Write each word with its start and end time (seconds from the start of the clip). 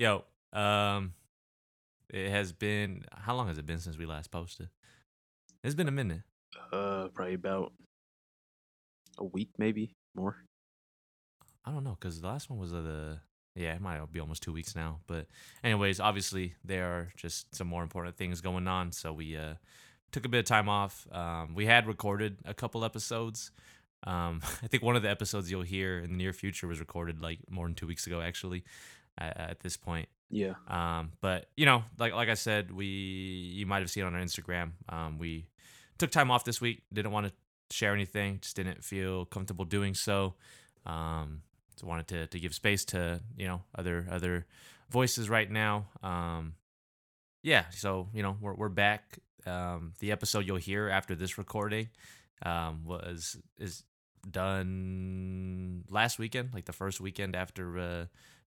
Yo, 0.00 0.24
um, 0.54 1.12
it 2.08 2.30
has 2.30 2.52
been 2.52 3.04
how 3.12 3.34
long 3.34 3.48
has 3.48 3.58
it 3.58 3.66
been 3.66 3.78
since 3.78 3.98
we 3.98 4.06
last 4.06 4.30
posted? 4.30 4.70
It's 5.62 5.74
been 5.74 5.88
a 5.88 5.90
minute. 5.90 6.22
Uh, 6.72 7.08
probably 7.12 7.34
about 7.34 7.74
a 9.18 9.24
week, 9.24 9.50
maybe 9.58 9.94
more. 10.16 10.38
I 11.66 11.70
don't 11.70 11.84
know 11.84 11.98
because 12.00 12.18
the 12.18 12.26
last 12.26 12.48
one 12.48 12.58
was 12.58 12.72
uh, 12.72 12.80
the 12.80 13.18
yeah, 13.54 13.74
it 13.74 13.82
might 13.82 14.00
be 14.10 14.20
almost 14.20 14.42
two 14.42 14.54
weeks 14.54 14.74
now. 14.74 15.00
But 15.06 15.26
anyways, 15.62 16.00
obviously 16.00 16.54
there 16.64 16.86
are 16.86 17.08
just 17.14 17.54
some 17.54 17.66
more 17.66 17.82
important 17.82 18.16
things 18.16 18.40
going 18.40 18.66
on, 18.68 18.92
so 18.92 19.12
we 19.12 19.36
uh 19.36 19.56
took 20.12 20.24
a 20.24 20.30
bit 20.30 20.38
of 20.38 20.46
time 20.46 20.70
off. 20.70 21.06
Um, 21.12 21.54
we 21.54 21.66
had 21.66 21.86
recorded 21.86 22.38
a 22.46 22.54
couple 22.54 22.86
episodes. 22.86 23.50
Um, 24.04 24.40
I 24.62 24.66
think 24.66 24.82
one 24.82 24.96
of 24.96 25.02
the 25.02 25.10
episodes 25.10 25.50
you'll 25.50 25.60
hear 25.60 25.98
in 25.98 26.12
the 26.12 26.16
near 26.16 26.32
future 26.32 26.66
was 26.66 26.80
recorded 26.80 27.20
like 27.20 27.40
more 27.50 27.66
than 27.66 27.74
two 27.74 27.86
weeks 27.86 28.06
ago, 28.06 28.22
actually. 28.22 28.64
At, 29.20 29.36
at 29.50 29.60
this 29.60 29.76
point, 29.76 30.08
Yeah. 30.30 30.54
um, 30.66 31.12
but 31.20 31.46
you 31.56 31.66
know, 31.66 31.84
like 31.98 32.14
like 32.14 32.28
I 32.30 32.34
said, 32.34 32.70
we 32.70 32.86
you 32.86 33.66
might 33.66 33.80
have 33.80 33.90
seen 33.90 34.04
on 34.04 34.14
our 34.14 34.20
Instagram. 34.20 34.72
Um, 34.88 35.18
we 35.18 35.46
took 35.98 36.10
time 36.10 36.30
off 36.30 36.44
this 36.44 36.60
week. 36.60 36.82
Didn't 36.92 37.12
want 37.12 37.26
to 37.26 37.32
share 37.70 37.92
anything. 37.92 38.38
Just 38.40 38.56
didn't 38.56 38.82
feel 38.82 39.26
comfortable 39.26 39.64
doing 39.66 39.94
so. 39.94 40.34
Um, 40.86 41.42
so 41.76 41.86
wanted 41.86 42.08
to 42.08 42.26
to 42.28 42.38
give 42.40 42.54
space 42.54 42.84
to 42.86 43.20
you 43.36 43.46
know 43.46 43.62
other 43.76 44.06
other 44.10 44.46
voices 44.90 45.28
right 45.28 45.50
now. 45.50 45.86
Um, 46.02 46.54
yeah. 47.42 47.64
So 47.70 48.08
you 48.14 48.22
know 48.22 48.36
we're 48.40 48.54
we're 48.54 48.68
back. 48.70 49.18
Um, 49.46 49.92
the 50.00 50.12
episode 50.12 50.46
you'll 50.46 50.56
hear 50.56 50.88
after 50.88 51.14
this 51.14 51.38
recording 51.38 51.88
um, 52.44 52.84
was 52.84 53.36
is 53.58 53.84
done 54.30 55.84
last 55.88 56.18
weekend, 56.18 56.50
like 56.54 56.64
the 56.66 56.72
first 56.72 57.00
weekend 57.00 57.34
after 57.36 57.78
uh, 57.78 58.04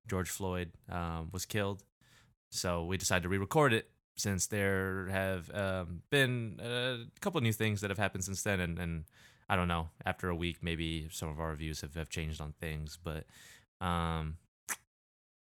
George 0.08 0.30
Floyd 0.30 0.72
um, 0.90 1.30
was 1.32 1.46
killed. 1.46 1.84
So 2.52 2.86
we 2.86 2.98
decided 2.98 3.24
to 3.24 3.30
re-record 3.30 3.74
it 3.74 3.90
since 4.16 4.48
there 4.48 5.08
have 5.10 5.50
um, 5.54 6.02
been 6.12 6.60
a 6.64 6.98
couple 7.20 7.40
of 7.40 7.44
new 7.44 7.54
things 7.54 7.82
that 7.82 7.90
have 7.90 7.98
happened 7.98 8.24
since 8.24 8.44
then, 8.44 8.60
and, 8.60 8.78
and 8.78 9.06
I 9.50 9.56
don't 9.56 9.68
know. 9.68 9.90
After 10.06 10.30
a 10.30 10.36
week, 10.36 10.58
maybe 10.62 11.08
some 11.12 11.30
of 11.30 11.40
our 11.40 11.56
views 11.56 11.82
have, 11.82 11.96
have 11.96 12.10
changed 12.10 12.40
on 12.40 12.54
things, 12.60 12.98
but 13.04 13.26
um, 13.82 14.38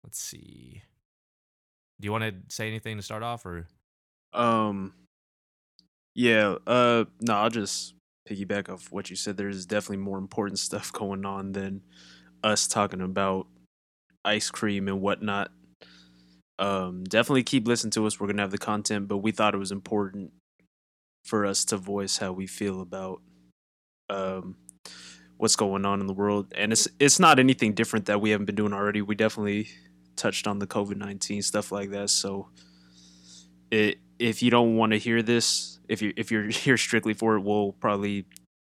let's 0.03 0.19
see. 0.19 0.83
Do 2.01 2.07
you 2.07 2.13
want 2.13 2.25
to 2.25 2.35
say 2.55 2.69
anything 2.69 2.97
to 2.97 3.03
start 3.03 3.23
off, 3.23 3.47
or 3.47 3.67
Um. 4.33 4.95
Yeah. 6.15 6.57
Uh. 6.67 7.05
No, 7.21 7.35
I'll 7.35 7.51
just 7.51 7.95
piggyback 8.29 8.69
off 8.69 8.91
what 8.91 9.11
you 9.11 9.17
said. 9.17 9.37
There's 9.37 9.65
definitely 9.65 9.99
more 10.05 10.19
important 10.19 10.59
stuff 10.69 10.93
going 10.93 11.25
on 11.25 11.53
than 11.53 11.83
us 12.43 12.67
talking 12.67 13.01
about 13.01 13.47
ice 14.27 14.51
cream 14.51 14.89
and 14.89 15.01
whatnot. 15.01 15.51
Um. 16.59 17.05
Definitely 17.05 17.45
keep 17.45 17.67
listening 17.67 17.93
to 17.93 18.07
us. 18.07 18.19
We're 18.19 18.27
gonna 18.27 18.43
have 18.43 18.51
the 18.51 18.59
content, 18.59 19.09
but 19.09 19.19
we 19.19 19.31
thought 19.31 19.55
it 19.55 19.59
was 19.59 19.73
important 19.73 20.33
for 21.25 21.45
us 21.45 21.65
to 21.67 21.77
voice 21.77 22.19
how 22.19 22.33
we 22.33 22.47
feel 22.47 22.81
about 22.81 23.21
um 24.09 24.57
what's 25.39 25.57
going 25.57 25.85
on 25.85 26.01
in 26.01 26.07
the 26.07 26.13
world, 26.13 26.53
and 26.57 26.73
it's 26.73 26.89
it's 26.99 27.19
not 27.21 27.39
anything 27.39 27.75
different 27.75 28.07
that 28.07 28.21
we 28.21 28.31
haven't 28.31 28.47
been 28.47 28.55
doing 28.55 28.73
already. 28.73 29.03
We 29.03 29.15
definitely 29.15 29.69
touched 30.17 30.47
on 30.47 30.59
the 30.59 30.67
COVID 30.67 30.97
nineteen 30.97 31.43
stuff 31.43 31.73
like 31.73 31.91
that, 31.91 32.11
so 32.11 32.49
it, 33.71 33.99
if 34.19 34.43
you 34.43 34.51
don't 34.51 34.77
want 34.77 34.93
to 34.93 34.99
hear 34.99 35.23
this, 35.23 35.79
if 35.89 36.03
you 36.03 36.13
if 36.17 36.31
you're 36.31 36.49
here 36.49 36.77
strictly 36.77 37.15
for 37.15 37.37
it, 37.37 37.41
we'll 37.41 37.73
probably 37.73 38.27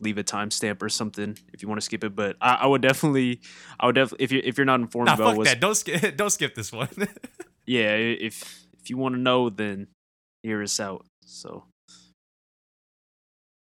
leave 0.06 0.18
a 0.18 0.24
timestamp 0.24 0.82
or 0.82 0.88
something 0.90 1.38
if 1.54 1.62
you 1.62 1.68
want 1.68 1.82
to 1.82 1.86
skip 1.86 2.04
it. 2.04 2.16
But 2.16 2.38
I, 2.40 2.54
I 2.62 2.66
would 2.68 2.82
definitely, 2.82 3.42
I 3.80 3.88
would 3.88 3.96
definitely 3.96 4.24
if 4.24 4.32
you 4.32 4.42
if 4.44 4.58
you're 4.58 4.66
not 4.66 4.80
informed 4.80 5.08
nah, 5.08 5.16
about 5.16 5.28
fuck 5.32 5.38
what's 5.38 5.50
that. 5.50 5.60
Don't 5.60 5.76
skip. 5.76 6.16
Don't 6.22 6.30
skip 6.30 6.56
this 6.56 6.72
one. 6.72 6.90
yeah, 7.66 7.96
if 7.96 8.66
if 8.80 8.90
you 8.90 8.98
want 8.98 9.16
to 9.16 9.20
know, 9.20 9.50
then 9.50 9.88
hear 10.44 10.62
us 10.64 10.80
out. 10.80 11.06
So 11.26 11.64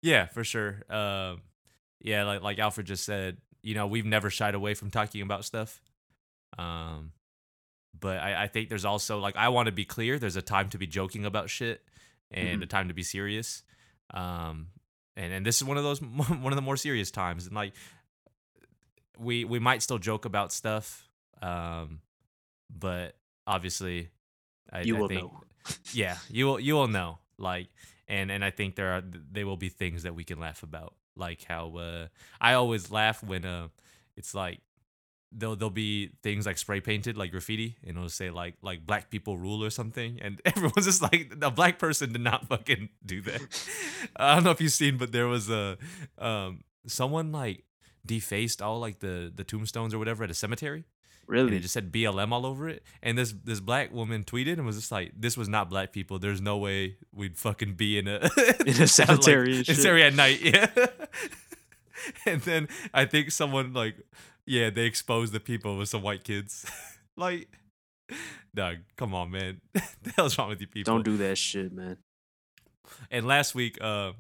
Yeah, 0.03 0.27
for 0.27 0.45
sure. 0.45 0.83
Um, 0.89 1.43
yeah, 2.01 2.25
like 2.25 2.43
like 2.43 2.59
Alfred 2.59 2.87
just 2.87 3.05
said, 3.05 3.39
you 3.63 3.75
know, 3.75 3.87
we've 3.87 4.05
never 4.07 4.31
shied 4.31 4.55
away 4.55 4.75
from 4.75 4.91
talking 4.91 5.23
about 5.23 5.45
stuff. 5.45 5.81
Um, 6.59 7.13
but 7.99 8.21
I, 8.21 8.45
I 8.45 8.47
think 8.47 8.69
there's 8.69 8.85
also 8.85 9.19
like 9.19 9.37
I 9.37 9.49
want 9.49 9.67
to 9.67 9.73
be 9.73 9.85
clear. 9.85 10.19
There's 10.19 10.37
a 10.37 10.43
time 10.43 10.69
to 10.71 10.79
be 10.79 10.87
joking 10.87 11.25
about 11.25 11.51
shit 11.51 11.83
and 12.31 12.61
Mhm. 12.61 12.65
a 12.65 12.67
time 12.67 12.89
to 12.89 12.95
be 12.95 13.03
serious. 13.03 13.63
Um, 14.13 14.69
and 15.17 15.33
and 15.33 15.47
this 15.47 15.57
is 15.57 15.65
one 15.65 15.77
of 15.77 15.85
those 15.85 16.01
one 16.03 16.53
of 16.53 16.57
the 16.57 16.63
more 16.63 16.77
serious 16.77 17.11
times. 17.11 17.47
And 17.47 17.55
like 17.55 17.73
we 19.19 19.45
we 19.45 19.59
might 19.59 19.83
still 19.83 19.99
joke 19.99 20.25
about 20.25 20.53
stuff, 20.53 21.09
um, 21.43 22.01
but 22.71 23.17
obviously, 23.47 24.11
I, 24.73 24.83
you 24.83 24.97
I 24.97 25.01
will 25.01 25.09
think, 25.09 25.23
know. 25.23 25.43
yeah 25.93 26.17
you 26.31 26.47
will 26.47 26.61
you 26.61 26.75
will 26.75 26.89
know 26.89 27.19
like 27.39 27.69
and 28.09 28.31
and 28.31 28.45
i 28.45 28.51
think 28.51 28.77
there 28.77 28.93
are 28.93 29.03
they 29.33 29.45
will 29.45 29.57
be 29.57 29.69
things 29.69 30.05
that 30.05 30.15
we 30.15 30.25
can 30.25 30.39
laugh 30.39 30.63
about 30.63 30.95
like 31.17 31.43
how 31.45 31.77
uh 31.77 32.07
i 32.41 32.53
always 32.55 32.91
laugh 32.91 33.23
when 33.23 33.45
uh 33.45 33.69
it's 34.17 34.35
like 34.35 34.61
there'll 35.33 35.57
there'll 35.57 35.71
be 35.71 36.11
things 36.23 36.47
like 36.47 36.57
spray 36.57 36.81
painted 36.81 37.17
like 37.17 37.31
graffiti 37.31 37.77
and 37.83 37.97
it'll 37.97 38.09
say 38.09 38.31
like 38.31 38.55
like 38.63 38.87
black 38.87 39.11
people 39.11 39.37
rule 39.37 39.63
or 39.63 39.71
something 39.71 40.19
and 40.23 40.41
everyone's 40.45 40.87
just 40.87 41.03
like 41.03 41.33
a 41.43 41.51
black 41.51 41.79
person 41.79 42.13
did 42.13 42.21
not 42.23 42.47
fucking 42.47 42.89
do 43.07 43.21
that 43.21 43.41
i 44.17 44.35
don't 44.35 44.45
know 44.45 44.51
if 44.51 44.61
you've 44.61 44.73
seen 44.73 44.97
but 44.97 45.13
there 45.13 45.27
was 45.27 45.51
a 45.51 45.77
um 46.19 46.63
someone 46.87 47.33
like 47.33 47.65
defaced 48.05 48.63
all 48.63 48.79
like 48.79 49.01
the 49.01 49.33
the 49.35 49.43
tombstones 49.45 49.93
or 49.93 49.99
whatever 49.99 50.23
at 50.25 50.31
a 50.31 50.35
cemetery 50.35 50.85
and 51.29 51.33
Really? 51.35 51.57
it 51.57 51.61
just 51.63 51.75
said 51.75 51.91
BLM 51.91 52.31
all 52.31 52.47
over 52.47 52.69
it. 52.69 52.85
And 53.03 53.19
this 53.19 53.35
this 53.43 53.59
black 53.59 53.93
woman 53.93 54.23
tweeted 54.23 54.53
and 54.59 54.65
was 54.65 54.77
just 54.77 54.93
like, 54.93 55.11
"This 55.19 55.37
was 55.37 55.49
not 55.49 55.69
black 55.69 55.93
people. 55.93 56.21
There's 56.21 56.41
no 56.41 56.57
way 56.57 56.99
we'd 57.13 57.37
fucking 57.37 57.75
be 57.75 57.99
in 57.99 58.07
a 58.07 58.31
In 58.65 58.81
a 58.81 58.87
cemetery 58.87 59.57
like, 59.57 59.67
cemetery 59.67 60.05
at 60.05 60.15
night." 60.15 60.41
Yeah. 60.41 60.69
and 62.27 62.41
then 62.43 62.69
I 62.95 63.07
think 63.07 63.33
someone 63.33 63.73
like, 63.73 63.97
yeah, 64.47 64.71
they 64.71 64.85
exposed 64.87 65.33
the 65.33 65.41
people 65.41 65.77
with 65.77 65.89
some 65.89 66.03
white 66.03 66.25
kids. 66.25 66.65
like, 67.17 67.49
Doug, 68.55 68.77
come 68.97 69.15
on, 69.15 69.31
man. 69.31 69.61
the 69.75 70.13
hell's 70.17 70.39
wrong 70.39 70.49
with 70.49 70.61
you 70.61 70.67
people? 70.67 70.95
Don't 70.95 71.05
do 71.05 71.17
that 71.19 71.37
shit, 71.37 71.73
man. 71.73 71.99
And 73.11 73.27
last 73.27 73.55
week, 73.55 73.79
uh, 73.81 74.13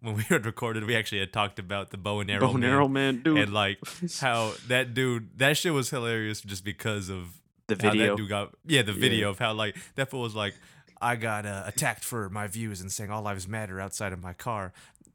when 0.00 0.14
we 0.14 0.22
had 0.28 0.44
recorded, 0.44 0.84
we 0.84 0.94
actually 0.94 1.20
had 1.20 1.32
talked 1.32 1.58
about 1.58 1.90
the 1.90 1.96
bow 1.96 2.20
and 2.20 2.30
arrow. 2.30 2.48
Bone 2.48 2.60
man 2.60 2.70
arrow 2.70 2.88
man, 2.88 3.22
dude. 3.22 3.38
and 3.38 3.52
like 3.52 3.78
how 4.20 4.52
that 4.68 4.94
dude 4.94 5.38
that 5.38 5.56
shit 5.56 5.72
was 5.72 5.90
hilarious 5.90 6.40
just 6.42 6.64
because 6.64 7.08
of 7.08 7.40
the 7.68 7.76
how 7.80 7.90
video. 7.92 8.08
that 8.10 8.16
dude 8.16 8.28
got 8.28 8.54
yeah 8.66 8.82
the 8.82 8.92
Yeah. 8.92 8.98
video 9.00 9.30
of 9.30 9.38
how 9.38 9.54
like 9.54 9.76
that 9.94 10.10
fool 10.10 10.22
was 10.22 10.34
like 10.34 10.54
I 11.00 11.16
got 11.16 11.46
uh, 11.46 11.64
attacked 11.66 12.04
for 12.04 12.28
my 12.28 12.46
views 12.46 12.80
and 12.80 12.90
saying 12.92 13.10
all 13.10 13.22
lives 13.22 13.48
matter 13.48 13.80
outside 13.80 14.12
of 14.12 14.22
my 14.22 14.34
car. 14.34 14.72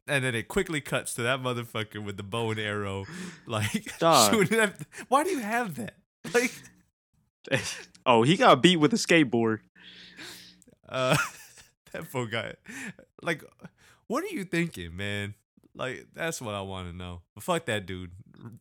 And 0.07 0.23
then 0.23 0.35
it 0.35 0.47
quickly 0.47 0.79
cuts 0.81 1.13
to 1.15 1.21
that 1.23 1.39
motherfucker 1.41 2.03
with 2.03 2.15
the 2.17 2.23
bow 2.23 2.51
and 2.51 2.59
arrow, 2.59 3.05
like 3.45 3.91
shooting 3.99 4.59
at. 4.59 4.79
Why 5.09 5.23
do 5.23 5.29
you 5.31 5.39
have 5.39 5.75
that? 5.75 5.95
Like, 6.33 6.51
oh, 8.05 8.23
he 8.23 8.35
got 8.35 8.61
beat 8.61 8.77
with 8.77 8.91
a 8.93 8.97
skateboard. 8.97 9.59
uh, 10.89 11.15
that 11.93 12.05
fool 12.07 12.25
guy. 12.25 12.55
Like, 13.21 13.43
what 14.07 14.23
are 14.23 14.27
you 14.35 14.43
thinking, 14.43 14.95
man? 14.97 15.33
Like, 15.73 16.07
that's 16.13 16.41
what 16.41 16.53
I 16.55 16.61
want 16.61 16.89
to 16.89 16.95
know. 16.95 17.21
But 17.33 17.43
fuck 17.43 17.65
that 17.67 17.85
dude, 17.85 18.11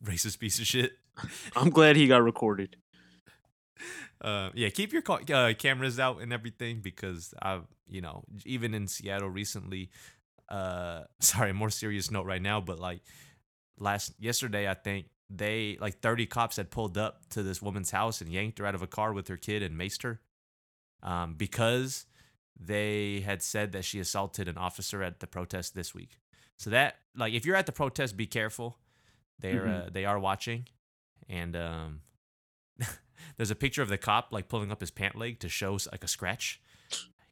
racist 0.03 0.39
piece 0.39 0.59
of 0.59 0.65
shit. 0.67 0.93
I'm 1.55 1.69
glad 1.69 1.95
he 1.97 2.07
got 2.07 2.23
recorded. 2.23 2.77
uh, 4.21 4.49
yeah, 4.53 4.69
keep 4.69 4.93
your 4.93 5.01
ca- 5.01 5.19
uh, 5.33 5.53
cameras 5.53 5.99
out 5.99 6.21
and 6.21 6.31
everything 6.31 6.79
because 6.81 7.33
I've, 7.41 7.63
you 7.89 8.01
know, 8.01 8.23
even 8.45 8.73
in 8.73 8.87
Seattle 8.87 9.29
recently. 9.29 9.89
Uh, 10.49 11.03
sorry, 11.19 11.53
more 11.53 11.69
serious 11.69 12.09
note 12.11 12.25
right 12.25 12.41
now, 12.41 12.61
but 12.61 12.79
like 12.79 13.01
last 13.79 14.13
yesterday, 14.19 14.67
I 14.69 14.73
think 14.73 15.07
they 15.29 15.77
like 15.81 15.99
thirty 15.99 16.25
cops 16.25 16.55
had 16.57 16.71
pulled 16.71 16.97
up 16.97 17.27
to 17.29 17.43
this 17.43 17.61
woman's 17.61 17.91
house 17.91 18.21
and 18.21 18.31
yanked 18.31 18.59
her 18.59 18.65
out 18.65 18.75
of 18.75 18.81
a 18.81 18.87
car 18.87 19.13
with 19.13 19.27
her 19.27 19.37
kid 19.37 19.61
and 19.63 19.75
maced 19.77 20.03
her, 20.03 20.21
um, 21.03 21.33
because 21.35 22.05
they 22.59 23.19
had 23.21 23.41
said 23.43 23.71
that 23.73 23.85
she 23.85 23.99
assaulted 23.99 24.47
an 24.47 24.57
officer 24.57 25.03
at 25.03 25.19
the 25.19 25.27
protest 25.27 25.75
this 25.75 25.93
week. 25.93 26.17
So 26.57 26.69
that 26.71 26.95
like 27.15 27.33
if 27.33 27.45
you're 27.45 27.55
at 27.55 27.65
the 27.65 27.71
protest, 27.71 28.15
be 28.17 28.25
careful. 28.27 28.77
They're 29.39 29.65
Mhm. 29.65 29.87
uh, 29.87 29.89
they 29.91 30.05
are 30.05 30.17
watching, 30.17 30.67
and 31.29 31.55
um, 31.55 32.01
there's 33.37 33.51
a 33.51 33.55
picture 33.55 33.81
of 33.81 33.89
the 33.89 33.97
cop 33.97 34.29
like 34.31 34.47
pulling 34.47 34.71
up 34.71 34.79
his 34.79 34.91
pant 34.91 35.15
leg 35.15 35.39
to 35.41 35.49
show 35.49 35.77
like 35.91 36.03
a 36.03 36.07
scratch. 36.07 36.59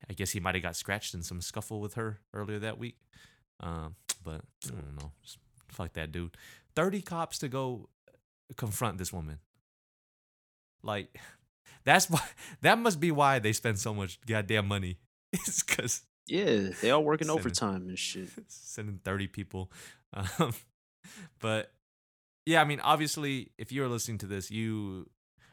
I 0.10 0.14
guess 0.14 0.32
he 0.32 0.40
might 0.40 0.56
have 0.56 0.64
got 0.64 0.76
scratched 0.76 1.14
in 1.14 1.24
some 1.24 1.42
scuffle 1.42 1.80
with 1.82 1.96
her 1.96 2.20
earlier 2.34 2.60
that 2.60 2.78
week. 2.78 2.98
Um, 3.60 3.96
but 4.24 4.42
I 4.68 4.70
don't 4.70 4.96
know. 5.00 5.12
Just 5.24 5.38
fuck 5.68 5.94
that 5.94 6.12
dude. 6.12 6.36
Thirty 6.76 7.02
cops 7.02 7.40
to 7.40 7.48
go 7.48 7.90
confront 8.58 8.98
this 8.98 9.12
woman. 9.14 9.40
Like 10.84 11.18
that's 11.84 12.10
why 12.10 12.22
that 12.62 12.78
must 12.80 13.00
be 13.00 13.12
why 13.12 13.40
they 13.40 13.54
spend 13.54 13.80
so 13.80 13.94
much 13.94 14.20
goddamn 14.26 14.68
money. 14.68 14.98
It's 15.34 15.64
because 15.64 16.04
Yeah, 16.28 16.70
they 16.82 16.92
all 16.92 17.04
working 17.04 17.28
Send 17.28 17.38
it. 17.38 17.42
overtime 17.42 17.90
and 17.90 18.00
shit. 18.00 18.30
sending 18.48 19.00
30 19.04 19.28
people. 19.28 19.70
Um, 20.14 20.54
but 21.42 21.74
yeah, 22.46 22.62
I 22.62 22.64
mean, 22.64 22.80
obviously, 22.80 23.52
if 23.58 23.72
you're 23.74 23.90
listening 23.90 24.20
to 24.20 24.28
this, 24.28 24.50
you, 24.50 25.10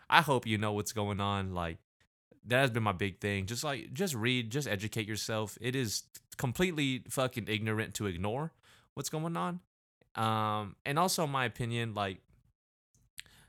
I 0.08 0.20
hope 0.20 0.46
you 0.46 0.58
know 0.58 0.72
what's 0.72 0.92
going 0.92 1.18
on. 1.20 1.52
Like, 1.52 1.78
that 2.46 2.60
has 2.60 2.70
been 2.70 2.82
my 2.82 2.92
big 2.92 3.20
thing. 3.20 3.46
Just 3.46 3.64
like 3.64 3.92
just 3.92 4.14
read, 4.14 4.50
just 4.50 4.68
educate 4.68 5.06
yourself. 5.06 5.56
It 5.60 5.76
is 5.76 6.04
completely 6.36 7.04
fucking 7.08 7.46
ignorant 7.48 7.94
to 7.94 8.06
ignore 8.06 8.52
what's 8.94 9.08
going 9.08 9.36
on. 9.36 9.60
Um, 10.14 10.76
and 10.84 10.98
also 10.98 11.26
my 11.26 11.44
opinion, 11.44 11.94
like 11.94 12.18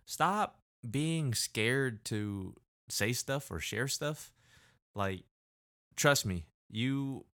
stop 0.05 0.59
being 0.89 1.33
scared 1.33 2.05
to 2.05 2.55
say 2.89 3.13
stuff 3.13 3.51
or 3.51 3.59
share 3.59 3.87
stuff. 3.87 4.31
Like, 4.95 5.23
trust 5.95 6.25
me, 6.25 6.45
you 6.69 7.25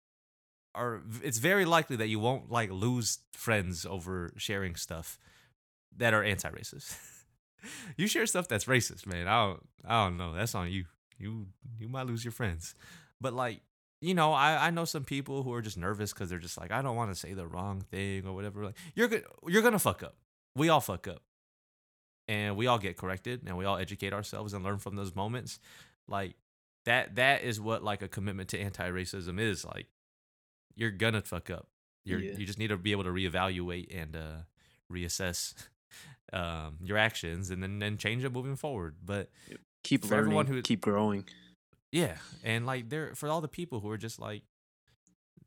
are 0.74 1.02
it's 1.22 1.38
very 1.38 1.64
likely 1.64 1.96
that 1.96 2.08
you 2.08 2.18
won't 2.20 2.50
like 2.50 2.70
lose 2.70 3.18
friends 3.32 3.84
over 3.84 4.32
sharing 4.36 4.76
stuff 4.76 5.18
that 5.96 6.14
are 6.14 6.22
anti-racist. 6.22 6.96
you 7.96 8.06
share 8.06 8.26
stuff 8.26 8.48
that's 8.48 8.66
racist, 8.66 9.06
man. 9.06 9.26
I 9.26 9.46
don't 9.46 9.68
I 9.84 10.04
don't 10.04 10.16
know. 10.16 10.34
That's 10.34 10.54
on 10.54 10.70
you. 10.70 10.84
You 11.18 11.48
you 11.78 11.88
might 11.88 12.06
lose 12.06 12.24
your 12.24 12.32
friends. 12.32 12.74
But 13.20 13.32
like, 13.34 13.60
you 14.00 14.14
know, 14.14 14.32
I 14.32 14.68
I 14.68 14.70
know 14.70 14.84
some 14.84 15.04
people 15.04 15.42
who 15.42 15.52
are 15.52 15.62
just 15.62 15.76
nervous 15.76 16.12
cuz 16.12 16.28
they're 16.30 16.38
just 16.38 16.58
like 16.58 16.70
I 16.70 16.82
don't 16.82 16.96
want 16.96 17.10
to 17.10 17.14
say 17.14 17.34
the 17.34 17.46
wrong 17.46 17.80
thing 17.80 18.26
or 18.26 18.32
whatever. 18.34 18.64
Like, 18.64 18.76
you're 18.94 19.08
good 19.08 19.24
you're 19.46 19.62
going 19.62 19.72
to 19.72 19.78
fuck 19.78 20.02
up. 20.02 20.16
We 20.54 20.68
all 20.68 20.80
fuck 20.80 21.08
up. 21.08 21.22
And 22.28 22.56
we 22.56 22.66
all 22.66 22.78
get 22.78 22.96
corrected 22.98 23.42
and 23.46 23.56
we 23.56 23.64
all 23.64 23.78
educate 23.78 24.12
ourselves 24.12 24.52
and 24.52 24.62
learn 24.64 24.78
from 24.78 24.96
those 24.96 25.14
moments. 25.14 25.58
Like 26.06 26.36
that 26.84 27.16
that 27.16 27.42
is 27.42 27.60
what 27.60 27.82
like 27.82 28.02
a 28.02 28.08
commitment 28.08 28.48
to 28.50 28.58
anti-racism 28.58 29.40
is 29.40 29.64
like 29.64 29.88
you're 30.76 30.90
gonna 30.92 31.20
fuck 31.20 31.50
up 31.50 31.68
you're 32.04 32.20
Yeah. 32.20 32.36
you 32.38 32.46
just 32.46 32.58
need 32.58 32.68
to 32.68 32.76
be 32.78 32.92
able 32.92 33.04
to 33.04 33.10
reevaluate 33.10 33.88
and 33.94 34.14
uh 34.16 34.36
reassess 34.90 35.54
um 36.32 36.78
your 36.82 36.96
actions 36.96 37.50
and 37.50 37.62
then 37.62 37.78
then 37.78 37.98
change 37.98 38.24
it 38.24 38.32
moving 38.32 38.56
forward 38.56 38.96
but 39.04 39.28
Keep 39.88 40.02
For 40.04 40.08
learning, 40.10 40.20
everyone 40.26 40.46
who- 40.46 40.62
keep 40.62 40.80
growing. 40.82 41.24
yeah 41.92 42.18
and 42.44 42.66
like 42.66 42.90
there 42.90 43.14
for 43.14 43.28
all 43.28 43.40
the 43.40 43.48
people 43.48 43.80
who 43.80 43.88
are 43.90 43.96
just 43.96 44.18
like 44.20 44.42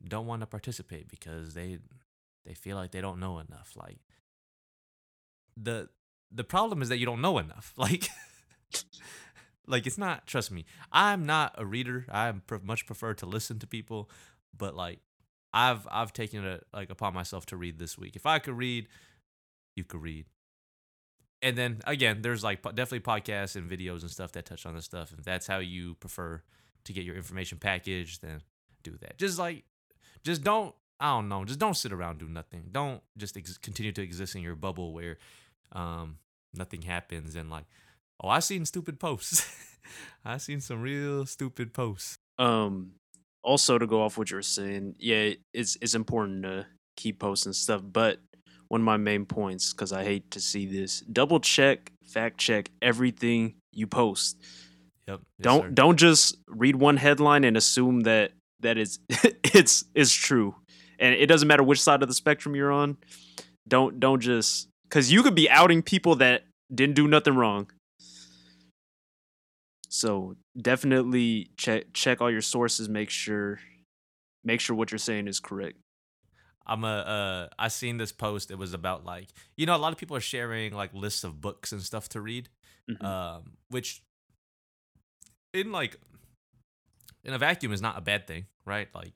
don't 0.06 0.26
want 0.26 0.40
to 0.42 0.46
participate 0.46 1.06
because 1.08 1.54
they 1.54 1.78
they 2.44 2.54
feel 2.54 2.76
like 2.76 2.90
they 2.90 3.00
don't 3.00 3.20
know 3.20 3.38
enough 3.38 3.72
like 3.76 4.00
the 5.56 5.88
the 6.30 6.44
problem 6.44 6.82
is 6.82 6.88
that 6.88 6.98
you 6.98 7.06
don't 7.06 7.20
know 7.20 7.38
enough 7.38 7.72
like 7.76 8.08
like 9.66 9.86
it's 9.86 9.98
not 9.98 10.26
trust 10.26 10.50
me 10.50 10.64
i'm 10.90 11.24
not 11.24 11.54
a 11.58 11.64
reader 11.64 12.04
i 12.10 12.32
pre- 12.32 12.58
much 12.64 12.86
prefer 12.86 13.14
to 13.14 13.26
listen 13.26 13.58
to 13.60 13.66
people 13.66 14.10
but 14.56 14.74
like 14.74 14.98
i've 15.52 15.86
i've 15.90 16.12
taken 16.12 16.44
it 16.44 16.64
like 16.72 16.90
upon 16.90 17.14
myself 17.14 17.46
to 17.46 17.56
read 17.56 17.78
this 17.78 17.96
week 17.96 18.16
if 18.16 18.26
i 18.26 18.38
could 18.40 18.54
read 18.56 18.88
you 19.76 19.84
could 19.84 20.02
read 20.02 20.26
and 21.42 21.56
then 21.56 21.80
again 21.86 22.22
there's 22.22 22.44
like 22.44 22.62
definitely 22.62 23.00
podcasts 23.00 23.56
and 23.56 23.70
videos 23.70 24.02
and 24.02 24.10
stuff 24.10 24.32
that 24.32 24.46
touch 24.46 24.66
on 24.66 24.74
this 24.74 24.84
stuff. 24.84 25.12
If 25.16 25.24
that's 25.24 25.46
how 25.46 25.58
you 25.58 25.94
prefer 25.96 26.42
to 26.84 26.92
get 26.92 27.04
your 27.04 27.16
information 27.16 27.58
packaged 27.58 28.22
then 28.22 28.40
do 28.82 28.96
that. 29.00 29.18
Just 29.18 29.38
like 29.38 29.64
just 30.24 30.42
don't 30.42 30.74
i 31.00 31.08
don't 31.10 31.28
know 31.28 31.44
just 31.44 31.58
don't 31.58 31.76
sit 31.76 31.92
around 31.92 32.18
do 32.18 32.28
nothing. 32.28 32.68
Don't 32.72 33.02
just 33.16 33.36
ex- 33.36 33.58
continue 33.58 33.92
to 33.92 34.02
exist 34.02 34.34
in 34.34 34.42
your 34.42 34.56
bubble 34.56 34.92
where 34.92 35.18
um 35.72 36.18
nothing 36.54 36.82
happens 36.82 37.34
and 37.34 37.50
like 37.50 37.64
oh 38.22 38.28
i 38.28 38.38
seen 38.38 38.64
stupid 38.64 38.98
posts. 39.00 39.46
I 40.24 40.38
seen 40.38 40.60
some 40.60 40.80
real 40.80 41.26
stupid 41.26 41.72
posts. 41.72 42.18
Um, 42.38 42.92
also 43.42 43.78
to 43.78 43.86
go 43.86 44.02
off 44.02 44.16
what 44.16 44.30
you 44.30 44.36
were 44.36 44.42
saying, 44.42 44.96
yeah, 44.98 45.32
it's 45.52 45.76
it's 45.80 45.94
important 45.94 46.44
to 46.44 46.66
keep 46.96 47.18
posting 47.18 47.52
stuff. 47.52 47.82
But 47.84 48.20
one 48.72 48.80
of 48.80 48.86
my 48.86 48.96
main 48.96 49.26
points, 49.26 49.74
because 49.74 49.92
I 49.92 50.02
hate 50.02 50.30
to 50.30 50.40
see 50.40 50.64
this, 50.64 51.00
double 51.00 51.40
check, 51.40 51.92
fact 52.06 52.38
check 52.38 52.70
everything 52.80 53.56
you 53.70 53.86
post. 53.86 54.38
yep 55.06 55.20
yes, 55.38 55.44
don't 55.44 55.62
sir. 55.62 55.68
don't 55.68 55.98
just 55.98 56.38
read 56.48 56.76
one 56.76 56.96
headline 56.96 57.44
and 57.44 57.54
assume 57.54 58.00
that 58.00 58.32
that 58.60 58.78
is 58.78 58.98
it's 59.44 59.84
is 59.94 60.10
true. 60.10 60.54
And 60.98 61.14
it 61.14 61.26
doesn't 61.26 61.46
matter 61.46 61.62
which 61.62 61.82
side 61.82 62.00
of 62.00 62.08
the 62.08 62.14
spectrum 62.14 62.56
you're 62.56 62.72
on. 62.72 62.96
Don't 63.68 64.00
don't 64.00 64.20
just 64.20 64.68
because 64.84 65.12
you 65.12 65.22
could 65.22 65.34
be 65.34 65.50
outing 65.50 65.82
people 65.82 66.16
that 66.16 66.44
didn't 66.74 66.94
do 66.94 67.06
nothing 67.06 67.34
wrong. 67.34 67.70
So 69.90 70.36
definitely 70.56 71.50
check 71.58 71.92
check 71.92 72.22
all 72.22 72.30
your 72.30 72.40
sources. 72.40 72.88
Make 72.88 73.10
sure 73.10 73.60
make 74.42 74.60
sure 74.60 74.74
what 74.74 74.92
you're 74.92 74.98
saying 74.98 75.28
is 75.28 75.40
correct. 75.40 75.76
I'm 76.66 76.84
a 76.84 76.86
uh 76.86 77.48
I 77.58 77.68
seen 77.68 77.96
this 77.96 78.12
post 78.12 78.50
it 78.50 78.58
was 78.58 78.72
about 78.74 79.04
like 79.04 79.28
you 79.56 79.66
know 79.66 79.74
a 79.76 79.78
lot 79.78 79.92
of 79.92 79.98
people 79.98 80.16
are 80.16 80.20
sharing 80.20 80.72
like 80.74 80.92
lists 80.94 81.24
of 81.24 81.40
books 81.40 81.72
and 81.72 81.82
stuff 81.82 82.08
to 82.10 82.20
read 82.20 82.48
Mhm. 82.90 83.04
um 83.04 83.52
which 83.68 84.02
in 85.54 85.70
like 85.72 85.96
in 87.24 87.32
a 87.34 87.38
vacuum 87.38 87.72
is 87.72 87.80
not 87.82 87.96
a 87.98 88.00
bad 88.00 88.26
thing 88.26 88.46
right? 88.64 88.88
Like 88.94 89.12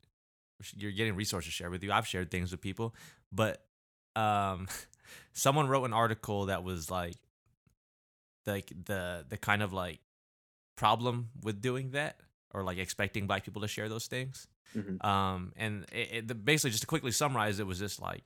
you're 0.74 0.92
getting 0.92 1.14
resources 1.14 1.52
shared 1.52 1.70
with 1.70 1.82
you. 1.84 1.92
I've 1.92 2.06
shared 2.06 2.30
things 2.30 2.50
with 2.50 2.60
people 2.60 2.94
but 3.32 3.64
um 4.14 4.66
someone 5.32 5.68
wrote 5.68 5.84
an 5.84 5.92
article 5.92 6.46
that 6.46 6.62
was 6.64 6.90
like 6.90 7.16
like 8.46 8.72
the 8.84 9.24
the 9.28 9.36
kind 9.36 9.62
of 9.62 9.72
like 9.72 10.00
problem 10.76 11.30
with 11.42 11.60
doing 11.60 11.90
that 11.92 12.20
or 12.52 12.62
like 12.62 12.78
expecting 12.78 13.26
black 13.26 13.44
people 13.44 13.62
to 13.62 13.68
share 13.68 13.88
those 13.88 14.06
things 14.06 14.46
Mhm. 14.74 15.04
um 15.04 15.52
and 15.56 15.84
it, 15.92 16.08
it, 16.12 16.28
the- 16.28 16.34
basically 16.34 16.70
just 16.70 16.82
to 16.82 16.86
quickly 16.86 17.10
summarize 17.12 17.58
it 17.60 17.66
was 17.66 17.78
just 17.78 18.00
like 18.00 18.22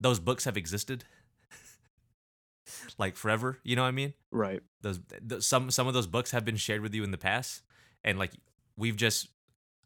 those 0.00 0.18
books 0.18 0.44
have 0.44 0.56
existed 0.56 1.04
like 2.98 3.14
forever 3.16 3.58
you 3.62 3.76
know 3.76 3.82
what 3.82 3.88
i 3.88 3.92
mean 3.92 4.14
Right. 4.30 4.62
those 4.82 5.00
th- 5.28 5.42
some 5.42 5.70
some 5.70 5.86
of 5.86 5.94
those 5.94 6.06
books 6.06 6.30
have 6.30 6.44
been 6.44 6.56
shared 6.56 6.80
with 6.80 6.94
you 6.94 7.04
in 7.04 7.10
the 7.10 7.18
past 7.18 7.62
and 8.02 8.18
like 8.18 8.32
we've 8.76 8.96
just 8.96 9.28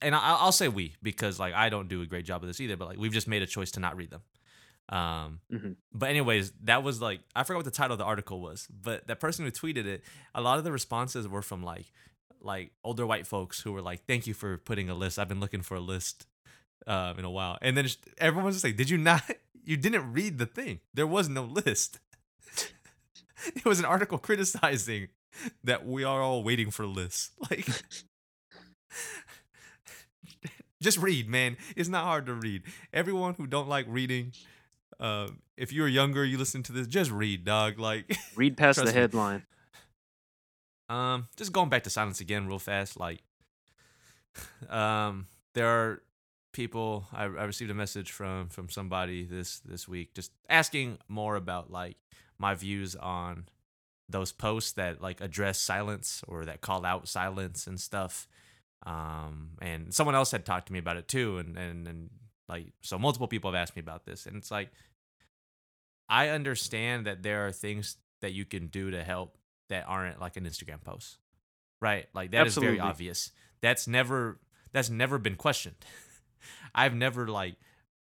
and 0.00 0.14
I, 0.14 0.18
i'll 0.20 0.52
say 0.52 0.68
we 0.68 0.94
because 1.02 1.38
like 1.40 1.54
i 1.54 1.68
don't 1.68 1.88
do 1.88 2.02
a 2.02 2.06
great 2.06 2.24
job 2.24 2.42
of 2.42 2.48
this 2.48 2.60
either 2.60 2.76
but 2.76 2.88
like 2.88 2.98
we've 2.98 3.12
just 3.12 3.28
made 3.28 3.42
a 3.42 3.46
choice 3.46 3.70
to 3.72 3.80
not 3.80 3.96
read 3.96 4.10
them 4.10 4.22
um 4.90 5.40
Mhm. 5.52 5.76
but 5.92 6.08
anyways 6.08 6.52
that 6.64 6.82
was 6.82 7.02
like 7.02 7.20
i 7.34 7.42
forgot 7.42 7.58
what 7.58 7.64
the 7.64 7.70
title 7.70 7.92
of 7.94 7.98
the 7.98 8.04
article 8.04 8.40
was 8.40 8.66
but 8.70 9.06
that 9.08 9.20
person 9.20 9.44
who 9.44 9.50
tweeted 9.50 9.86
it 9.86 10.02
a 10.34 10.40
lot 10.40 10.58
of 10.58 10.64
the 10.64 10.72
responses 10.72 11.26
were 11.28 11.42
from 11.42 11.62
like 11.62 11.92
like 12.42 12.72
older 12.84 13.06
white 13.06 13.26
folks 13.26 13.60
who 13.60 13.72
were 13.72 13.82
like 13.82 14.04
thank 14.06 14.26
you 14.26 14.34
for 14.34 14.58
putting 14.58 14.88
a 14.88 14.94
list 14.94 15.18
i've 15.18 15.28
been 15.28 15.40
looking 15.40 15.62
for 15.62 15.76
a 15.76 15.80
list 15.80 16.26
um 16.86 17.18
in 17.18 17.24
a 17.24 17.30
while 17.30 17.58
and 17.62 17.76
then 17.76 17.84
just, 17.84 18.06
everyone 18.18 18.44
was 18.44 18.54
just 18.56 18.64
like 18.64 18.76
did 18.76 18.88
you 18.90 18.98
not 18.98 19.22
you 19.64 19.76
didn't 19.76 20.12
read 20.12 20.38
the 20.38 20.46
thing 20.46 20.80
there 20.94 21.06
was 21.06 21.28
no 21.28 21.44
list 21.44 21.98
it 23.54 23.64
was 23.64 23.78
an 23.78 23.84
article 23.84 24.18
criticizing 24.18 25.08
that 25.64 25.86
we 25.86 26.04
are 26.04 26.20
all 26.22 26.42
waiting 26.42 26.70
for 26.70 26.86
lists. 26.86 27.30
Like, 27.50 27.68
just 30.80 30.98
read, 30.98 31.28
man. 31.28 31.56
It's 31.76 31.88
not 31.88 32.04
hard 32.04 32.26
to 32.26 32.34
read. 32.34 32.62
Everyone 32.92 33.34
who 33.34 33.46
don't 33.46 33.68
like 33.68 33.86
reading, 33.88 34.32
um, 35.00 35.40
if 35.56 35.72
you're 35.72 35.88
younger, 35.88 36.24
you 36.24 36.38
listen 36.38 36.62
to 36.64 36.72
this, 36.72 36.86
just 36.86 37.10
read, 37.10 37.44
dog. 37.44 37.78
Like, 37.78 38.16
Read 38.36 38.56
past 38.56 38.78
the 38.78 38.86
me. 38.86 38.92
headline. 38.92 39.44
Um, 40.88 41.28
just 41.36 41.52
going 41.52 41.68
back 41.68 41.84
to 41.84 41.90
silence 41.90 42.20
again, 42.20 42.46
real 42.46 42.58
fast. 42.58 42.98
Like, 42.98 43.22
um, 44.68 45.26
there 45.54 45.68
are 45.68 46.02
people. 46.52 47.06
I, 47.12 47.24
I 47.24 47.44
received 47.44 47.70
a 47.70 47.74
message 47.74 48.10
from 48.10 48.48
from 48.48 48.68
somebody 48.68 49.24
this 49.24 49.60
this 49.60 49.88
week, 49.88 50.14
just 50.14 50.32
asking 50.48 50.98
more 51.08 51.36
about 51.36 51.70
like 51.70 51.96
my 52.38 52.54
views 52.54 52.96
on 52.96 53.46
those 54.08 54.32
posts 54.32 54.72
that 54.72 55.02
like 55.02 55.20
address 55.20 55.60
silence 55.60 56.22
or 56.26 56.44
that 56.46 56.60
call 56.60 56.84
out 56.84 57.08
silence 57.08 57.66
and 57.66 57.78
stuff. 57.78 58.26
Um, 58.86 59.50
and 59.60 59.92
someone 59.92 60.14
else 60.14 60.30
had 60.30 60.46
talked 60.46 60.68
to 60.68 60.72
me 60.72 60.78
about 60.78 60.96
it 60.96 61.08
too, 61.08 61.38
and 61.38 61.56
and 61.56 61.86
and 61.86 62.10
like 62.48 62.72
so 62.82 62.98
multiple 62.98 63.28
people 63.28 63.50
have 63.52 63.60
asked 63.60 63.76
me 63.76 63.80
about 63.80 64.04
this, 64.04 64.26
and 64.26 64.36
it's 64.36 64.50
like 64.50 64.70
I 66.08 66.28
understand 66.28 67.06
that 67.06 67.22
there 67.22 67.46
are 67.46 67.52
things 67.52 67.96
that 68.20 68.32
you 68.32 68.44
can 68.44 68.66
do 68.68 68.90
to 68.90 69.04
help 69.04 69.37
that 69.68 69.84
aren't 69.86 70.20
like 70.20 70.36
an 70.36 70.44
Instagram 70.44 70.82
post, 70.82 71.18
right? 71.80 72.06
Like 72.14 72.32
that 72.32 72.46
is 72.46 72.56
very 72.56 72.80
obvious. 72.80 73.30
That's 73.60 73.86
never 73.86 74.40
that's 74.72 74.90
never 74.90 75.18
been 75.18 75.36
questioned. 75.36 75.76
I've 76.74 76.94
never 76.94 77.28
like 77.28 77.56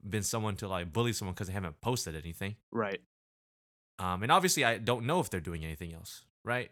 been 0.07 0.24
someone 0.24 0.55
to 0.57 0.67
like 0.67 0.93
bully 0.93 1.13
someone 1.13 1.34
because 1.34 1.48
they 1.48 1.53
haven't 1.53 1.81
posted 1.81 2.15
anything. 2.15 2.55
Right. 2.72 3.01
Um, 3.98 4.24
and 4.24 4.31
obviously, 4.31 4.65
I 4.65 4.77
don't 4.77 5.05
know 5.05 5.19
if 5.19 5.29
they're 5.29 5.39
doing 5.39 5.63
anything 5.63 5.93
else, 5.93 6.24
right? 6.43 6.72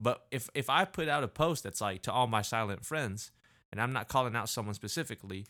But 0.00 0.24
if 0.30 0.48
if 0.54 0.70
I 0.70 0.84
put 0.84 1.08
out 1.08 1.24
a 1.24 1.28
post 1.28 1.64
that's 1.64 1.80
like 1.80 2.02
to 2.02 2.12
all 2.12 2.26
my 2.26 2.42
silent 2.42 2.84
friends, 2.84 3.30
and 3.70 3.80
I'm 3.80 3.92
not 3.92 4.08
calling 4.08 4.34
out 4.34 4.48
someone 4.48 4.74
specifically, 4.74 5.46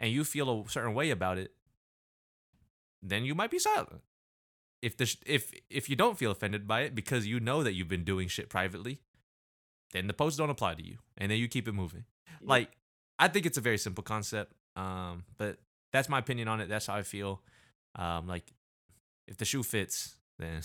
and 0.00 0.10
you 0.10 0.24
feel 0.24 0.64
a 0.66 0.68
certain 0.68 0.94
way 0.94 1.10
about 1.10 1.38
it, 1.38 1.52
then 3.02 3.24
you 3.24 3.34
might 3.34 3.50
be 3.50 3.58
silent. 3.58 4.02
If 4.82 4.96
the 4.96 5.06
sh- 5.06 5.16
if 5.24 5.52
if 5.70 5.88
you 5.88 5.96
don't 5.96 6.18
feel 6.18 6.30
offended 6.30 6.66
by 6.66 6.82
it 6.82 6.94
because 6.94 7.26
you 7.26 7.40
know 7.40 7.62
that 7.62 7.72
you've 7.72 7.88
been 7.88 8.04
doing 8.04 8.28
shit 8.28 8.50
privately, 8.50 9.00
then 9.92 10.08
the 10.08 10.12
posts 10.12 10.36
don't 10.36 10.50
apply 10.50 10.74
to 10.74 10.84
you, 10.84 10.98
and 11.16 11.30
then 11.30 11.38
you 11.38 11.48
keep 11.48 11.68
it 11.68 11.72
moving. 11.72 12.04
Yeah. 12.26 12.48
Like 12.48 12.70
I 13.18 13.28
think 13.28 13.46
it's 13.46 13.58
a 13.58 13.62
very 13.62 13.78
simple 13.78 14.02
concept, 14.02 14.54
um, 14.76 15.24
but 15.38 15.58
that's 15.92 16.08
my 16.08 16.18
opinion 16.18 16.48
on 16.48 16.60
it. 16.60 16.68
That's 16.68 16.86
how 16.86 16.94
I 16.94 17.02
feel. 17.02 17.42
Um, 17.94 18.26
like 18.26 18.52
if 19.28 19.36
the 19.36 19.44
shoe 19.44 19.62
fits, 19.62 20.16
then 20.38 20.62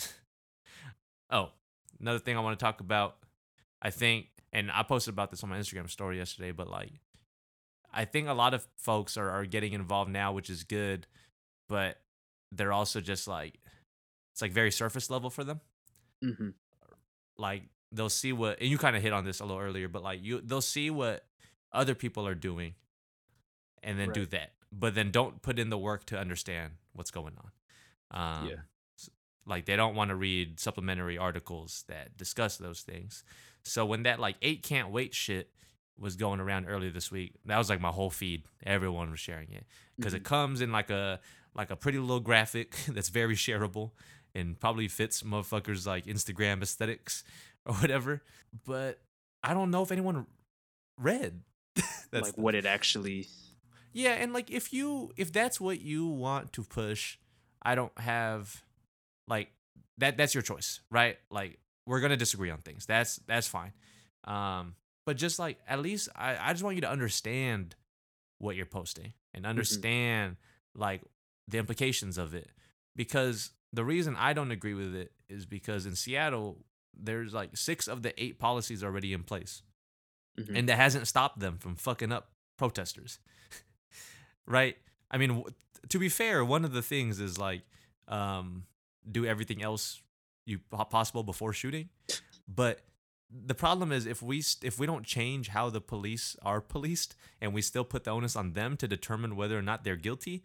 oh, 1.30 1.50
another 2.00 2.18
thing 2.18 2.36
I 2.36 2.40
want 2.40 2.58
to 2.58 2.64
talk 2.64 2.80
about. 2.80 3.16
I 3.80 3.90
think 3.90 4.26
and 4.52 4.70
I 4.70 4.82
posted 4.82 5.12
about 5.12 5.30
this 5.30 5.42
on 5.42 5.50
my 5.50 5.58
Instagram 5.58 5.90
story 5.90 6.18
yesterday, 6.18 6.52
but 6.52 6.68
like, 6.68 6.92
I 7.92 8.04
think 8.04 8.28
a 8.28 8.32
lot 8.32 8.54
of 8.54 8.66
folks 8.76 9.16
are, 9.16 9.30
are 9.30 9.44
getting 9.44 9.72
involved 9.72 10.10
now, 10.10 10.32
which 10.32 10.50
is 10.50 10.64
good, 10.64 11.06
but 11.68 12.00
they're 12.50 12.72
also 12.72 13.00
just 13.00 13.28
like, 13.28 13.58
it's 14.38 14.42
like 14.42 14.52
very 14.52 14.70
surface 14.70 15.10
level 15.10 15.30
for 15.30 15.42
them. 15.42 15.60
Mm-hmm. 16.24 16.50
Like 17.38 17.64
they'll 17.90 18.08
see 18.08 18.32
what, 18.32 18.60
and 18.60 18.70
you 18.70 18.78
kind 18.78 18.94
of 18.94 19.02
hit 19.02 19.12
on 19.12 19.24
this 19.24 19.40
a 19.40 19.44
little 19.44 19.60
earlier, 19.60 19.88
but 19.88 20.04
like 20.04 20.20
you, 20.22 20.40
they'll 20.40 20.60
see 20.60 20.90
what 20.90 21.24
other 21.72 21.96
people 21.96 22.24
are 22.24 22.36
doing, 22.36 22.74
and 23.82 23.98
then 23.98 24.12
do 24.12 24.26
that, 24.26 24.52
but 24.70 24.94
then 24.94 25.10
don't 25.10 25.42
put 25.42 25.58
in 25.58 25.70
the 25.70 25.78
work 25.78 26.04
to 26.06 26.18
understand 26.18 26.74
what's 26.92 27.10
going 27.10 27.34
on. 28.12 28.42
Um, 28.42 28.48
Yeah. 28.48 28.56
Like 29.44 29.64
they 29.64 29.74
don't 29.74 29.96
want 29.96 30.10
to 30.10 30.14
read 30.14 30.60
supplementary 30.60 31.18
articles 31.18 31.84
that 31.88 32.16
discuss 32.16 32.58
those 32.58 32.82
things. 32.82 33.24
So 33.64 33.86
when 33.86 34.04
that 34.04 34.20
like 34.20 34.36
eight 34.40 34.62
can't 34.62 34.90
wait 34.90 35.16
shit 35.16 35.50
was 35.98 36.14
going 36.14 36.38
around 36.38 36.66
earlier 36.66 36.92
this 36.92 37.10
week, 37.10 37.34
that 37.46 37.58
was 37.58 37.68
like 37.68 37.80
my 37.80 37.90
whole 37.90 38.10
feed. 38.10 38.44
Everyone 38.64 39.10
was 39.10 39.18
sharing 39.18 39.50
it 39.50 39.66
because 39.96 40.14
it 40.14 40.22
comes 40.22 40.60
in 40.60 40.70
like 40.70 40.90
a 40.90 41.18
like 41.56 41.70
a 41.72 41.76
pretty 41.76 41.98
little 41.98 42.20
graphic 42.20 42.76
that's 42.88 43.08
very 43.08 43.34
shareable 43.34 43.90
and 44.38 44.58
probably 44.58 44.88
fits 44.88 45.22
motherfuckers 45.22 45.86
like 45.86 46.06
Instagram 46.06 46.62
aesthetics 46.62 47.24
or 47.66 47.74
whatever. 47.74 48.22
But 48.64 48.98
I 49.42 49.54
don't 49.54 49.70
know 49.70 49.82
if 49.82 49.92
anyone 49.92 50.26
read. 50.98 51.40
that's 52.10 52.26
like 52.28 52.34
the- 52.36 52.40
what 52.40 52.54
it 52.54 52.66
actually. 52.66 53.26
yeah, 53.92 54.12
and 54.12 54.32
like 54.32 54.50
if 54.50 54.72
you 54.72 55.12
if 55.16 55.32
that's 55.32 55.60
what 55.60 55.80
you 55.80 56.06
want 56.06 56.52
to 56.54 56.62
push, 56.64 57.18
I 57.62 57.74
don't 57.74 57.96
have 57.98 58.62
like 59.26 59.50
that 59.98 60.16
that's 60.16 60.34
your 60.34 60.42
choice, 60.42 60.80
right? 60.90 61.18
Like 61.30 61.58
we're 61.86 62.00
going 62.00 62.10
to 62.10 62.16
disagree 62.16 62.50
on 62.50 62.58
things. 62.58 62.86
That's 62.86 63.16
that's 63.26 63.46
fine. 63.48 63.72
Um 64.24 64.74
but 65.06 65.16
just 65.16 65.38
like 65.38 65.58
at 65.68 65.80
least 65.80 66.08
I 66.16 66.36
I 66.38 66.52
just 66.52 66.62
want 66.62 66.76
you 66.76 66.82
to 66.82 66.90
understand 66.90 67.74
what 68.38 68.56
you're 68.56 68.66
posting 68.66 69.12
and 69.34 69.46
understand 69.46 70.36
like 70.74 71.02
the 71.48 71.58
implications 71.58 72.18
of 72.18 72.34
it 72.34 72.48
because 72.94 73.50
the 73.72 73.84
reason 73.84 74.16
I 74.16 74.32
don't 74.32 74.50
agree 74.50 74.74
with 74.74 74.94
it 74.94 75.12
is 75.28 75.46
because 75.46 75.86
in 75.86 75.94
Seattle 75.96 76.64
there's 77.00 77.32
like 77.34 77.56
6 77.56 77.86
of 77.88 78.02
the 78.02 78.12
8 78.22 78.38
policies 78.38 78.82
already 78.82 79.12
in 79.12 79.22
place. 79.22 79.62
Mhm. 80.38 80.56
and 80.56 80.68
that 80.68 80.76
hasn't 80.76 81.08
stopped 81.08 81.40
them 81.40 81.58
from 81.58 81.74
fucking 81.74 82.12
up 82.12 82.30
protesters. 82.56 83.18
Right? 84.46 84.76
I 85.10 85.18
mean 85.18 85.28
w- 85.30 85.54
to 85.88 85.98
be 85.98 86.08
fair 86.08 86.44
one 86.44 86.64
of 86.64 86.72
the 86.72 86.82
things 86.82 87.20
is 87.20 87.38
like 87.38 87.62
um 88.08 88.64
do 89.10 89.26
everything 89.26 89.62
else 89.62 90.02
you 90.46 90.58
possible 90.90 91.22
before 91.22 91.52
shooting. 91.52 91.88
But 92.46 92.80
the 93.30 93.54
problem 93.54 93.92
is 93.92 94.06
if 94.06 94.22
we 94.22 94.42
if 94.62 94.78
we 94.78 94.86
don't 94.86 95.04
change 95.04 95.48
how 95.48 95.68
the 95.70 95.80
police 95.82 96.36
are 96.42 96.60
policed 96.62 97.14
and 97.42 97.52
we 97.52 97.60
still 97.60 97.84
put 97.84 98.04
the 98.04 98.10
onus 98.10 98.36
on 98.36 98.52
them 98.54 98.76
to 98.78 98.88
determine 98.88 99.36
whether 99.36 99.58
or 99.58 99.62
not 99.62 99.84
they're 99.84 99.96
guilty 99.96 100.42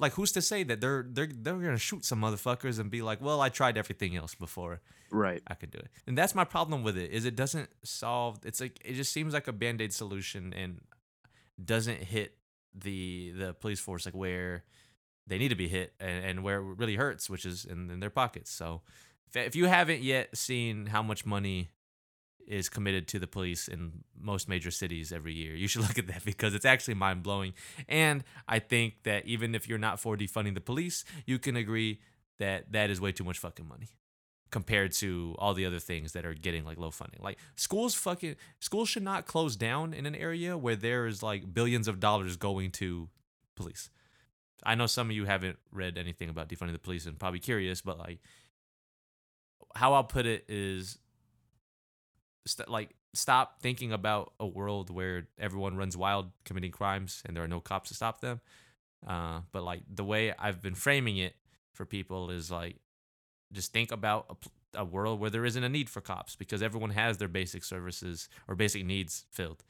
like 0.00 0.14
who's 0.14 0.32
to 0.32 0.42
say 0.42 0.62
that 0.64 0.80
they're 0.80 1.04
they're 1.08 1.28
they're 1.32 1.54
gonna 1.54 1.78
shoot 1.78 2.04
some 2.04 2.20
motherfuckers 2.20 2.78
and 2.80 2.90
be 2.90 3.02
like 3.02 3.20
well 3.20 3.40
i 3.40 3.48
tried 3.48 3.78
everything 3.78 4.16
else 4.16 4.34
before 4.34 4.80
Right. 5.12 5.42
I 5.48 5.54
could 5.54 5.72
do 5.72 5.78
it. 5.78 5.88
And 6.06 6.16
that's 6.16 6.36
my 6.36 6.44
problem 6.44 6.84
with 6.84 6.96
it 6.96 7.10
is 7.10 7.24
it 7.24 7.34
doesn't 7.34 7.68
solve 7.82 8.38
it's 8.44 8.60
like 8.60 8.80
it 8.84 8.94
just 8.94 9.12
seems 9.12 9.34
like 9.34 9.48
a 9.48 9.52
band-aid 9.52 9.92
solution 9.92 10.52
and 10.52 10.80
doesn't 11.62 12.04
hit 12.04 12.36
the 12.74 13.32
the 13.36 13.52
police 13.54 13.80
force 13.80 14.06
like 14.06 14.14
where 14.14 14.62
they 15.26 15.36
need 15.38 15.48
to 15.48 15.56
be 15.56 15.68
hit 15.68 15.92
and, 16.00 16.24
and 16.24 16.42
where 16.44 16.58
it 16.58 16.62
really 16.62 16.96
hurts, 16.96 17.28
which 17.28 17.44
is 17.44 17.64
in, 17.64 17.90
in 17.90 18.00
their 18.00 18.10
pockets. 18.10 18.50
So 18.50 18.82
if, 19.28 19.36
if 19.36 19.56
you 19.56 19.66
haven't 19.66 20.02
yet 20.02 20.36
seen 20.36 20.86
how 20.86 21.02
much 21.02 21.26
money 21.26 21.70
is 22.50 22.68
committed 22.68 23.06
to 23.06 23.18
the 23.20 23.28
police 23.28 23.68
in 23.68 24.02
most 24.20 24.48
major 24.48 24.72
cities 24.72 25.12
every 25.12 25.32
year. 25.32 25.54
You 25.54 25.68
should 25.68 25.82
look 25.88 25.98
at 25.98 26.08
that 26.08 26.24
because 26.24 26.52
it's 26.54 26.64
actually 26.64 26.94
mind 26.94 27.22
blowing. 27.22 27.54
And 27.88 28.24
I 28.48 28.58
think 28.58 29.04
that 29.04 29.24
even 29.24 29.54
if 29.54 29.68
you're 29.68 29.78
not 29.78 30.00
for 30.00 30.16
defunding 30.16 30.54
the 30.54 30.60
police, 30.60 31.04
you 31.26 31.38
can 31.38 31.56
agree 31.56 32.00
that 32.40 32.72
that 32.72 32.90
is 32.90 33.00
way 33.00 33.12
too 33.12 33.24
much 33.24 33.38
fucking 33.38 33.68
money 33.68 33.88
compared 34.50 34.90
to 34.90 35.36
all 35.38 35.54
the 35.54 35.64
other 35.64 35.78
things 35.78 36.12
that 36.12 36.26
are 36.26 36.34
getting 36.34 36.64
like 36.64 36.76
low 36.76 36.90
funding. 36.90 37.20
Like 37.22 37.38
schools 37.54 37.94
fucking 37.94 38.34
schools 38.58 38.88
should 38.88 39.04
not 39.04 39.26
close 39.26 39.54
down 39.54 39.94
in 39.94 40.04
an 40.06 40.16
area 40.16 40.58
where 40.58 40.74
there 40.74 41.06
is 41.06 41.22
like 41.22 41.54
billions 41.54 41.86
of 41.86 42.00
dollars 42.00 42.36
going 42.36 42.72
to 42.72 43.08
police. 43.54 43.90
I 44.64 44.74
know 44.74 44.86
some 44.86 45.08
of 45.08 45.16
you 45.16 45.24
haven't 45.24 45.58
read 45.72 45.96
anything 45.96 46.28
about 46.28 46.48
defunding 46.48 46.72
the 46.72 46.80
police 46.80 47.06
and 47.06 47.18
probably 47.18 47.38
curious, 47.38 47.80
but 47.80 47.98
like 47.98 48.18
how 49.76 49.92
I'll 49.92 50.04
put 50.04 50.26
it 50.26 50.44
is 50.48 50.98
st- 52.46 52.68
like 52.68 52.94
stop 53.12 53.60
thinking 53.60 53.92
about 53.92 54.32
a 54.38 54.46
world 54.46 54.90
where 54.90 55.28
everyone 55.38 55.76
runs 55.76 55.96
wild 55.96 56.30
committing 56.44 56.70
crimes 56.70 57.22
and 57.24 57.36
there 57.36 57.44
are 57.44 57.48
no 57.48 57.60
cops 57.60 57.88
to 57.88 57.94
stop 57.94 58.20
them. 58.20 58.40
Uh, 59.06 59.40
but 59.52 59.62
like 59.62 59.82
the 59.92 60.04
way 60.04 60.32
I've 60.38 60.60
been 60.60 60.74
framing 60.74 61.16
it 61.16 61.34
for 61.72 61.84
people 61.84 62.30
is 62.30 62.50
like 62.50 62.76
just 63.52 63.72
think 63.72 63.90
about 63.90 64.38
a, 64.74 64.80
a 64.80 64.84
world 64.84 65.20
where 65.20 65.30
there 65.30 65.44
isn't 65.44 65.64
a 65.64 65.68
need 65.68 65.88
for 65.88 66.00
cops 66.00 66.36
because 66.36 66.62
everyone 66.62 66.90
has 66.90 67.18
their 67.18 67.28
basic 67.28 67.64
services 67.64 68.28
or 68.46 68.54
basic 68.54 68.84
needs 68.84 69.24
filled. 69.30 69.64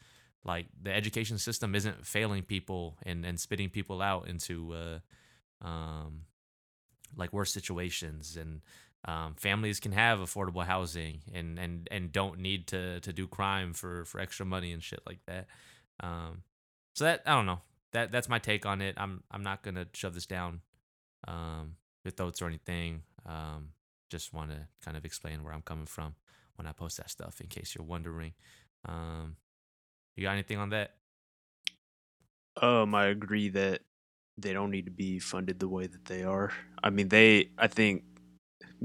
Like 0.44 0.66
the 0.82 0.94
education 0.94 1.38
system 1.38 1.74
isn't 1.74 2.06
failing 2.06 2.42
people 2.42 2.96
and, 3.04 3.24
and 3.24 3.38
spitting 3.38 3.68
people 3.68 4.00
out 4.02 4.26
into 4.26 4.74
uh, 4.74 5.66
um, 5.66 6.22
like 7.16 7.32
worse 7.32 7.52
situations 7.52 8.36
and 8.36 8.62
um, 9.04 9.34
families 9.36 9.80
can 9.80 9.92
have 9.92 10.18
affordable 10.18 10.64
housing 10.64 11.20
and, 11.32 11.58
and, 11.58 11.88
and 11.90 12.12
don't 12.12 12.38
need 12.38 12.66
to, 12.68 13.00
to 13.00 13.12
do 13.12 13.26
crime 13.26 13.72
for, 13.72 14.04
for 14.04 14.20
extra 14.20 14.44
money 14.44 14.72
and 14.72 14.82
shit 14.82 15.00
like 15.06 15.20
that. 15.26 15.46
Um, 16.00 16.42
so 16.94 17.04
that 17.04 17.22
I 17.24 17.34
don't 17.34 17.46
know 17.46 17.60
that 17.92 18.12
that's 18.12 18.28
my 18.28 18.38
take 18.38 18.66
on 18.66 18.80
it. 18.80 18.94
I'm 18.96 19.22
I'm 19.30 19.42
not 19.42 19.62
gonna 19.62 19.86
shove 19.92 20.14
this 20.14 20.26
down 20.26 20.60
um, 21.26 21.76
your 22.04 22.12
throats 22.12 22.40
or 22.42 22.46
anything. 22.46 23.02
Um, 23.26 23.70
just 24.10 24.32
want 24.32 24.50
to 24.50 24.66
kind 24.84 24.96
of 24.96 25.04
explain 25.04 25.44
where 25.44 25.52
I'm 25.52 25.62
coming 25.62 25.86
from 25.86 26.14
when 26.56 26.66
I 26.66 26.72
post 26.72 26.96
that 26.98 27.10
stuff, 27.10 27.40
in 27.40 27.46
case 27.46 27.74
you're 27.74 27.86
wondering. 27.86 28.32
Um, 28.86 29.36
you 30.16 30.24
got 30.24 30.32
anything 30.32 30.58
on 30.58 30.70
that? 30.70 30.94
Um, 32.60 32.94
I 32.94 33.06
agree 33.06 33.48
that 33.50 33.80
they 34.36 34.52
don't 34.52 34.70
need 34.70 34.86
to 34.86 34.90
be 34.90 35.18
funded 35.18 35.60
the 35.60 35.68
way 35.68 35.86
that 35.86 36.04
they 36.06 36.22
are. 36.22 36.52
I 36.82 36.90
mean, 36.90 37.08
they. 37.08 37.50
I 37.58 37.68
think 37.68 38.04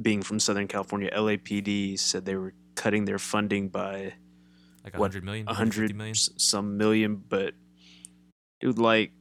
being 0.01 0.21
from 0.21 0.39
Southern 0.39 0.67
California, 0.67 1.09
LAPD 1.11 1.97
said 1.99 2.25
they 2.25 2.35
were 2.35 2.53
cutting 2.75 3.05
their 3.05 3.19
funding 3.19 3.69
by 3.69 4.13
Like 4.83 4.93
a 4.93 4.97
hundred 4.97 5.23
million, 5.23 5.45
a 5.47 5.51
150 5.51 5.55
hundred 5.55 5.95
million? 5.95 6.15
some 6.15 6.77
million, 6.77 7.15
but 7.27 7.53
dude, 8.59 8.77
like, 8.79 9.11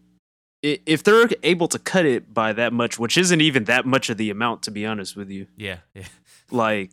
if 0.62 1.02
they're 1.02 1.28
able 1.42 1.68
to 1.68 1.78
cut 1.78 2.06
it 2.06 2.32
by 2.32 2.52
that 2.54 2.72
much, 2.72 2.98
which 2.98 3.18
isn't 3.18 3.40
even 3.40 3.64
that 3.64 3.84
much 3.84 4.08
of 4.08 4.16
the 4.16 4.30
amount, 4.30 4.62
to 4.62 4.70
be 4.70 4.86
honest 4.86 5.14
with 5.16 5.30
you, 5.30 5.46
Yeah, 5.56 5.78
yeah. 5.94 6.06
like, 6.50 6.90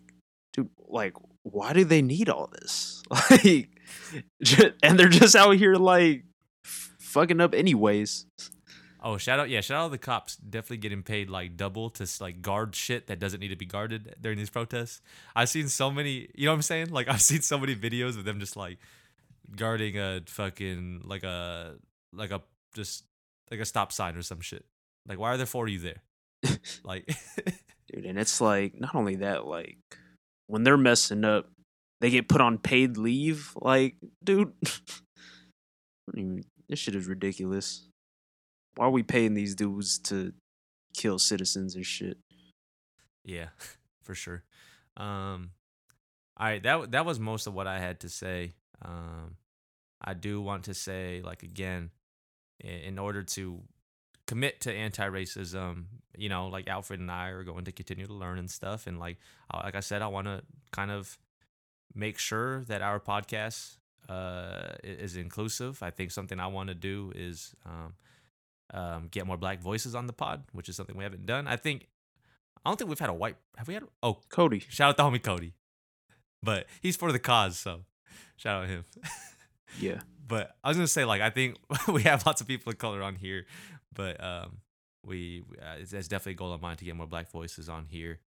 dude, 0.54 0.70
like, 0.88 1.14
why 1.44 1.74
do 1.74 1.84
they 1.86 2.02
need 2.02 2.30
all 2.30 2.48
this? 2.48 3.02
Like, 3.30 3.70
and 4.84 5.00
they're 5.00 5.08
just 5.10 5.36
out 5.36 5.56
here 5.58 5.76
like 5.76 6.24
fucking 7.00 7.42
up 7.42 7.54
anyways. 7.54 8.26
Oh, 9.04 9.18
shout 9.18 9.40
out! 9.40 9.50
Yeah, 9.50 9.62
shout 9.62 9.78
out 9.78 9.88
to 9.88 9.92
the 9.92 9.98
cops. 9.98 10.36
Definitely 10.36 10.78
getting 10.78 11.02
paid 11.02 11.30
like 11.30 11.58
double 11.58 11.90
to 11.92 12.08
like 12.20 12.42
guard 12.42 12.76
shit 12.76 13.08
that 13.08 13.20
doesn't 13.20 13.40
need 13.40 13.48
to 13.48 13.56
be 13.56 13.66
guarded 13.66 14.16
during 14.22 14.38
these 14.38 14.52
protests. 14.52 15.02
I've 15.36 15.50
seen 15.50 15.70
so 15.70 15.90
many. 15.90 16.30
You 16.36 16.46
know 16.46 16.52
what 16.52 16.58
I'm 16.58 16.62
saying? 16.62 16.92
Like 16.92 17.08
I've 17.10 17.22
seen 17.22 17.42
so 17.42 17.58
many 17.58 17.76
videos 17.76 18.18
of 18.18 18.26
them 18.26 18.40
just 18.40 18.56
like 18.56 18.78
guarding 19.56 19.98
a 19.98 20.22
fucking 20.28 21.02
like 21.06 21.24
a 21.24 21.76
like 22.14 22.32
a 22.32 22.42
just 22.76 23.06
like 23.50 23.60
a 23.60 23.66
stop 23.66 23.92
sign 23.92 24.16
or 24.16 24.22
some 24.22 24.42
shit. 24.42 24.66
Like 25.08 25.20
why 25.20 25.34
are 25.34 25.38
there 25.38 25.46
four 25.46 25.66
of 25.66 25.72
you 25.72 25.80
there? 25.80 26.04
like 26.84 27.06
dude. 27.92 28.06
And 28.06 28.20
it's 28.20 28.40
like 28.40 28.80
not 28.80 28.96
only 28.96 29.16
that, 29.18 29.48
like 29.48 29.78
when 30.48 30.64
they're 30.64 30.78
messing 30.78 31.26
up, 31.26 31.50
they 32.02 32.10
get 32.10 32.28
put 32.28 32.42
on 32.42 32.58
paid 32.58 32.98
leave. 32.98 33.54
Like, 33.60 33.96
dude, 34.24 34.54
I 36.16 36.42
this 36.70 36.80
shit 36.80 36.96
is 36.96 37.08
ridiculous. 37.08 37.88
Why 38.82 38.88
are 38.88 38.90
we 38.90 39.04
paying 39.04 39.36
these 39.36 39.54
dudes 39.54 40.00
to 40.06 40.34
kill 40.96 41.20
citizens 41.20 41.76
and 41.76 41.86
shit? 41.86 42.18
Yeah, 43.24 43.50
for 44.02 44.16
sure. 44.16 44.42
Um, 44.98 45.52
all 46.36 46.48
right, 46.48 46.64
that 46.64 46.90
that 46.90 47.06
was 47.06 47.20
most 47.20 47.46
of 47.46 47.54
what 47.54 47.68
I 47.68 47.78
had 47.78 48.00
to 48.00 48.10
say. 48.10 48.54
Um, 48.84 49.36
I 50.04 50.16
do 50.16 50.42
want 50.42 50.64
to 50.64 50.74
say, 50.74 51.22
like 51.24 51.44
again, 51.44 51.92
in 52.60 52.98
order 52.98 53.22
to 53.22 53.62
commit 54.26 54.62
to 54.62 54.74
anti-racism, 54.74 55.84
you 56.18 56.30
know, 56.30 56.48
like 56.48 56.68
Alfred 56.68 57.00
and 57.00 57.12
I 57.12 57.28
are 57.28 57.44
going 57.44 57.66
to 57.66 57.72
continue 57.72 58.08
to 58.08 58.14
learn 58.16 58.40
and 58.40 58.50
stuff, 58.50 58.88
and 58.88 58.98
like 58.98 59.18
like 59.54 59.76
I 59.76 59.82
said, 59.82 60.02
I 60.02 60.08
want 60.08 60.26
to 60.26 60.42
kind 60.72 60.90
of 60.90 61.20
make 61.94 62.18
sure 62.18 62.64
that 62.64 62.82
our 62.82 63.00
podcast 63.00 63.78
uh, 64.10 64.74
is 64.84 65.18
inclusive. 65.18 65.84
I 65.84 65.92
think 65.92 66.10
something 66.10 66.40
I 66.40 66.48
want 66.48 66.70
to 66.70 66.76
do 66.76 67.14
is 67.16 67.54
um, 67.64 67.94
um, 68.74 69.08
get 69.12 69.26
more 69.28 69.38
black 69.38 69.60
voices 69.60 69.96
on 69.96 70.08
the 70.08 70.14
pod, 70.14 70.44
which 70.54 70.70
is 70.70 70.76
something 70.76 70.96
we 70.98 71.04
haven't 71.04 71.26
done. 71.26 71.48
I 71.48 71.56
think 71.58 71.88
I 72.66 72.70
don't 72.70 72.78
think 72.78 72.90
we've 72.90 73.00
had 73.00 73.10
a 73.10 73.14
white. 73.14 73.38
Have 73.58 73.68
we 73.68 73.74
had? 73.74 73.84
Oh, 74.04 74.20
Cody, 74.30 74.60
shout 74.70 74.90
out 74.90 74.98
to 74.98 75.04
homie 75.04 75.22
Cody, 75.24 75.54
but 76.44 76.68
he's 76.82 76.96
for 76.96 77.12
the 77.12 77.20
cause. 77.20 77.58
So 77.60 77.82
Shout 78.38 78.64
out 78.64 78.70
him. 78.70 78.86
Yeah. 79.80 80.02
but 80.28 80.56
I 80.64 80.68
was 80.68 80.78
gonna 80.78 80.88
say 80.88 81.06
like 81.06 81.22
I 81.22 81.30
think 81.30 81.56
we 81.88 82.04
have 82.04 82.26
lots 82.26 82.42
of 82.42 82.48
people 82.48 82.72
of 82.72 82.78
color 82.78 83.02
on 83.02 83.16
here, 83.16 83.46
but 83.94 84.22
um, 84.24 84.58
we 85.06 85.44
uh, 85.62 85.76
it's, 85.80 85.94
it's 85.94 86.08
definitely 86.08 86.34
a 86.34 86.36
goal 86.36 86.52
of 86.54 86.62
mine 86.62 86.78
to 86.78 86.86
get 86.86 86.96
more 86.96 87.08
black 87.08 87.32
voices 87.32 87.70
on 87.70 87.86
here. 87.86 88.20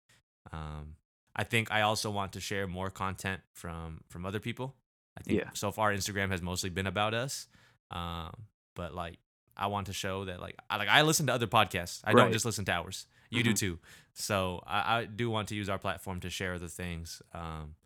Um, 0.53 0.97
I 1.35 1.45
think 1.45 1.71
I 1.73 1.81
also 1.83 2.11
want 2.11 2.33
to 2.35 2.41
share 2.41 2.67
more 2.69 2.91
content 2.91 3.41
from 3.55 4.03
from 4.09 4.25
other 4.27 4.39
people. 4.41 4.77
I 5.19 5.23
think 5.23 5.41
Yeah. 5.41 5.51
so 5.55 5.73
far 5.73 5.93
Instagram 5.93 6.31
has 6.31 6.41
mostly 6.43 6.71
been 6.71 6.87
about 6.87 7.13
us, 7.15 7.49
um, 7.91 8.33
but 8.77 8.95
like 8.95 9.19
I 9.57 9.67
want 9.67 9.87
to 9.89 9.93
show 9.93 10.25
that 10.25 10.41
like 10.41 10.57
I 10.71 10.77
like 10.77 10.89
I 10.89 11.03
listen 11.03 11.27
to 11.27 11.33
other 11.35 11.47
podcasts. 11.47 12.01
I 12.05 12.13
don't 12.13 12.33
just 12.33 12.45
listen 12.45 12.65
to 12.67 12.73
ours. 12.73 13.07
You 13.31 13.43
do 13.43 13.53
Mhm. 13.53 13.59
too. 13.59 13.79
So 14.15 14.63
I, 14.67 14.99
I 15.01 15.05
do 15.07 15.31
want 15.31 15.49
to 15.49 15.55
use 15.55 15.69
our 15.69 15.79
platform 15.79 16.21
to 16.21 16.29
share 16.31 16.55
other 16.55 16.69
things. 16.69 17.23
Um, 17.33 17.77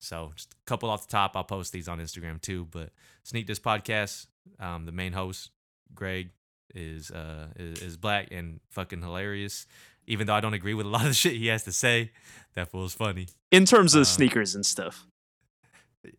so 0.00 0.32
just 0.34 0.52
a 0.52 0.56
couple 0.66 0.90
off 0.90 1.06
the 1.06 1.12
top, 1.12 1.36
I'll 1.36 1.44
post 1.44 1.72
these 1.72 1.86
on 1.88 2.00
Instagram 2.00 2.40
too. 2.40 2.66
But 2.70 2.90
Sneak 3.22 3.46
This 3.46 3.60
Podcast, 3.60 4.26
um, 4.58 4.86
the 4.86 4.92
main 4.92 5.12
host, 5.12 5.50
Greg, 5.94 6.30
is 6.74 7.10
uh 7.10 7.48
is, 7.56 7.80
is 7.82 7.96
black 7.96 8.28
and 8.32 8.60
fucking 8.70 9.02
hilarious. 9.02 9.66
Even 10.08 10.26
though 10.26 10.34
I 10.34 10.40
don't 10.40 10.54
agree 10.54 10.74
with 10.74 10.86
a 10.86 10.88
lot 10.88 11.02
of 11.02 11.08
the 11.08 11.14
shit 11.22 11.34
he 11.34 11.46
has 11.46 11.62
to 11.64 11.72
say, 11.72 12.10
that 12.54 12.70
fool's 12.72 12.94
funny. 12.94 13.28
In 13.52 13.64
terms 13.66 13.94
of 13.94 14.00
Uh, 14.02 14.04
sneakers 14.04 14.54
and 14.56 14.66
stuff, 14.66 15.06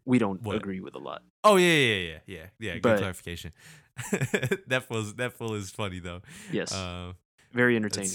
we 0.05 0.17
don't 0.19 0.41
What? 0.41 0.55
agree 0.55 0.79
with 0.79 0.95
a 0.95 0.99
lot. 0.99 1.21
Oh 1.43 1.57
yeah, 1.57 1.67
yeah, 1.67 1.95
yeah, 1.95 2.17
yeah, 2.25 2.45
yeah. 2.59 2.73
Good 2.75 2.81
But- 2.83 2.99
clarification. 2.99 3.51
that 4.67 4.85
fool's 4.87 5.15
that 5.15 5.33
fool 5.33 5.53
is 5.55 5.69
funny 5.69 5.99
though. 5.99 6.21
Yes. 6.51 6.73
Uh, 6.73 7.13
very 7.51 7.75
entertaining. 7.75 8.11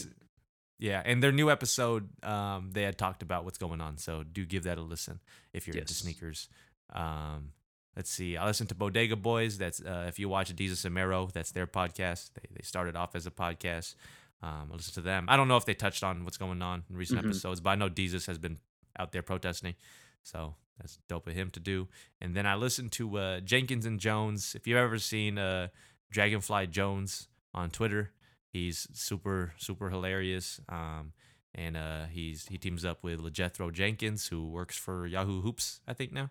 Yeah, 0.80 1.02
and 1.04 1.20
their 1.22 1.32
new 1.32 1.50
episode, 1.50 2.08
um, 2.24 2.70
they 2.72 2.82
had 2.84 2.96
talked 2.98 3.22
about 3.22 3.44
what's 3.44 3.58
going 3.58 3.80
on. 3.80 3.98
So 3.98 4.22
do 4.22 4.44
give 4.46 4.62
that 4.64 4.78
a 4.78 4.80
listen 4.82 5.20
if 5.52 5.66
you're 5.66 5.76
into 5.76 5.92
sneakers. 5.94 6.48
Um, 6.92 7.50
let's 7.96 8.10
see. 8.10 8.36
I 8.36 8.46
listened 8.46 8.68
to 8.68 8.76
Bodega 8.76 9.16
Boys. 9.16 9.58
That's 9.58 9.80
uh, 9.80 10.06
if 10.08 10.18
you 10.20 10.28
watch 10.28 10.54
Desus 10.54 10.84
and 10.84 10.94
Mero, 10.94 11.28
that's 11.32 11.50
their 11.50 11.66
podcast. 11.66 12.30
They 12.34 12.48
they 12.54 12.62
started 12.62 12.94
off 12.96 13.16
as 13.16 13.26
a 13.26 13.30
podcast. 13.32 13.94
Um, 14.40 14.68
I 14.70 14.76
listened 14.76 14.94
to 14.94 15.00
them. 15.00 15.26
I 15.28 15.36
don't 15.36 15.48
know 15.48 15.56
if 15.56 15.64
they 15.64 15.74
touched 15.74 16.04
on 16.04 16.24
what's 16.24 16.36
going 16.36 16.62
on 16.62 16.84
in 16.88 16.96
recent 16.96 17.20
Mhm. 17.20 17.24
episodes, 17.30 17.60
but 17.60 17.70
I 17.70 17.74
know 17.74 17.88
Desus 17.90 18.26
has 18.28 18.38
been 18.38 18.58
out 18.96 19.10
there 19.10 19.22
protesting. 19.22 19.74
So 20.22 20.54
that's 20.78 20.98
dope 21.08 21.26
of 21.26 21.34
him 21.34 21.50
to 21.50 21.60
do. 21.60 21.88
And 22.20 22.34
then 22.34 22.46
I 22.46 22.54
listened 22.54 22.92
to 22.92 23.18
uh, 23.18 23.40
Jenkins 23.40 23.86
and 23.86 23.98
Jones. 24.00 24.54
If 24.54 24.66
you've 24.66 24.78
ever 24.78 24.98
seen 24.98 25.38
uh, 25.38 25.68
Dragonfly 26.10 26.68
Jones 26.68 27.28
on 27.54 27.70
Twitter, 27.70 28.12
he's 28.52 28.88
super 28.92 29.54
super 29.58 29.90
hilarious. 29.90 30.60
Um, 30.68 31.12
and 31.54 31.76
uh, 31.76 32.04
he's 32.10 32.46
he 32.48 32.58
teams 32.58 32.84
up 32.84 33.02
with 33.02 33.20
LeJethro 33.20 33.72
Jenkins, 33.72 34.28
who 34.28 34.48
works 34.48 34.76
for 34.76 35.06
Yahoo 35.06 35.40
Hoops, 35.42 35.80
I 35.86 35.94
think 35.94 36.12
now. 36.12 36.30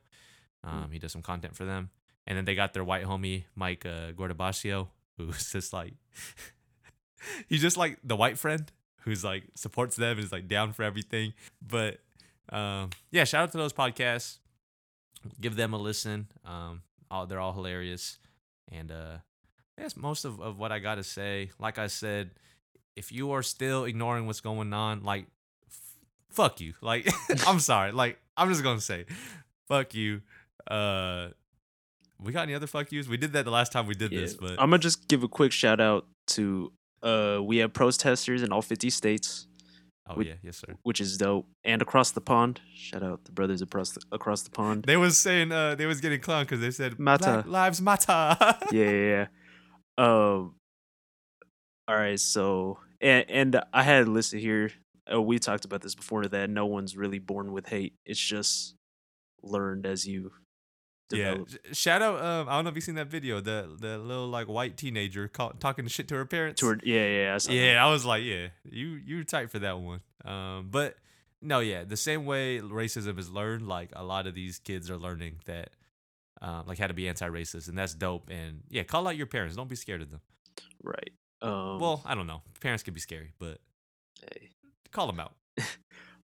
Um, 0.64 0.92
He 0.92 1.00
does 1.00 1.12
some 1.12 1.22
content 1.22 1.56
for 1.56 1.66
them. 1.66 1.90
And 2.26 2.38
then 2.38 2.46
they 2.46 2.56
got 2.56 2.74
their 2.74 2.84
white 2.84 3.06
homie 3.06 3.46
Mike 3.56 3.86
uh, 3.86 4.12
Gordabasio, 4.12 4.88
who's 5.18 5.52
just 5.52 5.74
like 5.74 5.94
he's 7.48 7.62
just 7.62 7.78
like 7.78 8.00
the 8.04 8.16
white 8.16 8.38
friend 8.38 8.72
who's 9.02 9.24
like 9.24 9.44
supports 9.56 9.96
them 9.96 10.18
and 10.18 10.26
is 10.26 10.32
like 10.32 10.48
down 10.48 10.74
for 10.74 10.84
everything. 10.84 11.34
But 11.66 12.00
um, 12.52 12.90
yeah, 13.12 13.24
shout 13.24 13.44
out 13.44 13.52
to 13.52 13.58
those 13.58 13.74
podcasts. 13.74 14.38
Give 15.42 15.56
them 15.56 15.74
a 15.74 15.78
listen. 15.78 16.28
Um, 16.46 16.82
all 17.12 17.26
they're 17.26 17.40
all 17.40 17.54
hilarious. 17.54 18.18
And 18.72 18.92
uh, 18.92 19.18
that's 19.78 19.96
most 19.98 20.26
of, 20.26 20.40
of 20.42 20.58
what 20.58 20.72
I 20.72 20.80
got 20.80 20.96
to 20.96 21.04
say. 21.04 21.50
Like 21.60 21.78
I 21.78 21.88
said, 21.88 22.32
if 22.96 23.12
you 23.12 23.32
are 23.32 23.44
still 23.44 23.86
ignoring 23.86 24.26
what's 24.28 24.42
going 24.42 24.74
on, 24.74 25.04
like, 25.04 25.26
f- 25.68 25.82
fuck 26.30 26.60
you. 26.62 26.74
Like, 26.82 27.08
I'm 27.48 27.60
sorry. 27.60 27.92
Like, 27.92 28.20
I'm 28.36 28.50
just 28.50 28.64
gonna 28.64 28.82
say, 28.82 29.06
fuck 29.68 29.94
you. 29.94 30.22
Uh, 30.70 31.30
we 32.22 32.32
got 32.32 32.42
any 32.44 32.54
other 32.56 32.68
fuck 32.68 32.92
yous? 32.92 33.08
We 33.08 33.18
did 33.18 33.34
that 33.34 33.46
the 33.46 33.52
last 33.52 33.72
time 33.72 33.88
we 33.88 33.94
did 33.96 34.12
Yeah. 34.12 34.22
this, 34.22 34.34
but 34.36 34.52
I'm 34.52 34.70
gonna 34.70 34.80
just 34.80 35.08
give 35.08 35.24
a 35.24 35.28
quick 35.28 35.52
shout 35.52 35.80
out 35.80 36.06
to 36.28 36.72
uh 37.04 37.40
we 37.44 37.58
have 37.58 37.74
protesters 37.74 38.42
in 38.44 38.52
all 38.52 38.62
50 38.62 38.90
states, 38.90 39.48
oh 40.10 40.16
we- 40.16 40.28
yeah, 40.28 40.34
yes 40.44 40.58
sir. 40.58 40.76
which 40.84 41.00
is 41.02 41.18
dope, 41.18 41.48
and 41.64 41.82
across 41.82 42.12
the 42.12 42.22
pond. 42.22 42.62
Shout 42.76 43.04
out 43.04 43.26
the 43.26 43.32
brothers 43.32 43.62
across 43.62 43.92
the, 43.92 44.02
across 44.12 44.42
the 44.44 44.50
pond. 44.50 44.84
They 44.86 44.98
was 44.98 45.18
saying 45.18 45.52
uh 45.52 45.76
they 45.76 45.86
was 45.86 46.02
getting 46.02 46.20
clowned 46.20 46.44
because 46.44 46.60
they 46.62 46.72
said 46.72 47.00
Mata. 47.00 47.44
Lives 47.48 47.82
matter. 47.82 48.36
yeah, 48.72 48.90
yeah, 48.90 48.92
yeah. 48.92 49.28
Um. 49.98 50.56
All 51.88 51.96
right, 51.96 52.20
so 52.20 52.80
and 53.02 53.26
and 53.30 53.62
I 53.74 53.84
had 53.84 54.08
listed 54.08 54.42
here. 54.42 54.72
Oh, 55.10 55.22
we 55.22 55.40
talked 55.40 55.64
about 55.64 55.82
this 55.82 55.96
before. 55.96 56.28
That 56.28 56.50
no 56.50 56.66
one's 56.66 56.98
really 56.98 57.20
born 57.20 57.54
with 57.54 57.68
hate. 57.68 57.94
It's 58.06 58.20
just 58.20 58.76
learned 59.42 59.86
as 59.86 60.06
you 60.06 60.32
yeah. 61.12 61.38
Shout 61.72 62.02
out. 62.02 62.22
Um, 62.24 62.50
I 62.50 62.56
don't 62.56 62.66
know 62.66 62.70
if 62.70 62.76
you've 62.76 62.84
seen 62.84 62.96
that 62.96 63.08
video. 63.08 63.40
The 63.40 63.76
the 63.80 63.98
little 63.98 64.28
like 64.28 64.48
white 64.48 64.78
teenager 64.78 65.28
call, 65.28 65.52
talking 65.60 65.88
shit 65.88 66.08
to 66.10 66.16
her 66.16 66.26
parents. 66.26 66.60
Toward, 66.60 66.84
yeah, 66.86 67.08
yeah, 67.08 67.36
I 67.36 67.38
saw 67.38 67.52
that. 67.52 67.58
yeah, 67.58 67.86
I 67.86 67.90
was 67.92 68.06
like, 68.06 68.24
yeah, 68.24 68.48
you 68.70 69.00
you 69.06 69.24
tight 69.24 69.50
for 69.52 69.60
that 69.60 69.80
one. 69.80 70.02
Um, 70.26 70.68
but 70.70 70.96
no, 71.42 71.60
yeah, 71.60 71.84
the 71.84 71.98
same 71.98 72.26
way 72.26 72.60
racism 72.60 73.18
is 73.20 73.30
learned, 73.30 73.68
like 73.68 73.92
a 73.96 74.04
lot 74.04 74.28
of 74.28 74.36
these 74.36 74.60
kids 74.60 74.90
are 74.90 74.98
learning 74.98 75.36
that, 75.46 75.70
um, 76.42 76.64
like 76.66 76.80
how 76.80 76.88
to 76.88 76.94
be 76.94 77.08
anti-racist, 77.08 77.70
and 77.70 77.78
that's 77.78 77.94
dope. 77.94 78.30
And 78.30 78.64
yeah, 78.70 78.84
call 78.84 79.08
out 79.08 79.16
your 79.16 79.28
parents. 79.28 79.56
Don't 79.56 79.70
be 79.70 79.76
scared 79.76 80.02
of 80.02 80.10
them. 80.12 80.22
right. 80.84 81.12
Um, 81.42 81.80
Well, 81.80 82.02
I 82.04 82.16
don't 82.16 82.26
know. 82.28 82.42
Parents 82.62 82.82
can 82.84 82.94
be 82.96 83.00
scary, 83.00 83.32
but 83.38 83.60
hey. 84.34 84.50
call 84.92 85.08
them 85.08 85.20
out. 85.20 85.36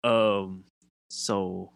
Um. 0.03 0.63
So, 1.09 1.71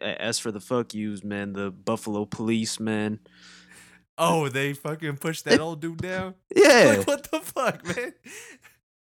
as 0.00 0.38
for 0.38 0.50
the 0.50 0.60
fuck 0.60 0.94
yous, 0.94 1.22
man, 1.24 1.52
the 1.52 1.70
Buffalo 1.70 2.24
Police, 2.24 2.78
man. 2.80 3.20
Oh, 4.18 4.48
they 4.48 4.72
fucking 4.74 5.16
pushed 5.16 5.44
that 5.46 5.60
old 5.60 5.80
dude 5.80 6.02
down. 6.02 6.34
Yeah. 6.54 6.96
Like, 6.98 7.06
what 7.06 7.30
the 7.30 7.40
fuck, 7.40 7.84
man? 7.86 8.12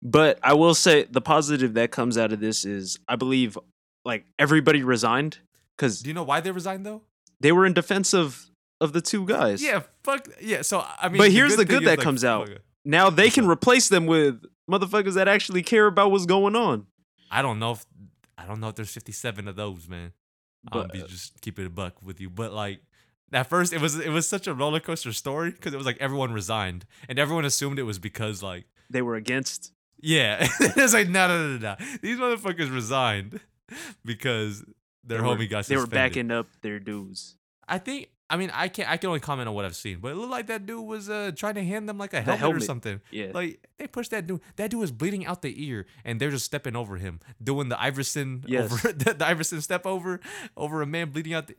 But 0.01 0.39
I 0.43 0.53
will 0.53 0.73
say 0.75 1.03
the 1.03 1.21
positive 1.21 1.75
that 1.75 1.91
comes 1.91 2.17
out 2.17 2.33
of 2.33 2.39
this 2.39 2.65
is 2.65 2.99
I 3.07 3.15
believe 3.15 3.57
like 4.05 4.25
everybody 4.39 4.83
resigned 4.83 5.37
because 5.77 6.01
Do 6.01 6.09
you 6.09 6.13
know 6.13 6.23
why 6.23 6.41
they 6.41 6.51
resigned 6.51 6.85
though? 6.85 7.03
they 7.39 7.51
were 7.51 7.65
in 7.65 7.73
defense 7.73 8.13
of 8.13 8.45
of 8.81 8.91
the 8.91 9.01
two 9.01 9.25
guys. 9.25 9.63
Yeah, 9.63 9.83
fuck. 10.03 10.27
Yeah, 10.41 10.61
so 10.61 10.83
I 10.99 11.07
mean, 11.09 11.19
But 11.19 11.31
here's 11.31 11.55
the 11.55 11.63
good 11.65 11.83
that 11.83 11.99
like, 11.99 11.99
comes 11.99 12.25
out. 12.25 12.49
it. 12.49 12.61
Now 12.83 13.09
they 13.09 13.29
can 13.29 13.47
replace 13.47 13.87
them 13.87 14.07
with 14.07 14.43
motherfuckers 14.69 15.13
that 15.13 15.27
actually 15.29 15.63
care 15.63 15.85
about 15.87 16.11
what's 16.11 16.25
going 16.25 16.55
on. 16.55 16.87
I 17.31 17.41
don't 17.41 17.59
know 17.59 17.71
if 17.73 17.85
I 18.37 18.45
don't 18.45 18.59
know 18.59 18.69
if 18.69 18.75
there's 18.75 18.91
57 18.91 19.47
of 19.47 19.55
those, 19.55 19.87
man. 19.87 20.11
I'll 20.71 20.83
But 20.83 20.93
be 20.93 21.01
uh, 21.01 21.07
just 21.07 21.39
keeping 21.41 21.65
it 21.65 21.67
a 21.67 21.71
buck 21.71 22.01
with 22.03 22.19
you, 22.21 22.29
but 22.29 22.53
like 22.53 22.79
at 23.31 23.47
first 23.47 23.73
it 23.73 23.81
was 23.81 23.99
it 23.99 24.09
was 24.09 24.27
such 24.27 24.47
a 24.47 24.53
roller 24.53 24.79
coaster 24.79 25.11
story 25.11 25.51
because 25.51 25.73
it 25.73 25.77
was 25.77 25.85
like 25.85 25.97
everyone 25.99 26.31
resigned 26.33 26.85
and 27.09 27.19
everyone 27.19 27.45
assumed 27.45 27.79
it 27.79 27.83
was 27.83 27.99
because 27.99 28.43
like 28.43 28.65
they 28.89 29.01
were 29.01 29.15
against. 29.15 29.71
yeah, 30.01 30.47
it's 30.59 30.93
like 30.93 31.09
no 31.09 31.27
no 31.27 31.57
no 31.57 31.57
no 31.57 31.75
these 32.01 32.17
motherfuckers 32.17 32.73
resigned 32.73 33.39
because 34.05 34.63
their 35.03 35.21
they 35.21 35.27
were, 35.27 35.35
homie 35.35 35.49
got 35.49 35.65
They 35.65 35.77
were 35.77 35.87
backing 35.87 36.31
up 36.31 36.47
their 36.61 36.79
dues. 36.79 37.35
I 37.67 37.77
think. 37.77 38.09
I 38.33 38.37
mean, 38.37 38.49
I 38.51 38.67
can 38.67 38.85
not 38.85 38.93
I 38.93 38.97
can 38.97 39.09
only 39.09 39.19
comment 39.19 39.47
on 39.47 39.53
what 39.53 39.63
I've 39.63 39.75
seen, 39.75 39.99
but 39.99 40.11
it 40.11 40.15
looked 40.15 40.31
like 40.31 40.47
that 40.47 40.65
dude 40.65 40.83
was 40.85 41.07
uh 41.09 41.31
trying 41.35 41.53
to 41.55 41.63
hand 41.63 41.87
them 41.87 41.99
like 41.99 42.13
a 42.13 42.21
helmet, 42.21 42.35
or 42.35 42.39
helmet. 42.39 42.63
something. 42.63 43.01
Yeah. 43.11 43.27
Like 43.31 43.63
they 43.77 43.85
pushed 43.85 44.09
that 44.11 44.25
dude. 44.25 44.41
That 44.55 44.71
dude 44.71 44.79
was 44.79 44.91
bleeding 44.91 45.25
out 45.27 45.43
the 45.43 45.53
ear, 45.67 45.85
and 46.03 46.19
they're 46.19 46.31
just 46.31 46.45
stepping 46.45 46.75
over 46.75 46.97
him, 46.97 47.19
doing 47.41 47.69
the 47.69 47.79
Iverson 47.79 48.43
Yes. 48.47 48.71
over 48.71 48.91
the, 48.93 49.13
the 49.13 49.27
Iverson 49.27 49.61
step 49.61 49.85
over 49.85 50.19
over 50.57 50.81
a 50.81 50.85
man 50.87 51.11
bleeding 51.11 51.33
out. 51.33 51.47
The, 51.47 51.55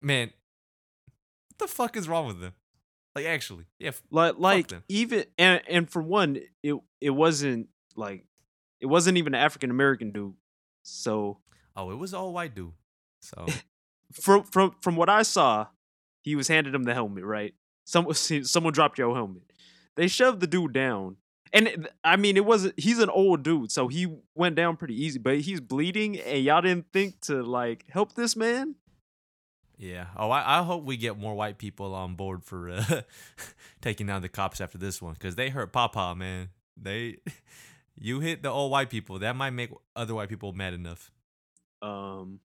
man, 0.00 0.30
what 1.48 1.58
the 1.58 1.66
fuck 1.66 1.96
is 1.96 2.08
wrong 2.08 2.26
with 2.28 2.40
them? 2.40 2.52
Like 3.16 3.26
actually, 3.26 3.64
yeah. 3.80 3.90
like 4.12 4.36
like 4.38 4.68
them. 4.68 4.84
even 4.88 5.24
and 5.36 5.60
and 5.68 5.90
for 5.90 6.00
one, 6.02 6.38
it 6.62 6.76
it 7.00 7.10
wasn't 7.10 7.68
like 7.96 8.24
it 8.80 8.86
wasn't 8.86 9.18
even 9.18 9.34
an 9.34 9.40
African 9.40 9.70
American 9.70 10.12
dude. 10.12 10.34
So 10.84 11.38
Oh, 11.76 11.90
it 11.90 11.96
was 11.98 12.14
all 12.14 12.32
white 12.32 12.54
dude. 12.54 12.72
So 13.20 13.46
from 14.12 14.44
from 14.44 14.76
from 14.80 14.96
what 14.96 15.08
I 15.08 15.22
saw, 15.22 15.66
he 16.22 16.34
was 16.36 16.48
handing 16.48 16.74
him 16.74 16.84
the 16.84 16.94
helmet. 16.94 17.24
Right? 17.24 17.54
Someone 17.84 18.14
someone 18.44 18.72
dropped 18.72 18.98
your 18.98 19.14
helmet. 19.14 19.42
They 19.96 20.08
shoved 20.08 20.40
the 20.40 20.46
dude 20.46 20.72
down, 20.72 21.16
and 21.52 21.88
I 22.04 22.16
mean 22.16 22.36
it 22.36 22.44
wasn't. 22.44 22.78
He's 22.78 22.98
an 23.00 23.10
old 23.10 23.42
dude, 23.42 23.70
so 23.72 23.88
he 23.88 24.06
went 24.34 24.54
down 24.56 24.76
pretty 24.76 24.94
easy. 25.02 25.18
But 25.18 25.40
he's 25.40 25.60
bleeding, 25.60 26.18
and 26.18 26.42
y'all 26.44 26.62
didn't 26.62 26.86
think 26.92 27.20
to 27.22 27.42
like 27.42 27.84
help 27.90 28.14
this 28.14 28.36
man. 28.36 28.76
yeah. 29.76 30.06
Oh, 30.16 30.30
I, 30.30 30.60
I 30.60 30.62
hope 30.62 30.84
we 30.84 30.96
get 30.96 31.18
more 31.18 31.34
white 31.34 31.58
people 31.58 31.94
on 31.94 32.14
board 32.14 32.44
for 32.44 32.70
uh, 32.70 33.02
taking 33.80 34.06
down 34.06 34.22
the 34.22 34.28
cops 34.28 34.60
after 34.60 34.78
this 34.78 35.02
one 35.02 35.14
because 35.14 35.34
they 35.36 35.48
hurt 35.48 35.72
Papa, 35.72 36.14
man. 36.16 36.50
They. 36.76 37.18
You 38.02 38.20
hit 38.20 38.42
the 38.42 38.48
old 38.48 38.70
white 38.70 38.88
people. 38.88 39.18
That 39.18 39.36
might 39.36 39.50
make 39.50 39.70
other 39.94 40.14
white 40.14 40.30
people 40.30 40.54
mad 40.54 40.72
enough. 40.72 41.10
Um, 41.82 42.40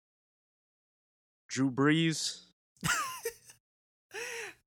Drew 1.49 1.71
Brees, 1.71 2.47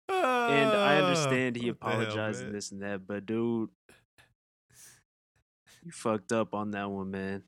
and 0.10 0.72
I 0.72 0.98
understand 1.02 1.56
he 1.56 1.70
What 1.72 1.80
the 1.80 1.88
hell, 1.90 2.02
apologized 2.02 2.44
and 2.44 2.54
this 2.54 2.72
and 2.72 2.82
that, 2.82 3.08
but 3.08 3.26
dude, 3.26 3.70
you 5.84 5.92
fucked 5.92 6.32
up 6.32 6.54
on 6.54 6.72
that 6.72 6.90
one, 6.90 7.12
man. 7.12 7.44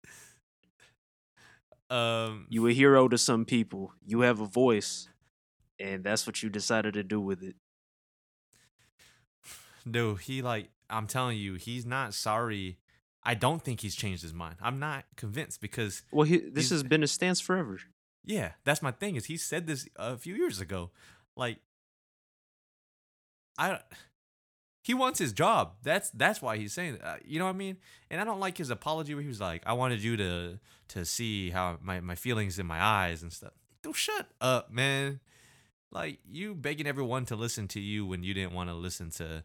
Um, 1.90 2.48
You 2.50 2.68
a 2.68 2.74
hero 2.74 3.08
to 3.08 3.18
some 3.18 3.46
people. 3.46 3.94
You 4.06 4.22
have 4.22 4.40
a 4.42 4.46
voice. 4.46 5.08
and 5.80 6.04
that's 6.04 6.26
what 6.26 6.42
you 6.44 6.50
decided 6.50 6.96
to 6.96 7.04
do 7.04 7.22
with 7.22 7.44
it. 7.44 7.56
Dude, 9.90 10.20
he 10.22 10.42
like 10.42 10.70
I'm 10.90 11.08
telling 11.08 11.38
you, 11.38 11.56
he's 11.56 11.86
not 11.86 12.14
sorry. 12.14 12.78
I 13.24 13.34
don't 13.36 13.62
think 13.62 13.82
he's 13.82 13.96
changed 13.96 14.22
his 14.24 14.34
mind. 14.34 14.56
I'm 14.62 14.80
not 14.80 15.06
convinced 15.18 15.60
because 15.62 16.02
Well, 16.12 16.26
he, 16.26 16.38
this 16.38 16.70
has 16.70 16.82
been 16.84 17.02
his 17.02 17.12
stance 17.12 17.40
forever. 17.42 17.78
yeah, 18.24 18.54
that's 18.64 18.82
my 18.82 18.92
thing. 18.92 19.16
Is 19.16 19.26
he 19.26 19.38
said 19.38 19.68
this 19.68 19.88
a 19.98 20.18
few 20.18 20.34
years 20.36 20.60
ago? 20.62 20.92
Like, 21.36 21.60
I 23.58 23.80
he 24.88 24.94
wants 24.94 25.20
his 25.20 25.34
job. 25.34 25.74
That's 25.84 26.10
that's 26.12 26.42
why 26.42 26.56
he's 26.56 26.72
saying. 26.72 27.00
Uh, 27.04 27.18
you 27.26 27.40
know 27.40 27.46
what 27.46 27.56
I 27.56 27.58
mean? 27.58 27.76
And 28.10 28.22
I 28.22 28.24
don't 28.24 28.40
like 28.40 28.58
his 28.58 28.70
apology 28.70 29.14
where 29.14 29.22
he 29.22 29.28
was 29.28 29.42
like, 29.42 29.62
"I 29.66 29.74
wanted 29.74 30.02
you 30.02 30.16
to 30.16 30.60
to 30.90 31.04
see 31.04 31.50
how 31.50 31.78
my 31.82 32.00
my 32.00 32.16
feelings 32.16 32.58
in 32.58 32.66
my 32.66 32.82
eyes 32.82 33.22
and 33.22 33.34
stuff." 33.34 33.52
Dude, 33.84 33.98
shut 33.98 34.28
up, 34.40 34.72
man. 34.72 35.20
Like 35.92 36.20
you 36.26 36.56
begging 36.56 36.88
everyone 36.88 37.26
to 37.26 37.36
listen 37.36 37.68
to 37.70 37.82
you 37.82 38.06
when 38.06 38.24
you 38.24 38.34
didn't 38.34 38.54
want 38.54 38.70
to 38.70 38.76
listen 38.76 39.10
to. 39.12 39.44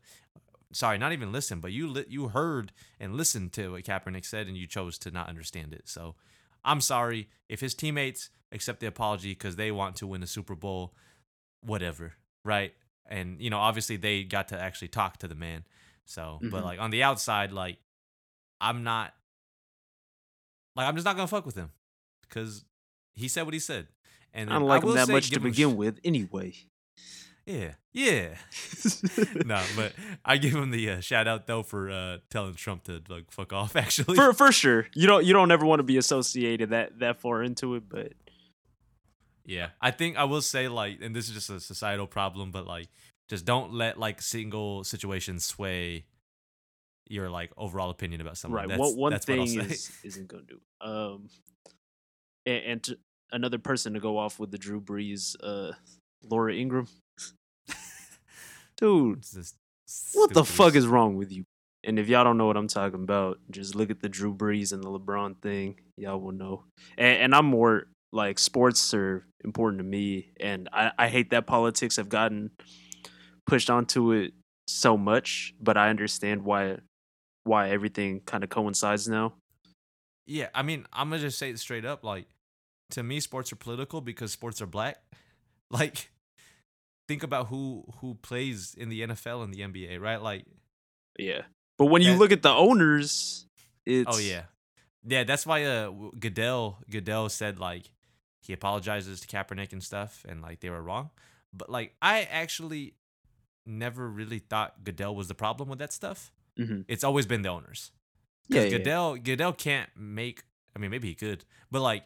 Sorry, 0.72 0.96
not 0.96 1.12
even 1.12 1.33
listen, 1.33 1.59
but 1.59 1.72
you 1.72 1.88
li- 1.88 2.07
you 2.09 2.29
heard 2.29 2.70
and 3.01 3.16
listened 3.16 3.53
to 3.55 3.72
what 3.72 3.83
Kaepernick 3.83 4.25
said, 4.25 4.46
and 4.46 4.57
you 4.57 4.68
chose 4.68 4.96
to 4.98 5.11
not 5.11 5.29
understand 5.29 5.72
it. 5.72 5.88
So, 5.88 6.14
I'm 6.64 6.81
sorry 6.81 7.29
if 7.48 7.61
his 7.61 7.75
teammates 7.75 8.31
accept 8.53 8.79
the 8.79 8.87
apology 8.87 9.33
because 9.33 9.57
they 9.57 9.72
want 9.72 9.96
to 9.96 10.07
win 10.07 10.20
the 10.20 10.27
Super 10.29 10.55
Bowl, 10.55 10.94
whatever, 11.62 12.12
right? 12.44 12.75
And 13.07 13.41
you 13.41 13.51
know, 13.51 13.59
obviously 13.59 13.97
they 13.97 14.25
got 14.25 14.49
to 14.49 14.61
actually 14.61 14.88
talk 14.88 15.19
to 15.19 15.29
the 15.29 15.35
man. 15.35 15.65
So, 16.05 16.38
but 16.43 16.51
Mhm. 16.62 16.65
like 16.65 16.81
on 16.81 16.91
the 16.91 17.03
outside, 17.03 17.53
like 17.53 17.79
I'm 18.61 18.83
not, 18.85 19.15
like 20.77 20.87
I'm 20.88 20.95
just 20.95 21.05
not 21.05 21.17
gonna 21.17 21.29
fuck 21.29 21.47
with 21.47 21.55
him 21.57 21.71
because 22.23 22.65
he 23.15 23.29
said 23.29 23.43
what 23.43 23.55
he 23.55 23.61
said. 23.61 23.88
And 24.33 24.51
I 24.51 24.55
don't 24.59 24.67
like 24.69 24.83
him 24.83 24.95
that 24.95 25.07
say 25.09 25.12
much 25.12 25.31
to 25.31 25.37
him 25.37 25.43
sh- 25.43 25.45
begin 25.45 25.77
with, 25.77 25.99
anyway. 26.05 26.55
Yeah, 27.45 27.73
yeah. 27.93 28.37
no, 29.45 29.61
but 29.77 29.93
I 30.25 30.37
give 30.38 30.55
him 30.55 30.71
the 30.71 30.91
uh, 30.91 31.01
shout 31.01 31.27
out 31.29 31.47
though 31.49 31.62
for 31.65 31.91
uh, 31.91 32.19
telling 32.31 32.55
Trump 32.55 32.85
to 32.85 33.03
like 33.09 33.31
fuck 33.31 33.53
off. 33.53 33.75
Actually, 33.77 34.15
for 34.17 34.33
for 34.33 34.53
sure, 34.53 34.87
you 34.95 35.07
don't 35.07 35.25
you 35.27 35.33
don't 35.33 35.51
ever 35.51 35.67
want 35.67 35.81
to 35.81 35.85
be 35.85 35.97
associated 35.97 36.71
that 36.71 37.01
that 37.01 37.21
far 37.21 37.43
into 37.43 37.75
it, 37.75 37.88
but 37.88 38.12
Yeah, 39.45 39.71
I 39.81 39.91
think 39.91 40.17
I 40.17 40.25
will 40.25 40.43
say 40.43 40.69
like, 40.69 40.99
and 41.03 41.15
this 41.15 41.29
is 41.29 41.35
just 41.35 41.51
a 41.51 41.61
societal 41.61 42.07
problem, 42.07 42.51
but 42.51 42.67
like, 42.67 42.89
just 43.29 43.45
don't 43.45 43.73
let 43.73 43.99
like 43.99 44.23
single 44.23 44.85
situations 44.85 45.45
sway 45.45 46.05
your 47.09 47.29
like 47.29 47.51
overall 47.57 47.91
opinion 47.91 48.21
about 48.21 48.37
someone. 48.39 48.61
right. 48.61 48.69
That's, 48.69 48.79
What 48.81 48.97
one 48.97 49.13
that's 49.13 49.27
what 49.27 49.39
I'll 49.39 49.47
thing 49.47 49.69
say. 49.69 49.75
is 49.75 49.91
isn't 50.05 50.29
gonna 50.29 50.45
do. 50.45 50.61
Um, 50.81 51.29
and, 52.47 52.65
and 52.65 52.83
to, 52.85 52.99
another 53.33 53.59
person 53.59 53.95
to 53.95 54.01
go 54.01 54.19
off 54.19 54.39
with 54.39 54.51
the 54.51 54.59
Drew 54.59 54.81
Brees, 54.81 55.37
uh, 55.43 55.73
Laura 56.29 56.55
Ingraham, 56.55 56.89
dude. 58.77 59.19
It's 59.19 59.55
What 60.15 60.33
the 60.33 60.45
fuck 60.45 60.75
is 60.75 60.87
wrong 60.87 61.17
with 61.17 61.33
you? 61.33 61.45
And 61.85 61.99
if 61.99 62.09
y'all 62.09 62.23
don't 62.23 62.39
know 62.39 62.47
what 62.47 62.57
I'm 62.57 62.69
talking 62.69 63.03
about, 63.03 63.39
just 63.51 63.75
look 63.75 63.91
at 63.91 64.01
the 64.01 64.09
Drew 64.09 64.35
Brees 64.35 64.73
and 64.73 64.83
the 64.83 64.89
LeBron 64.89 65.41
thing. 65.43 65.81
Y'all 65.97 66.21
will 66.21 66.33
know. 66.33 66.65
And, 66.97 67.19
and 67.19 67.35
I'm 67.35 67.47
more 67.47 67.89
like 68.13 68.39
sports 68.39 68.95
are 68.95 69.27
important 69.45 69.79
to 69.81 69.85
me, 69.85 70.33
and 70.41 70.69
I, 70.73 70.93
I 70.99 71.09
hate 71.09 71.31
that 71.31 71.47
politics 71.47 71.97
have 71.97 72.09
gotten 72.09 72.51
pushed 73.47 73.71
onto 73.71 74.13
it 74.13 74.33
so 74.67 74.97
much. 74.97 75.55
But 75.61 75.77
I 75.77 75.91
understand 75.91 76.43
why 76.45 76.79
why 77.45 77.71
everything 77.71 78.21
kind 78.21 78.45
of 78.45 78.51
coincides 78.51 79.09
now. 79.09 79.35
Yeah, 80.27 80.49
I 80.55 80.63
mean, 80.63 80.87
I'm 80.93 81.11
gonna 81.11 81.23
just 81.23 81.39
say 81.39 81.51
it 81.51 81.59
straight 81.59 81.85
up. 81.85 82.05
Like, 82.05 82.27
to 82.91 83.03
me, 83.03 83.19
sports 83.21 83.53
are 83.53 83.57
political 83.57 84.01
because 84.01 84.33
sports 84.33 84.61
are 84.63 84.67
black. 84.67 84.97
Like, 85.71 86.11
think 87.09 87.23
about 87.23 87.47
who 87.47 87.85
who 88.01 88.15
plays 88.17 88.75
in 88.77 88.91
the 88.91 89.01
NFL 89.07 89.43
and 89.43 89.55
the 89.55 89.61
NBA, 89.63 89.99
right? 90.01 90.21
Like, 90.21 90.45
Yeah. 91.19 91.43
But 91.79 91.87
when 91.87 92.03
you 92.03 92.13
That- 92.13 92.19
look 92.19 92.31
at 92.33 92.43
the 92.43 92.51
owners, 92.51 93.47
it's 93.87 94.15
Oh 94.15 94.19
yeah, 94.21 94.43
yeah. 95.03 95.25
That's 95.25 95.47
why 95.47 95.65
uh 95.65 95.91
Goodell 96.21 96.79
Goodell 96.91 97.31
said 97.31 97.59
like 97.59 97.91
he 98.43 98.53
apologizes 98.53 99.21
to 99.21 99.27
Kaepernick 99.29 99.73
and 99.73 99.83
stuff, 99.83 100.25
and 100.29 100.43
like 100.43 100.61
they 100.61 100.71
were 100.71 100.83
wrong. 100.83 101.11
But 101.53 101.71
like 101.71 101.95
I 102.03 102.23
actually 102.23 102.95
never 103.65 104.09
really 104.09 104.39
thought 104.41 104.83
Goodell 104.85 105.15
was 105.15 105.29
the 105.29 105.35
problem 105.35 105.69
with 105.69 105.79
that 105.79 105.93
stuff. 105.93 106.33
Mhm. 106.59 106.85
It's 106.89 107.05
always 107.05 107.27
been 107.27 107.43
the 107.43 107.49
owners. 107.49 107.93
yeah, 108.49 108.63
'Cause 108.65 108.73
yeah. 108.73 108.79
Goodell 108.79 109.17
Goodell 109.17 109.53
can't 109.53 109.91
make. 109.97 110.43
I 110.75 110.79
mean, 110.79 110.91
maybe 110.91 111.09
he 111.09 111.15
could, 111.15 111.45
but 111.71 111.81
like 111.81 112.05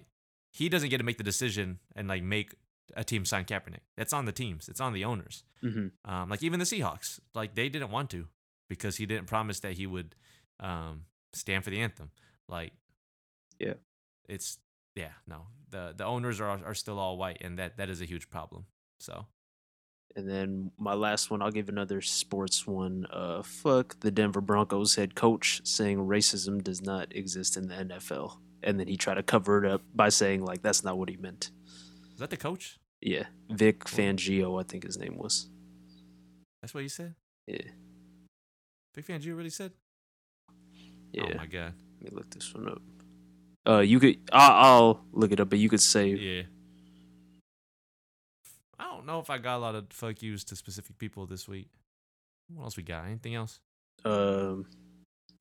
he 0.52 0.68
doesn't 0.68 0.88
get 0.90 0.98
to 0.98 1.04
make 1.04 1.18
the 1.18 1.24
decision 1.24 1.78
and 1.94 2.08
like 2.08 2.22
make 2.22 2.54
a 2.94 3.02
team 3.04 3.24
sign 3.24 3.44
Kaepernick. 3.44 3.80
That's 3.96 4.12
on 4.12 4.24
the 4.26 4.32
teams. 4.32 4.68
It's 4.68 4.80
on 4.80 4.92
the 4.92 5.04
owners. 5.04 5.42
Mhm. 5.62 5.92
Um, 6.04 6.28
like 6.28 6.42
even 6.42 6.58
the 6.60 6.64
Seahawks, 6.66 7.20
like 7.34 7.54
they 7.54 7.68
didn't 7.68 7.90
want 7.90 8.10
to 8.10 8.28
because 8.68 8.96
he 8.96 9.06
didn't 9.06 9.26
promise 9.26 9.60
that 9.60 9.72
he 9.74 9.86
would 9.86 10.14
um, 10.60 11.04
stand 11.32 11.64
for 11.64 11.70
the 11.70 11.80
anthem. 11.80 12.10
Like, 12.48 12.72
Yeah. 13.58 13.74
it's 14.28 14.58
yeah, 14.96 15.12
no. 15.28 15.46
The 15.70 15.94
the 15.96 16.04
owners 16.04 16.40
are 16.40 16.48
are 16.64 16.74
still 16.74 16.98
all 16.98 17.16
white, 17.18 17.38
and 17.42 17.58
that 17.58 17.76
that 17.76 17.88
is 17.88 18.00
a 18.00 18.04
huge 18.04 18.28
problem. 18.30 18.66
So 18.98 19.26
And 20.16 20.28
then 20.28 20.70
my 20.78 20.94
last 20.94 21.30
one, 21.30 21.42
I'll 21.42 21.50
give 21.50 21.68
another 21.68 22.00
sports 22.00 22.66
one. 22.66 23.06
Uh, 23.12 23.42
fuck 23.42 24.00
the 24.00 24.10
Denver 24.10 24.40
Broncos 24.40 24.94
head 24.96 25.14
coach 25.14 25.60
saying 25.64 25.98
racism 25.98 26.64
does 26.64 26.80
not 26.82 27.14
exist 27.14 27.56
in 27.56 27.68
the 27.68 27.74
NFL, 27.74 28.38
and 28.62 28.80
then 28.80 28.88
he 28.88 28.96
tried 28.96 29.16
to 29.16 29.22
cover 29.22 29.64
it 29.64 29.70
up 29.70 29.82
by 29.94 30.08
saying 30.08 30.44
like 30.44 30.62
that's 30.62 30.82
not 30.82 30.96
what 30.98 31.10
he 31.10 31.16
meant. 31.16 31.50
is 32.12 32.18
that 32.18 32.30
the 32.30 32.36
coach? 32.36 32.78
Yeah, 33.02 33.24
Vic. 33.50 33.84
Fangio, 33.84 34.58
I 34.58 34.64
think 34.64 34.84
his 34.84 34.96
name 34.98 35.16
was. 35.18 35.50
That's 36.62 36.72
what 36.72 36.82
he 36.82 36.88
said. 36.88 37.14
Yeah, 37.46 37.68
Big 38.94 39.06
Fangio 39.06 39.26
you 39.26 39.36
really 39.36 39.50
said? 39.50 39.72
yeah. 41.12 41.32
Oh 41.34 41.36
my 41.36 41.46
god. 41.46 41.74
Let 42.00 42.12
me 42.12 42.16
look 42.16 42.30
this 42.30 42.52
one 42.54 42.68
up. 42.68 42.80
Uh, 43.66 43.80
you 43.80 43.98
could, 43.98 44.18
I'll, 44.32 44.64
I'll 44.64 45.04
look 45.12 45.32
it 45.32 45.40
up, 45.40 45.50
but 45.50 45.58
you 45.58 45.68
could 45.68 45.80
say, 45.80 46.08
Yeah. 46.10 46.42
I 48.78 48.84
don't 48.84 49.06
know 49.06 49.18
if 49.20 49.30
I 49.30 49.38
got 49.38 49.56
a 49.56 49.58
lot 49.58 49.74
of 49.74 49.86
fuck 49.90 50.22
yous 50.22 50.44
to 50.44 50.56
specific 50.56 50.98
people 50.98 51.26
this 51.26 51.48
week. 51.48 51.68
What 52.54 52.64
else 52.64 52.76
we 52.76 52.82
got? 52.82 53.06
Anything 53.06 53.34
else? 53.34 53.60
um, 54.04 54.66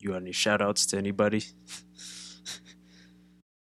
you 0.00 0.10
got 0.10 0.22
any 0.22 0.32
shout 0.32 0.60
outs 0.60 0.86
to 0.86 0.96
anybody? 0.98 1.42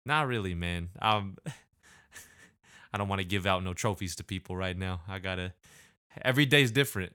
Not 0.06 0.28
really, 0.28 0.56
man. 0.56 0.90
Um, 1.02 1.38
I 2.94 2.98
don't 2.98 3.08
want 3.08 3.20
to 3.20 3.28
give 3.28 3.46
out 3.46 3.64
no 3.64 3.74
trophies 3.74 4.16
to 4.16 4.24
people 4.24 4.56
right 4.56 4.76
now. 4.76 5.02
I 5.08 5.20
gotta. 5.20 5.54
Every 6.24 6.48
day's 6.48 6.72
different. 6.72 7.14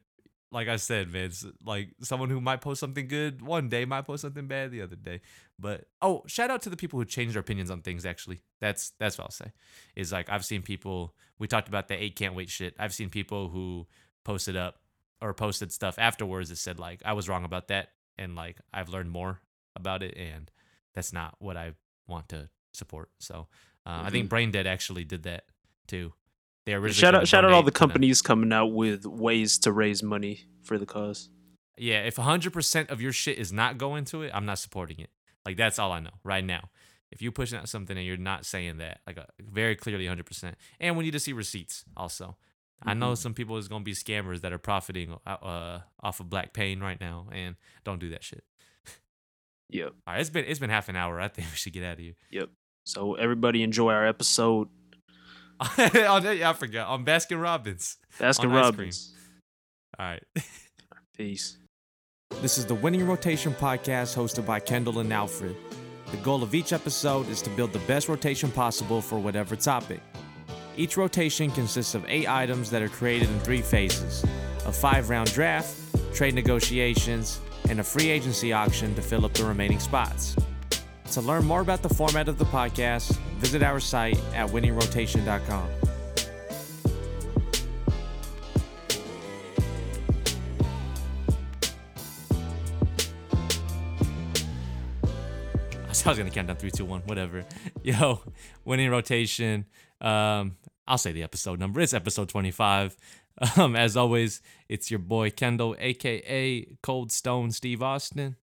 Like 0.55 0.69
I 0.69 0.77
said, 0.77 1.12
man. 1.12 1.25
It's 1.25 1.45
like 1.67 1.90
someone 2.01 2.31
who 2.31 2.40
might 2.40 2.61
post 2.61 2.79
something 2.79 3.09
good 3.09 3.43
one 3.43 3.69
day 3.69 3.85
might 3.85 4.07
post 4.07 4.23
something 4.23 4.47
bad 4.47 4.71
the 4.71 4.83
other 4.83 4.95
day. 4.95 5.21
But 5.59 5.87
oh, 6.01 6.23
shout 6.29 6.49
out 6.49 6.62
to 6.62 6.71
the 6.71 6.77
people 6.77 7.01
who 7.01 7.05
change 7.05 7.33
their 7.33 7.40
opinions 7.40 7.73
on 7.73 7.83
things. 7.83 8.07
Actually, 8.07 8.40
that's 8.61 8.93
that's 9.01 9.19
what 9.19 9.25
I'll 9.25 9.31
say. 9.33 9.51
Is 9.97 10.12
like 10.12 10.31
I've 10.31 10.45
seen 10.45 10.62
people. 10.62 11.17
We 11.40 11.49
talked 11.49 11.67
about 11.67 11.88
the 11.88 12.01
eight 12.01 12.14
can't 12.14 12.37
wait 12.37 12.51
shit. 12.51 12.77
I've 12.79 12.95
seen 12.95 13.11
people 13.11 13.49
who 13.49 13.88
posted 14.25 14.57
up 14.57 14.77
or 15.21 15.35
posted 15.35 15.73
stuff 15.73 15.99
afterwards 15.99 16.51
that 16.51 16.59
said 16.59 16.79
like 16.79 17.03
I 17.05 17.14
was 17.14 17.29
wrong 17.29 17.45
about 17.45 17.67
that, 17.69 17.88
and 18.17 18.37
like 18.37 18.59
I've 18.73 18.88
learned 18.88 19.11
more 19.11 19.40
about 19.75 20.05
it, 20.05 20.17
and 20.17 20.53
that's 20.95 21.12
not 21.12 21.35
what 21.40 21.57
I 21.57 21.73
want 22.07 22.29
to 22.29 22.49
support. 22.73 23.11
So 23.19 23.49
uh, 23.85 24.03
I 24.05 24.11
think 24.11 24.29
Brain 24.29 24.53
Dead 24.53 24.69
actually 24.69 25.03
did 25.03 25.25
that 25.25 25.47
too. 25.88 26.12
They 26.66 26.72
originally 26.74 26.94
Shout 26.94 27.14
out, 27.14 27.29
shout 27.29 27.44
out 27.44 27.53
all 27.53 27.62
the 27.62 27.70
companies 27.70 28.22
coming 28.22 28.53
out 28.53 28.72
with 28.72 29.05
ways 29.05 29.59
to 29.61 29.72
raise 29.72 30.03
money 30.03 30.44
for 30.62 30.79
the 30.79 30.87
cause. 30.87 31.29
Yeah, 31.77 32.03
if 32.05 32.16
100% 32.16 32.90
of 32.90 33.00
your 33.03 33.12
shit 33.12 33.38
is 33.38 33.53
not 33.53 33.77
going 33.79 34.05
to 34.07 34.22
it, 34.22 34.31
I'm 34.33 34.46
not 34.46 34.59
supporting 34.59 34.98
it. 35.00 35.11
Like 35.44 35.57
that's 35.57 35.79
all 35.79 35.92
I 35.92 36.00
know 36.00 36.11
right 36.22 36.44
now. 36.44 36.70
If 37.11 37.20
you're 37.20 37.33
pushing 37.33 37.59
out 37.59 37.68
something 37.68 37.96
and 37.96 38.07
you're 38.07 38.16
not 38.16 38.46
saying 38.46 38.79
that, 38.79 39.00
like 39.07 39.18
uh, 39.18 39.24
very 39.40 39.77
clearly 39.77 40.07
100%, 40.07 40.55
and 40.81 40.96
we 40.96 41.05
need 41.05 41.11
to 41.12 41.20
see 41.20 41.33
receipts 41.33 41.85
also. 41.96 42.37
I 42.83 42.92
know 42.94 43.12
Mhm. 43.12 43.18
some 43.18 43.35
people 43.35 43.57
is 43.57 43.68
gonna 43.68 43.85
be 43.85 43.92
scammers 43.92 44.40
that 44.40 44.53
are 44.53 44.59
profiting 44.59 45.16
uh, 45.27 45.31
uh, 45.31 45.81
off 46.00 46.20
of 46.20 46.29
black 46.29 46.53
pain 46.53 46.81
right 46.81 47.00
now, 47.00 47.29
and 47.31 47.57
don't 47.85 47.98
do 47.98 48.11
that 48.11 48.24
shit. 48.24 48.44
Yep. 49.70 49.92
All 50.07 50.14
right, 50.14 50.20
it's 50.20 50.31
been 50.31 50.44
it's 50.46 50.59
been 50.61 50.70
half 50.70 50.88
an 50.88 50.96
hour. 50.96 51.20
I 51.20 51.29
think 51.29 51.48
we 51.50 51.57
should 51.57 51.72
get 51.72 51.85
out 51.85 51.94
of 51.94 51.98
here. 52.00 52.14
Yep. 52.31 52.50
So 52.85 53.14
everybody 53.14 53.62
enjoy 53.62 53.92
our 53.92 54.07
episode. 54.07 54.68
oh, 55.79 56.21
yeah, 56.33 56.51
I 56.51 56.53
forgot 56.53 56.88
on 56.88 57.05
Baskin 57.05 57.40
Robbins. 57.40 57.97
Baskin 58.19 58.23
On 58.23 58.29
ice 58.29 58.38
cream. 58.38 58.53
Robbins. 58.53 59.14
All 59.99 60.07
right. 60.07 60.23
Peace. 61.17 61.59
This 62.43 62.59
is 62.59 62.67
the 62.67 62.75
Winning 62.75 63.07
Rotation 63.07 63.55
podcast 63.55 64.17
hosted 64.17 64.45
by 64.45 64.59
Kendall 64.59 64.99
and 64.99 65.12
Alfred. 65.12 65.55
The 66.11 66.17
goal 66.19 66.43
of 66.43 66.55
each 66.55 66.73
episode 66.73 67.29
is 67.29 67.40
to 67.43 67.51
build 67.51 67.73
the 67.73 67.79
best 67.81 68.09
rotation 68.09 68.51
possible 68.51 69.01
for 69.01 69.19
whatever 69.19 69.55
topic. 69.55 70.01
Each 70.77 70.97
rotation 70.97 71.51
consists 71.53 71.95
of 71.95 72.05
eight 72.09 72.29
items 72.29 72.71
that 72.71 72.83
are 72.83 72.88
created 72.88 73.31
in 73.31 73.38
three 73.40 73.62
phases 73.62 74.25
a 74.67 74.73
five 74.73 75.11
round 75.11 75.33
draft, 75.33 75.77
trade 76.14 76.35
negotiations, 76.35 77.40
and 77.69 77.81
a 77.81 77.85
free 77.85 78.11
agency 78.11 78.53
auction 78.53 78.95
to 78.95 79.03
fill 79.03 79.25
up 79.25 79.33
the 79.35 79.45
remaining 79.45 79.79
spots. 79.79 80.35
To 81.12 81.21
learn 81.21 81.45
more 81.45 81.61
about 81.61 81.83
the 81.83 81.88
format 81.88 82.29
of 82.29 82.38
the 82.38 82.47
podcast, 82.47 83.17
Visit 83.44 83.62
our 83.62 83.78
site 83.78 84.18
at 84.35 84.48
winningrotation.com. 84.48 85.68
I 96.07 96.09
was 96.09 96.16
gonna 96.16 96.30
count 96.30 96.46
down 96.46 96.57
three, 96.57 96.70
two, 96.70 96.87
one, 96.87 97.02
whatever. 97.02 97.44
Yo, 97.83 98.22
winning 98.64 98.88
rotation. 98.88 99.66
Um, 100.00 100.57
I'll 100.88 100.96
say 100.96 101.12
the 101.12 101.22
episode 101.22 101.61
number. 101.61 101.83
It's 101.83 101.92
episode 101.92 102.30
twenty-five. 102.30 102.96
Um, 103.57 103.74
as 103.74 103.96
always, 103.96 104.40
it's 104.68 104.92
your 104.92 105.00
boy 105.00 105.28
Kendall, 105.28 105.74
aka 105.80 106.68
Cold 106.85 107.11
Stone 107.11 107.50
Steve 107.50 107.83
Austin. 107.83 108.37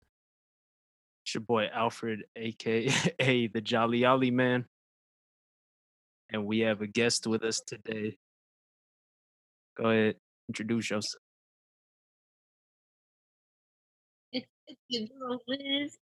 It's 1.24 1.36
your 1.36 1.42
boy 1.42 1.68
Alfred, 1.72 2.24
aka 2.36 3.48
the 3.48 3.62
Jolly 3.62 4.04
Ollie 4.04 4.32
Man. 4.32 4.66
And 6.32 6.46
we 6.46 6.60
have 6.60 6.82
a 6.82 6.88
guest 6.88 7.26
with 7.28 7.44
us 7.44 7.62
today. 7.66 8.18
Go 9.78 9.90
ahead, 9.90 10.16
introduce 10.48 10.90
yourself. 10.90 11.22
It's, 14.32 14.48
it's 14.68 14.80
your 14.90 15.08
girl 15.08 15.40
Liz, 15.48 15.98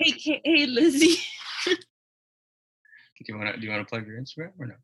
aka 0.00 0.66
Lizzie. 0.66 1.22
Do 1.66 3.32
you 3.32 3.38
want 3.38 3.54
to 3.54 3.60
do 3.60 3.66
you 3.66 3.72
want 3.72 3.86
to 3.86 3.88
plug 3.88 4.04
your 4.04 4.20
Instagram 4.20 4.50
or 4.58 4.66
no? 4.66 4.74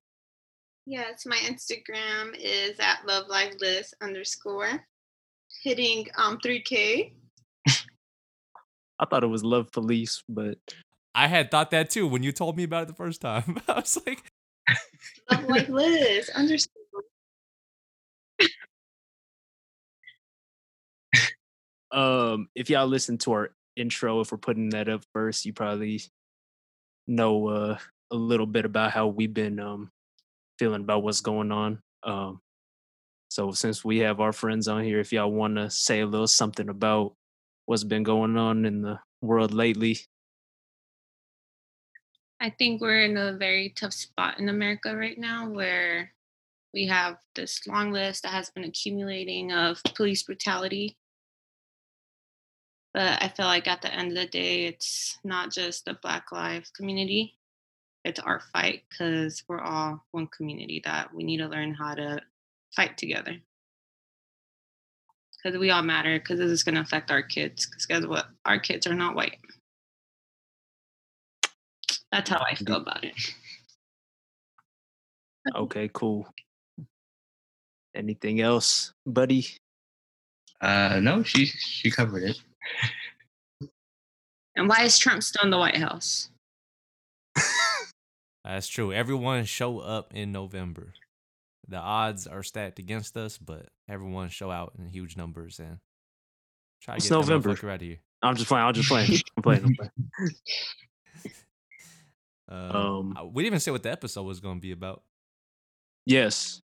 yes, 0.89 1.27
my 1.27 1.37
Instagram 1.37 2.35
is 2.39 2.81
at 2.81 3.07
love 3.07 3.29
life 3.29 3.55
Liz 3.61 3.93
underscore, 4.03 4.81
hitting 5.63 6.07
um 6.17 6.39
3k. 6.39 7.13
I 7.69 9.05
thought 9.05 9.23
it 9.23 9.29
was 9.29 9.45
Love 9.45 9.71
Police, 9.71 10.23
but 10.29 10.59
I 11.19 11.27
had 11.27 11.51
thought 11.51 11.73
that 11.73 11.91
too 11.91 12.07
when 12.07 12.23
you 12.23 12.31
told 12.31 12.57
me 12.57 12.63
about 12.63 12.85
it 12.85 12.87
the 12.87 12.95
first 12.95 13.21
time. 13.21 13.59
I 13.69 13.81
was 13.81 13.99
like, 14.07 14.23
Love 15.33 15.49
life 15.49 15.69
Liz 15.69 16.29
underscore. 16.29 16.73
um, 21.91 22.49
if 22.55 22.71
y'all 22.71 22.87
listen 22.87 23.19
to 23.19 23.33
our 23.33 23.51
intro, 23.75 24.21
if 24.21 24.31
we're 24.31 24.39
putting 24.39 24.71
that 24.71 24.89
up 24.89 25.03
first, 25.13 25.45
you 25.45 25.53
probably 25.53 26.03
know 27.09 27.49
uh, 27.49 27.79
a 28.13 28.17
little 28.17 28.47
bit 28.47 28.65
about 28.65 28.93
how 28.93 29.09
we've 29.09 29.35
been 29.35 29.59
um, 29.59 29.91
feeling 30.61 30.83
about 30.83 31.03
what's 31.03 31.21
going 31.21 31.51
on. 31.51 31.81
Um, 32.05 32.41
so 33.29 33.51
since 33.51 33.85
we 33.85 33.99
have 33.99 34.21
our 34.21 34.33
friends 34.33 34.69
on 34.69 34.85
here, 34.85 35.01
if 35.01 35.13
y'all 35.13 35.33
want 35.33 35.57
to 35.57 35.69
say 35.69 35.99
a 35.99 36.07
little 36.07 36.29
something 36.29 36.69
about 36.69 37.15
what's 37.67 37.83
been 37.83 38.05
going 38.05 38.37
on 38.37 38.65
in 38.65 38.83
the 38.83 39.01
world 39.21 39.53
lately, 39.53 39.99
I 42.41 42.51
think 42.51 42.81
we're 42.81 43.03
in 43.03 43.17
a 43.17 43.33
very 43.33 43.71
tough 43.77 43.93
spot 43.93 44.39
in 44.39 44.49
America 44.49 44.97
right 44.97 45.19
now 45.19 45.49
where 45.49 46.13
we 46.73 46.87
have 46.87 47.17
this 47.35 47.67
long 47.67 47.91
list 47.93 48.23
that 48.23 48.33
has 48.33 48.51
been 48.51 48.65
accumulating 48.65 49.53
of 49.53 49.83
police 49.95 50.23
brutality. 50.23 50.97
But 52.95 53.23
I 53.23 53.29
feel 53.29 53.47
like 53.47 53.67
at 53.67 53.83
the 53.83 53.93
end 53.93 54.13
of 54.13 54.17
the 54.17 54.27
day, 54.27 54.67
it's 54.67 55.19
not 55.25 55.51
just 55.51 55.85
the 55.85 55.95
Black 55.95 56.31
Lives 56.31 56.71
community, 56.71 57.37
it's 58.05 58.21
our 58.21 58.41
fight 58.53 58.83
because 58.89 59.43
we're 59.49 59.61
all 59.61 60.05
one 60.13 60.29
community 60.29 60.81
that 60.85 61.13
we 61.13 61.25
need 61.25 61.39
to 61.39 61.49
learn 61.49 61.75
how 61.75 61.95
to 61.95 62.21
fight 62.75 62.97
together. 62.97 63.37
Because 65.43 65.59
we 65.59 65.71
all 65.71 65.83
matter, 65.83 66.19
because 66.19 66.39
this 66.39 66.51
is 66.51 66.63
going 66.63 66.75
to 66.77 66.81
affect 66.81 67.11
our 67.11 67.23
kids. 67.23 67.67
Because 67.67 67.87
guess 67.87 68.07
what? 68.07 68.27
Our 68.45 68.59
kids 68.59 68.87
are 68.87 68.95
not 68.95 69.15
white. 69.15 69.39
That's 72.13 72.31
how 72.31 72.43
I 72.51 72.55
feel 72.55 72.77
about 72.77 73.05
it. 73.05 73.15
okay, 75.55 75.91
cool. 75.93 76.27
Anything 77.95 78.41
else, 78.41 78.93
buddy? 79.07 79.47
Uh, 80.61 81.01
no, 81.03 81.23
she 81.23 81.47
she 81.47 81.91
covered 81.91 82.23
it. 82.25 82.41
And 84.57 84.69
why 84.69 84.83
is 84.83 84.99
Trump 84.99 85.23
still 85.23 85.45
in 85.45 85.51
the 85.51 85.59
White 85.59 85.77
House? 85.77 86.31
that's 88.45 88.67
true. 88.69 88.93
Everyone 88.93 89.45
show 89.45 89.79
up 89.79 90.13
in 90.15 90.33
November. 90.33 90.95
The 91.69 91.77
odds 91.77 92.27
are 92.27 92.43
stacked 92.43 92.79
against 92.79 93.17
us, 93.17 93.39
but 93.39 93.67
everyone 93.89 94.31
show 94.31 94.51
out 94.51 94.73
in 94.79 94.87
huge 94.89 95.17
numbers 95.17 95.61
and 95.61 95.79
try 96.83 96.95
to 96.95 96.97
It's 96.97 97.09
get 97.09 97.15
November. 97.15 97.51
motherfucker 97.51 97.69
out 97.71 97.75
of 97.77 97.81
here. 97.83 97.99
I'm 98.23 98.35
just 98.35 98.49
playing. 98.49 98.67
I'm 98.67 98.75
just 98.75 98.89
playing. 98.89 99.21
I'm 99.37 99.43
playing. 99.43 99.65
I'm 99.65 99.75
playing. 99.77 100.33
Um, 102.49 103.17
Um, 103.17 103.33
we 103.35 103.43
didn't 103.43 103.53
even 103.53 103.61
say 103.61 103.71
what 103.71 103.83
the 103.83 103.91
episode 103.93 104.23
was 104.25 104.41
going 104.41 104.57
to 104.57 104.61
be 104.61 104.73
about, 104.73 105.03
Yes. 106.07 106.63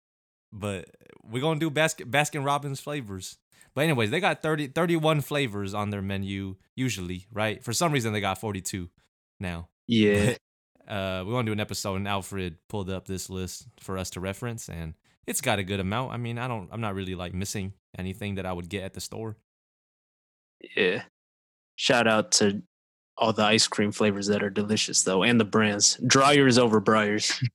but 0.51 0.89
we're 1.23 1.41
going 1.41 1.59
to 1.59 1.69
do 1.69 1.73
Baskin, 1.73 2.09
Baskin 2.09 2.43
Robbins 2.45 2.79
flavors. 2.79 3.37
But 3.75 3.83
anyways, 3.83 4.09
they 4.09 4.19
got 4.19 4.41
30, 4.41 4.67
31 4.69 5.21
flavors 5.21 5.73
on 5.75 5.91
their 5.91 6.01
menu 6.01 6.55
usually, 6.75 7.27
right? 7.31 7.63
For 7.63 7.73
some 7.73 7.91
reason, 7.91 8.11
they 8.11 8.21
got 8.21 8.39
42 8.39 8.89
now. 9.39 9.69
Yeah. 9.85 10.35
uh, 10.87 11.23
we're 11.25 11.33
going 11.33 11.45
to 11.45 11.49
do 11.49 11.53
an 11.53 11.59
episode, 11.59 11.95
and 11.97 12.07
Alfred 12.07 12.57
pulled 12.69 12.89
up 12.89 13.07
this 13.07 13.29
list 13.29 13.67
for 13.79 13.97
us 13.99 14.09
to 14.11 14.19
reference, 14.19 14.67
and 14.69 14.95
it's 15.27 15.41
got 15.41 15.59
a 15.59 15.63
good 15.63 15.79
amount. 15.79 16.11
I 16.11 16.17
mean, 16.17 16.39
I 16.39 16.47
don't, 16.47 16.69
I'm 16.71 16.81
not 16.81 16.95
really 16.95 17.13
like 17.13 17.33
missing 17.35 17.73
anything 17.97 18.35
that 18.35 18.45
I 18.47 18.53
would 18.53 18.67
get 18.69 18.83
at 18.83 18.93
the 18.93 19.01
store. 19.01 19.37
Yeah. 20.75 21.03
Shout 21.75 22.07
out 22.07 22.31
to 22.33 22.63
all 23.17 23.33
the 23.33 23.43
ice 23.43 23.67
cream 23.67 23.91
flavors 23.91 24.27
that 24.27 24.43
are 24.43 24.49
delicious 24.49 25.03
though, 25.03 25.23
and 25.23 25.39
the 25.39 25.45
brands. 25.45 25.97
Dreyer's 26.05 26.57
over 26.57 26.79
Breyers. 26.81 27.33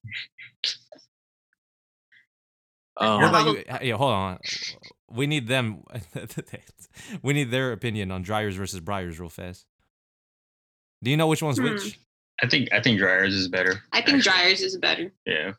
What 2.94 3.06
Um, 3.08 3.22
about 3.24 3.46
you? 3.56 3.64
Yeah, 3.88 3.96
hold 3.96 4.12
on. 4.12 4.38
We 5.10 5.26
need 5.26 5.48
them. 5.48 5.82
we 7.22 7.32
need 7.32 7.50
their 7.50 7.72
opinion 7.72 8.10
on 8.10 8.22
Dreyer's 8.22 8.56
versus 8.56 8.80
Breyers 8.80 9.18
real 9.18 9.30
fast. 9.30 9.64
Do 11.02 11.10
you 11.10 11.16
know 11.16 11.26
which 11.26 11.42
one's 11.42 11.58
Hmm. 11.58 11.64
which? 11.64 11.98
I 12.42 12.48
think 12.48 12.68
I 12.72 12.80
think 12.80 12.98
Dreyer's 13.00 13.34
is 13.34 13.48
better. 13.48 13.82
I 13.92 14.02
think 14.02 14.18
actually. 14.18 14.32
Dreyer's 14.32 14.60
is 14.62 14.76
better. 14.76 15.10
Yeah. 15.26 15.52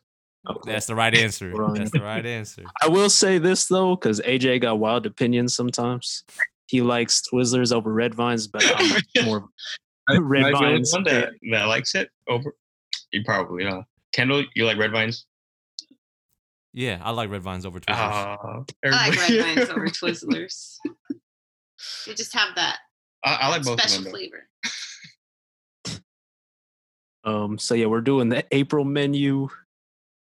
okay. 0.48 0.72
That's 0.72 0.86
the 0.86 0.94
right 0.94 1.14
answer. 1.14 1.52
That's 1.74 1.90
the 1.90 2.02
right 2.02 2.24
answer. 2.24 2.62
I 2.80 2.88
will 2.88 3.10
say 3.10 3.38
this 3.38 3.66
though, 3.66 3.96
because 3.96 4.20
AJ 4.20 4.60
got 4.62 4.78
wild 4.78 5.04
opinions 5.04 5.56
sometimes. 5.56 6.22
He 6.66 6.82
likes 6.82 7.20
Twizzlers 7.30 7.72
over 7.74 7.92
Red 7.92 8.14
Vines, 8.14 8.46
but 8.46 8.62
I'm 8.64 9.02
more 9.24 9.40
I- 9.40 9.44
Red 10.20 10.44
am 10.44 10.46
I 10.46 10.50
the 10.50 10.58
Vines. 10.58 10.92
one 10.92 11.04
that, 11.04 11.32
that 11.50 11.64
likes 11.64 11.94
it 11.94 12.10
over. 12.28 12.54
You 13.12 13.22
probably 13.24 13.64
huh? 13.64 13.82
Kendall, 14.12 14.44
you 14.54 14.64
like 14.64 14.78
red 14.78 14.92
vines? 14.92 15.26
Yeah, 16.72 17.00
I 17.02 17.10
like 17.12 17.30
red 17.30 17.42
vines 17.42 17.64
over 17.64 17.80
Twizzlers. 17.80 17.94
Ah, 17.96 18.64
I 18.84 19.08
like 19.08 19.28
red 19.28 19.56
vines 19.56 19.70
over 19.70 19.86
Twizzlers. 19.88 20.76
They 22.06 22.14
just 22.14 22.34
have 22.34 22.54
that 22.56 22.78
I, 23.24 23.38
I 23.42 23.48
like 23.48 23.62
both 23.62 23.74
of 23.82 23.88
special 23.88 24.04
them. 24.04 24.12
Flavor. 24.12 24.48
Um, 27.24 27.58
so 27.58 27.74
yeah, 27.74 27.86
we're 27.86 28.02
doing 28.02 28.28
the 28.28 28.44
April 28.52 28.84
menu 28.84 29.48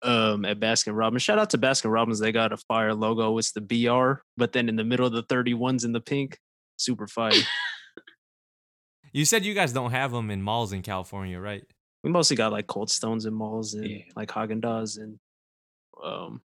um 0.04 0.46
at 0.46 0.60
Baskin 0.60 0.96
Robbins. 0.96 1.24
Shout 1.24 1.40
out 1.40 1.50
to 1.52 1.58
Baskin 1.58 1.92
Robbins. 1.92 2.20
They 2.20 2.32
got 2.32 2.54
a 2.54 2.58
fire 2.58 2.94
logo. 2.94 3.38
It's 3.38 3.52
the 3.52 3.62
BR, 3.62 4.22
but 4.36 4.52
then 4.54 4.70
in 4.70 4.76
the 4.76 4.84
middle 4.84 5.06
of 5.06 5.14
the 5.14 5.24
31s 5.24 5.86
in 5.86 5.92
the 5.92 6.02
pink. 6.02 6.40
Super 6.78 7.08
fire. 7.08 7.32
you 9.14 9.26
said 9.26 9.46
you 9.46 9.54
guys 9.54 9.74
don't 9.74 9.92
have 9.92 10.12
them 10.12 10.30
in 10.32 10.42
malls 10.42 10.74
in 10.74 10.82
California, 10.82 11.40
right? 11.40 11.64
we 12.04 12.12
mostly 12.12 12.38
got 12.38 12.52
like 12.52 12.68
Cold 12.68 12.90
Stones 12.90 13.26
in 13.26 13.34
malls 13.34 13.74
and 13.74 13.86
Yeah. 13.86 13.98
like 14.16 14.30
Haagen 14.30 14.62
Dazs 14.62 14.98
and 14.98 15.20
um 16.02 16.42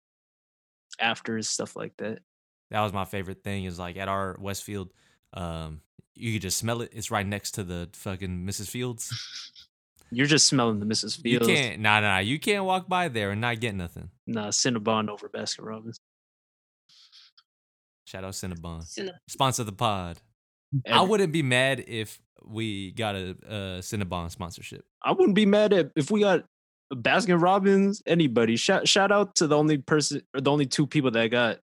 afters 0.98 1.48
stuff 1.48 1.77
like 1.77 1.96
that. 1.98 2.20
That 2.70 2.81
was 2.81 2.92
my 2.92 3.05
favorite 3.05 3.44
thing. 3.44 3.64
Is 3.64 3.79
like 3.79 3.96
at 3.96 4.09
our 4.09 4.37
Westfield, 4.40 4.92
um, 5.35 5.83
you 6.14 6.33
could 6.33 6.42
just 6.42 6.57
smell 6.59 6.81
it. 6.83 6.90
It's 6.92 7.11
right 7.11 7.27
next 7.27 7.53
to 7.53 7.64
the 7.64 7.88
fucking 7.92 8.44
Mrs. 8.46 8.68
Fields. 8.70 9.12
You're 10.11 10.27
just 10.27 10.46
smelling 10.46 10.79
the 10.81 10.87
Mrs. 10.87 11.20
Fields. 11.20 11.46
You 11.48 11.55
can't, 11.55 11.81
nah, 11.81 12.01
nah, 12.01 12.18
you 12.18 12.38
can't 12.38 12.64
walk 12.64 12.88
by 12.88 13.09
there 13.09 13.31
and 13.31 13.40
not 13.40 13.61
get 13.61 13.75
nothing. 13.75 14.11
Nah, 14.27 14.48
Cinnabon 14.48 15.09
over 15.09 15.29
Baskin 15.29 15.64
Robbins. 15.64 16.01
Shout 18.05 18.25
out 18.25 18.33
Cinnabon. 18.35 18.85
Cinna- 18.85 19.20
Sponsor 19.29 19.64
the 19.64 19.72
pod. 19.72 20.18
I 20.90 21.02
wouldn't 21.02 21.32
be 21.32 21.42
mad 21.42 21.85
if 21.87 22.20
we 22.44 22.92
got 22.92 23.14
a, 23.14 23.30
a 23.46 23.54
Cinnabon 23.80 24.30
sponsorship. 24.30 24.85
I 25.02 25.12
wouldn't 25.12 25.35
be 25.35 25.46
mad 25.46 25.72
at 25.72 25.92
if 25.96 26.11
we 26.11 26.20
got 26.20 26.44
Baskin 26.92 27.40
Robbins, 27.40 28.02
anybody. 28.06 28.56
Shout 28.56 28.88
shout 28.88 29.12
out 29.12 29.35
to 29.37 29.46
the 29.46 29.56
only 29.56 29.78
person 29.78 30.22
or 30.35 30.40
the 30.40 30.50
only 30.50 30.66
two 30.66 30.87
people 30.87 31.11
that 31.12 31.28
got 31.28 31.58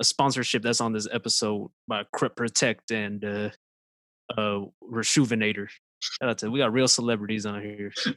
a 0.00 0.04
sponsorship 0.04 0.62
that's 0.62 0.80
on 0.80 0.92
this 0.92 1.08
episode 1.10 1.70
by 1.88 2.04
Crep 2.12 2.36
Protect 2.36 2.90
and 2.90 3.24
uh 3.24 3.50
uh 4.36 4.64
Reshoevn8r. 4.82 5.68
Shout 6.00 6.28
out 6.28 6.38
to 6.38 6.50
we 6.50 6.58
got 6.58 6.72
real 6.72 6.88
celebrities 6.88 7.46
on 7.46 7.60
here. 7.62 7.92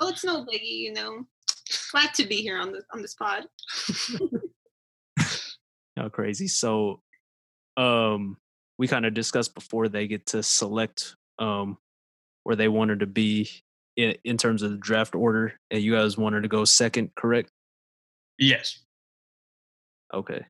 Oh, 0.00 0.08
it's 0.10 0.22
no 0.22 0.44
biggie, 0.44 0.80
you 0.80 0.92
know. 0.92 1.24
Glad 1.92 2.12
to 2.14 2.26
be 2.26 2.42
here 2.42 2.58
on 2.58 2.72
this 2.72 2.84
on 2.92 3.00
this 3.00 3.14
pod. 3.14 3.46
How 5.96 6.10
crazy. 6.10 6.46
So 6.46 7.00
um 7.78 8.36
we 8.78 8.86
kind 8.88 9.04
of 9.06 9.12
discussed 9.14 9.54
before 9.54 9.88
they 9.88 10.06
get 10.06 10.26
to 10.26 10.42
select 10.42 11.16
um 11.38 11.76
where 12.44 12.56
they 12.56 12.68
wanted 12.68 13.00
to 13.00 13.06
be 13.06 13.48
in, 13.96 14.14
in 14.24 14.36
terms 14.36 14.62
of 14.62 14.70
the 14.70 14.76
draft 14.76 15.14
order 15.14 15.52
and 15.70 15.82
you 15.82 15.92
guys 15.94 16.16
wanted 16.16 16.42
to 16.42 16.48
go 16.48 16.64
second, 16.64 17.10
correct? 17.16 17.50
Yes. 18.38 18.78
Okay. 20.14 20.46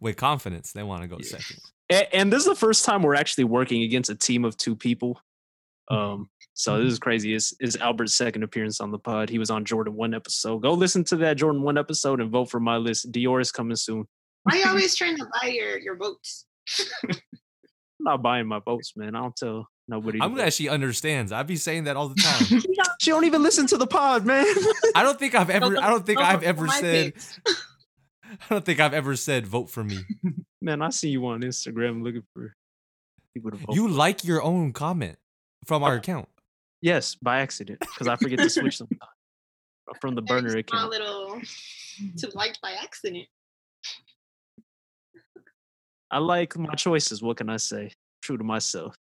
With 0.00 0.16
confidence, 0.16 0.72
they 0.72 0.82
want 0.82 1.02
to 1.02 1.08
go 1.08 1.16
Yeah. 1.18 1.38
second. 1.38 1.56
and, 1.90 2.06
and 2.12 2.32
this 2.32 2.40
is 2.40 2.46
the 2.48 2.54
first 2.54 2.84
time 2.84 3.02
we're 3.02 3.14
actually 3.14 3.44
working 3.44 3.82
against 3.82 4.10
a 4.10 4.14
team 4.14 4.44
of 4.44 4.56
two 4.56 4.76
people. 4.76 5.20
Um, 5.90 6.28
so 6.54 6.82
this 6.82 6.92
is 6.92 6.98
crazy. 6.98 7.34
It's, 7.34 7.52
it's 7.58 7.76
Albert's 7.78 8.14
second 8.14 8.42
appearance 8.44 8.80
on 8.80 8.90
the 8.90 8.98
pod. 8.98 9.28
He 9.30 9.38
was 9.38 9.50
on 9.50 9.64
Jordan 9.64 9.94
one 9.94 10.14
episode. 10.14 10.58
Go 10.58 10.74
listen 10.74 11.02
to 11.04 11.16
that 11.16 11.36
Jordan 11.38 11.62
one 11.62 11.76
episode 11.78 12.20
and 12.20 12.30
vote 12.30 12.50
for 12.50 12.60
my 12.60 12.76
list. 12.76 13.10
Dior 13.10 13.40
is 13.40 13.50
coming 13.50 13.76
soon. 13.76 14.06
Why 14.44 14.56
are 14.56 14.58
you 14.60 14.66
always 14.68 14.94
trying 14.94 15.16
to 15.16 15.26
buy 15.40 15.48
your 15.48 15.78
your 15.80 15.96
votes? 15.96 16.46
I'm 18.06 18.12
not 18.14 18.22
buying 18.22 18.46
my 18.48 18.58
votes, 18.58 18.94
man. 18.96 19.14
I 19.14 19.20
don't 19.20 19.36
tell 19.36 19.68
nobody. 19.86 20.18
I'm 20.20 20.30
vote. 20.30 20.36
glad 20.38 20.52
she 20.52 20.68
understands. 20.68 21.30
I 21.30 21.44
be 21.44 21.54
saying 21.56 21.84
that 21.84 21.96
all 21.96 22.08
the 22.08 22.14
time. 22.20 22.60
She 23.00 23.10
don't- 23.12 23.24
even 23.24 23.42
listen 23.42 23.66
to 23.68 23.76
the 23.76 23.86
pod, 23.86 24.26
man. 24.26 24.44
I 24.96 25.02
don't 25.04 25.18
think 25.18 25.34
I've 25.36 25.50
ever. 25.50 25.78
I 25.78 25.88
don't 25.88 26.04
think 26.04 26.18
those 26.18 26.26
I've 26.28 26.42
ever 26.42 26.66
said. 26.68 27.12
I 27.46 28.36
don't 28.48 28.64
think 28.64 28.80
I've 28.80 28.94
ever 28.94 29.14
said 29.14 29.46
vote 29.46 29.70
for 29.70 29.84
me. 29.84 29.98
man, 30.62 30.82
I 30.82 30.90
see 30.90 31.10
you 31.10 31.24
on 31.26 31.42
Instagram 31.42 32.02
looking 32.02 32.22
for 32.34 32.54
people 33.34 33.50
to 33.52 33.56
vote. 33.58 33.74
You 33.76 33.86
like 33.88 34.24
your 34.24 34.42
own 34.42 34.72
comment 34.72 35.18
from 35.64 35.82
our 35.84 35.92
uh, 35.94 35.98
account. 35.98 36.28
yes, 36.80 37.14
by 37.14 37.40
accident 37.40 37.78
because 37.80 38.08
I 38.08 38.16
forget 38.16 38.38
to 38.40 38.50
switch 38.50 38.78
sometimes 38.78 38.98
from 40.00 40.14
the 40.16 40.22
burner 40.22 40.48
Very 40.50 40.64
small 40.68 40.90
account. 40.90 40.90
little 40.90 41.40
to 42.18 42.30
like 42.34 42.56
by 42.62 42.72
accident. 42.72 43.26
I 46.12 46.18
like 46.18 46.56
my 46.58 46.74
choices. 46.74 47.22
What 47.22 47.38
can 47.38 47.48
I 47.48 47.56
say? 47.56 47.90
True 48.20 48.36
to 48.36 48.44
myself. 48.44 48.94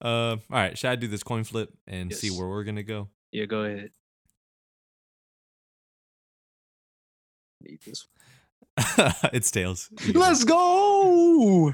Uh, 0.00 0.36
all 0.36 0.38
right. 0.50 0.78
Should 0.78 0.90
I 0.90 0.96
do 0.96 1.08
this 1.08 1.24
coin 1.24 1.42
flip 1.42 1.70
and 1.86 2.14
see 2.14 2.30
where 2.30 2.48
we're 2.48 2.64
gonna 2.64 2.84
go? 2.84 3.08
Yeah, 3.32 3.46
go 3.46 3.64
ahead. 3.64 3.90
Need 7.60 7.80
this. 7.84 8.06
it's 9.32 9.50
tails. 9.50 9.90
Let's 10.14 10.44
go. 10.44 10.54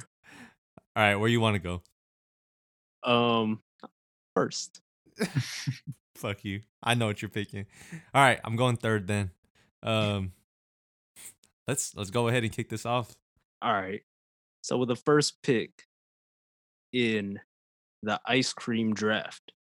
All 0.95 1.03
right, 1.03 1.17
where 1.17 1.29
you 1.29 1.41
want 1.41 1.55
to 1.55 1.81
go? 3.05 3.11
Um, 3.11 3.61
first. 4.35 4.81
Fuck 6.17 6.45
you. 6.45 6.61
I 6.83 6.95
know 6.95 7.07
what 7.07 7.21
you're 7.21 7.29
picking. 7.29 7.67
All 8.15 8.23
right, 8.23 8.41
I'm 8.45 8.57
going 8.57 8.77
third 8.77 9.07
then. 9.07 9.31
Um, 9.83 10.33
let's 11.67 11.97
let's 11.97 12.11
go 12.11 12.29
ahead 12.29 12.45
and 12.45 12.53
kick 12.53 12.69
this 12.69 12.87
off. 12.87 13.17
All 13.61 13.73
right. 13.73 14.03
So 14.63 14.79
with 14.79 14.89
the 14.89 14.97
first 14.97 15.43
pick 15.43 15.71
in 16.93 17.41
the 18.03 18.21
ice 18.27 18.53
cream 18.53 18.95
draft, 18.95 19.53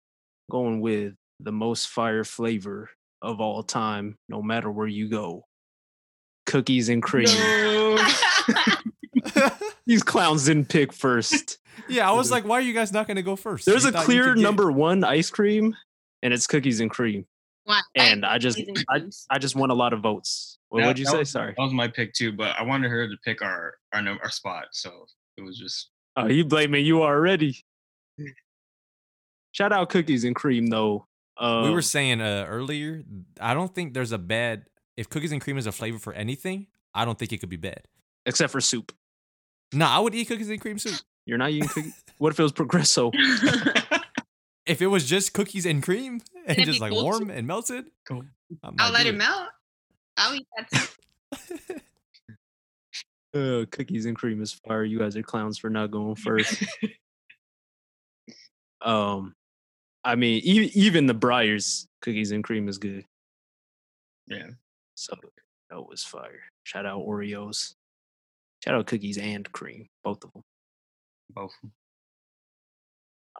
going 0.50 0.80
with 0.80 1.14
the 1.40 1.52
most 1.52 1.88
fire 1.88 2.24
flavor 2.24 2.90
of 3.22 3.40
all 3.40 3.62
time, 3.62 4.18
no 4.28 4.42
matter 4.42 4.70
where 4.70 4.86
you 4.86 5.08
go. 5.08 5.44
Cookies 6.46 6.88
and 6.88 7.02
cream. 7.02 7.26
These 9.86 10.02
clowns 10.02 10.44
didn't 10.46 10.68
pick 10.68 10.92
first. 10.92 11.58
yeah, 11.88 12.08
I 12.08 12.12
was 12.12 12.30
like, 12.30 12.44
why 12.44 12.56
are 12.58 12.60
you 12.62 12.74
guys 12.74 12.92
not 12.92 13.06
gonna 13.08 13.22
go 13.22 13.36
first? 13.36 13.66
There's 13.66 13.84
You 13.84 13.90
a 13.90 13.92
clear 13.92 14.24
could 14.24 14.36
get- 14.36 14.42
number 14.42 14.70
one 14.70 15.02
ice 15.04 15.30
cream, 15.30 15.74
and 16.22 16.32
it's 16.32 16.46
cookies 16.46 16.80
and 16.80 16.90
cream. 16.90 17.26
Why? 17.64 17.80
And 17.94 18.24
I 18.24 18.38
just, 18.38 18.60
I. 18.88 19.02
I 19.28 19.38
just 19.38 19.54
won 19.56 19.70
a 19.70 19.74
lot 19.74 19.92
of 19.92 20.00
votes. 20.00 20.58
What 20.70 20.80
That- 20.80 20.86
would 20.88 20.98
you 20.98 21.04
say? 21.06 21.18
was- 21.18 21.30
Sorry. 21.30 21.54
That 21.56 21.62
was 21.62 21.72
my 21.72 21.86
pick 21.88 22.12
too, 22.14 22.32
but 22.32 22.56
I 22.58 22.62
wanted 22.62 22.90
her 22.90 23.06
to 23.08 23.16
pick 23.24 23.42
our 23.42 23.74
our 23.92 24.02
our 24.22 24.30
spot, 24.30 24.66
so 24.72 25.06
it 25.36 25.42
was 25.42 25.58
just 25.58 25.90
Oh, 26.16 26.26
you 26.26 26.44
blaming 26.44 26.84
you 26.84 27.02
already. 27.02 27.56
Shout 29.52 29.72
out 29.72 29.88
cookies 29.90 30.24
and 30.24 30.34
cream 30.34 30.66
though. 30.68 31.06
Um, 31.36 31.64
we 31.64 31.70
were 31.70 31.82
saying 31.82 32.20
uh, 32.20 32.44
earlier. 32.48 33.02
I 33.40 33.54
don't 33.54 33.74
think 33.74 33.94
there's 33.94 34.12
a 34.12 34.18
bad. 34.18 34.66
If 34.96 35.08
cookies 35.08 35.32
and 35.32 35.40
cream 35.40 35.56
is 35.58 35.66
a 35.66 35.72
flavor 35.72 35.98
for 35.98 36.12
anything, 36.12 36.66
I 36.94 37.04
don't 37.04 37.18
think 37.18 37.32
it 37.32 37.38
could 37.38 37.48
be 37.48 37.56
bad. 37.56 37.82
except 38.26 38.52
for 38.52 38.60
soup. 38.60 38.92
Nah, 39.72 39.88
I 39.96 39.98
would 40.00 40.14
eat 40.14 40.26
cookies 40.28 40.50
and 40.50 40.60
cream 40.60 40.78
soup. 40.78 41.00
You're 41.26 41.38
not 41.38 41.50
eating 41.50 41.68
cookies. 41.68 41.94
what 42.18 42.32
if 42.32 42.38
it 42.40 42.42
was 42.42 42.52
Progresso? 42.52 43.10
If 44.66 44.80
it 44.82 44.86
was 44.86 45.08
just 45.08 45.32
cookies 45.32 45.66
and 45.66 45.82
cream 45.82 46.20
and 46.46 46.56
it 46.58 46.64
just 46.64 46.80
like 46.80 46.92
cold 46.92 47.02
warm 47.02 47.30
and 47.30 47.44
melted, 47.44 47.86
Cool. 48.06 48.22
I 48.62 48.70
I'll 48.78 48.92
let 48.92 49.02
do 49.02 49.08
it 49.08 49.16
melt. 49.16 49.48
I'll 50.16 50.34
eat 50.34 50.46
that 50.56 50.70
too. 50.70 51.74
Uh, 53.32 53.64
cookies 53.70 54.06
and 54.06 54.16
cream 54.16 54.42
is 54.42 54.52
fire. 54.66 54.82
You 54.82 54.98
guys 54.98 55.16
are 55.16 55.22
clowns 55.22 55.56
for 55.56 55.70
not 55.70 55.92
going 55.92 56.16
first. 56.16 56.64
um, 58.82 59.34
I 60.02 60.16
mean, 60.16 60.42
e- 60.44 60.72
even 60.74 61.06
the 61.06 61.14
Breyers 61.14 61.86
cookies 62.02 62.32
and 62.32 62.42
cream 62.42 62.68
is 62.68 62.78
good. 62.78 63.04
yeah. 64.26 64.48
So 64.96 65.14
that 65.70 65.80
was 65.80 66.02
fire. 66.02 66.40
Shout 66.64 66.86
out 66.86 67.06
Oreos. 67.06 67.74
Shout 68.64 68.74
out 68.74 68.88
cookies 68.88 69.16
and 69.16 69.50
cream, 69.52 69.86
both 70.02 70.24
of 70.24 70.32
them. 70.32 70.42
Both. 71.32 71.54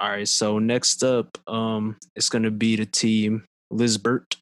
All 0.00 0.08
right. 0.08 0.28
So 0.28 0.60
next 0.60 1.02
up, 1.02 1.36
um, 1.48 1.96
it's 2.14 2.28
gonna 2.28 2.52
be 2.52 2.76
the 2.76 2.86
team 2.86 3.44
Lizbert. 3.72 4.36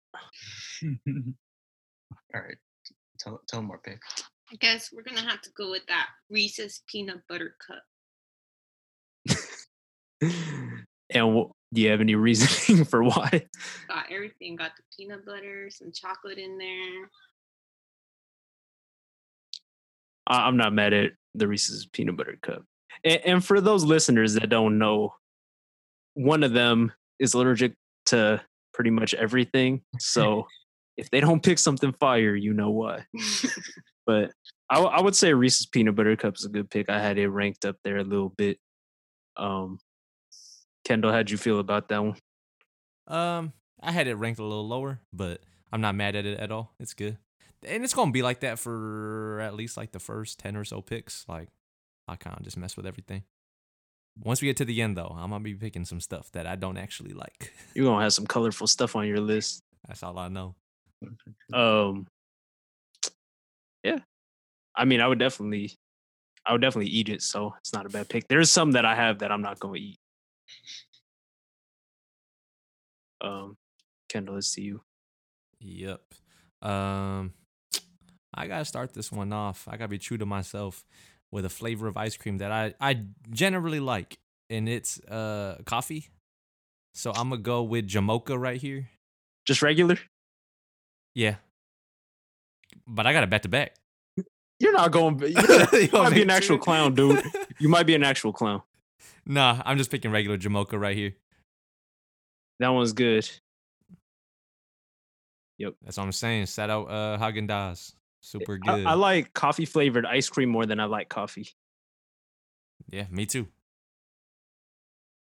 All 2.35 2.41
right. 2.41 2.57
Tell 3.19 3.41
tell 3.49 3.61
them 3.61 3.71
our 3.71 3.79
pick. 3.79 4.01
I 4.51 4.57
guess 4.57 4.91
we're 4.93 5.03
gonna 5.03 5.29
have 5.29 5.43
to 5.43 5.51
go 5.57 5.71
with 5.71 5.87
that 5.89 6.09
Reese's 6.31 6.83
peanut 6.87 7.21
butter 7.29 7.55
cup. 7.67 7.83
and 11.11 11.47
do 11.75 11.81
you 11.81 11.91
have 11.91 12.01
any 12.01 12.15
reasoning 12.15 12.85
for 12.87 13.03
why? 13.03 13.47
Got 13.89 14.07
everything. 14.11 14.57
Got 14.57 14.73
the 14.77 14.83
peanut 14.97 15.27
butter, 15.27 15.69
some 15.71 15.93
chocolate 15.93 16.39
in 16.39 16.59
there. 16.59 17.11
I'm 20.27 20.57
not 20.57 20.75
mad 20.75 20.93
at 20.93 21.13
the 21.35 21.49
Reese's 21.49 21.87
peanut 21.87 22.17
butter 22.17 22.39
cup. 22.43 22.63
And, 23.05 23.21
and 23.25 23.45
for 23.45 23.61
those 23.61 23.85
listeners 23.85 24.35
that 24.35 24.49
don't 24.49 24.79
know, 24.79 25.15
one 26.15 26.43
of 26.43 26.53
them 26.53 26.93
is 27.19 27.35
allergic 27.35 27.75
to 28.07 28.43
pretty 28.75 28.91
much 28.91 29.15
everything. 29.15 29.83
So 30.01 30.47
if 30.99 31.09
they 31.11 31.21
don't 31.21 31.43
pick 31.43 31.59
something 31.59 31.95
fire, 31.99 32.35
you 32.35 32.53
know 32.53 32.71
why. 32.71 33.07
But 34.07 34.31
I, 34.71 34.77
w- 34.77 34.91
I 34.91 35.03
would 35.03 35.15
say 35.15 35.35
Reese's 35.35 35.67
peanut 35.67 35.95
butter 35.95 36.17
cup 36.17 36.37
is 36.37 36.47
a 36.47 36.49
good 36.49 36.71
pick. 36.71 36.89
I 36.89 36.99
had 36.99 37.19
it 37.19 37.29
ranked 37.29 37.67
up 37.67 37.77
there 37.85 37.99
a 37.99 38.03
little 38.03 38.31
bit. 38.31 38.59
Um, 39.37 39.81
Kendall, 40.87 41.13
how'd 41.13 41.29
you 41.29 41.37
feel 41.37 41.59
about 41.59 41.91
that 41.91 42.03
one? 42.03 42.17
Um, 43.07 43.53
I 43.83 43.93
had 43.93 44.07
it 44.07 44.15
ranked 44.15 44.41
a 44.41 44.45
little 44.45 44.67
lower, 44.67 45.01
but 45.13 45.43
I'm 45.71 45.83
not 45.83 45.95
mad 45.95 46.17
at 46.17 46.25
it 46.25 46.41
at 46.41 46.51
all. 46.51 46.73
It's 46.81 46.95
good, 46.95 47.19
and 47.67 47.85
it's 47.85 47.93
gonna 47.93 48.11
be 48.11 48.23
like 48.23 48.41
that 48.41 48.59
for 48.59 49.41
at 49.43 49.53
least 49.55 49.77
like 49.77 49.93
the 49.93 49.99
first 49.99 50.39
ten 50.39 50.57
or 50.57 50.65
so 50.65 50.81
picks. 50.81 51.27
Like, 51.29 51.49
I 52.09 52.17
kind 52.17 52.35
of 52.35 52.43
just 52.45 52.57
mess 52.57 52.79
with 52.79 52.87
everything. 52.87 53.25
Once 54.19 54.41
we 54.41 54.49
get 54.49 54.57
to 54.57 54.65
the 54.65 54.81
end, 54.81 54.97
though, 54.97 55.15
I'm 55.19 55.29
gonna 55.29 55.45
be 55.45 55.55
picking 55.55 55.85
some 55.85 56.01
stuff 56.01 56.33
that 56.33 56.47
I 56.47 56.57
don't 56.57 56.79
actually 56.79 57.13
like. 57.13 57.53
You're 57.75 57.85
gonna 57.85 58.03
have 58.03 58.13
some 58.15 58.27
colorful 58.27 58.67
stuff 58.67 58.97
on 58.97 59.07
your 59.07 59.21
list. 59.21 59.63
That's 59.87 60.03
all 60.03 60.19
I 60.19 60.29
know. 60.29 60.55
Um, 61.53 62.07
yeah, 63.85 63.99
I 64.77 64.85
mean, 64.85 65.01
I 65.01 65.07
would 65.07 65.19
definitely, 65.19 65.75
I 66.45 66.53
would 66.53 66.61
definitely 66.61 66.91
eat 66.91 67.09
it. 67.09 67.23
So 67.23 67.55
it's 67.59 67.73
not 67.73 67.87
a 67.87 67.89
bad 67.89 68.09
pick. 68.09 68.29
There's 68.29 68.51
some 68.51 68.73
that 68.73 68.85
I 68.85 68.95
have 68.95 69.21
that 69.21 69.31
I'm 69.33 69.43
not 69.43 69.59
going 69.61 69.75
to 69.75 69.87
eat. 69.89 69.99
Um, 73.21 73.57
Kendall, 74.09 74.37
let's 74.37 74.49
see 74.49 74.63
you. 74.63 74.81
Yep. 75.61 76.01
Um, 76.63 77.33
I 78.35 78.47
gotta 78.47 78.65
start 78.65 78.95
this 78.95 79.11
one 79.11 79.33
off. 79.33 79.67
I 79.69 79.73
gotta 79.77 79.89
be 79.89 79.99
true 79.99 80.19
to 80.19 80.27
myself 80.27 80.85
with 81.31 81.45
a 81.45 81.49
flavor 81.49 81.89
of 81.89 81.97
ice 81.97 82.17
cream 82.17 82.39
that 82.39 82.53
I 82.53 82.75
I 82.81 83.05
generally 83.31 83.81
like, 83.81 84.19
and 84.51 84.69
it's 84.69 85.01
uh 85.05 85.59
coffee. 85.67 86.09
So 86.95 87.11
I'm 87.11 87.31
gonna 87.31 87.43
go 87.43 87.63
with 87.63 87.89
Jamocha 87.89 88.39
right 88.39 88.61
here. 88.61 88.89
Just 89.47 89.63
regular. 89.63 89.99
Yeah. 91.19 91.35
But 92.87 93.09
I 93.09 93.13
got 93.13 93.25
a 93.25 93.27
back 93.27 93.43
to 93.43 93.49
back. 93.49 93.75
You're 94.61 94.73
not 94.73 94.93
going. 94.93 95.21
You 95.73 95.89
might 95.93 96.15
be 96.15 96.23
an 96.23 96.31
actual 96.31 96.59
clown, 96.59 96.95
dude. 96.95 97.25
You 97.59 97.69
might 97.69 97.87
be 97.87 97.97
an 97.97 98.05
actual 98.05 98.33
clown. 98.33 98.63
Nah, 99.27 99.61
I'm 99.65 99.79
just 99.79 99.91
picking 99.91 100.13
regular 100.13 100.39
Jamocha 100.39 100.79
right 100.81 100.97
here. 100.97 101.17
That 102.61 102.69
one's 102.69 102.93
good. 102.93 103.29
Yep. 105.59 105.75
That's 105.83 105.97
what 105.97 106.05
I'm 106.05 106.13
saying. 106.13 106.47
Shout 106.47 106.71
out 106.71 106.85
uh 106.85 107.19
Häagen-Dazs. 107.19 107.95
Super 108.21 108.61
I, 108.65 108.77
good. 108.77 108.87
I 108.87 108.95
like 108.95 109.35
coffee 109.35 109.65
flavored 109.65 110.07
ice 110.07 110.29
cream 110.29 110.51
more 110.51 110.67
than 110.67 110.79
I 110.79 110.85
like 110.85 111.09
coffee. 111.09 111.49
yeah, 112.89 113.07
me 113.11 113.27
too. 113.27 113.49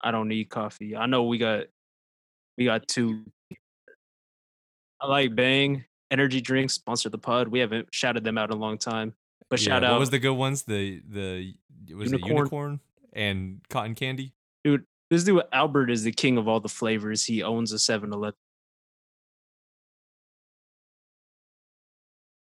I 0.03 0.11
don't 0.11 0.29
need 0.29 0.51
coffee. 0.51 0.95
I 0.95 1.07
know 1.07 1.25
we 1.25 1.39
got 1.39 1.65
we 2.59 2.67
got 2.67 2.87
two. 2.87 3.25
I 5.01 5.07
like 5.07 5.35
Bang 5.35 5.85
energy 6.11 6.41
drinks 6.41 6.75
sponsor 6.75 7.09
the 7.09 7.19
pod. 7.19 7.49
We 7.49 7.59
haven't 7.59 7.89
shouted 7.93 8.25
them 8.25 8.39
out 8.39 8.51
in 8.51 8.57
a 8.57 8.61
long 8.61 8.79
time, 8.79 9.15
but 9.51 9.61
Yeah, 9.65 9.77
out. 9.77 9.83
what 9.83 10.01
was 10.01 10.11
the 10.11 10.19
good 10.19 10.35
ones? 10.35 10.63
The 10.63 11.03
the 11.09 11.55
was 11.95 12.13
it 12.13 12.21
Unicorn. 12.21 12.37
unicorn 12.37 12.81
and 13.13 13.61
cotton 13.69 13.95
candy? 13.95 14.33
Dude, 14.65 14.85
this 15.11 15.25
dude 15.25 15.43
Albert 15.53 15.91
is 15.91 16.03
the 16.05 16.13
king 16.13 16.39
of 16.39 16.49
all 16.49 16.61
the 16.61 16.69
flavors. 16.69 17.25
He 17.25 17.43
owns 17.43 17.73
a 17.73 17.77
7-Eleven. 17.77 18.35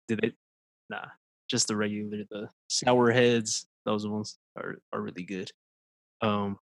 Did 0.07 0.23
it? 0.23 0.35
Nah, 0.89 1.05
just 1.49 1.67
the 1.67 1.75
regular 1.75 2.23
the 2.31 2.49
sour 2.67 3.11
heads. 3.11 3.67
Those 3.85 4.07
ones 4.07 4.37
are 4.57 4.79
are 4.91 5.01
really 5.01 5.23
good. 5.23 5.51
Um, 6.21 6.57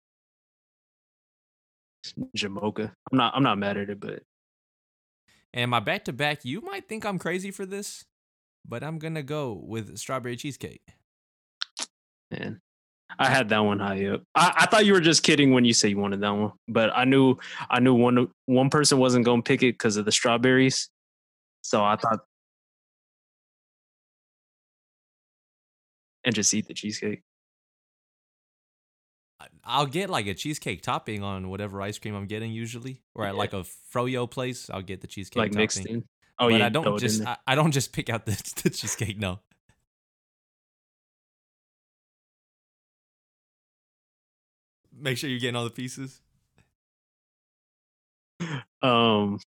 Jamocha. 2.36 2.92
I'm 3.12 3.18
not 3.18 3.34
I'm 3.36 3.42
not 3.42 3.58
mad 3.58 3.76
at 3.76 3.90
it, 3.90 4.00
but 4.00 4.22
And 5.54 5.70
my 5.70 5.78
back 5.78 6.04
to 6.06 6.12
back, 6.12 6.44
you 6.44 6.60
might 6.60 6.88
think 6.88 7.06
I'm 7.06 7.16
crazy 7.16 7.52
for 7.52 7.64
this, 7.64 8.04
but 8.66 8.82
I'm 8.82 8.98
gonna 8.98 9.22
go 9.22 9.52
with 9.52 9.96
strawberry 9.96 10.34
cheesecake. 10.36 10.82
man, 12.32 12.60
I 13.20 13.30
had 13.30 13.48
that 13.50 13.60
one 13.60 13.78
high 13.78 14.06
up. 14.06 14.24
I, 14.34 14.52
I 14.56 14.66
thought 14.66 14.84
you 14.84 14.92
were 14.94 15.00
just 15.00 15.22
kidding 15.22 15.54
when 15.54 15.64
you 15.64 15.72
said 15.72 15.90
you 15.90 15.98
wanted 15.98 16.20
that 16.22 16.30
one, 16.30 16.52
but 16.66 16.90
I 16.92 17.04
knew 17.04 17.36
I 17.70 17.78
knew 17.78 17.94
one 17.94 18.28
one 18.46 18.68
person 18.68 18.98
wasn't 18.98 19.24
gonna 19.24 19.42
pick 19.42 19.62
it 19.62 19.74
because 19.74 19.96
of 19.96 20.04
the 20.04 20.12
strawberries. 20.12 20.90
So 21.62 21.84
I 21.84 21.94
thought, 21.94 22.18
and 26.24 26.34
just 26.34 26.52
eat 26.52 26.66
the 26.66 26.74
cheesecake. 26.74 27.22
I'll 29.66 29.86
get 29.86 30.10
like 30.10 30.26
a 30.26 30.34
cheesecake 30.34 30.82
topping 30.82 31.22
on 31.22 31.48
whatever 31.48 31.80
ice 31.82 31.98
cream 31.98 32.14
I'm 32.14 32.26
getting 32.26 32.52
usually, 32.52 33.02
or 33.14 33.24
at 33.24 33.32
Yeah. 33.34 33.38
like 33.38 33.52
a 33.52 33.64
froyo 33.92 34.30
place, 34.30 34.68
I'll 34.70 34.82
get 34.82 35.00
the 35.00 35.06
cheesecake 35.06 35.36
like 35.36 35.54
mixed 35.54 35.78
topping. 35.78 35.94
in. 35.94 36.04
Oh 36.38 36.50
but 36.50 36.58
yeah, 36.58 36.66
I 36.66 36.68
don't 36.68 36.98
just. 36.98 37.22
I, 37.24 37.36
I 37.46 37.54
don't 37.54 37.70
just 37.72 37.92
pick 37.92 38.10
out 38.10 38.26
the, 38.26 38.32
the 38.62 38.70
cheesecake. 38.70 39.18
No. 39.18 39.40
Make 44.96 45.18
sure 45.18 45.28
you're 45.28 45.40
getting 45.40 45.56
all 45.56 45.64
the 45.64 45.70
pieces. 45.70 46.20
Um, 48.82 49.40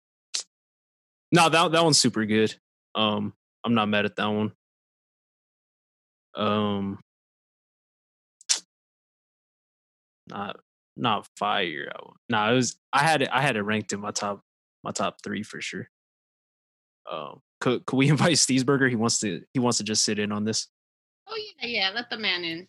no, 1.33 1.49
that 1.49 1.73
that 1.73 1.85
one's 1.85 1.99
super 1.99 2.25
good. 2.25 2.55
Um, 2.95 3.35
I'm 3.65 3.75
not 3.75 3.89
mad 3.89 4.05
at 4.05 4.17
that 4.17 4.27
one. 4.27 4.53
Um, 6.35 6.99
not 10.35 10.57
not 10.97 11.29
fire. 11.37 11.89
I 11.95 11.99
w- 11.99 12.15
Nah, 12.29 12.51
it 12.51 12.55
was. 12.55 12.77
I 12.93 13.01
had 13.03 13.23
it. 13.23 13.29
I 13.33 13.41
had 13.41 13.57
it 13.57 13.63
ranked 13.63 13.93
in 13.93 14.01
my 14.01 14.11
top 14.11 14.43
my 14.83 14.91
top 14.91 15.23
three 15.23 15.43
for 15.43 15.61
sure. 15.61 15.89
Um, 17.11 17.41
could 17.61 17.87
could 17.87 17.97
we 17.97 18.09
invite 18.15 18.35
Steezburger? 18.37 18.89
He 18.89 18.97
wants 18.97 19.19
to 19.21 19.43
he 19.53 19.61
wants 19.61 19.79
to 19.79 19.85
just 19.85 20.05
sit 20.05 20.19
in 20.19 20.33
on 20.33 20.45
this. 20.45 20.69
Oh 21.29 21.37
yeah, 21.61 21.67
yeah. 21.67 21.91
Let 21.95 22.11
the 22.11 22.19
man 22.19 22.45
in. 22.45 22.67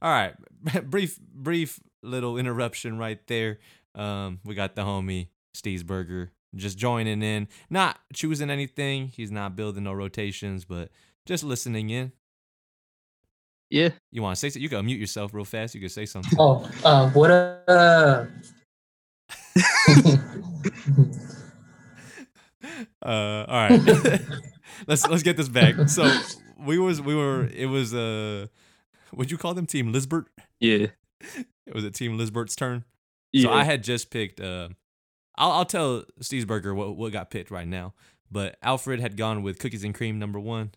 All 0.00 0.10
right, 0.10 0.34
brief 0.90 1.18
brief 1.20 1.78
little 2.02 2.36
interruption 2.36 2.98
right 2.98 3.24
there. 3.28 3.58
Um, 3.94 4.40
we 4.44 4.54
got 4.54 4.74
the 4.74 4.82
homie 4.82 5.28
Steezburger 5.54 6.30
just 6.54 6.76
joining 6.78 7.22
in, 7.22 7.48
not 7.70 7.98
choosing 8.12 8.50
anything. 8.50 9.08
He's 9.08 9.30
not 9.30 9.56
building 9.56 9.84
no 9.84 9.92
rotations, 9.92 10.64
but 10.64 10.90
just 11.26 11.44
listening 11.44 11.90
in. 11.90 12.12
Yeah, 13.70 13.88
You 14.10 14.20
want 14.22 14.36
to 14.36 14.38
say 14.40 14.50
something? 14.50 14.62
You 14.62 14.68
can 14.68 14.84
unmute 14.84 14.98
yourself 15.00 15.32
real 15.32 15.46
fast. 15.46 15.74
You 15.74 15.80
can 15.80 15.88
say 15.88 16.04
something. 16.04 16.38
Oh, 16.38 16.68
uh, 16.84 17.08
what 17.10 17.30
up? 17.30 18.28
uh, 23.04 23.44
all 23.48 23.68
right, 23.68 23.80
let's 24.86 25.06
let's 25.08 25.22
get 25.22 25.36
this 25.36 25.48
back. 25.48 25.88
So 25.88 26.10
we 26.58 26.78
was 26.78 27.00
we 27.00 27.14
were 27.14 27.46
it 27.46 27.66
was 27.66 27.94
uh, 27.94 28.46
what'd 29.12 29.30
you 29.30 29.38
call 29.38 29.54
them? 29.54 29.66
Team 29.66 29.92
Lizbert. 29.92 30.26
yeah, 30.60 30.88
It 31.66 31.74
was 31.74 31.84
it 31.84 31.94
Team 31.94 32.18
Lizbert's 32.18 32.54
turn. 32.56 32.84
yeah. 33.32 33.44
So 33.48 33.52
I 33.52 33.64
had 33.64 33.82
just 33.82 34.10
picked. 34.10 34.40
Uh, 34.40 34.68
I'll 35.42 35.50
I'll 35.50 35.64
tell 35.64 36.04
Steezburger 36.20 36.72
what 36.72 36.96
what 36.96 37.12
got 37.12 37.30
picked 37.30 37.50
right 37.50 37.66
now. 37.66 37.94
But 38.30 38.56
Alfred 38.62 39.00
had 39.00 39.16
gone 39.16 39.42
with 39.42 39.58
cookies 39.58 39.82
and 39.82 39.92
cream 39.92 40.20
number 40.20 40.38
one. 40.38 40.70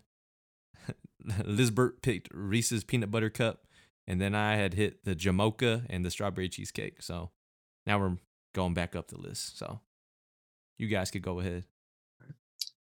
Lizbert 1.44 2.02
picked 2.02 2.28
Reese's 2.34 2.82
peanut 2.82 3.12
butter 3.12 3.30
cup, 3.30 3.64
and 4.08 4.20
then 4.20 4.34
I 4.34 4.56
had 4.56 4.74
hit 4.74 5.04
the 5.04 5.14
Jamocha 5.14 5.86
and 5.88 6.04
the 6.04 6.10
strawberry 6.10 6.48
cheesecake. 6.48 7.00
So 7.00 7.30
now 7.86 8.00
we're 8.00 8.16
going 8.54 8.74
back 8.74 8.96
up 8.96 9.06
the 9.06 9.18
list. 9.18 9.56
So 9.56 9.78
you 10.78 10.88
guys 10.88 11.12
could 11.12 11.22
go 11.22 11.38
ahead. 11.38 11.64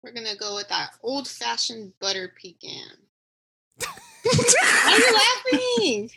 We're 0.03 0.13
gonna 0.13 0.37
go 0.37 0.57
with 0.57 0.69
that 0.71 0.97
old 1.01 1.29
fashioned 1.29 1.93
butter 2.01 2.33
pecan. 2.43 2.99
Why 4.25 4.93
are 4.93 4.99
you 4.99 5.15
laughing? 5.55 6.11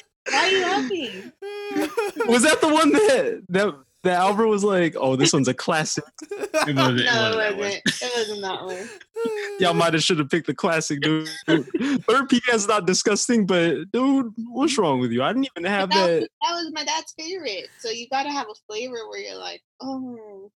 Why 0.30 0.38
are 0.38 0.48
you 0.48 0.62
laughing? 0.62 1.32
was 2.28 2.42
that 2.42 2.60
the 2.60 2.68
one 2.68 2.92
that 2.92 3.42
that 3.48 3.74
that 4.04 4.18
Albert 4.20 4.46
was 4.46 4.64
like, 4.64 4.94
"Oh, 4.96 5.16
this 5.16 5.32
one's 5.32 5.48
a 5.48 5.54
classic." 5.54 6.04
It 6.66 6.74
wasn't, 6.74 7.00
it 7.00 7.04
No, 7.04 7.36
wasn't 7.36 7.40
it 7.40 7.56
wasn't. 7.56 7.82
It 7.86 8.12
wasn't 8.16 8.42
that 8.42 8.64
one. 8.64 8.88
Y'all 9.60 9.74
might 9.74 9.94
have 9.94 10.02
should 10.02 10.18
have 10.18 10.28
picked 10.28 10.48
the 10.48 10.54
classic, 10.54 11.00
dude. 11.00 11.28
Third 11.46 12.28
pecan's 12.28 12.66
not 12.66 12.86
disgusting, 12.86 13.46
but 13.46 13.90
dude, 13.92 14.32
what's 14.50 14.76
wrong 14.76 15.00
with 15.00 15.12
you? 15.12 15.22
I 15.22 15.32
didn't 15.32 15.48
even 15.56 15.70
have 15.70 15.90
that, 15.90 16.10
was, 16.10 16.20
that. 16.20 16.30
that 16.42 16.52
was 16.52 16.72
my 16.74 16.84
dad's 16.84 17.14
favorite. 17.18 17.68
So 17.78 17.90
you 17.90 18.06
gotta 18.10 18.30
have 18.30 18.48
a 18.50 18.54
flavor 18.66 19.08
where 19.08 19.20
you're 19.20 19.38
like, 19.38 19.62
oh, 19.80 20.50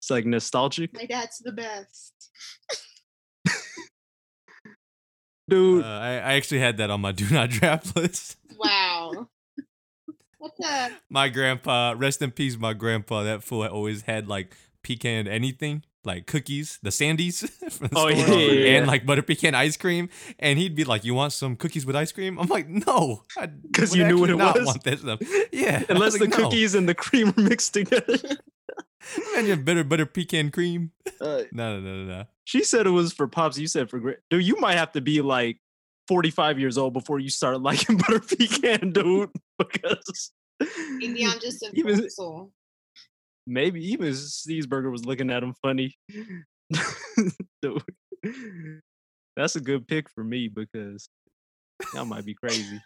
It's 0.00 0.10
like 0.10 0.26
nostalgic, 0.26 0.94
my 0.94 1.06
dad's 1.06 1.38
the 1.38 1.52
best. 1.52 2.12
Dude. 5.50 5.84
Uh, 5.84 5.88
I, 5.88 6.08
I 6.14 6.32
actually 6.34 6.60
had 6.60 6.78
that 6.78 6.88
on 6.90 7.00
my 7.02 7.12
do 7.20 7.28
not 7.30 7.50
draft 7.50 7.94
list. 7.96 8.36
Wow. 8.56 9.28
What 10.38 10.52
the? 10.58 10.90
My 11.10 11.28
grandpa, 11.28 11.94
rest 11.98 12.22
in 12.22 12.30
peace, 12.30 12.56
my 12.56 12.72
grandpa. 12.72 13.24
That 13.24 13.42
fool 13.42 13.64
always 13.66 14.00
had 14.02 14.26
like 14.26 14.56
pecan 14.82 15.28
anything, 15.28 15.84
like 16.02 16.26
cookies, 16.26 16.78
the 16.82 16.88
Sandies 16.88 17.46
from 17.70 17.88
the 17.88 17.94
Oh, 17.94 18.08
store, 18.08 18.12
yeah, 18.12 18.26
yeah, 18.36 18.52
yeah. 18.52 18.78
and 18.78 18.86
like 18.86 19.04
butter 19.04 19.20
pecan 19.20 19.54
ice 19.54 19.76
cream. 19.76 20.08
And 20.38 20.58
he'd 20.58 20.74
be 20.74 20.84
like, 20.84 21.04
"You 21.04 21.12
want 21.12 21.34
some 21.34 21.56
cookies 21.56 21.84
with 21.84 21.94
ice 21.94 22.10
cream?" 22.10 22.38
I'm 22.38 22.48
like, 22.48 22.68
"No," 22.70 23.22
'Cause 23.36 23.90
would 23.90 23.98
you 23.98 24.06
knew 24.06 24.18
what 24.18 24.30
actually 24.30 24.32
it 24.32 24.36
not 24.38 24.54
was? 24.56 24.64
Want 24.66 24.84
that 24.84 24.98
stuff. 25.00 25.20
Yeah, 25.52 25.82
Unless 25.90 26.12
was 26.12 26.20
the 26.20 26.28
no. 26.28 26.36
cookies 26.38 26.74
and 26.74 26.88
the 26.88 26.94
cream 26.94 27.34
are 27.36 27.42
mixed 27.42 27.74
together. 27.74 28.16
Imagine 29.34 29.62
butter 29.62 29.84
butter 29.84 30.06
pecan 30.06 30.50
cream. 30.50 30.92
Uh, 31.20 31.42
No, 31.52 31.78
no, 31.78 31.80
no, 31.80 32.04
no, 32.04 32.04
no. 32.18 32.24
she 32.44 32.64
said 32.64 32.86
it 32.86 32.90
was 32.90 33.12
for 33.12 33.28
pops. 33.28 33.58
You 33.58 33.66
said 33.66 33.90
for 33.90 33.98
great. 33.98 34.18
Dude, 34.30 34.44
you 34.44 34.56
might 34.58 34.76
have 34.78 34.92
to 34.92 35.00
be 35.00 35.20
like 35.20 35.58
45 36.08 36.58
years 36.58 36.78
old 36.78 36.92
before 36.94 37.18
you 37.18 37.28
start 37.30 37.60
liking 37.62 37.96
butter 37.98 38.20
pecan, 38.20 38.92
dude. 38.92 39.30
Because 39.58 40.32
Maybe 40.98 41.24
I'm 41.26 41.38
just 41.40 41.62
a 41.62 41.70
Even- 41.74 42.00
vessel. 42.00 42.50
maybe 43.46 43.92
even 43.92 44.14
Steve's 44.14 44.66
was 44.68 45.04
looking 45.04 45.30
at 45.30 45.42
him 45.42 45.54
funny. 45.62 45.94
Dude, 47.62 47.82
that's 49.36 49.56
a 49.56 49.60
good 49.60 49.86
pick 49.88 50.08
for 50.10 50.22
me 50.24 50.48
because 50.48 51.08
y'all 51.94 52.04
might 52.04 52.24
be 52.24 52.34
crazy. 52.34 52.80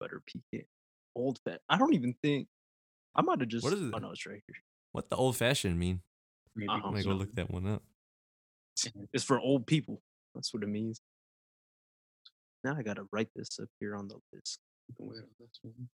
Butter 0.00 0.22
pecan, 0.26 0.66
old 1.14 1.38
fat. 1.44 1.60
I 1.68 1.78
don't 1.78 1.94
even 1.94 2.14
think 2.22 2.48
I 3.14 3.22
might 3.22 3.40
have 3.40 3.48
just. 3.48 3.64
What 3.64 3.72
is 3.72 3.82
it? 3.82 3.92
Oh 3.94 3.98
no, 3.98 4.10
it's 4.10 4.26
right 4.26 4.42
here. 4.46 4.56
What 4.94 5.10
the 5.10 5.16
old 5.16 5.36
fashioned 5.36 5.76
mean? 5.76 6.02
Maybe. 6.54 6.68
Uh-huh. 6.68 6.80
I'm 6.84 6.92
gonna 6.92 7.02
go 7.02 7.10
look 7.10 7.34
that 7.34 7.50
one 7.50 7.66
up. 7.66 7.82
It's 9.12 9.24
for 9.24 9.40
old 9.40 9.66
people. 9.66 10.00
That's 10.36 10.54
what 10.54 10.62
it 10.62 10.68
means. 10.68 11.00
Now 12.62 12.76
I 12.78 12.82
gotta 12.84 13.04
write 13.10 13.28
this 13.34 13.58
up 13.60 13.68
here 13.80 13.96
on 13.96 14.06
the 14.06 14.14
list. 14.32 14.60
Wait, 14.96 15.18
that's 15.40 15.58
one. 15.62 15.88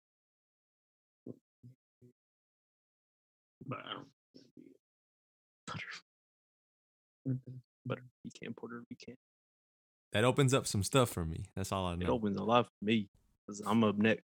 But 3.67 3.79
I 3.87 3.93
don't. 3.95 4.07
Butter, 5.67 5.85
Okay. 7.27 7.59
butter 7.87 8.03
pecan, 8.25 8.53
Puerto 8.55 8.83
Rican. 8.91 9.17
That 10.13 10.25
opens 10.25 10.53
up 10.53 10.67
some 10.67 10.83
stuff 10.83 11.09
for 11.09 11.25
me. 11.25 11.45
That's 11.57 11.73
all 11.73 11.87
I 11.87 11.95
need. 11.95 12.03
It 12.03 12.09
know. 12.09 12.15
opens 12.15 12.37
a 12.37 12.43
lot 12.45 12.67
for 12.67 12.85
me 12.85 13.09
because 13.47 13.63
I'm 13.65 13.83
up 13.83 13.97
next. 13.97 14.25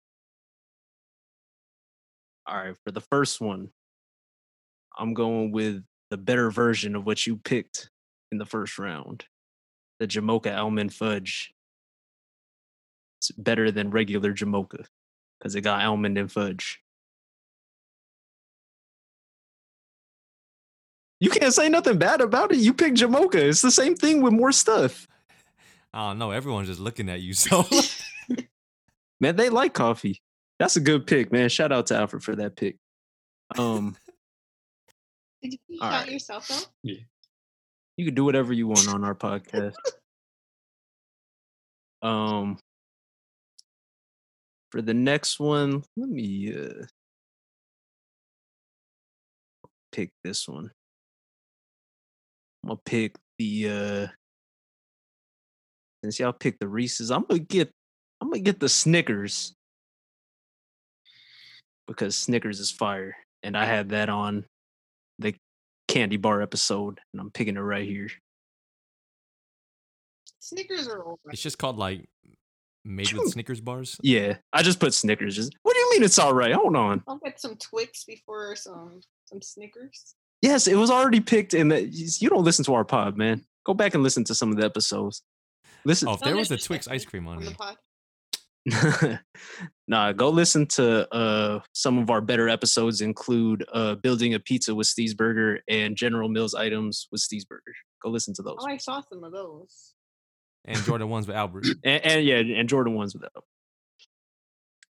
All 2.47 2.55
right, 2.57 2.75
for 2.85 2.91
the 2.91 3.01
first 3.01 3.41
one, 3.41 3.69
I'm 5.01 5.15
going 5.15 5.51
with 5.51 5.83
the 6.11 6.17
better 6.17 6.51
version 6.51 6.95
of 6.95 7.05
what 7.07 7.25
you 7.25 7.37
picked 7.37 7.89
in 8.31 8.37
the 8.37 8.45
first 8.45 8.77
round 8.77 9.25
the 9.99 10.07
Jamocha 10.07 10.55
almond 10.57 10.93
fudge. 10.93 11.53
It's 13.19 13.31
better 13.31 13.69
than 13.69 13.91
regular 13.91 14.33
Jamocha 14.33 14.85
because 15.39 15.55
it 15.55 15.61
got 15.61 15.83
almond 15.83 16.17
and 16.17 16.31
fudge. 16.31 16.79
You 21.19 21.29
can't 21.29 21.53
say 21.53 21.69
nothing 21.69 21.99
bad 21.99 22.21
about 22.21 22.51
it. 22.51 22.57
You 22.57 22.73
picked 22.73 22.97
Jamocha. 22.97 23.35
It's 23.35 23.61
the 23.61 23.69
same 23.69 23.95
thing 23.95 24.23
with 24.23 24.33
more 24.33 24.51
stuff. 24.51 25.07
I 25.93 26.09
don't 26.09 26.17
know. 26.19 26.31
Everyone's 26.31 26.67
just 26.67 26.79
looking 26.79 27.09
at 27.09 27.21
you. 27.21 27.33
So 27.35 27.65
Man, 29.19 29.35
they 29.35 29.49
like 29.49 29.73
coffee. 29.73 30.21
That's 30.57 30.77
a 30.77 30.79
good 30.79 31.05
pick, 31.05 31.31
man. 31.31 31.49
Shout 31.49 31.71
out 31.71 31.87
to 31.87 31.95
Alfred 31.95 32.23
for 32.23 32.35
that 32.37 32.55
pick. 32.55 32.77
Um, 33.57 33.95
Did 35.41 35.53
you 35.67 35.77
shout 35.77 35.91
right. 35.91 36.11
yourself 36.11 36.51
out? 36.51 36.67
you 36.83 38.05
can 38.05 38.13
do 38.13 38.23
whatever 38.23 38.53
you 38.53 38.67
want 38.67 38.87
on 38.87 39.03
our 39.03 39.15
podcast. 39.15 39.73
Um, 42.01 42.57
for 44.71 44.81
the 44.81 44.93
next 44.93 45.39
one, 45.39 45.83
let 45.97 46.09
me 46.09 46.53
uh 46.53 46.85
pick 49.91 50.09
this 50.23 50.47
one. 50.47 50.71
I'm 52.63 52.69
gonna 52.69 52.79
pick 52.85 53.15
the 53.37 53.69
uh 53.69 54.07
since 56.03 56.19
y'all 56.19 56.33
pick 56.33 56.57
the 56.59 56.67
Reese's, 56.67 57.11
I'm 57.11 57.25
gonna 57.25 57.39
get 57.39 57.71
I'm 58.19 58.29
gonna 58.29 58.39
get 58.39 58.59
the 58.59 58.69
Snickers 58.69 59.53
because 61.87 62.17
Snickers 62.17 62.59
is 62.59 62.71
fire, 62.71 63.15
and 63.43 63.57
I 63.57 63.65
had 63.65 63.89
that 63.89 64.09
on 64.09 64.45
candy 65.91 66.17
bar 66.17 66.41
episode, 66.41 66.99
and 67.13 67.21
I'm 67.21 67.31
picking 67.31 67.57
it 67.57 67.59
right 67.61 67.87
here. 67.87 68.09
Snickers 70.39 70.87
are 70.87 71.05
over. 71.05 71.19
It's 71.29 71.41
just 71.41 71.57
called 71.57 71.77
like 71.77 72.07
made 72.83 73.11
with 73.13 73.31
Snickers 73.31 73.61
bars. 73.61 73.97
Yeah, 74.01 74.37
I 74.51 74.63
just 74.63 74.79
put 74.79 74.93
Snickers. 74.93 75.35
Just 75.35 75.53
what 75.61 75.73
do 75.73 75.79
you 75.79 75.91
mean 75.91 76.03
it's 76.03 76.17
all 76.19 76.33
right? 76.33 76.53
Hold 76.53 76.75
on. 76.75 77.03
I'll 77.07 77.17
get 77.17 77.39
some 77.39 77.55
Twix 77.57 78.03
before 78.05 78.55
some 78.55 79.01
some 79.25 79.41
Snickers. 79.41 80.15
Yes, 80.41 80.67
it 80.67 80.75
was 80.75 80.89
already 80.89 81.19
picked 81.19 81.53
in 81.53 81.67
the. 81.67 81.83
You 81.87 82.29
don't 82.29 82.43
listen 82.43 82.65
to 82.65 82.73
our 82.73 82.83
pod, 82.83 83.17
man. 83.17 83.45
Go 83.65 83.73
back 83.75 83.93
and 83.93 84.01
listen 84.03 84.23
to 84.25 84.35
some 84.35 84.49
of 84.51 84.57
the 84.57 84.65
episodes. 84.65 85.21
Listen, 85.85 86.07
Oh, 86.07 86.13
if 86.13 86.19
there 86.21 86.35
was 86.35 86.49
a 86.51 86.57
Twix 86.57 86.87
ice 86.87 87.05
cream 87.05 87.27
on 87.27 87.37
on 87.37 87.45
the 87.45 87.51
it. 87.51 87.57
pod. 87.57 87.77
nah, 89.87 90.11
go 90.11 90.29
listen 90.29 90.67
to 90.67 91.11
uh 91.13 91.59
some 91.73 91.97
of 91.97 92.09
our 92.11 92.21
better 92.21 92.47
episodes 92.47 93.01
include 93.01 93.65
uh 93.73 93.95
building 93.95 94.33
a 94.35 94.39
pizza 94.39 94.73
with 94.75 94.87
Steve's 94.87 95.13
Burger 95.15 95.61
and 95.67 95.95
General 95.95 96.29
Mills 96.29 96.53
items 96.53 97.07
with 97.11 97.21
Steve's 97.21 97.45
Burger. 97.45 97.73
Go 98.03 98.09
listen 98.09 98.33
to 98.35 98.41
those. 98.43 98.57
Oh, 98.59 98.67
I 98.67 98.77
saw 98.77 99.01
some 99.01 99.23
of 99.23 99.31
those. 99.31 99.93
And 100.65 100.77
Jordan 100.83 101.09
ones 101.09 101.25
with 101.27 101.35
Albert. 101.35 101.65
And, 101.83 102.05
and 102.05 102.25
yeah, 102.25 102.37
and 102.37 102.69
Jordan 102.69 102.93
ones 102.93 103.15
without. 103.15 103.43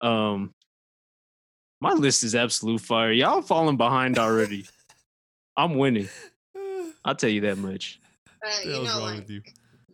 Um 0.02 0.54
my 1.82 1.94
list 1.94 2.24
is 2.24 2.36
absolute 2.36 2.82
fire. 2.82 3.12
Y'all 3.12 3.42
falling 3.42 3.78
behind 3.78 4.18
already. 4.18 4.66
I'm 5.58 5.76
winning. 5.76 6.10
I'll 7.06 7.16
tell 7.16 7.30
you 7.30 7.42
that 7.42 7.58
much. 7.58 8.00
Uh, 8.28 8.48
What 8.50 8.64
the 8.64 8.68
you 8.70 8.74
hell's 8.74 8.88
know, 8.88 8.94
wrong 9.00 9.02
like 9.10 9.20
with 9.20 9.30
you? 9.30 9.42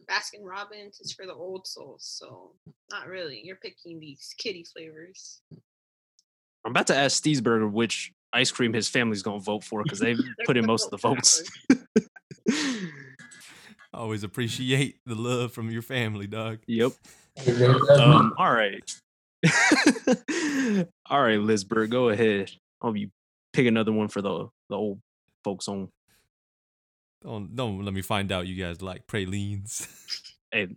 Baskin 0.09 0.43
Robbins 0.43 0.99
is 1.01 1.11
for 1.11 1.25
the 1.25 1.33
old 1.33 1.67
souls, 1.67 2.03
so 2.03 2.53
not 2.89 3.07
really. 3.07 3.41
You're 3.43 3.57
picking 3.57 3.99
these 3.99 4.33
kitty 4.37 4.63
flavors. 4.63 5.41
I'm 6.65 6.71
about 6.71 6.87
to 6.87 6.95
ask 6.95 7.17
Steve's 7.17 7.41
Burger 7.41 7.67
which 7.67 8.11
ice 8.33 8.51
cream 8.51 8.73
his 8.73 8.89
family's 8.89 9.21
gonna 9.21 9.39
vote 9.39 9.63
for 9.63 9.83
because 9.83 9.99
they've 9.99 10.19
put 10.45 10.57
in 10.57 10.65
most 10.65 10.85
of 10.85 10.91
the 10.91 10.97
votes. 10.97 11.43
Always 13.93 14.23
appreciate 14.23 14.99
the 15.05 15.15
love 15.15 15.53
from 15.53 15.71
your 15.71 15.81
family, 15.81 16.27
dog. 16.27 16.59
yep. 16.67 16.91
Hey, 17.35 17.51
they 17.51 17.67
love 17.67 17.81
me. 17.81 17.95
Um, 17.95 18.33
all 18.37 18.51
right. 18.51 18.83
all 21.09 21.21
right, 21.21 21.39
Lizbert, 21.39 21.89
go 21.89 22.09
ahead. 22.09 22.51
I'll 22.81 22.95
you 22.95 23.09
pick 23.53 23.65
another 23.65 23.91
one 23.91 24.07
for 24.07 24.21
the 24.21 24.49
the 24.69 24.75
old 24.75 24.99
folks 25.43 25.67
on. 25.67 25.89
Don't 27.23 27.55
don't 27.55 27.83
let 27.83 27.93
me 27.93 28.01
find 28.01 28.31
out 28.31 28.47
you 28.47 28.61
guys 28.61 28.81
like 28.81 29.07
pralines. 29.07 29.87
Hey, 30.51 30.67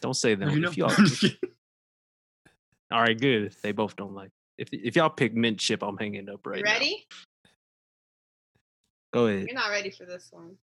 don't 0.00 0.14
say 0.14 0.34
them. 0.34 0.64
If 0.64 0.76
y'all, 0.76 0.90
all 2.92 3.00
right, 3.00 3.18
good. 3.18 3.54
They 3.62 3.72
both 3.72 3.96
don't 3.96 4.14
like. 4.14 4.30
If 4.58 4.68
if 4.72 4.96
y'all 4.96 5.10
pick 5.10 5.34
mint 5.34 5.58
chip, 5.58 5.82
I'm 5.82 5.96
hanging 5.96 6.28
up 6.28 6.46
right 6.46 6.58
You 6.58 6.64
now. 6.64 6.72
ready? 6.72 7.06
Go 9.12 9.26
ahead. 9.26 9.46
You're 9.46 9.54
not 9.54 9.70
ready 9.70 9.90
for 9.90 10.04
this 10.04 10.28
one. 10.30 10.56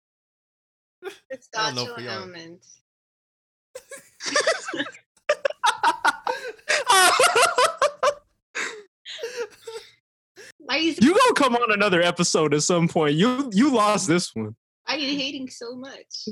I 1.05 1.09
don't 1.09 1.75
know 1.75 1.85
Pistachio 1.85 1.91
if 1.91 1.97
we 1.97 2.07
are. 2.07 2.19
almonds. 2.21 2.79
You, 10.71 10.95
you 11.01 11.11
gonna 11.13 11.33
come 11.35 11.55
on 11.55 11.71
another 11.71 12.01
episode 12.01 12.53
at 12.53 12.63
some 12.63 12.87
point. 12.87 13.15
You 13.15 13.49
you 13.53 13.71
lost 13.71 14.07
this 14.07 14.33
one. 14.33 14.55
Why 14.85 14.95
you 14.95 15.17
hating 15.17 15.49
so 15.49 15.75
much? 15.75 16.27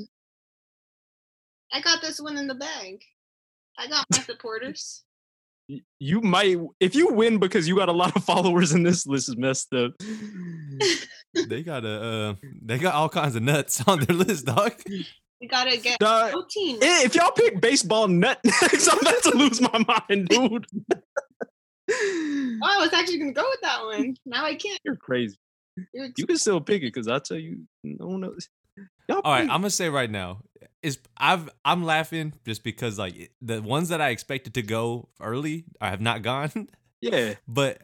I 1.72 1.80
got 1.80 2.02
this 2.02 2.20
one 2.20 2.36
in 2.36 2.46
the 2.46 2.54
bag. 2.54 3.02
I 3.78 3.88
got 3.88 4.04
my 4.10 4.18
supporters. 4.26 5.04
You 5.98 6.20
might 6.20 6.58
if 6.80 6.94
you 6.94 7.08
win 7.12 7.38
because 7.38 7.66
you 7.66 7.76
got 7.76 7.88
a 7.88 7.92
lot 7.92 8.14
of 8.16 8.24
followers 8.32 8.72
in 8.72 8.82
this 8.82 9.06
list 9.06 9.28
is 9.28 9.36
messed 9.36 9.72
up. 9.72 9.92
they 11.48 11.62
got 11.62 11.84
a 11.84 12.02
uh, 12.02 12.34
they 12.62 12.78
got 12.78 12.94
all 12.94 13.08
kinds 13.08 13.36
of 13.36 13.42
nuts 13.42 13.82
on 13.86 14.00
their 14.00 14.16
list, 14.16 14.46
dog. 14.46 14.74
We 15.40 15.48
gotta 15.48 15.76
get 15.78 15.98
Dog, 15.98 16.32
protein. 16.32 16.76
Eh, 16.82 17.04
If 17.04 17.14
y'all 17.14 17.32
pick 17.32 17.60
baseball 17.60 18.06
nut 18.06 18.38
next, 18.44 18.86
I'm 18.88 18.98
about 19.00 19.22
to 19.24 19.36
lose 19.36 19.60
my 19.60 19.84
mind, 20.08 20.28
dude. 20.28 20.66
Oh, 21.90 22.58
I 22.62 22.78
was 22.78 22.92
actually 22.92 23.18
gonna 23.18 23.32
go 23.32 23.44
with 23.48 23.60
that 23.62 23.82
one. 23.84 24.16
Now 24.26 24.44
I 24.44 24.54
can't. 24.54 24.78
You're 24.84 24.96
crazy. 24.96 25.36
You're 25.92 26.10
can 26.26 26.36
still 26.36 26.60
pick 26.60 26.82
it 26.82 26.92
because 26.92 27.08
I 27.08 27.18
tell 27.18 27.38
you, 27.38 27.66
no 27.82 28.06
one 28.06 28.20
knows. 28.20 28.48
Y'all 29.08 29.20
All 29.24 29.32
right, 29.32 29.42
pick- 29.42 29.50
I'm 29.50 29.60
gonna 29.60 29.70
say 29.70 29.88
right 29.88 30.10
now 30.10 30.42
is 30.82 30.98
I've 31.16 31.48
I'm 31.64 31.84
laughing 31.84 32.34
just 32.44 32.64
because 32.64 32.98
like 32.98 33.32
the 33.40 33.62
ones 33.62 33.88
that 33.88 34.00
I 34.00 34.10
expected 34.10 34.54
to 34.54 34.62
go 34.62 35.08
early 35.20 35.64
I 35.80 35.90
have 35.90 36.00
not 36.00 36.22
gone. 36.22 36.68
yeah. 37.00 37.34
But 37.46 37.82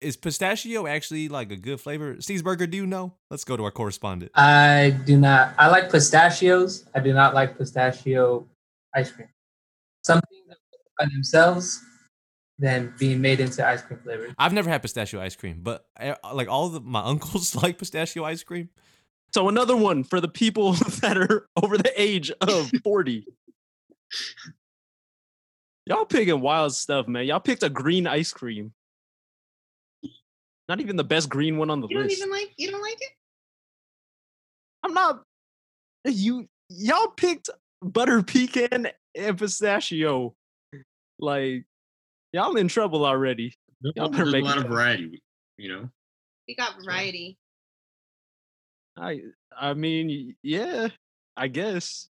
is 0.00 0.16
pistachio 0.16 0.86
actually 0.86 1.28
like 1.28 1.52
a 1.52 1.56
good 1.56 1.80
flavor? 1.80 2.20
Steve's 2.20 2.42
Burger, 2.42 2.66
do 2.66 2.76
you 2.76 2.86
know? 2.86 3.12
Let's 3.30 3.44
go 3.44 3.56
to 3.56 3.64
our 3.64 3.70
correspondent. 3.70 4.32
I 4.34 4.98
do 5.04 5.18
not. 5.18 5.54
I 5.58 5.68
like 5.68 5.90
pistachios. 5.90 6.84
I 6.94 7.00
do 7.00 7.12
not 7.12 7.34
like 7.34 7.58
pistachio 7.58 8.46
ice 8.94 9.12
cream. 9.12 9.28
Something 10.02 10.38
that 10.48 10.56
by 10.98 11.06
themselves 11.12 11.82
than 12.60 12.94
being 12.98 13.20
made 13.20 13.40
into 13.40 13.66
ice 13.66 13.82
cream 13.82 13.98
flavor. 14.00 14.28
I've 14.38 14.52
never 14.52 14.68
had 14.70 14.82
pistachio 14.82 15.20
ice 15.20 15.34
cream, 15.34 15.60
but 15.62 15.86
uh, 15.98 16.14
like 16.34 16.48
all 16.48 16.66
of 16.66 16.74
the, 16.74 16.80
my 16.80 17.00
uncles 17.00 17.54
like 17.62 17.78
pistachio 17.78 18.22
ice 18.24 18.42
cream. 18.42 18.68
So 19.32 19.48
another 19.48 19.76
one 19.76 20.04
for 20.04 20.20
the 20.20 20.28
people 20.28 20.72
that 21.00 21.16
are 21.16 21.48
over 21.60 21.78
the 21.78 21.92
age 22.00 22.30
of 22.40 22.70
40. 22.84 23.26
Y'all 25.86 26.04
picking 26.04 26.40
wild 26.40 26.74
stuff, 26.74 27.08
man. 27.08 27.24
Y'all 27.26 27.40
picked 27.40 27.62
a 27.62 27.70
green 27.70 28.06
ice 28.06 28.32
cream. 28.32 28.72
Not 30.68 30.80
even 30.80 30.96
the 30.96 31.04
best 31.04 31.28
green 31.28 31.56
one 31.58 31.70
on 31.70 31.80
the 31.80 31.88
You 31.88 31.96
don't 31.96 32.06
list. 32.06 32.18
even 32.18 32.30
like. 32.30 32.52
You 32.56 32.70
don't 32.70 32.82
like 32.82 33.00
it. 33.00 33.10
I'm 34.84 34.94
not. 34.94 35.22
You 36.04 36.48
y'all 36.68 37.08
picked 37.08 37.50
butter 37.82 38.22
pecan 38.22 38.88
and 39.16 39.38
pistachio. 39.38 40.34
Like 41.18 41.64
y'all 42.32 42.56
in 42.56 42.68
trouble 42.68 43.04
already. 43.04 43.54
Y'all 43.96 44.08
better 44.08 44.30
There's 44.30 44.42
a 44.42 44.46
lot 44.46 44.58
of 44.58 44.64
variety, 44.66 45.22
you 45.56 45.68
know. 45.72 45.88
We 46.46 46.54
got 46.54 46.74
variety. 46.84 47.38
I 48.96 49.20
I 49.58 49.74
mean, 49.74 50.36
yeah, 50.42 50.88
I 51.36 51.48
guess. 51.48 52.08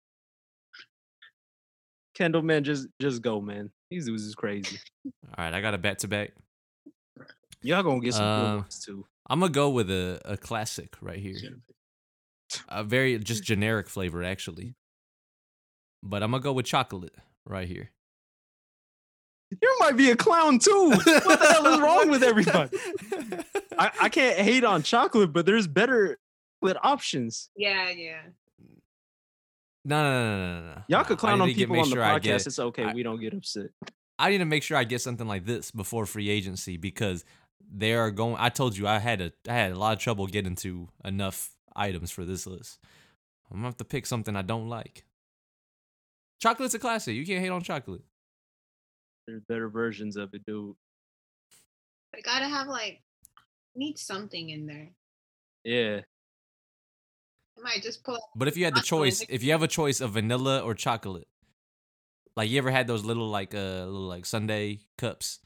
Kendall, 2.15 2.43
man, 2.43 2.65
just 2.65 2.89
just 3.01 3.21
go, 3.23 3.41
man. 3.41 3.71
These 3.91 4.07
dudes 4.07 4.25
is 4.25 4.35
crazy. 4.35 4.79
All 5.05 5.45
right, 5.45 5.53
I 5.53 5.61
got 5.61 5.75
a 5.75 5.79
back 5.79 5.99
to 5.99 6.09
back. 6.09 6.33
Y'all 7.63 7.83
gonna 7.83 8.01
get 8.01 8.15
some 8.15 8.25
good 8.25 8.53
Uh, 8.53 8.57
ones 8.59 8.81
too. 8.85 9.05
I'm 9.29 9.41
gonna 9.41 9.53
go 9.53 9.71
with 9.71 9.91
a, 9.91 10.21
a 10.25 10.37
classic 10.37 10.95
right 11.01 11.19
here. 11.19 11.35
A 12.69 12.85
very 12.85 13.19
just 13.19 13.43
generic 13.43 13.89
flavor 13.89 14.23
actually. 14.23 14.75
But 16.03 16.23
I'm 16.23 16.31
gonna 16.31 16.43
go 16.43 16.53
with 16.53 16.67
chocolate 16.67 17.15
right 17.45 17.67
here. 17.67 17.91
You 19.51 19.77
might 19.81 19.97
be 19.97 20.11
a 20.11 20.17
clown 20.17 20.59
too. 20.59 20.91
What 20.91 21.05
the 21.05 21.49
hell 21.53 21.67
is 21.75 21.81
wrong 21.87 22.11
with 22.11 22.23
everybody? 22.23 22.77
I, 23.79 23.91
I 24.03 24.09
can't 24.09 24.39
hate 24.39 24.65
on 24.65 24.83
chocolate, 24.83 25.33
but 25.33 25.47
there's 25.47 25.67
better 25.67 26.19
chocolate 26.63 26.77
options. 26.83 27.51
Yeah, 27.57 27.91
yeah. 27.91 28.21
No, 29.85 30.03
no, 30.03 30.13
no, 30.13 30.37
no, 30.37 30.61
no, 30.61 30.75
no. 30.75 30.83
Y'all 30.89 31.05
could 31.05 31.19
clown 31.19 31.41
on 31.41 31.53
people 31.55 31.75
make 31.77 31.85
on 31.85 31.91
the 31.91 31.95
sure 31.97 32.03
podcast. 32.05 32.23
get- 32.23 32.47
it's 32.47 32.59
okay. 32.59 32.85
I- 32.85 32.93
we 32.95 33.03
don't 33.05 33.21
get 33.21 33.35
upset. 33.35 33.71
I 34.19 34.31
need 34.31 34.39
to 34.39 34.47
make 34.47 34.63
sure 34.63 34.77
I 34.79 34.85
get 34.85 35.01
something 35.03 35.29
like 35.29 35.45
this 35.45 35.71
before 35.71 36.07
free 36.07 36.31
agency 36.31 36.77
because 36.79 37.25
they 37.71 37.93
are 37.95 38.11
going. 38.11 38.37
I 38.39 38.49
told 38.49 38.77
you 38.77 38.87
I 38.89 38.99
had 38.99 39.21
a 39.21 39.33
I 39.49 39.53
had 39.53 39.73
a 39.73 39.79
lot 39.79 39.93
of 39.93 39.99
trouble 39.99 40.27
getting 40.27 40.55
to 40.57 40.89
enough 41.05 41.51
items 41.77 42.11
for 42.11 42.25
this 42.25 42.47
list. 42.47 42.79
I'm 43.51 43.59
gonna 43.59 43.69
have 43.69 43.77
to 43.77 43.85
pick 43.85 44.07
something 44.07 44.35
I 44.35 44.41
don't 44.43 44.69
like. 44.71 45.05
Chocolate's 46.43 46.75
a 46.75 46.79
classic. 46.79 47.15
You 47.15 47.27
can't 47.27 47.43
hate 47.45 47.51
on 47.51 47.61
chocolate. 47.63 48.03
There's 49.27 49.43
better 49.49 49.69
versions 49.69 50.17
of 50.17 50.33
it, 50.35 50.45
dude. 50.47 50.75
I 52.15 52.21
gotta 52.21 52.47
have 52.47 52.69
like 52.69 53.03
need 53.75 53.99
something 53.99 54.51
in 54.51 54.67
there. 54.67 54.89
Yeah. 55.65 56.01
I 57.59 57.63
might 57.63 57.83
just 57.83 58.05
pull. 58.05 58.21
But 58.37 58.49
if 58.49 58.57
you 58.57 58.65
had 58.65 58.75
the 58.75 58.81
choice, 58.83 59.25
if 59.29 59.43
you 59.43 59.53
have 59.53 59.63
a 59.63 59.69
choice 59.69 60.01
of 60.01 60.13
vanilla 60.13 60.61
or 60.61 60.75
chocolate, 60.75 61.27
like 62.37 62.51
you 62.51 62.59
ever 62.59 62.71
had 62.71 62.87
those 62.87 63.05
little 63.05 63.29
like 63.29 63.55
uh 63.55 63.85
little 63.87 64.07
like 64.09 64.27
sundae 64.27 64.79
cups? 64.99 65.41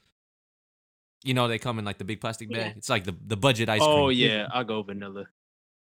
You 1.24 1.34
know 1.34 1.48
they 1.48 1.58
come 1.58 1.78
in 1.78 1.84
like 1.84 1.98
the 1.98 2.04
big 2.04 2.20
plastic 2.20 2.50
Yeah. 2.50 2.68
bag. 2.68 2.76
It's 2.76 2.88
like 2.88 3.04
the 3.04 3.16
the 3.26 3.36
budget 3.36 3.68
ice 3.68 3.80
cream. 3.80 3.90
Oh 3.90 4.08
yeah, 4.10 4.48
I'll 4.52 4.64
go 4.64 4.82
vanilla. 4.82 5.26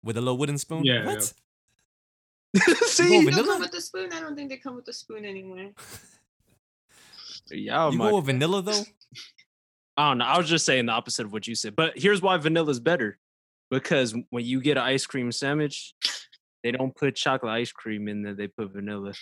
with 0.03 0.17
a 0.17 0.21
little 0.21 0.37
wooden 0.37 0.57
spoon. 0.57 0.85
Yeah, 0.85 1.05
what? 1.05 1.23
See, 2.87 3.03
go 3.03 3.09
They 3.09 3.15
don't 3.15 3.25
vanilla? 3.25 3.47
come 3.53 3.61
with 3.61 3.71
the 3.71 3.81
spoon. 3.81 4.11
I 4.13 4.19
don't 4.21 4.35
think 4.35 4.49
they 4.49 4.57
come 4.57 4.75
with 4.75 4.85
the 4.85 4.93
spoon 4.93 5.25
anymore. 5.25 5.71
y'all 7.51 7.91
you 7.91 7.97
might. 7.97 8.09
go 8.09 8.15
with 8.17 8.25
vanilla 8.25 8.61
though. 8.61 8.83
I 9.97 10.09
don't 10.09 10.19
know. 10.19 10.25
I 10.25 10.37
was 10.37 10.47
just 10.49 10.65
saying 10.65 10.85
the 10.85 10.93
opposite 10.93 11.25
of 11.25 11.33
what 11.33 11.45
you 11.47 11.55
said. 11.55 11.75
But 11.75 11.97
here's 11.97 12.21
why 12.21 12.37
vanilla 12.37 12.69
is 12.71 12.79
better. 12.79 13.17
because 13.69 14.15
when 14.29 14.45
you 14.45 14.61
get 14.61 14.77
an 14.77 14.83
ice 14.83 15.05
cream 15.05 15.31
sandwich, 15.31 15.93
they 16.63 16.71
don't 16.71 16.95
put 16.95 17.15
chocolate 17.15 17.51
ice 17.51 17.71
cream 17.71 18.07
in 18.07 18.21
there; 18.23 18.33
they 18.33 18.47
put 18.47 18.71
vanilla. 18.71 19.13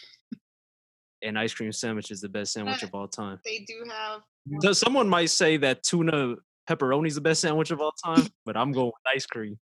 And 1.23 1.37
ice 1.37 1.53
cream 1.53 1.71
sandwich 1.71 2.11
is 2.11 2.21
the 2.21 2.29
best 2.29 2.53
sandwich 2.53 2.83
of 2.83 2.93
all 2.93 3.07
time. 3.07 3.39
they 3.43 3.65
do 3.67 3.83
have 3.89 4.21
So 4.61 4.71
someone 4.73 5.09
might 5.09 5.31
say 5.31 5.57
that 5.57 5.81
tuna 5.83 6.35
pepperoni 6.69 7.07
is 7.07 7.15
the 7.15 7.21
best 7.21 7.41
sandwich 7.41 7.71
of 7.71 7.81
all 7.81 7.93
time, 8.05 8.27
but 8.45 8.55
I'm 8.55 8.71
going 8.71 8.87
with 8.87 9.15
ice 9.15 9.25
cream. 9.25 9.57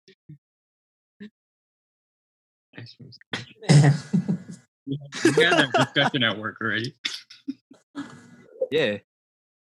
Ice 2.79 2.97
cream. 2.99 3.93
We 4.87 4.99
had 5.45 5.59
that 5.59 5.73
discussion 5.73 6.25
at 6.25 6.37
work 6.39 6.57
already. 6.61 6.95
Yeah, 8.71 8.99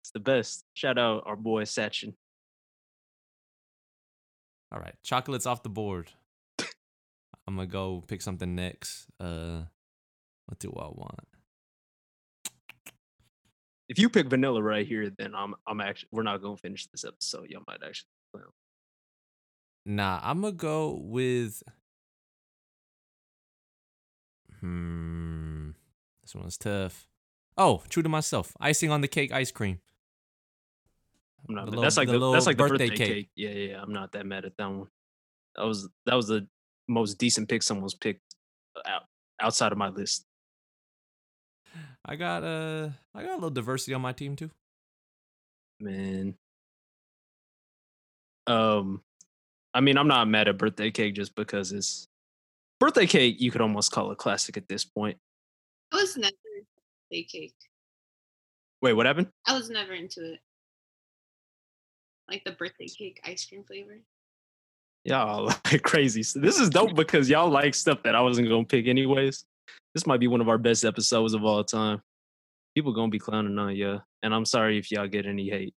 it's 0.02 0.12
the 0.14 0.20
best. 0.20 0.66
Shout 0.74 0.98
out 0.98 1.24
our 1.26 1.36
boy 1.36 1.64
Sachin. 1.64 2.14
All 4.72 4.80
right, 4.80 4.96
chocolate's 5.04 5.46
off 5.46 5.64
the 5.64 5.70
board. 5.70 6.12
I'm 7.48 7.56
gonna 7.56 7.68
go 7.68 8.04
pick 8.08 8.22
something 8.22 8.56
next. 8.56 9.08
Uh, 9.20 9.64
what 10.46 10.60
do 10.60 10.74
I 10.78 10.88
want? 10.88 11.28
If 13.89 14.00
you 14.00 14.10
pick 14.10 14.28
vanilla 14.28 14.62
right 14.64 14.88
here, 14.88 15.12
then 15.18 15.36
I'm 15.36 15.56
I'm 15.68 15.82
actually 15.82 16.10
we're 16.12 16.24
not 16.24 16.41
gonna 16.41 16.58
finish 16.58 16.88
this 16.88 17.04
episode. 17.04 17.50
Y'all 17.50 17.64
might 17.68 17.84
actually. 17.86 18.08
Nah, 19.86 20.20
I'm 20.24 20.41
gonna 20.41 20.54
go 20.54 20.91
with. 20.91 21.62
Hmm, 24.62 25.72
this 26.22 26.34
one's 26.34 26.58
tough. 26.58 27.08
Oh, 27.58 27.84
true 27.89 28.04
to 28.04 28.10
myself. 28.10 28.54
Icing 28.60 28.91
on 28.91 29.01
the 29.01 29.08
cake, 29.08 29.32
ice 29.32 29.51
cream. 29.51 29.80
I'm 31.47 31.56
not. 31.56 31.66
Little- 31.66 31.82
that's 31.82 31.97
like 31.97 32.08
the 32.08 32.14
the, 32.14 32.20
little 32.20 32.34
that's 32.34 32.45
like 32.45 32.58
the 32.58 32.64
birthday 32.64 32.89
birthday, 32.89 33.06
cake. 33.06 33.14
cake. 33.14 33.30
Yeah, 33.36 33.49
yeah, 33.49 33.72
yeah. 33.72 33.82
I'm 33.82 33.91
not 33.91 34.12
that 34.14 34.26
mad 34.26 34.45
at 34.45 34.58
that 34.58 34.70
one. 34.70 34.88
That 35.56 35.66
was 35.66 35.89
that 36.06 36.16
was 36.16 36.28
the 36.28 36.47
most 36.88 37.18
decent 37.18 37.49
pick 37.49 37.64
someone's 37.64 37.93
picked 37.93 38.22
uh, 38.76 38.89
out 38.89 39.04
outside 39.41 39.72
of 39.72 39.78
my 39.78 39.89
list. 39.89 40.26
I 42.06 42.16
got 42.16 42.43
uh, 42.43 42.89
I 43.14 43.24
got 43.24 43.32
a 43.32 43.36
little 43.36 43.49
diversity 43.49 43.93
on 43.93 44.01
my 44.01 44.14
team 44.14 44.36
too. 44.36 44.51
Man. 45.80 46.36
Um, 48.47 49.01
I 49.74 49.82
mean, 49.82 49.97
I'm 49.97 50.08
not 50.08 50.28
mad 50.28 50.47
at 50.47 50.58
birthday 50.58 50.91
cake 50.91 51.16
just 51.16 51.36
because 51.36 51.72
it's 51.72 52.08
birthday 52.80 53.08
cake. 53.08 53.39
You 53.39 53.51
could 53.51 53.62
almost 53.62 53.91
call 53.91 54.12
it 54.12 54.18
classic 54.18 54.58
at 54.58 54.68
this 54.68 54.86
point. 54.86 55.18
I 55.91 55.97
was 55.97 56.18
never 56.18 56.34
birthday 57.14 57.24
cake. 57.24 57.55
Wait, 58.82 58.93
what 58.93 59.05
happened? 59.05 59.28
I 59.45 59.53
was 59.53 59.70
never 59.70 59.93
into 59.93 60.34
it. 60.34 60.39
Like 62.30 62.43
the 62.43 62.51
birthday 62.51 62.88
cake 62.88 63.22
ice 63.26 63.45
cream 63.45 63.64
flavor. 63.64 63.99
Y'all 65.05 65.45
like 65.66 65.84
crazy. 65.84 66.24
So 66.24 66.39
this 66.39 66.59
is 66.59 66.70
dope 66.70 66.95
because 66.95 67.30
y'all 67.30 67.49
like 67.49 67.76
stuff 67.76 68.01
that 68.03 68.16
I 68.16 68.22
wasn't 68.22 68.49
gonna 68.49 68.66
pick 68.66 68.88
anyways. 68.88 69.45
This 69.93 70.07
might 70.07 70.20
be 70.20 70.28
one 70.28 70.41
of 70.41 70.49
our 70.49 70.57
best 70.57 70.86
episodes 70.86 71.34
of 71.34 71.43
all 71.43 71.64
time. 71.64 72.01
People 72.76 72.93
gonna 72.93 73.09
be 73.09 73.20
clowning 73.20 73.57
on 73.59 73.76
ya, 73.76 73.99
and 74.24 74.34
I'm 74.34 74.45
sorry 74.45 74.80
if 74.80 74.91
y'all 74.91 75.07
get 75.07 75.26
any 75.26 75.49
hate. 75.49 75.76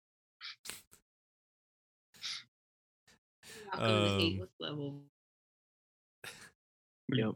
Um, 3.73 4.19
hate 4.19 4.41
level. 4.61 5.01
Yep. 7.13 7.35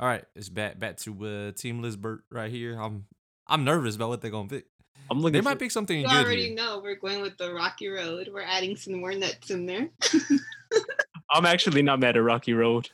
All 0.00 0.06
right, 0.08 0.24
it's 0.36 0.48
back 0.48 0.78
back 0.78 0.96
to 0.98 1.26
uh, 1.26 1.52
Team 1.52 1.82
Lizbert 1.82 2.20
right 2.30 2.50
here. 2.50 2.80
I'm 2.80 3.06
I'm 3.46 3.64
nervous 3.64 3.96
about 3.96 4.10
what 4.10 4.20
they're 4.20 4.30
gonna 4.30 4.48
pick. 4.48 4.66
I'm 5.10 5.20
looking. 5.20 5.32
They 5.32 5.38
for, 5.40 5.44
might 5.44 5.58
pick 5.58 5.70
something 5.70 5.98
You 6.00 6.06
good 6.06 6.24
already 6.24 6.46
here. 6.48 6.54
know 6.54 6.80
we're 6.82 6.96
going 6.96 7.20
with 7.20 7.36
the 7.36 7.52
rocky 7.52 7.88
road. 7.88 8.28
We're 8.32 8.42
adding 8.42 8.76
some 8.76 8.94
more 9.00 9.12
nuts 9.12 9.50
in 9.50 9.66
there. 9.66 9.88
I'm 11.32 11.46
actually 11.46 11.82
not 11.82 11.98
mad 11.98 12.16
at 12.16 12.22
Rocky 12.22 12.52
Road. 12.54 12.90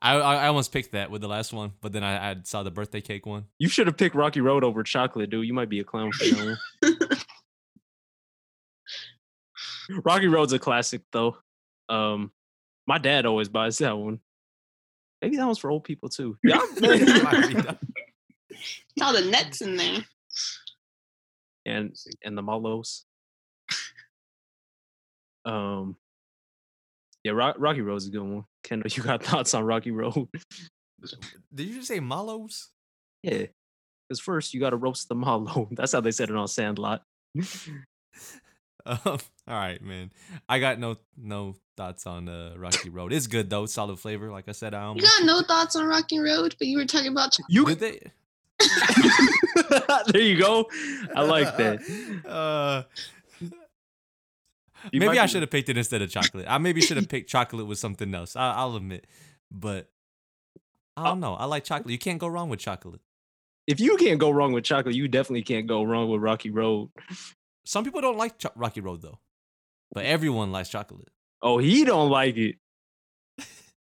I, 0.00 0.14
I 0.16 0.34
I 0.34 0.46
almost 0.48 0.72
picked 0.72 0.92
that 0.92 1.10
with 1.10 1.22
the 1.22 1.28
last 1.28 1.52
one, 1.52 1.72
but 1.80 1.92
then 1.92 2.04
I, 2.04 2.32
I 2.32 2.36
saw 2.44 2.62
the 2.62 2.70
birthday 2.70 3.00
cake 3.00 3.24
one. 3.24 3.46
You 3.58 3.68
should 3.68 3.86
have 3.86 3.96
picked 3.96 4.14
Rocky 4.14 4.40
Road 4.40 4.62
over 4.62 4.82
chocolate, 4.82 5.30
dude. 5.30 5.46
You 5.46 5.54
might 5.54 5.68
be 5.68 5.80
a 5.80 5.84
clown 5.84 6.12
for 6.12 6.24
that 6.24 6.58
one. 6.82 6.98
Rocky 10.04 10.28
Road's 10.28 10.52
a 10.52 10.58
classic 10.58 11.02
though. 11.12 11.36
Um, 11.88 12.32
my 12.86 12.98
dad 12.98 13.26
always 13.26 13.48
buys 13.48 13.78
that 13.78 13.96
one. 13.96 14.20
Maybe 15.22 15.36
that 15.36 15.46
one's 15.46 15.58
for 15.58 15.70
old 15.70 15.84
people 15.84 16.08
too. 16.08 16.36
Yeah, 16.42 16.60
Might 16.80 17.48
be 17.48 17.54
done. 17.54 17.78
It's 18.50 19.00
all 19.00 19.12
the 19.12 19.22
nuts 19.30 19.60
in 19.62 19.76
there. 19.76 20.04
and 21.64 21.94
and 22.24 22.36
the 22.36 22.42
Malos. 22.42 23.02
Um, 25.44 25.96
yeah, 27.24 27.32
Rock, 27.32 27.56
Rocky 27.58 27.80
Road's 27.80 28.06
a 28.06 28.10
good 28.10 28.22
one. 28.22 28.44
Kendall, 28.62 28.90
you 28.92 29.02
got 29.02 29.22
thoughts 29.24 29.54
on 29.54 29.64
Rocky 29.64 29.90
Road? 29.90 30.28
Did 31.54 31.66
you 31.68 31.76
just 31.76 31.88
say 31.88 32.00
Malos? 32.00 32.66
yeah, 33.22 33.46
because 34.08 34.20
first 34.20 34.52
you 34.54 34.60
got 34.60 34.70
to 34.70 34.76
roast 34.76 35.08
the 35.08 35.14
Malo. 35.14 35.68
That's 35.72 35.92
how 35.92 36.00
they 36.00 36.10
said 36.10 36.30
it 36.30 36.36
on 36.36 36.48
Sandlot. 36.48 37.02
Um, 38.84 38.98
all 39.06 39.18
right, 39.46 39.80
man. 39.80 40.10
I 40.48 40.58
got 40.58 40.80
no 40.80 40.96
no 41.16 41.54
thoughts 41.76 42.06
on 42.06 42.28
uh, 42.28 42.54
Rocky 42.56 42.90
Road. 42.90 43.12
It's 43.12 43.26
good 43.26 43.50
though, 43.50 43.66
solid 43.66 43.98
flavor. 43.98 44.30
Like 44.30 44.48
I 44.48 44.52
said, 44.52 44.74
I 44.74 44.92
You 44.92 45.00
got 45.02 45.24
no 45.24 45.42
thoughts 45.42 45.76
on 45.76 45.86
Rocky 45.86 46.18
Road, 46.18 46.54
but 46.58 46.66
you 46.68 46.78
were 46.78 46.84
talking 46.84 47.12
about 47.12 47.32
ch- 47.32 47.40
You 47.48 47.64
did 47.66 47.78
they. 47.80 48.00
there 50.08 50.22
you 50.22 50.38
go. 50.38 50.68
I 51.14 51.22
like 51.22 51.56
that. 51.56 52.24
Uh, 52.26 52.82
maybe 54.92 55.06
might 55.06 55.18
I 55.18 55.26
should 55.26 55.42
have 55.42 55.50
picked 55.50 55.68
it 55.68 55.76
instead 55.76 56.02
of 56.02 56.10
chocolate. 56.10 56.46
I 56.48 56.58
maybe 56.58 56.80
should 56.80 56.96
have 56.96 57.08
picked 57.08 57.28
chocolate 57.30 57.66
with 57.66 57.78
something 57.78 58.14
else. 58.14 58.36
I, 58.36 58.52
I'll 58.52 58.76
admit, 58.76 59.06
but 59.50 59.90
I 60.96 61.04
don't 61.04 61.20
know. 61.20 61.34
I 61.34 61.46
like 61.46 61.64
chocolate. 61.64 61.90
You 61.90 61.98
can't 61.98 62.18
go 62.18 62.28
wrong 62.28 62.48
with 62.48 62.60
chocolate. 62.60 63.00
If 63.66 63.80
you 63.80 63.96
can't 63.96 64.18
go 64.18 64.30
wrong 64.30 64.52
with 64.52 64.64
chocolate, 64.64 64.94
you 64.94 65.08
definitely 65.08 65.42
can't 65.42 65.66
go 65.66 65.82
wrong 65.84 66.08
with 66.10 66.20
Rocky 66.20 66.50
Road. 66.50 66.90
Some 67.64 67.84
people 67.84 68.00
don't 68.00 68.18
like 68.18 68.38
cho- 68.38 68.50
Rocky 68.56 68.80
Road 68.80 69.02
though, 69.02 69.18
but 69.92 70.04
everyone 70.04 70.50
likes 70.52 70.68
chocolate. 70.68 71.08
Oh, 71.42 71.58
he 71.58 71.84
don't 71.84 72.08
like 72.10 72.36
it. 72.36 72.56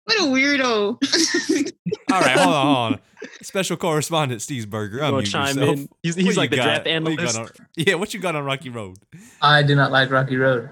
what 0.05 0.17
a 0.19 0.23
weirdo. 0.23 0.97
All 2.11 2.19
right, 2.21 2.37
hold 2.39 2.53
on, 2.55 2.65
hold 2.65 2.93
on. 2.93 2.99
Special 3.41 3.77
correspondent 3.77 4.41
Steve 4.41 4.69
Berger. 4.69 5.03
I'm 5.03 5.11
gonna 5.11 5.25
chime 5.25 5.55
yourself. 5.57 5.77
in. 5.79 5.89
He's, 6.01 6.15
he's 6.15 6.37
like 6.37 6.49
the 6.49 6.57
got? 6.57 6.63
draft 6.65 6.85
What 6.85 6.91
analyst. 6.93 7.37
on- 7.37 7.49
yeah, 7.77 7.95
what 7.95 8.13
you 8.13 8.19
got 8.19 8.35
on 8.35 8.43
Rocky 8.43 8.69
Road? 8.69 8.97
I 9.41 9.63
do 9.63 9.75
not 9.75 9.91
like 9.91 10.09
Rocky 10.11 10.35
Road, 10.37 10.69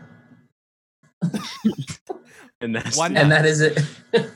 And 2.61 2.75
that's 2.75 2.97
Why 2.97 3.07
and 3.07 3.31
that 3.31 3.45
is 3.45 3.61
it. 3.61 3.79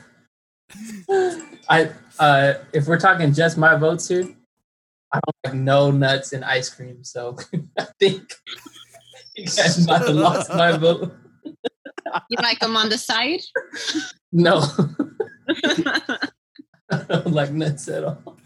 I 1.68 1.90
uh, 2.18 2.54
if 2.72 2.86
we're 2.86 2.98
talking 2.98 3.32
just 3.32 3.56
my 3.58 3.76
votes 3.76 4.08
here, 4.08 4.24
I 5.12 5.20
don't 5.20 5.36
like 5.44 5.54
no 5.54 5.90
nuts 5.90 6.32
in 6.32 6.42
ice 6.42 6.68
cream, 6.68 7.04
so 7.04 7.36
I 7.78 7.86
think 8.00 8.22
you 9.36 9.44
guys 9.44 9.86
might 9.86 9.98
have 10.02 10.10
lost 10.14 10.50
my 10.50 10.76
vote. 10.76 11.14
You 12.30 12.36
like 12.42 12.58
them 12.60 12.76
on 12.76 12.88
the 12.88 12.98
side? 12.98 13.40
No, 14.32 14.62
I 16.90 17.02
don't 17.08 17.26
like 17.32 17.52
nuts 17.52 17.88
at 17.88 18.04
all. 18.04 18.36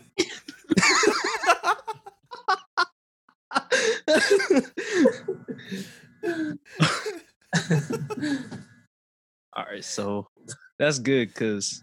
All 9.52 9.64
right, 9.64 9.84
so 9.84 10.28
that's 10.78 10.98
good 10.98 11.28
because 11.28 11.82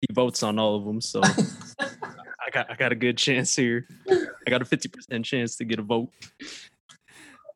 he 0.00 0.08
votes 0.12 0.42
on 0.42 0.58
all 0.58 0.76
of 0.76 0.84
them. 0.84 1.00
So 1.00 1.20
I 1.80 2.50
got 2.52 2.70
I 2.70 2.74
got 2.74 2.92
a 2.92 2.96
good 2.96 3.18
chance 3.18 3.54
here. 3.54 3.86
I 4.10 4.50
got 4.50 4.62
a 4.62 4.64
fifty 4.64 4.88
percent 4.88 5.24
chance 5.24 5.56
to 5.56 5.64
get 5.64 5.78
a 5.78 5.82
vote. 5.82 6.10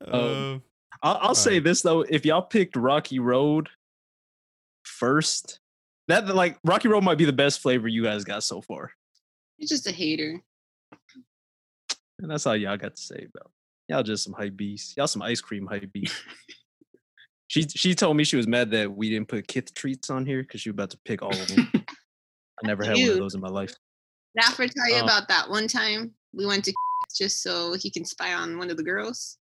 Uh, 0.06 0.58
I'll, 1.02 1.18
I'll 1.20 1.34
say 1.34 1.52
Alright. 1.52 1.64
this 1.64 1.82
though: 1.82 2.02
if 2.02 2.24
y'all 2.24 2.42
picked 2.42 2.76
Rocky 2.76 3.18
Road 3.18 3.68
first, 4.84 5.60
that 6.08 6.26
like 6.34 6.58
Rocky 6.64 6.88
Road 6.88 7.02
might 7.04 7.18
be 7.18 7.24
the 7.24 7.32
best 7.32 7.60
flavor 7.60 7.88
you 7.88 8.02
guys 8.04 8.24
got 8.24 8.42
so 8.44 8.60
far, 8.60 8.92
You're 9.58 9.68
just 9.68 9.86
a 9.88 9.92
hater. 9.92 10.40
and 12.20 12.30
that's 12.30 12.46
all 12.46 12.56
y'all 12.56 12.76
got 12.76 12.94
to 12.96 13.02
say 13.02 13.26
about. 13.34 13.50
Y'all 13.88 14.02
just 14.02 14.24
some 14.24 14.32
hype 14.32 14.56
beasts. 14.56 14.94
Y'all 14.96 15.06
some 15.08 15.22
ice 15.22 15.40
cream 15.40 15.66
hype 15.66 15.92
beasts. 15.92 16.20
she 17.48 17.62
she 17.68 17.94
told 17.94 18.16
me 18.16 18.24
she 18.24 18.36
was 18.36 18.46
mad 18.46 18.70
that 18.70 18.90
we 18.90 19.10
didn't 19.10 19.28
put 19.28 19.46
Kith 19.48 19.74
treats 19.74 20.08
on 20.10 20.24
here 20.24 20.42
because 20.42 20.60
she 20.60 20.70
was 20.70 20.74
about 20.74 20.90
to 20.90 20.98
pick 21.04 21.22
all 21.22 21.32
of 21.32 21.48
them. 21.48 21.70
I 21.74 22.66
never 22.66 22.84
had 22.84 22.96
one 22.96 23.08
of 23.10 23.18
those 23.18 23.34
in 23.34 23.40
my 23.40 23.48
life. 23.48 23.74
Did 24.36 24.44
I 24.44 24.52
ever 24.52 24.68
tell 24.68 24.88
you 24.88 25.00
Oh. 25.00 25.04
about 25.04 25.26
that 25.28 25.50
one 25.50 25.66
time 25.66 26.12
we 26.32 26.46
went 26.46 26.64
to 26.66 26.72
just 27.14 27.42
so 27.42 27.74
he 27.74 27.90
can 27.90 28.04
spy 28.04 28.32
on 28.32 28.56
one 28.56 28.70
of 28.70 28.76
the 28.76 28.82
girls? 28.84 29.36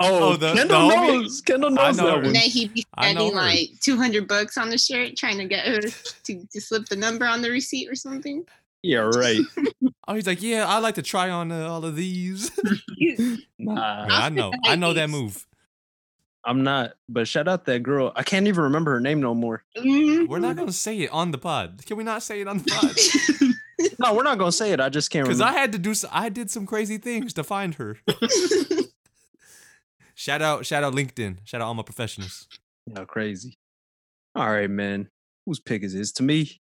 Oh, 0.00 0.32
Oh, 0.32 0.36
the- 0.36 0.54
Kendall 0.54 0.88
the 0.88 0.94
homie? 0.94 1.22
knows. 1.22 1.40
Kendall 1.40 1.70
knows 1.70 1.96
know 1.98 2.06
that 2.06 2.16
one. 2.16 2.26
And 2.26 2.34
then 2.36 2.42
he'd 2.42 2.74
be 2.74 2.84
I 2.94 3.12
spending 3.12 3.34
like 3.34 3.68
200 3.80 4.26
bucks 4.28 4.56
on 4.58 4.70
the 4.70 4.78
shirt 4.78 5.16
trying 5.16 5.38
to 5.38 5.46
get 5.46 5.66
her 5.66 5.80
to, 5.80 6.46
to 6.46 6.60
slip 6.60 6.86
the 6.86 6.96
number 6.96 7.26
on 7.26 7.42
the 7.42 7.50
receipt 7.50 7.88
or 7.90 7.94
something. 7.94 8.44
Yeah, 8.82 9.10
right. 9.14 9.40
oh, 10.08 10.14
he's 10.14 10.26
like, 10.26 10.40
yeah, 10.42 10.66
I 10.66 10.78
like 10.78 10.94
to 10.94 11.02
try 11.02 11.28
on 11.30 11.52
uh, 11.52 11.68
all 11.68 11.84
of 11.84 11.96
these. 11.96 12.50
Nah. 13.58 14.06
Yeah, 14.06 14.06
I 14.10 14.28
know, 14.30 14.52
I 14.64 14.74
know 14.76 14.94
that 14.94 15.10
move. 15.10 15.46
I'm 16.46 16.62
not. 16.64 16.92
But 17.10 17.28
shout 17.28 17.46
out 17.46 17.66
that 17.66 17.82
girl. 17.82 18.10
I 18.16 18.22
can't 18.22 18.46
even 18.46 18.64
remember 18.64 18.92
her 18.92 19.00
name 19.00 19.20
no 19.20 19.34
more. 19.34 19.64
Mhm. 19.76 20.26
We're 20.28 20.38
not 20.38 20.56
gonna 20.56 20.72
say 20.72 20.98
it 21.00 21.10
on 21.10 21.30
the 21.30 21.36
pod. 21.36 21.82
Can 21.84 21.98
we 21.98 22.04
not 22.04 22.22
say 22.22 22.40
it 22.40 22.48
on 22.48 22.58
the 22.58 22.64
pod? 22.64 23.50
No, 23.98 24.14
we're 24.14 24.22
not 24.22 24.38
gonna 24.38 24.52
say 24.52 24.72
it. 24.72 24.80
I 24.80 24.88
just 24.90 25.10
can't 25.10 25.26
Because 25.26 25.40
I 25.42 25.52
had 25.52 25.72
to 25.72 25.78
do. 25.78 25.94
I 26.10 26.28
did 26.30 26.50
some 26.50 26.66
crazy 26.66 26.96
things 26.98 27.32
to 27.34 27.44
find 27.44 27.74
her. 27.76 27.96
Shout 30.20 30.42
out, 30.42 30.66
shout 30.66 30.84
out 30.84 30.92
LinkedIn. 30.92 31.38
Shout 31.44 31.62
out 31.62 31.68
all 31.68 31.72
my 31.72 31.82
professionals. 31.82 32.46
Yeah, 32.86 33.06
crazy. 33.06 33.56
All 34.34 34.50
right, 34.50 34.68
man. 34.68 35.08
Whose 35.46 35.60
pick 35.60 35.82
is 35.82 35.94
this? 35.94 36.12
To 36.12 36.22
me. 36.22 36.60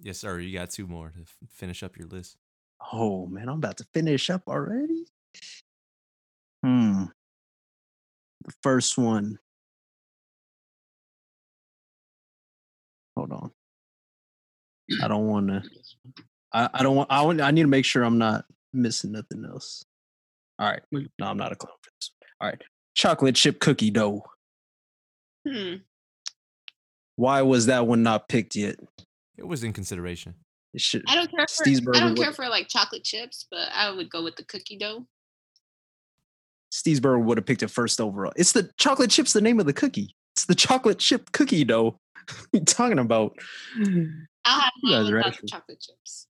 Yes, 0.00 0.18
sir. 0.18 0.38
You 0.38 0.58
got 0.58 0.70
two 0.70 0.86
more 0.86 1.10
to 1.10 1.20
f- 1.20 1.36
finish 1.50 1.82
up 1.82 1.98
your 1.98 2.08
list. 2.08 2.38
Oh 2.90 3.26
man, 3.26 3.50
I'm 3.50 3.56
about 3.56 3.76
to 3.76 3.86
finish 3.92 4.30
up 4.30 4.44
already. 4.48 5.04
Hmm. 6.64 7.04
The 8.46 8.52
first 8.62 8.96
one. 8.96 9.38
Hold 13.14 13.32
on. 13.32 13.50
I 15.02 15.08
don't 15.08 15.26
want 15.26 15.48
to. 15.48 15.62
I, 16.50 16.70
I 16.72 16.82
don't 16.82 16.96
want. 16.96 17.12
I 17.12 17.20
want. 17.20 17.42
I 17.42 17.50
need 17.50 17.62
to 17.62 17.68
make 17.68 17.84
sure 17.84 18.04
I'm 18.04 18.16
not 18.16 18.46
missing 18.72 19.12
nothing 19.12 19.44
else. 19.44 19.84
All 20.60 20.68
right. 20.68 20.82
No, 20.92 21.26
I'm 21.26 21.38
not 21.38 21.52
a 21.52 21.56
clown 21.56 21.72
for 21.82 21.90
this. 21.98 22.10
All 22.40 22.48
right. 22.48 22.62
Chocolate 22.94 23.34
chip 23.34 23.58
cookie 23.60 23.90
dough. 23.90 24.22
Hmm. 25.48 25.76
Why 27.16 27.42
was 27.42 27.66
that 27.66 27.86
one 27.86 28.02
not 28.02 28.28
picked 28.28 28.54
yet? 28.56 28.76
It 29.38 29.46
was 29.46 29.64
in 29.64 29.72
consideration. 29.72 30.34
It 30.74 30.80
should. 30.82 31.02
I 31.08 31.14
don't 31.16 31.30
care 31.30 31.46
for 31.48 31.64
Steve's 31.64 31.80
I 31.94 32.00
don't 32.00 32.14
care 32.16 32.32
for 32.32 32.48
like 32.48 32.68
chocolate 32.68 33.04
chips, 33.04 33.46
but 33.50 33.68
I 33.74 33.90
would 33.90 34.10
go 34.10 34.22
with 34.22 34.36
the 34.36 34.44
cookie 34.44 34.76
dough. 34.76 35.06
Steve'sburg 36.72 37.24
would 37.24 37.38
have 37.38 37.46
picked 37.46 37.62
it 37.62 37.70
first 37.70 38.00
overall. 38.00 38.32
It's 38.36 38.52
the 38.52 38.70
chocolate 38.78 39.10
chips, 39.10 39.32
the 39.32 39.40
name 39.40 39.58
of 39.58 39.66
the 39.66 39.72
cookie. 39.72 40.14
It's 40.34 40.44
the 40.44 40.54
chocolate 40.54 40.98
chip 40.98 41.32
cookie 41.32 41.64
dough. 41.64 41.98
what 42.26 42.38
are 42.54 42.58
you 42.58 42.64
talking 42.64 42.98
about? 43.00 43.36
I'll 43.76 44.60
have 44.60 44.70
You 44.82 44.92
mine 44.92 45.02
guys 45.04 45.10
are 45.10 45.18
actually- 45.20 45.48
chocolate 45.48 45.80
chips. 45.80 46.26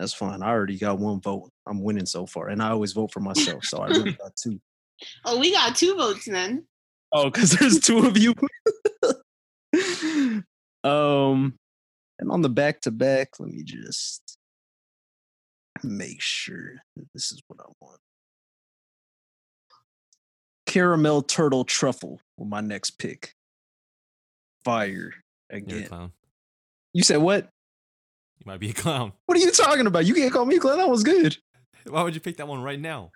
That's 0.00 0.14
fine. 0.14 0.42
I 0.42 0.48
already 0.48 0.78
got 0.78 0.98
one 0.98 1.20
vote. 1.20 1.50
I'm 1.66 1.82
winning 1.82 2.06
so 2.06 2.24
far. 2.24 2.48
And 2.48 2.62
I 2.62 2.70
always 2.70 2.94
vote 2.94 3.12
for 3.12 3.20
myself. 3.20 3.66
So 3.66 3.80
I 3.82 3.88
really 3.88 4.12
got 4.20 4.34
two. 4.34 4.58
Oh, 5.26 5.38
we 5.38 5.52
got 5.52 5.76
two 5.76 5.94
votes 5.94 6.24
then. 6.24 6.64
Oh, 7.12 7.28
because 7.28 7.50
there's 7.50 7.80
two 7.80 8.06
of 8.06 8.16
you. 8.16 8.34
um 10.88 11.54
and 12.18 12.30
on 12.30 12.40
the 12.40 12.48
back 12.48 12.80
to 12.82 12.90
back, 12.90 13.38
let 13.38 13.50
me 13.50 13.62
just 13.62 14.38
make 15.82 16.22
sure 16.22 16.76
that 16.96 17.06
this 17.12 17.30
is 17.30 17.42
what 17.48 17.60
I 17.60 17.70
want. 17.82 18.00
Caramel 20.64 21.20
turtle 21.22 21.64
truffle 21.64 22.22
with 22.38 22.48
my 22.48 22.62
next 22.62 22.92
pick. 22.92 23.34
Fire 24.64 25.12
again. 25.50 26.10
You 26.94 27.02
said 27.02 27.18
what? 27.18 27.50
You 28.40 28.46
might 28.46 28.60
be 28.60 28.70
a 28.70 28.74
clown. 28.74 29.12
What 29.26 29.36
are 29.38 29.40
you 29.40 29.50
talking 29.52 29.86
about? 29.86 30.06
You 30.06 30.14
can't 30.14 30.32
call 30.32 30.44
me 30.44 30.56
a 30.56 30.60
clown. 30.60 30.78
That 30.78 30.88
was 30.88 31.04
good. 31.04 31.36
Why 31.86 32.02
would 32.02 32.14
you 32.14 32.20
pick 32.20 32.38
that 32.38 32.48
one 32.48 32.62
right 32.62 32.80
now? 32.80 33.10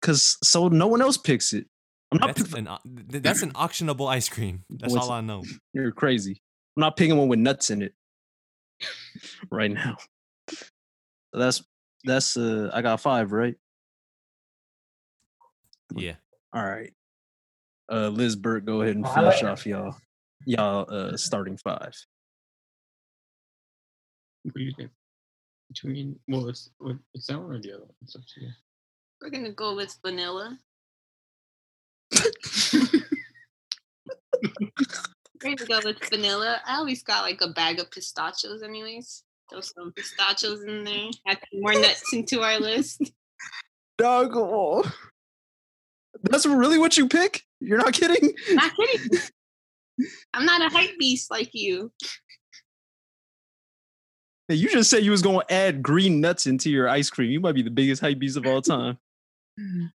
Cause 0.00 0.36
so 0.44 0.68
no 0.68 0.86
one 0.86 1.02
else 1.02 1.16
picks 1.16 1.52
it. 1.52 1.66
I'm 2.12 2.18
not. 2.18 2.36
That's 2.36 2.48
pick- 2.50 2.58
an 2.58 2.68
that's 3.08 3.42
an 3.42 3.52
auctionable 3.52 4.08
ice 4.08 4.28
cream. 4.28 4.64
That's 4.70 4.92
What's 4.92 5.06
all 5.06 5.12
I 5.12 5.20
know. 5.22 5.42
You're 5.72 5.90
crazy. 5.92 6.40
I'm 6.76 6.82
not 6.82 6.96
picking 6.96 7.16
one 7.16 7.28
with 7.28 7.40
nuts 7.40 7.70
in 7.70 7.82
it 7.82 7.94
right 9.50 9.70
now. 9.70 9.96
That's 11.32 11.62
that's 12.04 12.36
uh 12.36 12.70
I 12.72 12.80
got 12.82 13.00
five, 13.00 13.32
right? 13.32 13.56
Yeah. 15.96 16.14
All 16.52 16.64
right. 16.64 16.92
Uh 17.90 18.08
Lizbert, 18.08 18.64
go 18.66 18.82
ahead 18.82 18.94
and 18.96 19.08
finish 19.08 19.42
off 19.42 19.66
y'all 19.66 19.96
y'all 20.46 20.86
uh 20.88 21.16
starting 21.16 21.56
five. 21.56 21.92
What 24.48 24.58
do 24.58 24.64
you 24.64 24.72
think? 24.76 24.90
Between 25.68 26.18
well, 26.28 26.48
it's 26.48 26.70
it's 27.14 27.26
that 27.26 27.38
one 27.38 27.56
or 27.56 27.60
the 27.60 27.74
other 27.74 27.84
one? 27.84 27.94
It's 28.02 28.16
up 28.16 28.22
to 28.34 28.40
you. 28.40 28.48
We're 29.20 29.30
gonna 29.30 29.52
go 29.52 29.76
with 29.76 29.94
vanilla. 30.04 30.58
We're 32.72 32.80
gonna 35.42 35.56
go 35.66 35.80
with 35.84 36.08
vanilla. 36.08 36.60
I 36.66 36.76
always 36.76 37.02
got 37.02 37.22
like 37.22 37.42
a 37.42 37.48
bag 37.48 37.78
of 37.80 37.90
pistachios, 37.90 38.62
anyways. 38.62 39.24
Throw 39.50 39.60
some 39.60 39.92
pistachios 39.92 40.62
in 40.62 40.84
there. 40.84 41.10
Add 41.26 41.40
more 41.52 41.74
nuts 41.74 42.14
into 42.14 42.40
our 42.40 42.58
list. 42.58 43.12
Dog 43.98 44.30
oh. 44.34 44.90
That's 46.22 46.46
really 46.46 46.78
what 46.78 46.96
you 46.96 47.08
pick? 47.08 47.42
You're 47.60 47.78
not 47.78 47.92
kidding? 47.92 48.32
Not 48.52 48.72
kidding. 48.74 49.18
I'm 50.32 50.46
not 50.46 50.62
a 50.62 50.74
hype 50.74 50.98
beast 50.98 51.30
like 51.30 51.50
you. 51.52 51.92
Hey, 54.48 54.54
you 54.54 54.70
just 54.70 54.88
said 54.88 55.04
you 55.04 55.10
was 55.10 55.22
gonna 55.22 55.44
add 55.50 55.82
green 55.82 56.20
nuts 56.20 56.46
into 56.46 56.70
your 56.70 56.88
ice 56.88 57.10
cream. 57.10 57.30
You 57.30 57.38
might 57.40 57.54
be 57.54 57.62
the 57.62 57.70
biggest 57.70 58.00
hype 58.00 58.18
beast 58.18 58.36
of 58.36 58.46
all 58.46 58.62
time. 58.62 58.98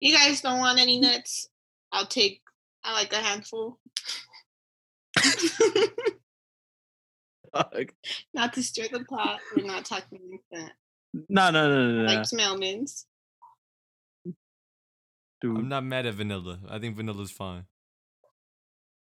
You 0.00 0.14
guys 0.14 0.42
don't 0.42 0.58
want 0.58 0.78
any 0.78 1.00
nuts? 1.00 1.48
I'll 1.90 2.06
take. 2.06 2.42
I 2.84 2.92
like 2.92 3.10
a 3.14 3.16
handful. 3.16 3.78
Not 8.34 8.52
to 8.52 8.62
stir 8.62 8.88
the 8.92 9.02
pot. 9.08 9.40
We're 9.56 9.64
not 9.64 9.86
talking 9.86 10.20
like 10.30 10.44
that. 10.52 10.72
No, 11.30 11.50
no, 11.50 11.68
no, 11.68 11.88
no, 11.88 12.02
no. 12.02 12.04
Like 12.04 12.24
Smellmans. 12.24 13.06
dude. 15.40 15.56
I'm 15.56 15.68
not 15.70 15.84
mad 15.84 16.04
at 16.04 16.12
vanilla. 16.14 16.58
I 16.68 16.78
think 16.78 16.96
vanilla's 16.96 17.30
fine. 17.30 17.64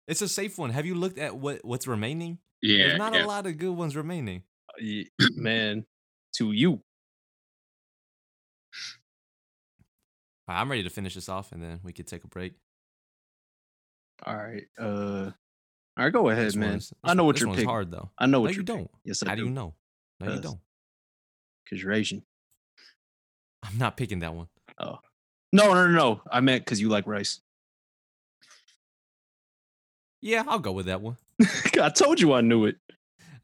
It's 0.07 0.21
a 0.21 0.29
safe 0.29 0.59
one. 0.59 0.69
Have 0.71 0.85
you 0.85 0.95
looked 0.95 1.19
at 1.19 1.37
what 1.37 1.65
what's 1.65 1.87
remaining? 1.87 2.39
Yeah, 2.63 2.87
There's 2.89 2.99
not 2.99 3.15
yeah. 3.15 3.25
a 3.25 3.27
lot 3.27 3.47
of 3.47 3.59
good 3.59 3.73
ones 3.73 3.97
remaining. 3.97 4.43
Ye- 4.79 5.11
man, 5.37 5.85
to 6.37 6.53
you. 6.53 6.81
Right, 10.49 10.61
I'm 10.61 10.71
ready 10.71 10.83
to 10.83 10.91
finish 10.91 11.15
this 11.15 11.29
off, 11.29 11.53
and 11.53 11.63
then 11.63 11.81
we 11.83 11.93
could 11.93 12.07
take 12.07 12.25
a 12.25 12.29
break. 12.29 12.55
All 14.25 14.37
right. 14.37 14.65
Uh 14.79 15.31
all 15.99 16.05
right, 16.05 16.13
go 16.13 16.31
ahead, 16.31 16.47
This 16.47 16.57
man. 16.57 16.81
I 17.05 17.13
know 17.15 17.25
what 17.25 17.39
you're 17.39 17.51
picking. 17.51 17.67
hard 17.69 17.91
though. 17.91 18.11
I 18.19 18.27
know 18.27 18.41
what 18.41 18.51
you 18.53 18.57
you're 18.57 18.65
don't. 18.65 18.77
picking. 18.85 18.89
Yes, 19.05 19.23
I 19.23 19.31
How 19.31 19.35
do 19.35 19.43
do. 19.43 19.49
you 19.49 19.55
know? 19.55 19.75
No, 20.21 20.33
you 20.35 20.41
don't. 20.41 20.59
Because 21.65 21.83
you're 21.83 21.93
Asian. 21.93 22.23
I'm 23.63 23.77
not 23.77 23.97
picking 23.97 24.21
that 24.21 24.33
one. 24.35 24.49
Oh. 24.79 24.99
No, 25.53 25.75
no, 25.75 25.87
no, 25.87 25.93
no. 25.93 26.21
I 26.31 26.41
meant 26.41 26.65
because 26.65 26.81
you 26.81 26.89
like 26.89 27.07
rice. 27.07 27.41
Yeah, 30.23 30.45
I'll 30.47 30.59
go 30.61 30.73
with 30.73 30.87
that 30.87 31.01
one. 31.03 31.17
I 31.81 31.89
told 31.91 32.21
you 32.21 32.33
I 32.33 32.41
knew 32.41 32.67
it. 32.67 32.77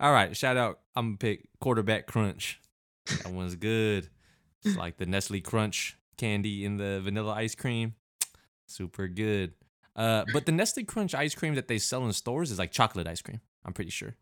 All 0.01 0.13
right, 0.13 0.37
shout 0.37 0.57
out. 0.57 0.81
I'm 0.95 1.09
gonna 1.09 1.17
pick 1.19 1.49
quarterback 1.61 2.07
crunch. 2.07 2.61
That 3.07 3.33
one's 3.33 3.57
good. 3.57 4.09
It's 4.65 4.77
like 4.77 4.97
the 4.99 5.07
Nestle 5.07 5.41
Crunch 5.41 5.97
candy 6.17 6.65
in 6.65 6.77
the 6.77 7.01
vanilla 7.01 7.33
ice 7.33 7.55
cream. 7.55 7.95
Super 8.67 9.09
good. 9.09 9.55
Uh, 9.97 10.25
but 10.33 10.47
the 10.47 10.53
Nestle 10.53 10.85
Crunch 10.85 11.15
ice 11.15 11.35
cream 11.35 11.55
that 11.55 11.69
they 11.69 11.79
sell 11.79 12.05
in 12.07 12.13
stores 12.13 12.51
is 12.51 12.59
like 12.59 12.71
chocolate 12.71 13.07
ice 13.07 13.23
cream. 13.23 13.41
I'm 13.65 13.73
pretty 13.73 13.91
sure. 13.91 14.15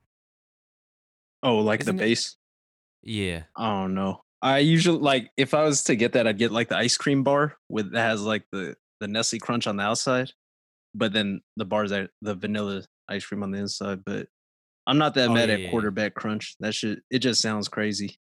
Oh, 1.43 1.59
like 1.59 1.81
Isn't 1.81 1.97
the 1.97 2.03
it- 2.03 2.07
base? 2.07 2.37
Yeah. 3.03 3.43
I 3.57 3.69
don't 3.83 3.95
know. 3.95 4.23
I 4.43 4.59
usually 4.59 4.99
like 4.99 5.31
if 5.37 5.55
I 5.55 5.63
was 5.65 5.85
to 5.85 5.97
get 5.97 6.13
that, 6.13 6.27
I'd 6.27 6.39
get 6.39 6.53
like 6.53 6.69
the 6.69 6.77
ice 6.77 6.97
cream 6.97 7.23
bar 7.25 7.57
with 7.69 7.93
that 7.93 8.01
has 8.11 8.23
like 8.23 8.45
the 8.53 8.77
the 9.01 9.09
Nestle 9.09 9.39
Crunch 9.39 9.67
on 9.67 9.77
the 9.77 9.83
outside, 9.83 10.33
but 10.95 11.13
then 11.13 11.41
the 11.57 11.65
bars 11.65 11.91
are 11.93 12.09
the 12.23 12.35
vanilla 12.35 12.83
ice 13.09 13.25
cream 13.25 13.43
on 13.43 13.51
the 13.51 13.59
inside. 13.59 14.05
But 14.05 14.27
I'm 14.87 14.99
not 14.99 15.15
that 15.15 15.29
Oh, 15.31 15.35
mad 15.35 15.49
yeah, 15.49 15.55
at 15.55 15.61
yeah, 15.61 15.65
yeah. 15.67 15.71
quarterback 15.71 16.15
crunch. 16.15 16.55
That 16.61 16.75
shit 16.75 17.01
it 17.11 17.19
just 17.21 17.41
sounds 17.41 17.69
crazy. 17.69 18.19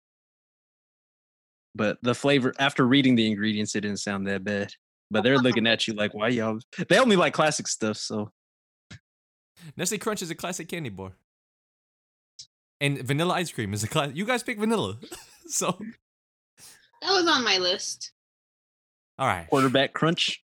But 1.75 1.97
the 2.01 2.13
flavor 2.15 2.53
after 2.59 2.85
reading 2.85 3.15
the 3.15 3.27
ingredients, 3.27 3.75
it 3.75 3.81
didn't 3.81 3.99
sound 3.99 4.27
that 4.27 4.43
bad. 4.43 4.71
But 5.09 5.23
they're 5.23 5.37
looking 5.39 5.67
at 5.67 5.87
you 5.87 5.93
like, 5.93 6.13
why 6.13 6.29
y'all? 6.29 6.59
They 6.89 6.97
only 6.99 7.15
like 7.15 7.33
classic 7.33 7.67
stuff, 7.67 7.97
so 7.97 8.31
Nestle 9.75 9.97
Crunch 9.97 10.21
is 10.21 10.31
a 10.31 10.35
classic 10.35 10.67
candy 10.69 10.89
bar. 10.89 11.11
And 12.79 12.97
vanilla 13.03 13.33
ice 13.35 13.51
cream 13.51 13.73
is 13.73 13.83
a 13.83 13.87
class. 13.87 14.11
You 14.13 14.25
guys 14.25 14.41
pick 14.41 14.57
vanilla. 14.57 14.97
so, 15.47 15.77
That 17.01 17.11
was 17.11 17.27
on 17.27 17.43
my 17.43 17.57
list. 17.57 18.11
all 19.19 19.27
right. 19.27 19.47
quarterback 19.49 19.93
crunch. 19.93 20.43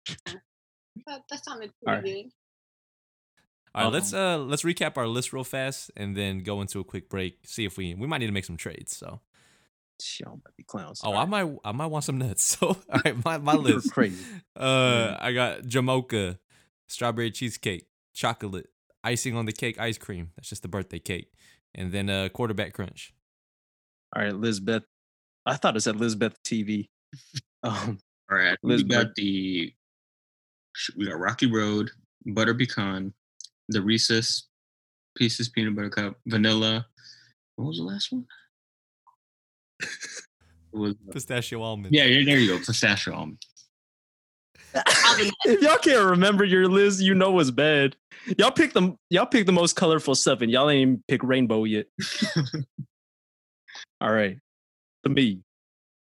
That, 1.06 1.22
that 1.30 1.44
sounded 1.46 1.72
pretty 1.84 2.10
Alright. 2.10 2.32
Good. 3.76 3.80
All 3.82 3.84
right, 3.86 3.94
let's 3.94 4.14
uh 4.14 4.38
let's 4.40 4.64
recap 4.64 4.98
our 4.98 5.08
list 5.08 5.34
real 5.34 5.44
fast 5.44 5.92
and 5.96 6.16
then 6.16 6.40
go 6.40 6.62
into 6.62 6.80
a 6.80 6.84
quick 6.84 7.10
break. 7.10 7.40
See 7.46 7.66
if 7.66 7.78
we 7.78 7.94
we 7.96 8.08
might 8.08 8.20
need 8.20 8.28
to 8.28 8.32
make 8.34 8.46
some 8.46 8.58
trades. 8.58 8.96
So, 8.96 9.22
Y'all 10.20 10.40
might 10.46 10.56
be 10.56 10.64
clowns. 10.64 11.02
oh, 11.04 11.16
I 11.16 11.26
might 11.26 11.48
I 11.66 11.72
might 11.72 11.88
want 11.88 12.04
some 12.04 12.18
nuts. 12.18 12.44
So, 12.60 12.68
all 12.68 13.02
right, 13.06 13.24
my 13.26 13.38
my 13.40 13.54
You're 13.54 13.62
list. 13.64 13.92
crazy. 13.94 14.24
Uh, 14.56 15.16
I 15.20 15.32
got 15.34 15.62
Jamocha, 15.64 16.38
strawberry 16.88 17.32
cheesecake, 17.32 17.88
chocolate, 18.14 18.68
icing 19.04 19.36
on 19.36 19.46
the 19.46 19.52
cake, 19.54 19.80
ice 19.80 19.98
cream. 19.98 20.32
That's 20.36 20.50
just 20.50 20.62
the 20.62 20.68
birthday 20.68 21.00
cake, 21.00 21.32
and 21.76 21.92
then 21.92 22.10
uh 22.10 22.30
quarterback 22.30 22.74
crunch. 22.74 23.14
All 24.16 24.24
right, 24.24 24.34
Lizbeth. 24.36 24.84
I 25.46 25.56
thought 25.56 25.76
it 25.78 25.82
said 25.82 25.96
Lizbeth 25.98 26.42
TV. 26.44 26.86
Um, 27.64 27.98
All 28.32 28.38
right. 28.38 28.58
We 28.62 28.84
got 28.84 29.16
the 29.16 29.74
we 30.96 31.06
got 31.08 31.20
Rocky 31.20 31.52
Road, 31.52 31.90
butter 32.26 32.54
pecan, 32.54 33.14
the 33.70 33.82
Reese's 33.82 34.48
Pieces 35.18 35.50
peanut 35.50 35.76
butter 35.76 35.90
cup, 35.90 36.16
vanilla. 36.28 36.86
What 37.56 37.70
was 37.70 37.78
the 37.78 37.84
last 37.84 38.12
one? 38.12 38.26
it 39.82 39.90
was 40.74 40.94
uh, 40.94 41.12
Pistachio 41.12 41.62
almond. 41.62 41.94
yeah, 41.94 42.06
yeah, 42.06 42.24
there 42.24 42.38
you 42.38 42.50
go, 42.50 42.64
pistachio 42.64 43.16
almond. 43.16 43.42
if 44.76 45.62
y'all 45.62 45.78
can't 45.78 46.06
remember 46.06 46.44
your 46.44 46.68
list, 46.68 47.02
you 47.02 47.16
know 47.16 47.40
it's 47.40 47.50
bad. 47.50 47.96
Y'all 48.38 48.52
pick 48.52 48.74
the 48.74 48.96
y'all 49.10 49.26
pick 49.26 49.48
the 49.48 49.52
most 49.52 49.76
colorful 49.76 50.14
stuff, 50.14 50.42
and 50.42 50.52
y'all 50.52 50.70
ain't 50.70 50.82
even 50.82 51.04
pick 51.08 51.24
rainbow 51.24 51.64
yet. 51.64 51.88
All 54.02 54.12
right, 54.12 54.38
to 55.04 55.10
me, 55.10 55.42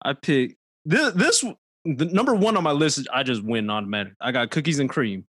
I 0.03 0.13
pick 0.13 0.55
this. 0.85 1.13
This 1.13 1.43
the 1.83 2.05
number 2.05 2.33
one 2.33 2.55
on 2.55 2.63
my 2.63 2.71
list. 2.71 2.99
is 2.99 3.07
I 3.11 3.23
just 3.23 3.43
win 3.43 3.69
automatic. 3.69 4.13
I 4.21 4.31
got 4.31 4.51
cookies 4.51 4.79
and 4.79 4.89
cream, 4.89 5.25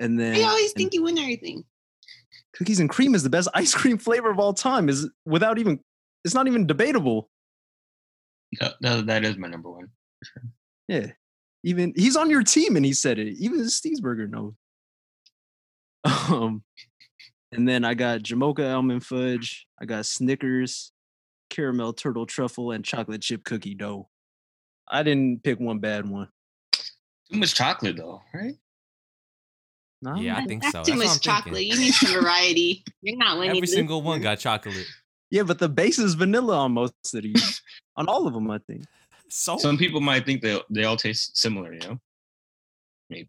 and 0.00 0.18
then 0.18 0.34
I 0.34 0.42
always 0.42 0.72
and 0.72 0.76
think 0.76 0.94
you 0.94 1.04
win 1.04 1.18
everything. 1.18 1.64
cookies 2.56 2.80
and 2.80 2.90
cream 2.90 3.14
is 3.14 3.22
the 3.22 3.30
best 3.30 3.48
ice 3.54 3.74
cream 3.74 3.98
flavor 3.98 4.30
of 4.30 4.40
all 4.40 4.54
time. 4.54 4.88
Is 4.88 5.08
without 5.24 5.58
even 5.58 5.78
it's 6.24 6.34
not 6.34 6.48
even 6.48 6.66
debatable. 6.66 7.30
That, 8.58 8.74
that, 8.80 9.06
that 9.06 9.24
is 9.24 9.36
my 9.36 9.46
number 9.46 9.70
one. 9.70 9.90
Yeah. 10.88 11.06
Even 11.62 11.92
he's 11.94 12.16
on 12.16 12.30
your 12.30 12.42
team 12.42 12.74
and 12.74 12.84
he 12.84 12.92
said 12.92 13.18
it. 13.18 13.36
Even 13.38 13.60
Steezburger 13.60 14.28
knows. 14.28 14.54
Um, 16.30 16.62
and 17.52 17.68
then 17.68 17.84
I 17.84 17.94
got 17.94 18.20
Jamocha 18.20 18.74
almond 18.74 19.04
fudge. 19.04 19.66
I 19.80 19.84
got 19.84 20.06
Snickers, 20.06 20.92
caramel 21.50 21.92
turtle 21.92 22.24
truffle, 22.24 22.70
and 22.70 22.84
chocolate 22.84 23.20
chip 23.20 23.44
cookie 23.44 23.74
dough. 23.74 24.08
I 24.88 25.02
didn't 25.02 25.42
pick 25.42 25.58
one 25.58 25.78
bad 25.78 26.08
one. 26.08 26.28
Too 26.72 27.38
much 27.38 27.54
chocolate 27.54 27.96
though, 27.96 28.22
right? 28.32 28.54
No, 30.02 30.14
Yeah, 30.16 30.36
I 30.36 30.44
think 30.46 30.62
That's 30.62 30.72
so. 30.72 30.82
too 30.82 30.92
That's 30.92 30.98
what 30.98 30.98
much 30.98 31.04
I'm 31.06 31.42
thinking. 31.42 31.52
chocolate. 31.52 31.64
You 31.66 31.78
need 31.78 31.92
some 31.94 32.22
variety. 32.22 32.84
You're 33.02 33.16
not 33.18 33.38
winning. 33.38 33.56
Every 33.56 33.66
single 33.66 34.00
one 34.02 34.20
got 34.22 34.38
chocolate. 34.38 34.86
yeah, 35.30 35.42
but 35.42 35.58
the 35.58 35.68
base 35.68 35.98
is 35.98 36.14
vanilla 36.14 36.56
on 36.58 36.72
most 36.72 36.94
of 37.14 37.22
these. 37.22 37.62
on 37.96 38.08
all 38.08 38.26
of 38.26 38.32
them, 38.34 38.50
I 38.50 38.58
think. 38.66 38.84
So 39.28 39.58
Some 39.58 39.76
people 39.78 40.00
might 40.00 40.24
think 40.26 40.42
they 40.42 40.58
they 40.70 40.84
all 40.84 40.96
taste 40.96 41.36
similar, 41.36 41.72
you 41.74 41.80
know? 41.80 41.98
Maybe. 43.10 43.28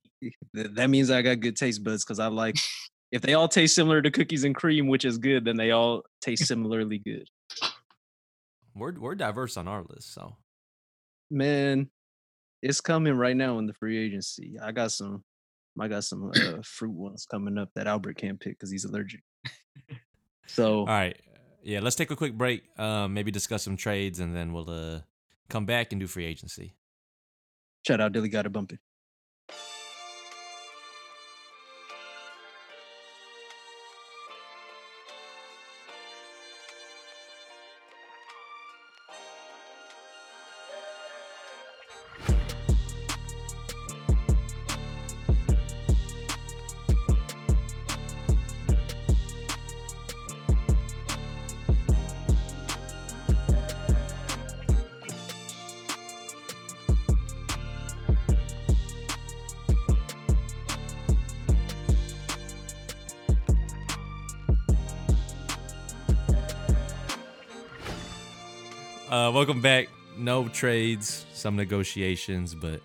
That 0.53 0.89
means 0.89 1.09
I 1.11 1.22
got 1.22 1.39
good 1.39 1.55
taste 1.55 1.84
buds 1.84 2.03
because 2.05 2.19
I 2.19 2.28
like. 2.28 2.55
If 3.11 3.22
they 3.22 3.34
all 3.34 3.47
taste 3.49 3.76
similar 3.76 4.01
to 4.01 4.09
cookies 4.09 4.43
and 4.45 4.55
cream, 4.55 4.88
which 4.88 5.03
is 5.05 5.17
good, 5.17 5.43
then 5.45 5.57
they 5.57 5.72
all 5.72 6.03
taste 6.22 6.45
similarly 6.47 6.97
good. 6.99 7.28
we're 8.74 8.93
we're 8.97 9.15
diverse 9.15 9.57
on 9.57 9.67
our 9.67 9.84
list. 9.89 10.13
So 10.13 10.38
man, 11.30 11.89
it's 12.61 12.80
coming 12.82 13.13
right 13.15 13.36
now 13.36 13.57
in 13.59 13.65
the 13.67 13.74
free 13.74 13.97
agency. 13.97 14.55
I 14.61 14.72
got 14.72 14.91
some, 14.91 15.24
I 15.82 15.88
got 15.88 16.03
some 16.03 16.32
uh, 16.36 16.61
fruit 16.63 16.93
ones 16.93 17.25
coming 17.25 17.57
up 17.57 17.69
that 17.75 17.88
Albert 17.88 18.17
can't 18.17 18.39
pick 18.39 18.53
because 18.53 18.71
he's 18.71 18.86
allergic. 18.86 19.21
So 20.47 20.79
all 20.79 20.86
right, 20.86 21.17
yeah. 21.63 21.79
Let's 21.79 21.95
take 21.95 22.11
a 22.11 22.15
quick 22.15 22.34
break. 22.34 22.63
Um, 22.77 23.13
maybe 23.13 23.32
discuss 23.32 23.63
some 23.63 23.77
trades, 23.77 24.19
and 24.19 24.36
then 24.36 24.51
we'll 24.51 24.69
uh 24.69 24.99
come 25.49 25.65
back 25.65 25.93
and 25.93 26.01
do 26.01 26.07
free 26.07 26.25
agency. 26.25 26.75
shout 27.88 28.01
out 28.01 28.11
Dilly 28.11 28.27
got 28.27 28.45
it 28.45 28.51
bumping. 28.51 28.79
Trades, 70.54 71.26
some 71.34 71.56
negotiations, 71.56 72.54
but 72.56 72.82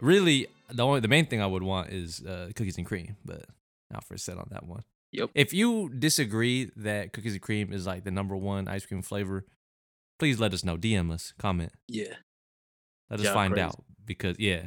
really 0.00 0.46
the 0.70 0.84
only 0.84 1.00
the 1.00 1.08
main 1.08 1.26
thing 1.26 1.40
I 1.42 1.46
would 1.46 1.62
want 1.62 1.90
is 1.90 2.24
uh, 2.24 2.50
cookies 2.54 2.76
and 2.78 2.86
cream. 2.86 3.16
But 3.24 3.44
not 3.90 4.04
for 4.04 4.14
a 4.14 4.18
set 4.18 4.36
on 4.38 4.48
that 4.50 4.66
one. 4.66 4.84
Yep. 5.12 5.30
If 5.34 5.54
you 5.54 5.88
disagree 5.88 6.70
that 6.76 7.12
cookies 7.14 7.32
and 7.32 7.40
cream 7.42 7.72
is 7.72 7.86
like 7.86 8.04
the 8.04 8.10
number 8.10 8.36
one 8.36 8.68
ice 8.68 8.84
cream 8.84 9.00
flavor, 9.02 9.46
please 10.18 10.38
let 10.38 10.52
us 10.52 10.62
know. 10.64 10.76
DM 10.76 11.10
us, 11.10 11.32
comment. 11.38 11.72
Yeah, 11.88 12.14
Let 13.10 13.20
us 13.20 13.26
Yeah, 13.26 13.32
find 13.32 13.54
crazy. 13.54 13.64
out 13.64 13.82
because 14.04 14.36
yeah, 14.38 14.64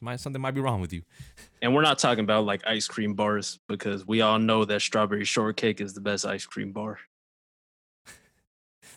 might 0.00 0.18
something 0.18 0.42
might 0.42 0.54
be 0.54 0.60
wrong 0.60 0.80
with 0.80 0.92
you. 0.92 1.02
and 1.62 1.72
we're 1.74 1.82
not 1.82 1.98
talking 2.00 2.24
about 2.24 2.44
like 2.44 2.66
ice 2.66 2.88
cream 2.88 3.14
bars 3.14 3.60
because 3.68 4.04
we 4.06 4.20
all 4.22 4.38
know 4.40 4.64
that 4.64 4.82
strawberry 4.82 5.24
shortcake 5.24 5.80
is 5.80 5.94
the 5.94 6.00
best 6.00 6.26
ice 6.26 6.44
cream 6.46 6.72
bar. 6.72 6.98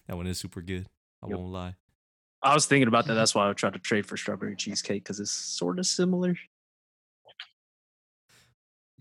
That 0.08 0.16
one 0.18 0.26
is 0.28 0.40
super 0.40 0.62
good. 0.62 0.88
I 1.24 1.28
Yep. 1.28 1.38
won't 1.38 1.52
lie. 1.52 1.76
I 2.42 2.54
was 2.54 2.66
thinking 2.66 2.88
about 2.88 3.08
that. 3.08 3.16
That's 3.16 3.36
why 3.36 3.50
I 3.50 3.54
tried 3.54 3.74
to 3.74 3.80
trade 3.80 4.06
for 4.06 4.16
strawberry 4.16 4.56
cheesecake 4.56 5.04
because 5.04 5.20
it's 5.20 5.32
sort 5.32 5.78
of 5.78 5.86
similar. 5.86 6.36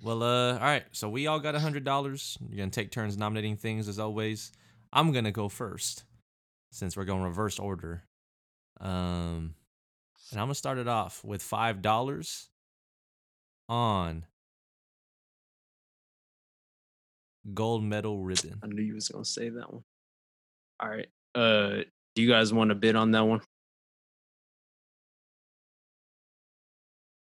Well, 0.02 0.22
uh, 0.22 0.54
all 0.54 0.60
right. 0.60 0.84
So 0.92 1.08
we 1.08 1.26
all 1.26 1.40
got 1.40 1.54
a 1.54 1.60
hundred 1.60 1.84
dollars. 1.84 2.38
You're 2.48 2.58
gonna 2.58 2.70
take 2.70 2.90
turns 2.90 3.16
nominating 3.16 3.56
things 3.56 3.88
as 3.88 3.98
always. 3.98 4.52
I'm 4.92 5.12
gonna 5.12 5.32
go 5.32 5.48
first 5.48 6.04
since 6.70 6.96
we're 6.96 7.04
going 7.04 7.22
reverse 7.22 7.58
order. 7.58 8.04
Um, 8.80 9.54
and 10.30 10.40
I'm 10.40 10.46
gonna 10.46 10.54
start 10.54 10.78
it 10.78 10.88
off 10.88 11.24
with 11.24 11.42
five 11.42 11.82
dollars 11.82 12.48
on 13.68 14.24
gold 17.54 17.82
medal 17.82 18.18
ribbon. 18.22 18.60
I 18.62 18.66
knew 18.66 18.82
you 18.82 18.94
was 18.94 19.08
gonna 19.08 19.24
say 19.24 19.48
that 19.48 19.72
one. 19.72 19.84
All 20.80 20.88
right. 20.88 21.08
Uh, 21.34 21.82
do 22.18 22.22
you 22.22 22.28
guys 22.28 22.52
want 22.52 22.70
to 22.70 22.74
bid 22.74 22.96
on 22.96 23.12
that 23.12 23.24
one? 23.24 23.40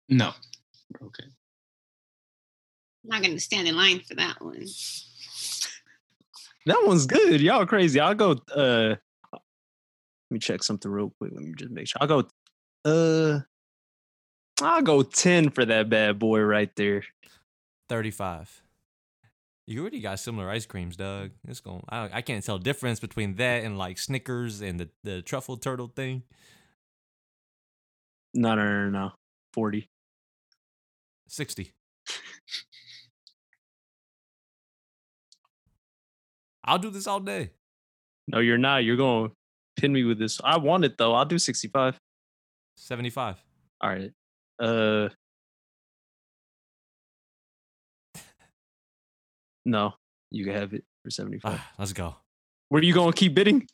No. 0.08 0.32
Okay. 1.00 1.22
I'm 3.04 3.10
not 3.10 3.22
going 3.22 3.34
to 3.34 3.40
stand 3.40 3.68
in 3.68 3.76
line 3.76 4.00
for 4.00 4.16
that 4.16 4.42
one. 4.42 4.66
That 6.66 6.82
one's 6.84 7.06
good. 7.06 7.40
Y'all 7.40 7.66
crazy. 7.66 8.00
I'll 8.00 8.16
go. 8.16 8.32
Uh, 8.52 8.96
let 9.32 9.40
me 10.28 10.40
check 10.40 10.64
something 10.64 10.90
real 10.90 11.12
quick. 11.20 11.30
Let 11.36 11.44
me 11.44 11.52
just 11.56 11.70
make 11.70 11.86
sure. 11.86 11.98
I'll 12.00 12.08
go. 12.08 12.28
Uh, 12.84 13.38
I'll 14.60 14.82
go 14.82 15.02
ten 15.02 15.50
for 15.50 15.64
that 15.64 15.88
bad 15.88 16.18
boy 16.18 16.40
right 16.40 16.74
there. 16.74 17.04
Thirty-five. 17.88 18.60
You 19.70 19.82
already 19.82 20.00
got 20.00 20.18
similar 20.18 20.50
ice 20.50 20.66
creams, 20.66 20.96
Doug. 20.96 21.30
It's 21.46 21.60
going. 21.60 21.84
I, 21.88 22.10
I 22.12 22.22
can't 22.22 22.44
tell 22.44 22.58
difference 22.58 22.98
between 22.98 23.36
that 23.36 23.62
and 23.62 23.78
like 23.78 23.98
Snickers 23.98 24.62
and 24.62 24.80
the 24.80 24.88
the 25.04 25.22
truffle 25.22 25.56
turtle 25.56 25.86
thing. 25.94 26.24
No, 28.34 28.56
no, 28.56 28.64
no, 28.64 28.90
no. 28.90 29.12
Forty. 29.52 29.88
Sixty. 31.28 31.70
I'll 36.64 36.80
do 36.80 36.90
this 36.90 37.06
all 37.06 37.20
day. 37.20 37.50
No, 38.26 38.40
you're 38.40 38.58
not. 38.58 38.82
You're 38.82 38.96
going 38.96 39.28
to 39.28 39.34
pin 39.76 39.92
me 39.92 40.02
with 40.02 40.18
this. 40.18 40.40
I 40.42 40.58
want 40.58 40.84
it 40.84 40.98
though. 40.98 41.14
I'll 41.14 41.24
do 41.24 41.38
sixty-five. 41.38 41.96
Seventy-five. 42.76 43.36
All 43.80 43.90
right. 43.90 44.10
Uh. 44.58 45.10
No, 49.64 49.94
you 50.30 50.44
can 50.44 50.54
have 50.54 50.72
it 50.72 50.84
for 51.04 51.10
seventy-five. 51.10 51.58
Ah, 51.58 51.70
let's 51.78 51.92
go. 51.92 52.16
Were 52.70 52.82
you 52.82 52.94
going 52.94 53.12
to 53.12 53.16
keep 53.16 53.34
bidding? 53.34 53.68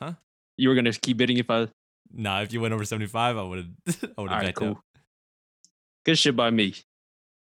Huh? 0.00 0.14
You 0.56 0.68
were 0.68 0.74
going 0.74 0.84
to 0.84 0.92
keep 0.92 1.16
bidding 1.16 1.36
if 1.36 1.50
I. 1.50 1.68
Nah, 2.12 2.42
if 2.42 2.52
you 2.52 2.60
went 2.60 2.74
over 2.74 2.84
seventy-five, 2.84 3.36
I 3.36 3.42
would 3.42 3.58
have. 3.58 4.04
I 4.18 4.20
would 4.20 4.30
have 4.30 4.42
right, 4.42 4.54
cool. 4.54 4.82
Good 6.04 6.18
shit 6.18 6.34
by 6.34 6.50
me. 6.50 6.74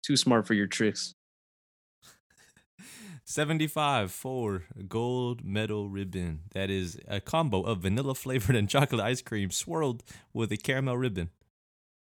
Too 0.03 0.17
smart 0.17 0.45
for 0.47 0.53
your 0.53 0.67
tricks. 0.67 1.13
75 3.23 4.11
for 4.11 4.63
gold 4.87 5.43
medal 5.43 5.89
ribbon. 5.89 6.41
That 6.53 6.69
is 6.69 6.99
a 7.07 7.21
combo 7.21 7.61
of 7.61 7.79
vanilla 7.79 8.15
flavored 8.15 8.55
and 8.55 8.69
chocolate 8.69 9.01
ice 9.01 9.21
cream 9.21 9.51
swirled 9.51 10.03
with 10.33 10.51
a 10.51 10.57
caramel 10.57 10.97
ribbon. 10.97 11.29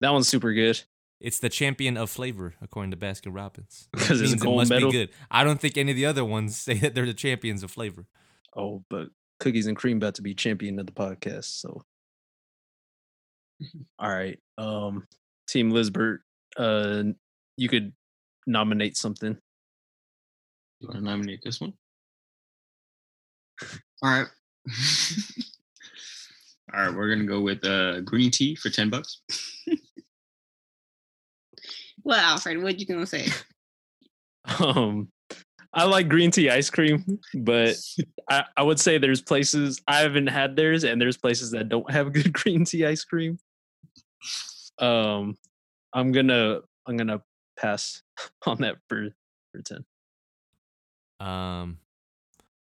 That 0.00 0.12
one's 0.12 0.28
super 0.28 0.52
good. 0.52 0.82
It's 1.24 1.38
the 1.38 1.48
champion 1.48 1.96
of 1.96 2.10
flavor, 2.10 2.54
according 2.60 2.90
to 2.90 2.98
Baskin 2.98 3.34
Robbins. 3.34 3.88
Because 3.92 4.20
it's 4.20 4.32
Means 4.32 4.42
gold 4.42 4.54
it 4.56 4.58
must 4.58 4.70
medal. 4.70 4.90
be 4.90 4.98
good. 4.98 5.10
I 5.30 5.42
don't 5.42 5.58
think 5.58 5.78
any 5.78 5.90
of 5.90 5.96
the 5.96 6.04
other 6.04 6.24
ones 6.24 6.56
say 6.58 6.74
that 6.74 6.94
they're 6.94 7.06
the 7.06 7.14
champions 7.14 7.62
of 7.62 7.70
flavor. 7.70 8.06
Oh, 8.54 8.84
but 8.90 9.08
cookies 9.40 9.66
and 9.66 9.74
cream 9.76 9.96
about 9.96 10.16
to 10.16 10.22
be 10.22 10.34
champion 10.34 10.78
of 10.78 10.84
the 10.86 10.92
podcast. 10.92 11.46
So 11.46 11.82
All 13.98 14.10
right. 14.10 14.38
Um, 14.58 15.06
Team 15.48 15.70
Lizbert, 15.70 16.18
uh, 16.58 17.04
you 17.56 17.68
could 17.70 17.92
nominate 18.46 18.96
something. 18.96 19.38
You 20.80 20.88
want 20.88 20.98
to 21.00 21.04
nominate 21.04 21.40
this 21.42 21.60
one? 21.60 21.72
All 24.02 24.10
right. 24.10 24.26
All 26.74 26.80
right, 26.80 26.94
we're 26.94 27.08
gonna 27.14 27.24
go 27.28 27.40
with 27.40 27.64
uh, 27.64 28.00
green 28.00 28.30
tea 28.30 28.56
for 28.56 28.68
ten 28.68 28.90
bucks. 28.90 29.20
Well, 32.04 32.18
Alfred, 32.18 32.62
what 32.62 32.78
you 32.78 32.86
gonna 32.86 33.06
say? 33.06 33.26
Um, 34.60 35.08
I 35.72 35.84
like 35.84 36.08
green 36.08 36.30
tea 36.30 36.50
ice 36.50 36.68
cream, 36.68 37.18
but 37.34 37.76
I, 38.30 38.44
I 38.58 38.62
would 38.62 38.78
say 38.78 38.98
there's 38.98 39.22
places 39.22 39.80
I 39.88 40.00
haven't 40.00 40.26
had 40.26 40.54
theirs, 40.54 40.84
and 40.84 41.00
there's 41.00 41.16
places 41.16 41.50
that 41.52 41.70
don't 41.70 41.90
have 41.90 42.12
good 42.12 42.30
green 42.32 42.66
tea 42.66 42.84
ice 42.84 43.04
cream. 43.04 43.38
Um, 44.78 45.36
I'm 45.94 46.12
gonna 46.12 46.60
I'm 46.86 46.98
gonna 46.98 47.22
pass 47.58 48.02
on 48.46 48.58
that 48.58 48.76
for 48.88 49.08
for 49.52 49.62
ten. 49.62 49.84
Um, 51.26 51.78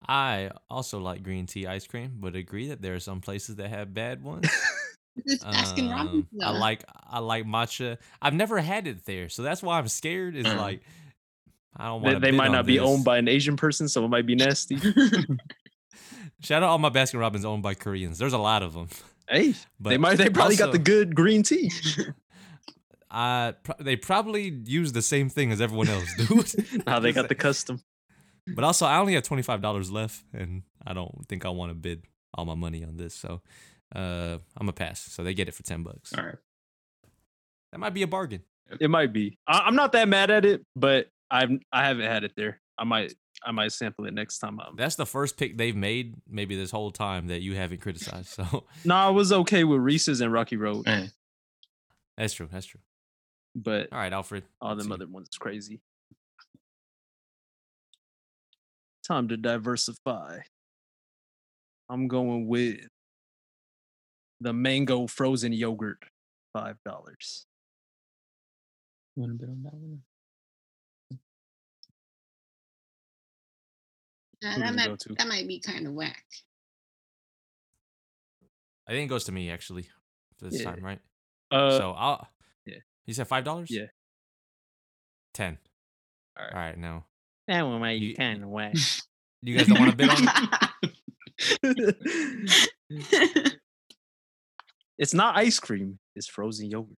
I 0.08 0.50
also 0.68 0.98
like 0.98 1.22
green 1.22 1.46
tea 1.46 1.68
ice 1.68 1.86
cream, 1.86 2.16
but 2.18 2.34
agree 2.34 2.68
that 2.68 2.82
there 2.82 2.94
are 2.94 3.00
some 3.00 3.20
places 3.20 3.56
that 3.56 3.70
have 3.70 3.94
bad 3.94 4.24
ones. 4.24 4.48
It's 5.16 5.44
Baskin 5.44 5.90
Robbins. 5.90 6.26
Um, 6.32 6.38
I 6.42 6.52
though. 6.52 6.58
like 6.58 6.84
I 7.08 7.18
like 7.18 7.44
matcha. 7.46 7.98
I've 8.22 8.34
never 8.34 8.58
had 8.58 8.86
it 8.86 9.04
there, 9.04 9.28
so 9.28 9.42
that's 9.42 9.62
why 9.62 9.78
I'm 9.78 9.88
scared. 9.88 10.36
Is 10.36 10.46
Mm. 10.46 10.56
like 10.56 10.80
I 11.76 11.86
don't 11.86 12.02
They, 12.02 12.08
want. 12.12 12.22
they 12.22 12.30
might 12.30 12.50
not 12.52 12.66
be 12.66 12.78
owned 12.78 13.04
by 13.04 13.18
an 13.18 13.28
Asian 13.28 13.56
person, 13.56 13.88
so 13.88 14.04
it 14.04 14.08
might 14.08 14.26
be 14.26 14.34
nasty. 14.34 14.76
Shout 16.42 16.62
out 16.62 16.70
all 16.70 16.78
my 16.78 16.90
Baskin 16.90 17.20
Robbins 17.20 17.44
owned 17.44 17.62
by 17.62 17.74
Koreans. 17.74 18.18
There's 18.18 18.32
a 18.32 18.38
lot 18.38 18.62
of 18.62 18.72
them. 18.72 18.88
hey, 19.28 19.54
But 19.80 19.90
they 19.90 19.98
might 19.98 20.16
they 20.16 20.30
probably 20.30 20.56
got 20.56 20.72
the 20.72 20.78
good 20.78 21.14
green 21.14 21.42
tea. 21.42 21.70
Uh, 23.12 23.50
pro- 23.64 23.74
they 23.80 23.96
probably 23.96 24.56
use 24.66 24.92
the 24.92 25.02
same 25.02 25.28
thing 25.28 25.50
as 25.50 25.60
everyone 25.60 25.88
else, 25.88 26.06
dude. 26.16 26.86
Now 26.86 27.00
they 27.00 27.10
got 27.12 27.28
the 27.28 27.34
custom. 27.34 27.82
But 28.54 28.62
also, 28.62 28.86
I 28.86 28.98
only 28.98 29.14
have 29.14 29.24
twenty 29.24 29.42
five 29.42 29.60
dollars 29.60 29.90
left, 29.90 30.22
and 30.32 30.62
I 30.86 30.92
don't 30.92 31.26
think 31.28 31.44
I 31.44 31.48
want 31.48 31.70
to 31.70 31.74
bid 31.74 32.04
all 32.32 32.44
my 32.44 32.54
money 32.54 32.84
on 32.84 32.96
this. 32.98 33.12
So, 33.12 33.40
uh, 33.94 34.38
I'm 34.56 34.68
a 34.68 34.72
pass. 34.72 35.00
So 35.00 35.22
they 35.22 35.34
get 35.34 35.48
it 35.48 35.54
for 35.54 35.62
ten 35.62 35.82
bucks. 35.82 36.12
All 36.16 36.24
right. 36.24 36.36
That 37.72 37.78
might 37.78 37.94
be 37.94 38.02
a 38.02 38.06
bargain. 38.06 38.42
It 38.80 38.90
might 38.90 39.12
be. 39.12 39.38
I, 39.46 39.60
I'm 39.60 39.74
not 39.76 39.92
that 39.92 40.08
mad 40.08 40.30
at 40.30 40.44
it, 40.44 40.64
but 40.76 41.08
I've 41.30 41.50
I 41.72 41.86
haven't 41.86 42.06
had 42.06 42.24
it 42.24 42.32
there. 42.36 42.60
I 42.78 42.84
might 42.84 43.14
I 43.44 43.52
might 43.52 43.72
sample 43.72 44.06
it 44.06 44.14
next 44.14 44.38
time. 44.38 44.58
I'm, 44.60 44.76
That's 44.76 44.96
the 44.96 45.06
first 45.06 45.36
pick 45.36 45.56
they've 45.56 45.76
made, 45.76 46.16
maybe 46.28 46.56
this 46.56 46.70
whole 46.70 46.90
time 46.90 47.28
that 47.28 47.42
you 47.42 47.54
haven't 47.54 47.80
criticized. 47.80 48.28
So 48.28 48.64
no, 48.84 48.94
I 48.94 49.08
was 49.10 49.32
okay 49.32 49.64
with 49.64 49.80
Reese's 49.80 50.20
and 50.20 50.32
Rocky 50.32 50.56
Road, 50.56 50.86
that's 52.16 52.34
true. 52.34 52.48
That's 52.50 52.66
true. 52.66 52.80
but 53.54 53.88
All 53.92 53.98
right, 53.98 54.12
Alfred. 54.12 54.44
all 54.60 54.74
let's 54.74 54.82
them 54.82 54.92
other 54.92 55.06
ones 55.06 55.28
is 55.32 55.38
crazy. 55.38 55.80
Time 59.06 59.28
to 59.28 59.36
diversify. 59.36 60.40
I'm 61.88 62.06
going 62.08 62.46
with 62.46 62.86
the 64.40 64.52
mango 64.52 65.06
frozen 65.06 65.52
yogurt, 65.52 66.02
five 66.52 66.76
dollars. 66.84 67.46
you 69.16 69.22
want 69.22 69.32
to 69.38 69.38
bid 69.46 69.50
on 69.50 69.62
that 69.64 69.74
one? 69.74 70.02
Uh, 74.42 74.58
that 74.58 74.74
might 74.74 74.98
that 75.18 75.28
might 75.28 75.46
be 75.46 75.60
kind 75.60 75.86
of 75.86 75.92
whack. 75.92 76.24
I 78.88 78.92
think 78.92 79.04
it 79.04 79.08
goes 79.10 79.24
to 79.24 79.32
me 79.32 79.50
actually 79.50 79.88
this 80.40 80.58
Yeah. 80.60 80.64
time, 80.72 80.82
right? 80.84 81.00
Uh, 81.50 81.76
so 81.76 81.90
I'll. 81.92 82.26
yeah. 82.64 82.78
You 83.06 83.12
said 83.14 83.28
five 83.28 83.44
dollars. 83.44 83.70
Yeah. 83.70 83.86
Ten. 85.34 85.58
All 86.38 86.44
right. 86.46 86.54
All 86.54 86.58
right. 86.60 86.78
Now 86.78 87.04
that 87.48 87.62
one 87.62 87.80
might 87.80 88.00
You- 88.00 88.14
kind 88.14 88.42
of 88.42 88.48
whack. 88.48 88.74
you 89.42 89.56
guys 89.58 89.66
don't 89.66 89.78
want 89.78 89.90
to 89.90 89.96
bid 89.96 90.08
on 90.08 90.16
it. 91.62 92.70
it's 95.00 95.14
not 95.14 95.36
ice 95.36 95.58
cream. 95.58 95.98
It's 96.14 96.28
frozen 96.28 96.70
yogurt. 96.70 96.96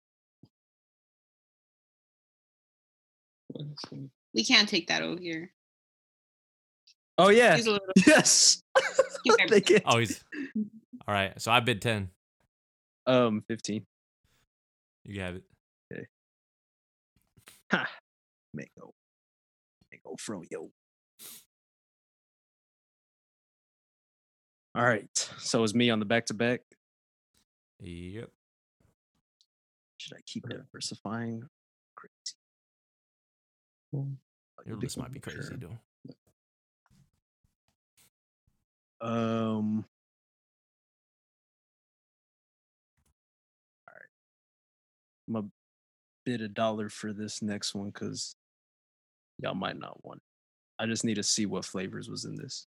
We 4.34 4.44
can't 4.44 4.68
take 4.68 4.88
that 4.88 5.03
over 5.03 5.20
here. 5.20 5.53
Oh 7.18 7.28
yeah. 7.28 7.57
He's 7.57 7.66
a 7.66 7.72
little 7.72 7.86
Yes. 8.07 8.62
Keep 9.24 9.34
it- 9.40 9.48
they 9.51 9.61
get 9.61 9.82
Oh, 9.86 9.98
he's. 9.98 10.22
All 11.07 11.14
right. 11.14 11.40
So 11.40 11.53
I 11.53 11.61
bid 11.61 11.82
ten. 11.82 12.09
um 13.07 13.42
fifteen. 13.48 13.84
You 15.05 15.20
have 15.22 15.36
it. 15.36 15.42
Okay. 15.92 16.07
Ha. 17.72 17.86
Mango. 18.55 18.92
Mango 19.92 20.16
fro 20.18 20.42
yo. 20.51 20.70
All 24.74 24.84
right. 24.84 25.09
So 25.38 25.64
it's 25.64 25.74
me 25.74 25.90
on 25.90 25.98
the 25.98 26.05
back 26.07 26.26
to 26.26 26.34
back. 26.34 26.61
Yep. 27.81 28.31
Should 29.99 30.16
I 30.16 30.20
keep 30.26 30.49
diversifying? 30.49 31.43
Crazy. 31.95 32.12
Well, 33.93 34.09
Your 34.66 34.76
list 34.76 34.99
might 34.99 35.12
be 35.12 35.20
crazy, 35.20 35.41
Sure. 35.43 35.57
though. 35.57 35.78
Um. 39.07 39.85
All 43.89 43.95
right. 43.95 44.09
I'm 45.28 45.35
gonna 45.35 45.49
bid 46.24 46.43
a 46.43 46.49
dollar 46.49 46.89
for 46.91 47.12
this 47.12 47.41
next 47.43 47.74
one 47.74 47.91
because 47.91 48.37
y'all 49.39 49.55
might 49.55 49.78
not 49.78 50.05
want. 50.05 50.18
it. 50.18 50.83
I 50.83 50.87
just 50.87 51.05
need 51.05 51.14
to 51.16 51.22
see 51.22 51.47
what 51.47 51.64
flavors 51.64 52.09
was 52.09 52.24
in 52.26 52.37
this. 52.37 52.66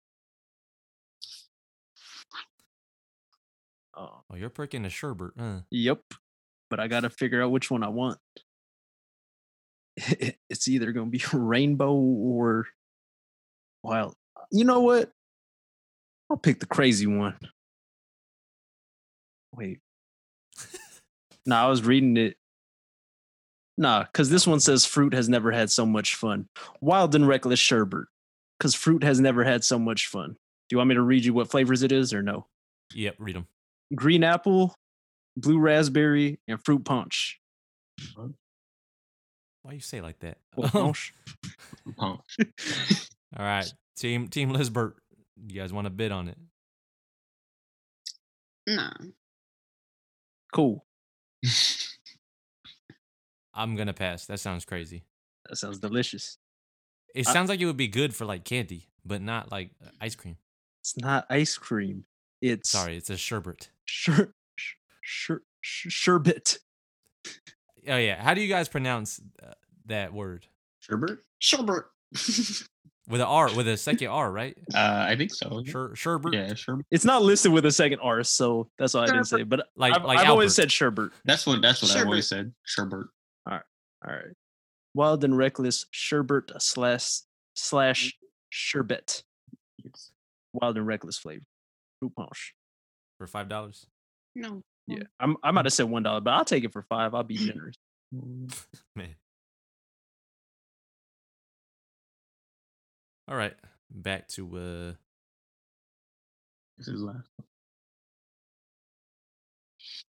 Oh, 3.99 4.21
Oh, 4.31 4.37
you're 4.37 4.49
perking 4.51 4.85
a 4.85 4.91
sherbet, 4.91 5.33
huh? 5.39 5.61
yep. 5.71 6.01
But 6.71 6.79
I 6.81 6.87
gotta 6.89 7.11
figure 7.11 7.43
out 7.43 7.51
which 7.51 7.71
one 7.71 7.83
I 7.83 7.89
want. 7.89 8.19
It's 10.51 10.69
either 10.69 10.93
gonna 10.93 11.11
be 11.11 11.23
rainbow 11.33 11.93
or 11.95 12.67
wild. 13.83 14.15
You 14.51 14.65
know 14.65 14.81
what? 14.81 15.11
I'll 16.31 16.37
pick 16.37 16.61
the 16.61 16.67
crazy 16.67 17.07
one. 17.07 17.37
Wait. 19.55 19.81
nah, 21.47 21.65
I 21.65 21.69
was 21.69 21.83
reading 21.83 22.17
it. 22.17 22.37
Nah, 23.77 24.05
because 24.05 24.31
this 24.31 24.47
one 24.47 24.61
says 24.61 24.85
fruit 24.85 25.15
has 25.15 25.29
never 25.29 25.51
had 25.53 25.71
so 25.71 25.85
much 25.87 26.15
fun. 26.15 26.49
Wild 26.81 27.15
and 27.15 27.27
reckless 27.27 27.59
sherbet. 27.61 28.07
Because 28.59 28.75
fruit 28.75 29.03
has 29.05 29.21
never 29.21 29.45
had 29.45 29.65
so 29.65 29.79
much 29.79 30.07
fun. 30.07 30.31
Do 30.31 30.75
you 30.75 30.79
want 30.79 30.89
me 30.89 30.95
to 30.97 31.03
read 31.03 31.25
you 31.25 31.33
what 31.33 31.51
flavors 31.51 31.83
it 31.83 31.93
is 31.93 32.13
or 32.13 32.23
no? 32.23 32.47
Yep. 32.95 33.17
Read 33.19 33.37
them. 33.37 33.47
Green 33.95 34.23
apple, 34.25 34.75
blue 35.37 35.59
raspberry, 35.59 36.39
and 36.47 36.63
fruit 36.65 36.85
punch. 36.85 37.41
Why 39.63 39.73
you 39.73 39.81
say 39.81 39.99
it 39.99 40.03
like 40.03 40.19
that? 40.21 40.39
Fruit 40.55 40.75
all 40.75 40.83
punch. 40.85 41.15
Pump. 41.97 42.21
right. 43.39 43.73
Team 43.97 44.29
Team 44.29 44.51
Lizbert. 44.51 44.97
You 45.47 45.61
guys 45.61 45.73
want 45.73 45.87
to 45.87 45.91
bid 45.91 46.13
on 46.13 46.29
it? 46.29 46.37
No. 48.67 48.91
cool. 50.53 50.85
I'm 53.55 53.75
gonna 53.77 53.95
pass. 53.95 54.27
That 54.27 54.41
sounds 54.41 54.65
crazy. 54.65 55.05
That 55.49 55.57
sounds 55.57 55.79
delicious. 55.79 56.39
It 57.15 57.27
I- 57.27 57.33
sounds 57.33 57.49
like 57.49 57.61
it 57.61 57.67
would 57.67 57.77
be 57.79 57.89
good 57.89 58.15
for 58.15 58.25
like 58.27 58.45
candy, 58.45 58.89
but 59.05 59.23
not 59.23 59.51
like 59.51 59.71
ice 60.01 60.15
cream. 60.15 60.37
It's 60.83 60.97
not 60.99 61.27
ice 61.31 61.57
cream. 61.57 62.05
It's 62.41 62.71
Sorry, 62.71 62.97
it's 62.97 63.11
a 63.11 63.17
sherbet. 63.17 63.71
Sher, 63.91 64.35
sh- 64.57 64.75
sher, 65.03 65.43
sh- 65.63 65.87
sherbet. 65.91 66.59
Oh 67.89 67.97
yeah. 67.97 68.23
How 68.23 68.35
do 68.35 68.43
you 68.43 68.49
guys 68.49 68.69
pronounce 68.69 69.19
uh, 69.43 69.53
that 69.87 70.13
word? 70.13 70.47
Sherbert? 70.89 71.19
Sherbert. 71.43 71.85
With 73.09 73.23
an 73.23 73.27
R, 73.27 73.49
with 73.57 73.67
a 73.69 73.79
second 73.79 74.09
R, 74.09 74.31
right? 74.31 74.55
Uh, 74.75 75.07
I 75.09 75.17
think 75.17 75.33
so. 75.33 75.63
Sher, 75.65 75.95
sherbet. 75.97 76.35
Yeah, 76.35 76.53
sherbet. 76.53 76.85
It's 76.91 77.07
not 77.07 77.23
listed 77.23 77.51
with 77.53 77.65
a 77.65 77.73
second 77.73 78.01
R, 78.03 78.23
so 78.23 78.69
that's 78.79 78.93
why 78.93 79.05
I 79.05 79.07
didn't 79.07 79.25
say. 79.25 79.45
But 79.45 79.67
Like- 79.77 79.95
I've, 79.97 80.05
like 80.05 80.19
I've 80.19 80.29
always 80.29 80.55
said 80.55 80.69
sherbert. 80.69 81.13
That's 81.25 81.47
what 81.47 81.63
that's 81.63 81.81
what 81.81 81.91
I 81.91 81.95
Sherbet. 81.95 82.05
always 82.07 82.29
said. 82.29 82.53
Sherbert. 82.67 83.07
All 83.47 83.55
right, 83.55 83.63
all 84.07 84.13
right. 84.13 84.35
Wild 84.93 85.25
and 85.25 85.39
reckless 85.39 85.87
sherbert 85.91 86.51
slash 86.61 87.21
slash 87.55 88.13
sherbet. 88.51 89.23
Yes. 89.83 90.11
Wild 90.53 90.77
and 90.77 90.87
reckless 90.87 91.17
flavor. 91.17 91.47
Fruit 92.01 92.13
punch. 92.15 92.53
For 93.19 93.27
five 93.27 93.49
dollars. 93.49 93.87
no. 94.35 94.63
Yeah, 94.87 95.03
I'm, 95.21 95.37
I 95.43 95.51
might 95.51 95.67
have 95.67 95.73
said 95.75 95.85
one 95.91 96.03
dollar, 96.03 96.23
but 96.23 96.31
I'll 96.33 96.47
take 96.47 96.65
it 96.65 96.73
for 96.73 96.81
five. 96.81 97.15
I'll 97.15 97.23
be 97.23 97.37
generous. 97.37 97.75
Man. 98.97 99.15
All 103.29 103.37
right. 103.37 103.55
Back 103.91 104.29
to 104.29 104.57
uh 104.57 104.93
This 106.79 106.89
is 106.89 107.03
last. 107.03 107.29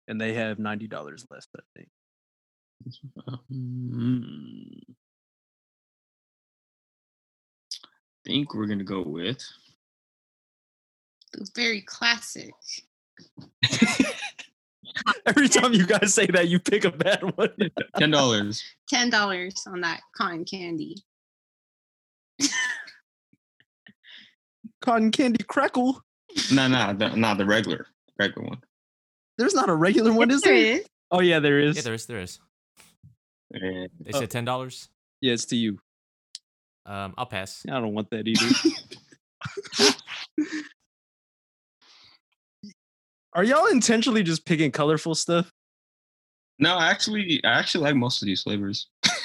and 0.07 0.21
they 0.21 0.35
have 0.35 0.61
ninety 0.61 0.87
dollars 0.87 1.27
left. 1.31 1.49
I 1.57 1.61
think. 1.77 1.89
Um, 3.51 4.81
think 8.25 8.55
we're 8.55 8.67
gonna 8.67 8.85
go 8.85 9.03
with 9.03 9.43
the 11.33 11.49
Very 11.57 11.81
classic. 11.83 12.53
Every 15.27 15.49
time 15.49 15.73
you 15.73 15.87
guys 15.87 16.13
say 16.15 16.27
that, 16.27 16.49
you 16.49 16.59
pick 16.59 16.85
a 16.85 16.91
bad 16.91 17.23
one. 17.37 17.51
ten 17.99 18.11
dollars. 18.11 18.63
Ten 18.89 19.09
dollars 19.11 19.55
on 19.67 19.81
that 19.83 20.01
cotton 20.17 20.45
candy. 20.45 20.97
Cotton 24.83 25.11
candy 25.11 25.43
crackle. 25.45 26.03
no, 26.53 26.69
no, 26.69 26.93
the, 26.95 27.11
not 27.17 27.37
the 27.39 27.45
regular, 27.45 27.87
regular 28.19 28.49
one. 28.49 28.59
There's 29.39 29.55
not 29.55 29.69
a 29.69 29.75
regular 29.75 30.13
one, 30.13 30.31
is 30.31 30.43
there? 30.43 30.55
is. 30.55 30.87
Oh 31.11 31.21
yeah, 31.21 31.39
there 31.39 31.59
is. 31.61 31.77
Yeah, 31.77 31.83
there 31.83 31.95
is. 31.95 32.07
There 32.07 32.21
is. 32.21 32.39
They 33.53 33.89
Oh. 34.15 34.21
said 34.21 34.31
ten 34.31 34.45
dollars. 34.45 34.89
yeah, 35.21 35.33
it's 35.35 35.45
to 35.47 35.57
you. 35.57 35.79
Um, 36.87 37.15
I'll 37.19 37.27
pass. 37.27 37.65
I 37.69 37.73
don't 37.81 37.95
want 37.95 38.11
that 38.11 38.27
either. 38.27 38.47
Are 43.33 43.45
y'all 43.45 43.67
intentionally 43.67 44.23
just 44.23 44.45
picking 44.45 44.73
colorful 44.73 45.15
stuff? 45.15 45.53
no, 46.59 46.79
actually, 46.79 47.41
I 47.45 47.59
actually 47.59 47.85
like 47.85 47.97
most 47.97 48.21
of 48.23 48.27
these 48.27 48.43
flavors. 48.43 48.89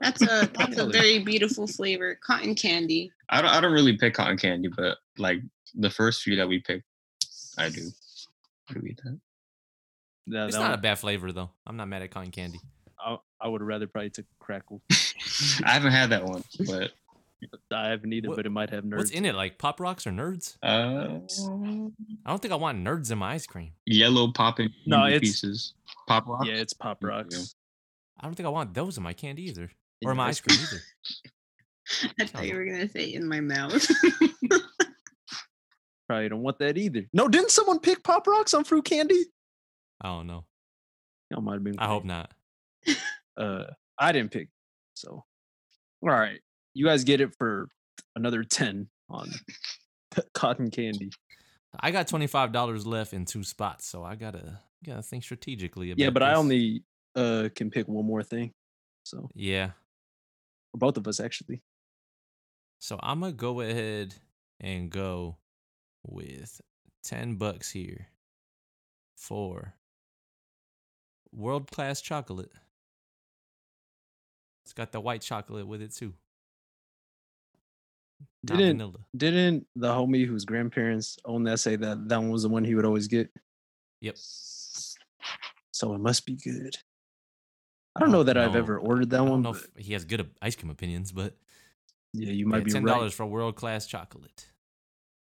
That's 0.00 0.22
a 0.22 0.48
that's 0.54 0.78
a 0.78 0.86
very 0.86 1.18
beautiful 1.18 1.66
flavor. 1.66 2.18
Cotton 2.24 2.54
candy. 2.54 3.10
I 3.30 3.42
don't, 3.42 3.50
I 3.50 3.60
don't 3.60 3.72
really 3.72 3.96
pick 3.96 4.14
cotton 4.14 4.36
candy, 4.38 4.68
but 4.68 4.98
like 5.18 5.40
the 5.74 5.90
first 5.90 6.22
few 6.22 6.36
that 6.36 6.48
we 6.48 6.60
picked, 6.60 6.84
I 7.58 7.68
do. 7.68 7.90
I 8.70 8.74
do 8.74 8.80
eat 8.86 9.00
that. 9.02 9.18
Yeah, 10.26 10.44
It's 10.46 10.56
that 10.56 10.62
not 10.62 10.74
a 10.78 10.80
bad 10.80 11.00
flavor 11.00 11.32
though. 11.32 11.50
I'm 11.66 11.76
not 11.76 11.88
mad 11.88 12.02
at 12.02 12.10
cotton 12.12 12.30
candy. 12.30 12.60
I, 13.04 13.16
I 13.40 13.48
would 13.48 13.62
rather 13.62 13.86
probably 13.86 14.10
take 14.10 14.26
crackle. 14.38 14.82
I 15.64 15.72
haven't 15.72 15.92
had 15.92 16.10
that 16.10 16.24
one, 16.24 16.44
but 16.66 16.92
I 17.72 17.88
haven't 17.88 18.12
either, 18.12 18.28
What- 18.28 18.36
but 18.36 18.46
it 18.46 18.50
might 18.50 18.70
have 18.70 18.84
nerds. 18.84 18.96
What's 18.96 19.10
in 19.10 19.24
it? 19.24 19.34
Like 19.34 19.58
pop 19.58 19.78
rocks 19.80 20.06
or 20.06 20.10
nerds? 20.10 20.56
uh, 20.62 21.20
I 22.26 22.30
don't 22.30 22.40
think 22.42 22.52
I 22.52 22.56
want 22.56 22.78
nerds 22.84 23.10
in 23.12 23.18
my 23.18 23.32
ice 23.34 23.46
cream. 23.46 23.72
yellow 23.86 24.32
popping 24.32 24.70
No, 24.86 25.06
it's- 25.06 25.20
pieces. 25.20 25.74
Pop 26.06 26.26
rocks. 26.26 26.46
Yeah, 26.48 26.54
it's 26.54 26.72
pop 26.72 26.98
Yeah. 27.02 27.08
rocks. 27.08 27.54
I 28.20 28.26
don't 28.26 28.34
think 28.34 28.46
I 28.46 28.50
want 28.50 28.74
those 28.74 28.96
in 28.96 29.02
my 29.04 29.12
candy 29.12 29.42
either, 29.48 29.64
or 29.64 29.70
your 30.02 30.14
my 30.14 30.28
ice 30.28 30.40
ice 30.48 30.56
cream 30.56 30.58
either. 30.68 30.82
I 32.20 32.26
thought 32.26 32.46
you 32.46 32.54
were 32.56 32.64
gonna 32.64 32.88
say 32.88 33.14
in 33.14 33.28
my 33.28 33.40
mouth. 33.40 33.86
Probably 36.08 36.28
don't 36.28 36.42
want 36.42 36.58
that 36.60 36.78
either. 36.78 37.06
No, 37.12 37.28
didn't 37.28 37.50
someone 37.50 37.78
pick 37.80 38.02
pop 38.02 38.26
rocks 38.26 38.54
on 38.54 38.64
fruit 38.64 38.84
candy? 38.86 39.24
I 40.00 40.08
don't 40.08 40.26
know. 40.26 40.44
That 41.30 41.40
might 41.42 41.54
have 41.54 41.64
been. 41.64 41.78
I 41.78 41.86
hope 41.86 42.04
not. 42.04 42.32
Uh, 43.36 43.64
I 43.98 44.12
didn't 44.12 44.30
pick. 44.32 44.48
So, 44.94 45.24
all 46.02 46.08
right, 46.08 46.40
you 46.74 46.84
guys 46.86 47.04
get 47.04 47.20
it 47.20 47.34
for 47.38 47.68
another 48.16 48.44
ten 48.44 48.88
on 49.08 49.30
cotton 50.34 50.70
candy. 50.70 51.10
I 51.80 51.90
got 51.90 52.08
twenty 52.08 52.26
five 52.26 52.52
dollars 52.52 52.86
left 52.86 53.12
in 53.12 53.24
two 53.24 53.44
spots, 53.44 53.86
so 53.86 54.02
I 54.04 54.14
gotta 54.14 54.60
gotta 54.84 55.02
think 55.02 55.24
strategically. 55.24 55.90
About 55.90 56.00
it. 56.00 56.04
Yeah, 56.04 56.10
but 56.10 56.22
I 56.22 56.34
only 56.34 56.82
uh 57.14 57.48
can 57.54 57.70
pick 57.70 57.88
one 57.88 58.06
more 58.06 58.22
thing. 58.22 58.52
So, 59.04 59.28
yeah. 59.34 59.70
for 60.72 60.78
both 60.78 60.96
of 60.96 61.08
us 61.08 61.20
actually. 61.20 61.62
So 62.78 62.98
I'm 63.02 63.20
gonna 63.20 63.32
go 63.32 63.60
ahead 63.60 64.14
and 64.60 64.90
go 64.90 65.36
with 66.06 66.60
ten 67.02 67.36
bucks 67.36 67.70
here 67.70 68.08
for 69.16 69.74
world 71.32 71.70
class 71.70 72.00
chocolate. 72.00 72.52
It's 74.64 74.74
got 74.74 74.92
the 74.92 75.00
white 75.00 75.22
chocolate 75.22 75.66
with 75.66 75.82
it 75.82 75.94
too. 75.94 76.12
Not 78.48 78.58
Didn't 78.58 78.78
vanilla. 78.78 78.98
didn't 79.16 79.66
the 79.76 79.88
homie 79.88 80.26
whose 80.26 80.44
grandparents 80.44 81.18
owned 81.24 81.46
that 81.46 81.58
say 81.60 81.76
that 81.76 82.08
that 82.08 82.18
one 82.18 82.30
was 82.30 82.42
the 82.42 82.48
one 82.48 82.64
he 82.64 82.74
would 82.74 82.84
always 82.84 83.08
get? 83.08 83.30
Yep. 84.00 84.16
So 85.72 85.94
it 85.94 85.98
must 86.00 86.24
be 86.26 86.36
good. 86.36 86.76
I 87.96 88.00
don't 88.00 88.10
Oh, 88.10 88.12
know 88.12 88.22
that 88.24 88.36
I've 88.38 88.54
ever 88.56 88.78
ordered 88.78 89.10
that 89.10 89.16
I 89.16 89.24
don't 89.24 89.30
one, 89.30 89.42
know 89.42 89.52
but 89.52 89.66
if 89.76 89.86
he 89.86 89.92
has 89.92 90.04
good 90.04 90.28
ice 90.40 90.54
cream 90.56 90.70
opinions, 90.70 91.10
but 91.12 91.36
yeah, 92.12 92.30
you 92.30 92.44
yeah, 92.46 92.50
might 92.50 92.64
be 92.64 92.70
ten 92.70 92.84
right. 92.84 92.92
dollars 92.92 93.12
for 93.12 93.26
world 93.26 93.56
class 93.56 93.86
chocolate. 93.86 94.46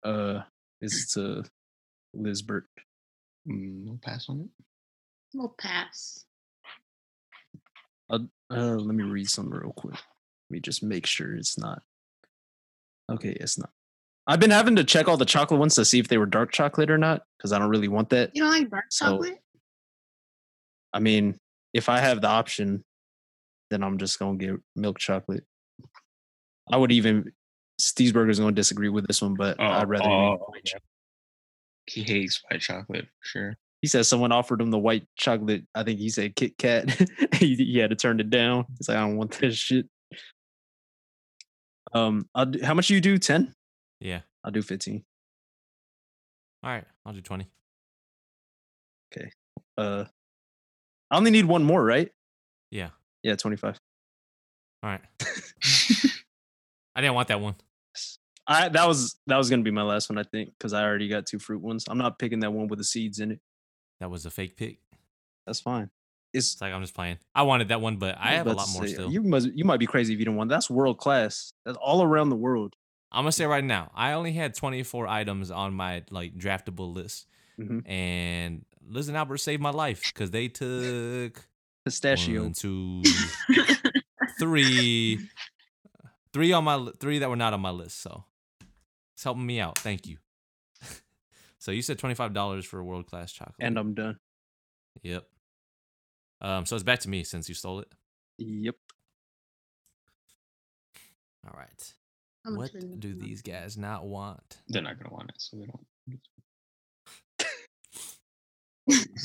Uh, 0.04 0.42
it's 0.80 1.14
to 1.14 1.44
Lizbert. 2.14 2.66
Mm, 3.48 3.86
we'll 3.86 4.00
pass 4.02 4.28
on 4.30 4.42
it. 4.42 4.50
we'll 5.34 5.56
pass. 5.58 6.26
Uh, 8.10 8.20
uh, 8.52 8.76
let 8.76 8.96
me 8.96 9.04
read 9.04 9.30
some 9.30 9.50
real 9.52 9.74
quick. 9.74 9.94
Let 9.94 10.02
me 10.52 10.60
just 10.60 10.84
make 10.84 11.06
sure 11.06 11.36
it's 11.36 11.58
not. 11.58 11.82
Okay, 13.12 13.36
it's 13.40 13.58
not. 13.58 13.70
I've 14.28 14.40
been 14.40 14.52
having 14.52 14.76
to 14.76 14.84
check 14.84 15.08
all 15.08 15.18
the 15.18 15.26
chocolate 15.26 15.60
ones 15.60 15.76
to 15.76 15.86
see 15.86 16.00
if 16.00 16.08
they 16.08 16.18
were 16.18 16.26
dark 16.26 16.52
chocolate 16.52 16.92
or 16.92 16.98
not, 16.98 17.24
because 17.38 17.52
I 17.52 17.60
don't 17.60 17.70
really 17.70 17.88
want 17.88 18.10
that. 18.12 18.32
You 18.34 18.44
don't 18.44 18.52
like 18.52 18.70
dark 18.70 18.86
So- 18.90 19.06
chocolate? 19.06 19.40
I 20.94 21.00
mean, 21.00 21.38
if 21.74 21.90
I 21.90 22.00
have 22.00 22.22
the 22.22 22.28
option, 22.28 22.84
then 23.70 23.84
I'm 23.84 23.98
just 23.98 24.20
gonna 24.20 24.38
get 24.38 24.56
milk 24.76 25.00
chocolate. 25.00 25.46
I 26.72 26.78
would 26.78 26.92
even 26.92 27.32
Steezburger's 27.82 28.40
gonna 28.40 28.52
disagree 28.52 28.90
with 28.90 29.08
this 29.08 29.22
one, 29.22 29.34
but 29.34 29.58
oh, 29.60 29.66
I'd 29.66 29.90
rather. 29.90 30.04
eat 30.04 30.14
oh, 30.14 30.38
white 30.48 30.62
yeah. 30.66 30.72
chocolate. 30.72 30.84
He 31.88 32.04
hates 32.04 32.42
white 32.50 32.62
chocolate 32.62 33.06
for 33.06 33.26
sure. 33.28 33.58
He 33.82 33.88
says 33.88 34.08
someone 34.08 34.32
offered 34.32 34.62
him 34.62 34.70
the 34.70 34.78
white 34.78 35.08
chocolate. 35.16 35.64
I 35.74 35.84
think 35.84 36.00
he 36.00 36.10
said 36.10 36.36
Kit 36.36 36.58
Kat. 36.58 36.90
he, 37.34 37.56
he 37.56 37.80
had 37.80 37.90
to 37.90 37.96
turn 37.96 38.20
it 38.20 38.30
down. 38.30 38.66
He's 38.78 38.88
like, 38.88 38.98
I 38.98 39.02
don't 39.02 39.18
want 39.18 39.32
this 39.32 39.56
shit. 39.56 39.88
Um, 41.94 42.30
I'll 42.34 42.46
do, 42.46 42.64
how 42.64 42.74
much 42.74 42.88
do 42.88 42.96
you 42.96 43.02
do? 43.02 43.18
Ten? 43.18 43.54
Yeah. 44.00 44.22
I'll 44.44 44.52
do 44.52 44.62
fifteen. 44.62 45.04
All 46.64 46.70
right, 46.70 46.86
I'll 47.06 47.14
do 47.14 47.22
twenty. 47.22 47.48
Okay. 49.16 49.32
Uh, 49.78 50.06
I 51.10 51.18
only 51.18 51.32
need 51.32 51.46
one 51.46 51.64
more, 51.64 51.84
right? 51.84 52.10
Yeah. 52.70 52.90
Yeah, 53.24 53.36
twenty-five. 53.36 53.78
All 54.84 54.90
right. 54.90 55.02
I 56.96 57.02
didn't 57.02 57.16
want 57.16 57.28
that 57.28 57.40
one. 57.40 57.56
I 58.48 58.70
that 58.70 58.88
was 58.88 59.20
that 59.28 59.38
was 59.38 59.50
gonna 59.50 59.64
be 59.64 59.72
my 59.72 59.84
last 59.84 60.10
one, 60.10 60.18
I 60.18 60.24
think, 60.24 60.54
because 60.58 60.74
I 60.74 60.84
already 60.84 61.08
got 61.08 61.26
two 61.26 61.40
fruit 61.40 61.62
ones. 61.62 61.86
I'm 61.88 61.98
not 61.98 62.20
picking 62.20 62.40
that 62.40 62.52
one 62.52 62.68
with 62.68 62.80
the 62.80 62.86
seeds 62.86 63.20
in 63.20 63.32
it. 63.32 63.40
That 64.00 64.10
was 64.10 64.26
a 64.26 64.32
fake 64.32 64.58
pick. 64.58 64.80
That's 65.46 65.60
fine. 65.60 65.90
It's 66.34 66.54
It's 66.54 66.62
like 66.62 66.74
I'm 66.74 66.82
just 66.82 66.94
playing. 66.94 67.18
I 67.36 67.44
wanted 67.44 67.68
that 67.70 67.82
one, 67.82 67.98
but 67.98 68.18
I 68.18 68.32
have 68.34 68.48
a 68.48 68.54
lot 68.54 68.68
more 68.74 68.88
say, 68.88 68.94
still. 68.94 69.12
You 69.12 69.22
must 69.24 69.48
you 69.54 69.66
might 69.66 69.80
be 69.80 69.86
crazy 69.86 70.14
if 70.14 70.20
you 70.20 70.26
don't 70.26 70.36
want. 70.38 70.50
That's 70.50 70.70
world 70.70 70.98
class. 70.98 71.54
That's 71.66 71.78
all 71.82 72.02
around 72.04 72.30
the 72.30 72.36
world. 72.36 72.76
I'm 73.12 73.24
gonna 73.24 73.32
say 73.34 73.46
right 73.46 73.64
now, 73.64 73.92
I 73.94 74.14
only 74.14 74.32
had 74.32 74.56
24 74.56 75.06
items 75.08 75.52
on 75.52 75.74
my 75.74 76.04
like 76.10 76.38
draftable 76.38 76.94
list, 76.94 77.28
Mhm. 77.60 77.86
and 77.90 78.66
Liz 78.88 79.10
and 79.10 79.18
Albert 79.18 79.38
saved 79.40 79.62
my 79.62 79.72
life 79.72 80.04
because 80.14 80.32
they 80.32 80.48
took 80.48 81.46
Pistachio. 81.84 82.44
one, 82.44 82.54
two, 82.54 83.02
three, 84.40 85.20
three 86.34 86.54
on 86.54 86.64
my 86.64 86.90
three 87.00 87.20
that 87.20 87.30
were 87.30 87.36
not 87.36 87.54
on 87.54 87.60
my 87.62 87.72
list. 87.72 88.00
So 88.02 88.24
it's 89.14 89.24
helping 89.24 89.46
me 89.46 89.60
out. 89.60 89.78
Thank 89.78 90.08
you. 90.08 90.18
so 91.60 91.72
you 91.72 91.82
said 91.82 92.00
25 92.00 92.34
dollars 92.34 92.66
for 92.66 92.80
a 92.80 92.84
world 92.84 93.08
class 93.08 93.32
chocolate. 93.34 93.56
And 93.60 93.78
I'm 93.78 93.94
done. 93.94 94.18
yep. 95.04 95.28
Um. 96.42 96.66
So 96.66 96.76
it's 96.76 96.84
back 96.84 97.00
to 97.02 97.10
me 97.10 97.24
since 97.24 97.48
you 97.48 97.56
stole 97.56 97.80
it. 97.80 97.88
Yep. 98.40 98.76
All 101.48 101.54
right. 101.58 101.94
How 102.46 102.52
much 102.52 102.74
What 102.74 103.00
do 103.00 103.10
you 103.10 103.16
these 103.16 103.42
guys 103.42 103.78
not 103.78 104.06
want? 104.06 104.58
They're 104.68 104.82
not 104.82 104.98
gonna 104.98 105.14
want 105.14 105.30
it, 105.30 105.36
so 105.38 105.58
we 105.58 105.68
don't. 105.68 105.86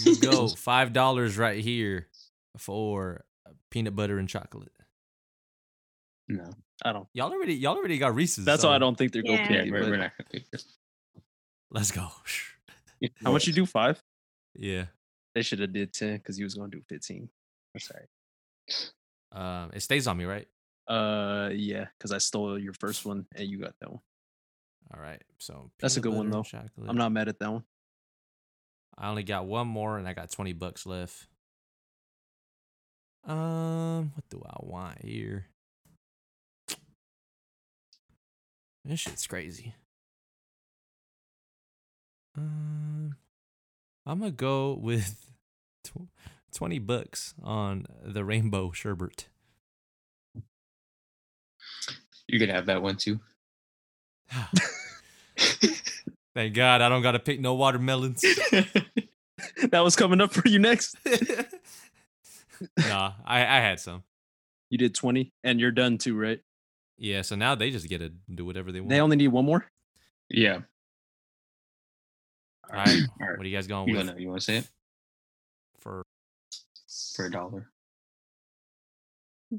You 0.05 0.16
go 0.20 0.48
five 0.56 0.93
dollars 0.93 1.38
right 1.38 1.62
here 1.62 2.09
for 2.59 3.24
peanut 3.70 3.97
butter 3.97 4.18
and 4.18 4.28
chocolate. 4.28 4.72
No. 6.28 6.51
I 6.84 6.93
don't. 6.93 7.09
Y'all 7.14 7.32
already 7.32 7.55
y'all 7.55 7.76
already 7.76 7.97
got 7.98 8.14
Reese's. 8.14 8.44
That's 8.44 8.64
why 8.64 8.74
I 8.74 8.78
don't 8.78 8.97
think 8.98 9.12
they're 9.12 9.22
gonna 9.22 9.36
Yeah. 9.36 9.48
pick 9.48 9.72
we're, 9.72 9.80
we're 9.80 9.97
not 9.97 10.12
gonna 10.18 10.30
pick. 10.30 10.44
Let's 11.70 11.90
go. 11.90 12.09
How 13.24 13.32
much 13.32 13.47
you 13.47 13.52
do? 13.52 13.64
Five? 13.66 14.02
Yeah. 14.55 14.86
They 15.36 15.42
should 15.42 15.58
have 15.58 15.74
did 15.74 15.92
ten 15.92 16.16
because 16.16 16.38
he 16.38 16.44
was 16.44 16.54
gonna 16.54 16.70
do 16.70 16.80
fifteen. 16.88 17.28
I'm 17.74 17.80
sorry. 17.80 18.06
Um, 19.32 19.70
it 19.74 19.82
stays 19.82 20.06
on 20.06 20.16
me, 20.16 20.24
right? 20.24 20.48
Uh, 20.88 21.50
yeah, 21.52 21.88
because 21.98 22.10
I 22.10 22.16
stole 22.16 22.58
your 22.58 22.72
first 22.72 23.04
one 23.04 23.26
and 23.36 23.46
you 23.46 23.58
got 23.60 23.74
that 23.80 23.90
one. 23.90 24.00
All 24.94 25.02
right. 25.02 25.22
So 25.38 25.70
That's 25.78 25.98
a 25.98 26.00
good 26.00 26.14
one, 26.14 26.30
though. 26.30 26.42
Chocolate. 26.42 26.70
I'm 26.88 26.96
not 26.96 27.12
mad 27.12 27.28
at 27.28 27.38
that 27.40 27.52
one. 27.52 27.64
I 28.96 29.10
only 29.10 29.24
got 29.24 29.44
one 29.44 29.68
more, 29.68 29.98
and 29.98 30.08
I 30.08 30.14
got 30.14 30.30
twenty 30.30 30.54
bucks 30.54 30.86
left. 30.86 31.26
Um, 33.26 34.12
what 34.14 34.24
do 34.30 34.42
I 34.42 34.56
want 34.60 35.04
here? 35.04 35.48
This 38.86 39.00
shit's 39.00 39.26
crazy. 39.26 39.74
Um, 42.38 43.16
I'm 44.06 44.20
gonna 44.20 44.30
go 44.30 44.72
with 44.72 45.26
tw- 45.88 46.08
twenty 46.54 46.78
bucks 46.78 47.34
on 47.42 47.86
the 48.04 48.24
rainbow 48.24 48.72
sherbet. 48.72 49.28
You're 52.28 52.40
going 52.40 52.48
to 52.48 52.54
have 52.54 52.66
that 52.66 52.82
one 52.82 52.96
too. 52.96 53.20
Thank 56.34 56.54
God 56.54 56.82
I 56.82 56.88
don't 56.88 57.02
gotta 57.02 57.18
pick 57.18 57.40
no 57.40 57.54
watermelons. 57.54 58.20
that 59.70 59.80
was 59.84 59.96
coming 59.96 60.20
up 60.20 60.32
for 60.32 60.46
you 60.46 60.58
next. 60.58 60.96
nah, 62.78 63.12
I, 63.24 63.40
I 63.40 63.60
had 63.60 63.80
some. 63.80 64.02
You 64.68 64.76
did 64.78 64.94
20 64.94 65.32
and 65.44 65.58
you're 65.60 65.70
done 65.70 65.96
too, 65.98 66.18
right? 66.18 66.40
Yeah, 66.98 67.22
so 67.22 67.36
now 67.36 67.54
they 67.54 67.70
just 67.70 67.88
get 67.88 67.98
to 67.98 68.10
do 68.34 68.44
whatever 68.44 68.72
they 68.72 68.80
want. 68.80 68.90
They 68.90 69.00
only 69.00 69.16
need 69.16 69.28
one 69.28 69.44
more? 69.46 69.66
yeah. 70.28 70.58
All 72.68 72.76
right, 72.80 72.88
All 73.20 73.28
right. 73.28 73.38
what 73.38 73.46
are 73.46 73.48
you 73.48 73.56
guys 73.56 73.68
going 73.68 73.88
You 73.88 73.96
with 73.96 74.08
wanna 74.08 74.20
you 74.20 74.28
wanna 74.28 74.40
say 74.40 74.56
it 74.56 74.68
for? 75.86 76.02
for 77.14 77.26
a 77.26 77.30
dollar? 77.30 77.70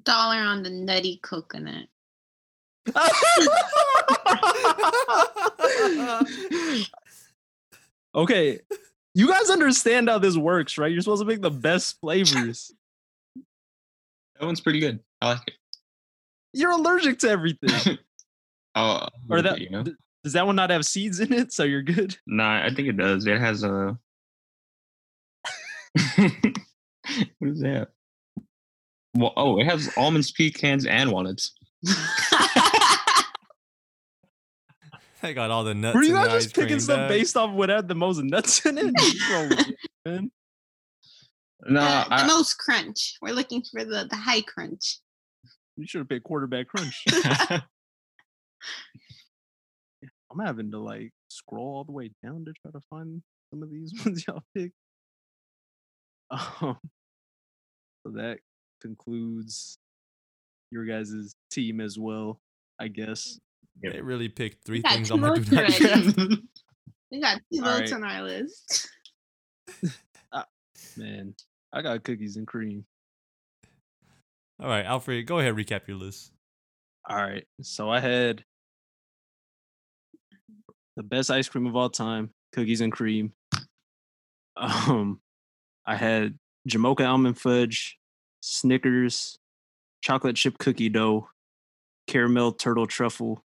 Dollar 0.04 0.38
on 0.38 0.64
the 0.64 0.70
nutty 0.70 1.20
coconut. 1.24 1.88
okay. 8.16 8.60
You 9.14 9.28
guys 9.28 9.50
understand 9.50 10.10
how 10.10 10.20
this 10.20 10.38
works, 10.38 10.78
right? 10.78 10.92
You're 10.92 11.02
supposed 11.02 11.22
to 11.22 11.28
pick 11.28 11.42
the 11.42 11.50
best 11.50 12.00
flavors. 12.00 12.72
That 14.40 14.46
one's 14.46 14.62
pretty 14.62 14.80
good. 14.80 15.00
I 15.22 15.30
like 15.30 15.42
it. 15.48 15.56
You're 16.54 16.72
allergic 16.72 17.20
to 17.20 17.30
everything. 17.30 17.98
Oh, 18.80 19.08
or 19.28 19.42
that 19.42 19.60
you 19.60 19.72
know? 19.72 19.82
d- 19.82 19.96
does 20.24 20.34
that 20.34 20.46
one 20.46 20.56
not 20.56 20.70
have 20.70 20.86
seeds 20.86 21.20
in 21.20 21.34
it? 21.34 21.52
So 21.52 21.64
you're 21.64 21.82
good. 21.82 22.16
Nah, 22.28 22.64
I 22.64 22.72
think 22.72 22.88
it 22.88 22.96
does. 22.96 23.26
It 23.26 23.40
has 23.40 23.64
a. 23.64 23.98
what 27.40 27.52
is 27.52 27.62
that? 27.62 27.90
Well, 29.16 29.34
oh, 29.36 29.60
it 29.60 29.66
has 29.66 29.92
almonds, 29.98 30.32
pecans, 30.32 30.86
and 30.86 31.12
walnuts. 31.12 31.54
I 35.24 35.34
got 35.34 35.50
all 35.50 35.64
the 35.64 35.74
nuts. 35.74 35.96
Were 35.96 36.04
you 36.04 36.16
in 36.16 36.22
the 36.22 36.28
guys 36.28 36.44
just 36.44 36.56
picking 36.56 36.68
cream 36.68 36.80
stuff 36.80 36.98
bag. 36.98 37.10
based 37.10 37.36
off 37.36 37.52
what 37.52 37.70
had 37.70 37.88
the 37.88 37.96
most 37.96 38.22
nuts 38.22 38.66
in 38.66 38.78
it? 38.78 38.94
What's 38.94 39.32
wrong 39.32 39.50
with 39.50 39.68
you, 39.68 39.76
man? 40.06 40.32
No, 41.66 41.82
the, 41.82 42.10
the 42.10 42.14
I, 42.14 42.28
most 42.28 42.60
crunch. 42.60 43.18
We're 43.22 43.34
looking 43.34 43.64
for 43.64 43.84
the, 43.84 44.08
the 44.10 44.16
high 44.16 44.42
crunch. 44.42 45.00
You 45.76 45.88
should 45.88 46.00
have 46.00 46.10
picked 46.10 46.24
quarterback 46.24 46.68
crunch. 46.68 47.04
I'm 50.32 50.40
having 50.40 50.72
to 50.72 50.80
like 50.80 51.12
scroll 51.30 51.78
all 51.78 51.84
the 51.84 51.92
way 51.92 52.12
down 52.24 52.46
to 52.46 52.54
try 52.62 52.72
to 52.72 52.82
find 52.90 53.22
some 53.50 53.64
of 53.64 53.72
these 53.72 53.94
ones 54.06 54.24
y'all 54.28 54.44
picked. 54.56 54.76
Um, 56.62 56.78
so 58.06 58.12
that 58.14 58.40
concludes 58.82 59.78
your 60.72 60.86
guys' 60.86 61.34
team 61.52 61.80
as 61.82 61.98
well, 61.98 62.40
I 62.80 62.90
guess. 62.90 63.40
They 63.82 64.02
really 64.02 64.28
picked 64.30 64.66
three 64.66 64.82
got 64.82 64.94
things 64.94 65.12
on 65.12 65.22
my 65.22 65.34
do 65.40 65.56
not 65.56 65.82
already. 65.82 66.44
We 67.12 67.22
got 67.22 67.40
two 67.54 67.64
All 67.64 67.78
votes 67.78 67.94
right. 67.94 68.04
on 68.04 68.04
our 68.04 68.24
list. 68.24 68.90
Man, 70.98 71.36
I 71.72 71.82
got 71.82 72.04
cookies 72.04 72.38
and 72.38 72.46
cream. 72.46 72.86
All 74.60 74.68
right, 74.68 74.86
Alfred, 74.86 75.26
go 75.26 75.40
ahead, 75.40 75.56
recap 75.56 75.88
your 75.88 75.98
list. 75.98 76.32
All 77.08 77.16
right. 77.16 77.46
So 77.62 77.90
I 77.90 78.00
had 78.00 78.44
the 80.96 81.04
best 81.04 81.30
ice 81.32 81.48
cream 81.48 81.68
of 81.68 81.76
all 81.76 81.90
time, 81.90 82.32
cookies 82.52 82.82
and 82.82 82.92
cream. 82.92 83.34
Um, 84.58 85.20
I 85.88 85.96
had 85.96 86.38
Jamocha 86.68 87.08
almond 87.08 87.40
fudge, 87.40 87.98
Snickers, 88.42 89.40
chocolate 90.02 90.36
chip 90.36 90.58
cookie 90.58 90.90
dough, 90.90 91.30
caramel 92.08 92.52
turtle 92.52 92.86
truffle, 92.86 93.44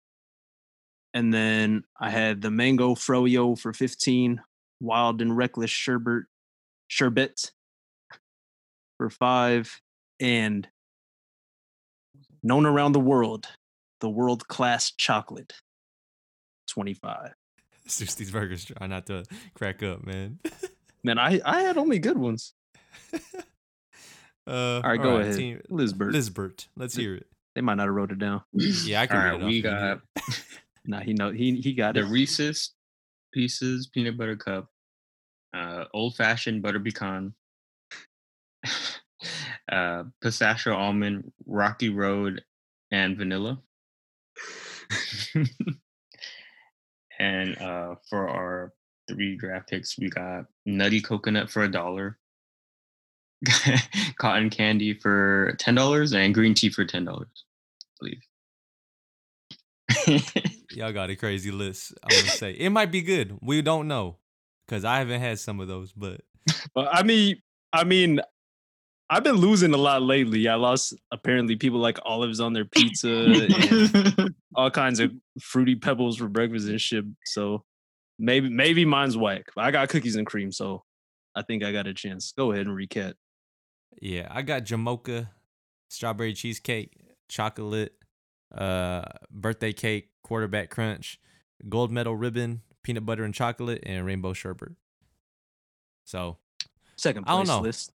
and 1.14 1.32
then 1.32 1.84
I 2.00 2.10
had 2.10 2.42
the 2.42 2.50
mango 2.50 2.94
froyo 2.94 3.58
for 3.58 3.72
15, 3.72 4.40
wild 4.80 5.22
and 5.22 5.36
reckless 5.36 5.70
sherbet, 5.70 6.24
sherbet 6.88 7.52
for 8.98 9.08
five, 9.08 9.80
and 10.18 10.66
known 12.42 12.66
around 12.66 12.92
the 12.92 13.00
world, 13.00 13.46
the 14.00 14.10
world 14.10 14.48
class 14.48 14.90
chocolate. 14.90 15.52
25. 16.68 17.34
These 17.84 18.30
burgers 18.30 18.64
try 18.64 18.86
not 18.86 19.06
to 19.06 19.24
crack 19.54 19.82
up, 19.82 20.04
man. 20.04 20.38
Man, 21.04 21.18
I, 21.18 21.40
I 21.44 21.62
had 21.62 21.76
only 21.76 21.98
good 21.98 22.18
ones. 22.18 22.54
Uh, 24.46 24.80
All 24.82 24.82
right, 24.82 25.00
go 25.00 25.18
ahead. 25.18 25.36
Team, 25.36 25.60
Lizbert. 25.68 26.12
Lizbert, 26.12 26.66
let's 26.76 26.96
hear 26.96 27.14
it. 27.14 27.26
They 27.54 27.60
might 27.60 27.74
not 27.74 27.86
have 27.86 27.94
wrote 27.94 28.10
it 28.10 28.18
down. 28.18 28.42
Yeah, 28.52 29.02
I 29.02 29.06
can 29.08 29.16
All 29.18 29.38
right, 29.38 29.44
we 29.44 29.62
got 29.62 29.98
it. 30.16 30.32
Nah, 30.84 30.98
he 30.98 31.12
know 31.12 31.30
he 31.30 31.60
he 31.60 31.74
got 31.74 31.94
the 31.94 32.00
it. 32.00 32.08
Reese's 32.08 32.72
Pieces 33.32 33.86
peanut 33.86 34.18
butter 34.18 34.34
cup, 34.34 34.68
uh, 35.54 35.84
old 35.94 36.16
fashioned 36.16 36.60
butter 36.60 36.80
pecan, 36.80 37.34
uh, 39.70 40.02
pistachio 40.20 40.74
almond, 40.74 41.32
rocky 41.46 41.88
road, 41.88 42.42
and 42.90 43.16
vanilla. 43.16 43.62
and 47.20 47.56
uh, 47.58 47.94
for 48.10 48.28
our 48.28 48.72
three 49.08 49.36
draft 49.36 49.68
picks, 49.70 49.98
we 49.98 50.08
got 50.08 50.46
nutty 50.66 51.00
coconut 51.00 51.50
for 51.50 51.62
a 51.62 51.70
dollar, 51.70 52.18
cotton 54.18 54.50
candy 54.50 54.94
for 54.94 55.54
ten 55.58 55.74
dollars, 55.74 56.12
and 56.12 56.34
green 56.34 56.54
tea 56.54 56.70
for 56.70 56.84
ten 56.84 57.04
dollars. 57.04 57.44
I 57.84 57.86
believe. 58.00 58.22
Y'all 60.72 60.92
got 60.92 61.10
a 61.10 61.16
crazy 61.16 61.50
list. 61.50 61.94
I'm 62.02 62.16
gonna 62.16 62.28
say 62.28 62.52
it 62.52 62.70
might 62.70 62.90
be 62.90 63.02
good. 63.02 63.38
We 63.42 63.62
don't 63.62 63.88
know 63.88 64.18
because 64.66 64.84
I 64.84 64.98
haven't 64.98 65.20
had 65.20 65.38
some 65.38 65.60
of 65.60 65.68
those, 65.68 65.92
but 65.92 66.22
But 66.74 66.88
I 66.90 67.02
mean, 67.02 67.40
I 67.72 67.84
mean, 67.84 68.20
I've 69.10 69.24
been 69.24 69.36
losing 69.36 69.74
a 69.74 69.78
lot 69.78 70.02
lately. 70.02 70.48
I 70.48 70.54
lost 70.54 70.94
apparently 71.10 71.56
people 71.56 71.78
like 71.78 71.98
olives 72.04 72.40
on 72.40 72.52
their 72.52 72.64
pizza 72.64 73.08
and 73.08 74.34
all 74.54 74.70
kinds 74.70 75.00
of 75.00 75.12
fruity 75.40 75.74
pebbles 75.74 76.16
for 76.16 76.28
breakfast 76.28 76.68
and 76.68 76.80
shit. 76.80 77.04
So 77.26 77.64
maybe 78.22 78.48
maybe 78.48 78.84
mine's 78.86 79.16
whack. 79.18 79.46
I 79.56 79.70
got 79.70 79.88
cookies 79.90 80.16
and 80.16 80.26
cream, 80.26 80.50
so 80.52 80.84
I 81.34 81.42
think 81.42 81.62
I 81.64 81.72
got 81.72 81.86
a 81.86 81.92
chance. 81.92 82.32
Go 82.32 82.52
ahead 82.52 82.66
and 82.66 82.74
recap. 82.76 83.14
yeah, 84.00 84.28
I 84.30 84.40
got 84.42 84.64
Jamocha, 84.64 85.28
strawberry 85.90 86.32
cheesecake, 86.32 86.96
chocolate, 87.28 87.92
uh, 88.54 89.02
birthday 89.30 89.72
cake, 89.72 90.10
quarterback 90.22 90.70
crunch, 90.70 91.20
gold 91.68 91.90
medal 91.90 92.16
ribbon, 92.16 92.62
peanut 92.82 93.04
butter 93.04 93.24
and 93.24 93.34
chocolate, 93.34 93.82
and 93.84 94.06
rainbow 94.06 94.32
sherbet. 94.32 94.72
So 96.04 96.38
Second 96.96 97.24
I 97.26 97.32
don't 97.32 97.46
place 97.46 97.48
know. 97.48 97.60
list. 97.60 97.92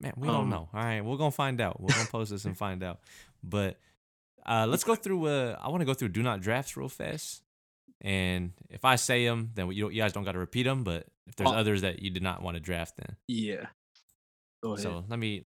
Man, 0.00 0.12
we 0.16 0.26
don't 0.26 0.36
Um, 0.44 0.50
know. 0.50 0.68
All 0.74 0.82
right, 0.82 1.00
we're 1.04 1.16
gonna 1.16 1.30
find 1.30 1.60
out. 1.60 1.80
We're 1.80 1.94
gonna 1.94 2.08
post 2.08 2.30
this 2.30 2.44
and 2.44 2.56
find 2.66 2.82
out. 2.82 3.00
But 3.44 3.78
uh, 4.44 4.66
let's 4.68 4.82
go 4.84 4.94
through. 4.96 5.26
Uh, 5.26 5.56
I 5.60 5.68
want 5.68 5.80
to 5.82 5.84
go 5.84 5.94
through 5.94 6.08
do 6.08 6.22
not 6.22 6.40
drafts 6.40 6.76
real 6.76 6.88
fast. 6.88 7.42
And 8.04 8.52
if 8.68 8.84
I 8.84 8.96
say 8.96 9.24
them, 9.24 9.50
then 9.54 9.70
you, 9.70 9.88
you 9.88 10.02
guys 10.02 10.12
don't 10.12 10.24
got 10.24 10.32
to 10.32 10.38
repeat 10.38 10.64
them. 10.64 10.82
But 10.84 11.06
if 11.26 11.36
there's 11.36 11.50
Oh. 11.50 11.54
others 11.54 11.82
that 11.82 12.02
you 12.02 12.10
did 12.10 12.22
not 12.22 12.42
want 12.42 12.56
to 12.56 12.60
draft, 12.60 12.94
then 12.96 13.16
Yeah. 13.28 13.66
Go 14.62 14.72
ahead. 14.72 14.82
so 14.82 15.04
let 15.08 15.18
me. 15.18 15.46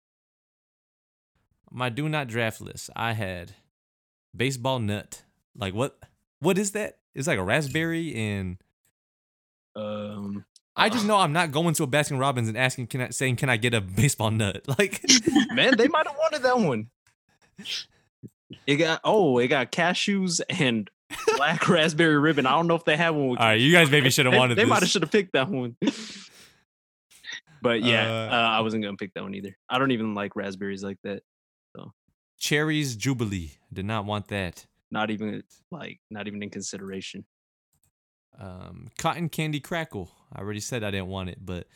My 1.71 1.89
do 1.89 2.09
not 2.09 2.29
draft 2.29 2.61
list. 2.61 2.91
I 2.95 3.13
had 3.13 3.53
baseball 4.35 4.79
nut. 4.79 5.23
Like 5.57 5.75
what? 5.75 5.99
What 6.41 6.57
is 6.59 6.73
that? 6.73 6.99
It's 7.15 7.27
like 7.27 7.39
a 7.39 7.43
raspberry, 7.43 8.15
and 8.15 8.59
um, 9.75 10.45
I 10.77 10.89
just 10.91 11.07
know 11.07 11.17
I'm 11.17 11.33
not 11.33 11.51
going 11.51 11.75
to 11.75 11.83
a 11.83 11.87
Baskin 11.89 12.21
Robbins 12.21 12.47
and 12.49 12.57
asking, 12.57 12.87
can 12.89 13.01
I 13.01 13.09
saying, 13.11 13.37
can 13.37 13.49
I 13.49 13.57
get 13.57 13.75
a 13.75 13.81
baseball 14.01 14.31
nut? 14.31 14.65
Like. 14.79 15.03
man, 15.53 15.77
they 15.77 15.89
might 15.89 16.07
have 16.07 16.17
wanted 16.17 16.43
that 16.43 16.59
one. 16.59 16.89
It 18.67 18.77
got 18.77 19.01
oh, 19.03 19.39
it 19.39 19.49
got 19.49 19.73
cashews 19.73 20.41
and 20.49 20.89
black 21.37 21.69
raspberry 21.69 22.19
ribbon. 22.19 22.47
I 22.47 22.53
don't 22.53 22.67
know 22.67 22.75
if 22.75 22.85
they 22.85 22.97
have 22.97 23.15
one. 23.15 23.29
With 23.31 23.41
All 23.41 23.47
right, 23.47 23.61
you 23.61 23.73
guys 23.73 23.91
maybe 23.91 24.11
should 24.11 24.27
have 24.27 24.33
they, 24.33 24.39
wanted 24.39 24.57
They 24.57 24.63
this. 24.63 24.71
might 24.71 24.81
have 24.81 24.89
should 24.89 25.03
have 25.03 25.11
picked 25.13 25.33
that 25.33 25.49
one. 25.49 25.77
but 27.63 27.83
yeah, 27.83 28.07
Uh, 28.07 28.35
uh, 28.35 28.49
I 28.59 28.61
wasn't 28.61 28.83
gonna 28.83 28.97
pick 28.97 29.15
that 29.15 29.23
one 29.23 29.35
either. 29.35 29.57
I 29.69 29.79
don't 29.79 29.91
even 29.91 30.15
like 30.15 30.37
raspberries 30.37 30.83
like 30.83 30.99
that. 31.05 31.23
So 31.77 31.93
Cherries 32.39 32.97
Jubilee. 32.97 33.53
Did 33.73 33.85
not 33.85 34.05
want 34.05 34.29
that. 34.29 34.67
Not 34.91 35.11
even 35.11 35.43
like 35.71 36.01
not 36.11 36.27
even 36.29 36.43
in 36.43 36.51
consideration. 36.51 37.25
Um, 38.39 38.89
cotton 38.99 39.29
candy 39.29 39.61
crackle. 39.61 40.11
I 40.33 40.41
already 40.41 40.61
said 40.61 40.85
I 40.85 40.91
didn't 40.91 41.09
want 41.09 41.31
it, 41.31 41.39
but 41.41 41.67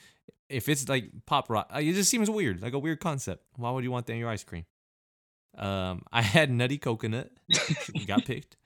if 0.48 0.68
it's 0.68 0.88
like 0.88 1.10
pop 1.26 1.48
rock, 1.48 1.70
uh, 1.74 1.78
it 1.78 1.92
just 1.94 2.10
seems 2.10 2.28
weird, 2.28 2.60
like 2.62 2.74
a 2.74 2.78
weird 2.78 3.00
concept. 3.00 3.44
Why 3.56 3.70
would 3.70 3.84
you 3.84 3.90
want 3.90 4.06
that 4.06 4.12
in 4.12 4.18
your 4.18 4.28
ice 4.28 4.44
cream? 4.44 4.66
Um, 5.56 6.02
I 6.12 6.22
had 6.22 6.50
nutty 6.50 6.78
coconut. 6.78 7.30
got 8.06 8.24
picked. 8.24 8.56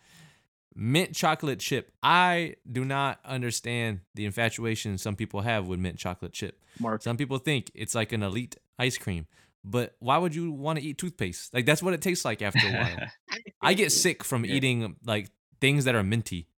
Mint 0.76 1.14
chocolate 1.14 1.60
chip. 1.60 1.92
I 2.02 2.56
do 2.70 2.84
not 2.84 3.20
understand 3.24 4.00
the 4.14 4.24
infatuation 4.24 4.98
some 4.98 5.14
people 5.14 5.42
have 5.42 5.68
with 5.68 5.78
mint 5.78 5.98
chocolate 5.98 6.32
chip. 6.32 6.60
Mark. 6.80 7.02
Some 7.02 7.16
people 7.16 7.38
think 7.38 7.70
it's 7.74 7.94
like 7.94 8.12
an 8.12 8.22
elite 8.24 8.56
ice 8.78 8.98
cream, 8.98 9.26
but 9.64 9.94
why 10.00 10.18
would 10.18 10.34
you 10.34 10.50
want 10.50 10.78
to 10.80 10.84
eat 10.84 10.98
toothpaste? 10.98 11.54
Like 11.54 11.64
that's 11.64 11.82
what 11.82 11.94
it 11.94 12.02
tastes 12.02 12.24
like 12.24 12.42
after 12.42 12.66
a 12.66 12.72
while. 12.72 13.08
I 13.62 13.74
get 13.74 13.92
sick 13.92 14.24
from 14.24 14.44
Yeah. 14.44 14.54
eating 14.54 14.96
like 15.06 15.30
things 15.60 15.84
that 15.84 15.94
are 15.94 16.02
minty. 16.02 16.48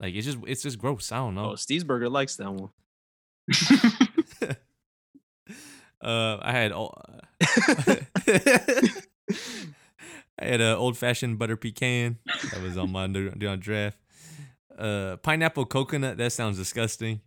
Like 0.00 0.14
it's 0.14 0.26
just 0.26 0.38
it's 0.46 0.62
just 0.62 0.78
gross. 0.78 1.12
I 1.12 1.18
don't 1.18 1.34
know. 1.36 1.50
Oh, 1.50 1.54
Steezburger 1.54 2.10
likes 2.10 2.36
that 2.36 2.52
one. 2.52 2.70
Uh, 6.00 6.38
I 6.40 6.52
had 6.52 6.70
ol- 6.70 6.96
I 10.40 10.44
had 10.46 10.60
a 10.60 10.76
old 10.76 10.96
fashioned 10.96 11.38
butter 11.38 11.56
pecan 11.56 12.18
that 12.52 12.62
was 12.62 12.76
on 12.76 12.90
my 12.92 13.06
on 13.48 13.58
draft. 13.60 13.98
Uh, 14.76 15.16
pineapple 15.16 15.66
coconut 15.66 16.16
that 16.18 16.30
sounds 16.32 16.56
disgusting. 16.56 17.20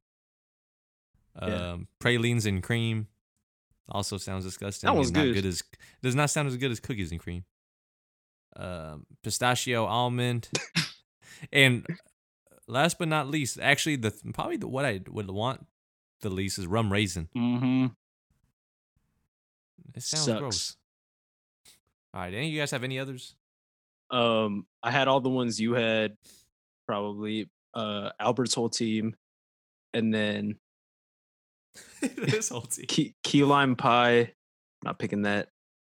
Um, 1.36 1.50
Yeah. 1.52 1.78
pralines 2.00 2.46
and 2.46 2.62
cream 2.64 3.08
also 3.90 4.18
sounds 4.18 4.46
disgusting. 4.46 4.88
That 4.88 4.96
not 5.12 5.24
good. 5.24 5.36
good 5.36 5.46
as 5.46 5.64
does 6.02 6.16
not 6.16 6.30
sound 6.30 6.48
as 6.48 6.56
good 6.58 6.72
as 6.72 6.80
cookies 6.80 7.12
and 7.12 7.20
cream. 7.20 7.44
Um, 8.56 9.06
pistachio 9.24 9.86
almond, 9.86 10.50
and 11.54 11.86
last 12.68 13.00
but 13.00 13.08
not 13.08 13.28
least, 13.28 13.58
actually 13.62 13.96
the 13.98 14.12
probably 14.34 14.58
the 14.58 14.68
what 14.68 14.84
I 14.86 15.02
would 15.10 15.30
want 15.30 15.66
the 16.22 16.30
least 16.30 16.60
is 16.60 16.68
rum 16.68 16.92
raisin. 16.92 17.28
Mm-hmm. 17.36 17.86
It 19.96 20.04
sounds 20.04 20.26
Sucks. 20.26 20.40
gross. 20.40 20.76
All 22.14 22.22
right, 22.22 22.34
any 22.34 22.48
of 22.48 22.54
you 22.54 22.60
guys 22.60 22.72
have 22.72 22.84
any 22.84 23.00
others? 23.00 23.36
Um, 24.10 24.66
I 24.84 24.92
had 24.92 25.08
all 25.08 25.22
the 25.22 25.30
ones 25.30 25.60
you 25.60 25.74
had, 25.74 26.18
probably. 26.86 27.50
Uh, 27.74 28.10
Albert's 28.20 28.54
whole 28.54 28.70
team, 28.70 29.16
and 29.94 30.14
then 30.14 30.58
this 32.02 32.50
whole 32.50 32.62
team. 32.62 32.86
key, 32.88 33.16
key 33.24 33.44
lime 33.44 33.76
pie. 33.76 34.34
Not 34.84 35.00
picking 35.00 35.22
that, 35.22 35.50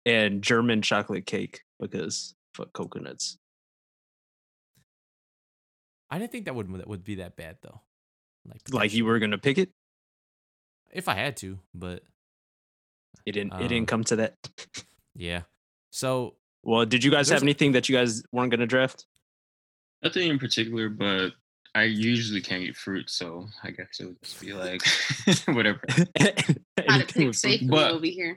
and 0.07 0.43
German 0.43 0.83
chocolate 0.83 1.27
cake 1.27 1.63
because 1.81 2.35
fuck 2.55 2.73
coconuts. 2.73 3.39
I 6.11 6.19
didn't 6.19 6.31
think 6.31 6.45
that 6.45 6.55
would 6.55 6.73
that 6.75 6.87
would 6.87 7.03
be 7.03 7.17
that 7.17 7.35
bad 7.35 7.57
though. 7.63 7.81
Like 8.47 8.61
Like 8.71 8.95
you 8.95 9.05
were 9.05 9.19
gonna 9.19 9.39
pick 9.39 9.59
it, 9.59 9.71
if 10.93 11.09
I 11.09 11.15
had 11.15 11.37
to, 11.39 11.59
but 11.75 12.03
it 13.27 13.33
didn't. 13.33 13.55
it 13.55 13.63
Um, 13.63 13.69
didn't 13.69 13.89
come 13.89 14.05
to 14.05 14.17
that. 14.17 14.37
yeah. 15.17 15.43
So 15.95 16.35
Well, 16.65 16.85
did 16.87 17.05
you 17.05 17.11
guys 17.13 17.29
have 17.29 17.43
anything 17.43 17.73
that 17.73 17.89
you 17.89 17.95
guys 17.97 18.23
weren't 18.33 18.51
gonna 18.51 18.67
draft? 18.67 19.07
Nothing 20.03 20.29
in 20.29 20.39
particular, 20.41 20.89
but 20.89 21.33
I 21.77 21.85
usually 21.85 22.41
can't 22.41 22.63
eat 22.63 22.77
fruit, 22.77 23.09
so 23.11 23.47
I 23.63 23.71
guess 23.71 24.01
it 24.01 24.07
would 24.07 24.23
just 24.23 24.41
be 24.41 24.53
like 24.53 24.81
whatever. 25.57 25.81
Gotta 26.19 26.55
Anything 26.89 27.27
pick 27.31 27.35
safely 27.35 27.69
But- 27.69 27.93
over 27.93 28.07
here. 28.07 28.37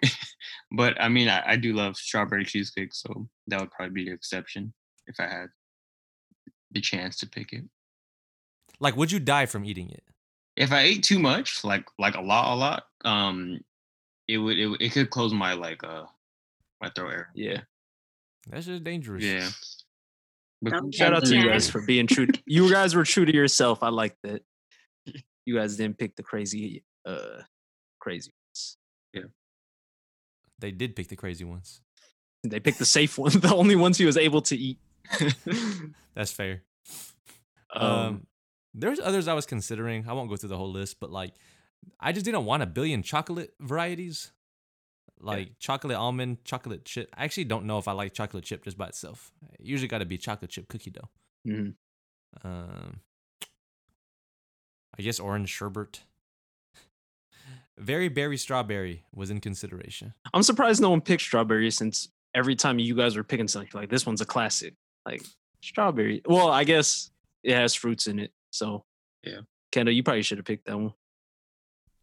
But 0.71 1.01
I 1.01 1.07
mean, 1.09 1.29
I, 1.29 1.53
I 1.53 1.55
do 1.55 1.73
love 1.73 1.95
strawberry 1.97 2.45
cheesecake, 2.45 2.93
so 2.93 3.27
that 3.47 3.59
would 3.59 3.71
probably 3.71 3.93
be 3.93 4.05
the 4.09 4.13
exception 4.15 4.73
if 5.07 5.19
I 5.19 5.23
had 5.27 5.47
the 6.71 6.81
chance 6.81 7.17
to 7.17 7.27
pick 7.27 7.53
it. 7.53 7.63
like 8.79 8.95
would 8.97 9.11
you 9.11 9.19
die 9.19 9.45
from 9.47 9.65
eating 9.65 9.89
it? 9.89 10.03
If 10.57 10.71
I 10.71 10.81
ate 10.81 11.03
too 11.03 11.17
much, 11.19 11.63
like 11.63 11.85
like 11.97 12.15
a 12.15 12.21
lot, 12.21 12.53
a 12.53 12.55
lot, 12.55 12.83
um, 13.05 13.61
it 14.27 14.37
would 14.37 14.57
it, 14.59 14.69
it 14.81 14.91
could 14.91 15.09
close 15.09 15.33
my 15.33 15.53
like 15.53 15.83
uh 15.83 16.05
my 16.81 16.89
throat 16.89 17.09
area. 17.11 17.25
Yeah. 17.35 17.61
That's 18.49 18.65
just 18.65 18.83
dangerous. 18.83 19.23
Yeah. 19.23 19.49
But 20.61 20.73
Don't 20.73 20.93
Shout 20.93 21.13
out 21.13 21.25
to 21.25 21.35
you 21.35 21.47
guys 21.49 21.69
for 21.69 21.81
being 21.85 22.07
true. 22.07 22.27
You 22.45 22.71
guys 22.71 22.95
were 22.95 23.03
true 23.03 23.25
to 23.25 23.33
yourself. 23.33 23.83
I 23.83 23.89
like 23.89 24.15
that. 24.23 24.41
You 25.45 25.55
guys 25.55 25.77
didn't 25.77 25.97
pick 25.97 26.15
the 26.15 26.23
crazy, 26.23 26.83
uh, 27.05 27.41
crazy 27.99 28.31
ones. 28.49 28.77
Yeah. 29.13 29.21
They 30.59 30.71
did 30.71 30.95
pick 30.95 31.07
the 31.09 31.15
crazy 31.15 31.43
ones. 31.45 31.81
They 32.43 32.59
picked 32.59 32.79
the 32.79 32.85
safe 32.85 33.17
ones, 33.17 33.33
the 33.39 33.53
only 33.53 33.75
ones 33.75 33.97
he 33.97 34.05
was 34.05 34.17
able 34.17 34.41
to 34.43 34.55
eat. 34.57 34.77
That's 36.15 36.31
fair. 36.31 36.63
um, 37.75 37.83
Um, 37.91 38.27
there's 38.73 38.99
others 38.99 39.27
I 39.27 39.33
was 39.33 39.45
considering. 39.45 40.05
I 40.07 40.13
won't 40.13 40.29
go 40.29 40.35
through 40.35 40.49
the 40.49 40.57
whole 40.57 40.71
list, 40.71 40.99
but 40.99 41.11
like, 41.11 41.33
I 41.99 42.11
just 42.11 42.25
didn't 42.25 42.45
want 42.45 42.63
a 42.63 42.65
billion 42.65 43.03
chocolate 43.03 43.53
varieties, 43.59 44.31
like 45.19 45.57
chocolate 45.59 45.97
almond, 45.97 46.43
chocolate 46.45 46.85
chip. 46.85 47.09
I 47.17 47.23
actually 47.23 47.45
don't 47.45 47.65
know 47.65 47.77
if 47.77 47.87
I 47.87 47.91
like 47.93 48.13
chocolate 48.13 48.43
chip 48.43 48.63
just 48.63 48.77
by 48.77 48.87
itself. 48.87 49.31
It 49.59 49.65
usually 49.65 49.87
got 49.87 49.99
to 49.99 50.05
be 50.05 50.17
chocolate 50.17 50.51
chip 50.51 50.67
cookie 50.67 50.91
dough. 50.91 51.09
mhm. 51.47 51.75
Um, 52.43 52.99
I 54.97 55.01
guess 55.01 55.19
orange 55.19 55.49
sherbet. 55.49 56.01
Very 57.77 58.09
berry 58.09 58.37
strawberry 58.37 59.03
was 59.13 59.29
in 59.29 59.39
consideration. 59.39 60.13
I'm 60.33 60.43
surprised 60.43 60.81
no 60.81 60.89
one 60.89 61.01
picked 61.01 61.21
strawberry 61.23 61.71
since 61.71 62.09
every 62.33 62.55
time 62.55 62.79
you 62.79 62.95
guys 62.95 63.15
were 63.15 63.23
picking 63.23 63.47
something 63.47 63.71
like 63.73 63.89
this 63.89 64.05
one's 64.05 64.21
a 64.21 64.25
classic. 64.25 64.73
Like 65.05 65.23
strawberry. 65.61 66.21
Well, 66.25 66.49
I 66.49 66.63
guess 66.63 67.11
it 67.43 67.53
has 67.55 67.73
fruits 67.73 68.07
in 68.07 68.19
it. 68.19 68.31
So 68.51 68.83
Yeah. 69.23 69.41
Kendall, 69.71 69.93
you 69.93 70.03
probably 70.03 70.21
should 70.23 70.37
have 70.37 70.45
picked 70.45 70.65
that 70.65 70.77
one. 70.77 70.93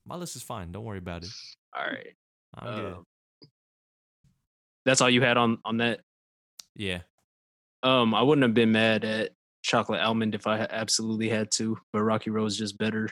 My 0.06 0.16
list 0.16 0.36
is 0.36 0.42
fine. 0.42 0.70
Don't 0.72 0.84
worry 0.84 0.98
about 0.98 1.22
it. 1.24 1.30
All 1.76 1.84
right. 1.84 2.14
I'm 2.56 2.74
good. 2.74 2.92
Um, 2.92 3.04
That's 4.84 5.00
all 5.00 5.10
you 5.10 5.22
had 5.22 5.36
on 5.36 5.58
on 5.64 5.78
that. 5.78 6.00
Yeah. 6.74 7.00
Um, 7.82 8.14
I 8.14 8.22
wouldn't 8.22 8.42
have 8.42 8.54
been 8.54 8.72
mad 8.72 9.04
at 9.04 9.30
chocolate 9.62 10.00
almond 10.00 10.34
if 10.34 10.46
I 10.46 10.60
absolutely 10.60 11.28
had 11.28 11.50
to, 11.52 11.78
but 11.92 12.02
Rocky 12.02 12.30
Road 12.30 12.46
is 12.46 12.56
just 12.56 12.78
better. 12.78 13.08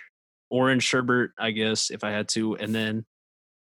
Orange 0.50 0.82
sherbet, 0.82 1.30
I 1.38 1.50
guess, 1.50 1.90
if 1.90 2.04
I 2.04 2.10
had 2.10 2.28
to, 2.30 2.56
and 2.56 2.74
then 2.74 3.04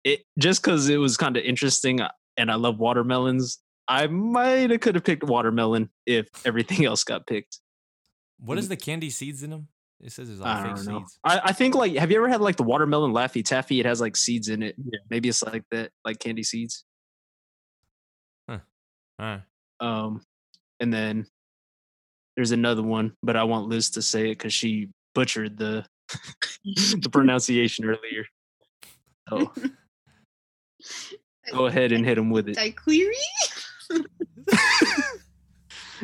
it 0.03 0.23
just 0.39 0.63
because 0.63 0.89
it 0.89 0.97
was 0.99 1.17
kind 1.17 1.37
of 1.37 1.45
interesting, 1.45 2.01
uh, 2.01 2.11
and 2.37 2.51
I 2.51 2.55
love 2.57 2.79
watermelons. 2.79 3.59
I 3.87 4.07
might 4.07 4.71
have 4.71 4.81
could 4.81 4.95
have 4.95 5.05
picked 5.05 5.25
watermelon 5.25 5.91
if 6.07 6.29
everything 6.45 6.85
else 6.87 7.05
got 7.05 7.27
picked. 7.27 7.61
What 8.39 8.59
is 8.59 8.69
the 8.69 8.77
candy 8.77 9.11
seeds 9.11 9.43
in 9.43 9.51
them? 9.51 9.69
It 10.05 10.13
says 10.13 10.29
there's 10.29 10.41
all 10.41 10.47
I 10.47 10.63
fake 10.63 10.77
don't 10.77 10.87
know. 10.87 10.99
seeds. 11.01 11.19
I, 11.25 11.41
I 11.45 11.53
think 11.53 11.75
like, 11.75 11.97
have 11.97 12.11
you 12.11 12.19
ever 12.19 12.29
had 12.29 12.43
like 12.43 12.57
the 12.57 12.63
watermelon 12.63 13.13
Laffy 13.13 13.43
Taffy? 13.43 13.81
It 13.81 13.87
has 13.87 14.03
like 14.03 14.17
seeds 14.17 14.51
in 14.51 14.63
it. 14.63 14.75
Yeah. 14.77 14.99
Maybe 15.09 15.31
it's 15.31 15.43
like 15.43 15.65
that, 15.71 15.91
like 16.05 16.19
candy 16.19 16.43
seeds. 16.43 16.85
All 18.49 18.61
right. 19.19 19.41
Um, 19.81 20.21
and 20.81 20.93
then 20.93 21.27
there's 22.37 22.51
another 22.51 22.83
one, 22.83 23.13
but 23.23 23.37
I 23.37 23.45
want 23.45 23.69
Liz 23.69 23.91
to 23.91 24.03
say 24.03 24.31
it 24.31 24.39
because 24.39 24.53
she 24.53 24.89
butchered 25.15 25.57
the 25.57 25.87
the 26.65 27.09
pronunciation 27.11 27.85
earlier. 27.85 28.27
So 29.29 29.53
go 31.53 31.67
ahead 31.67 31.93
and 31.93 32.05
hit 32.05 32.19
him 32.19 32.31
with 32.31 32.49
it. 32.49 32.57
Daiquiri? 32.57 33.15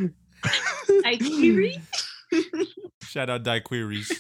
Daiquiri? 1.03 1.81
Shout 3.02 3.31
out 3.31 3.43
Daiquiris. 3.43 4.11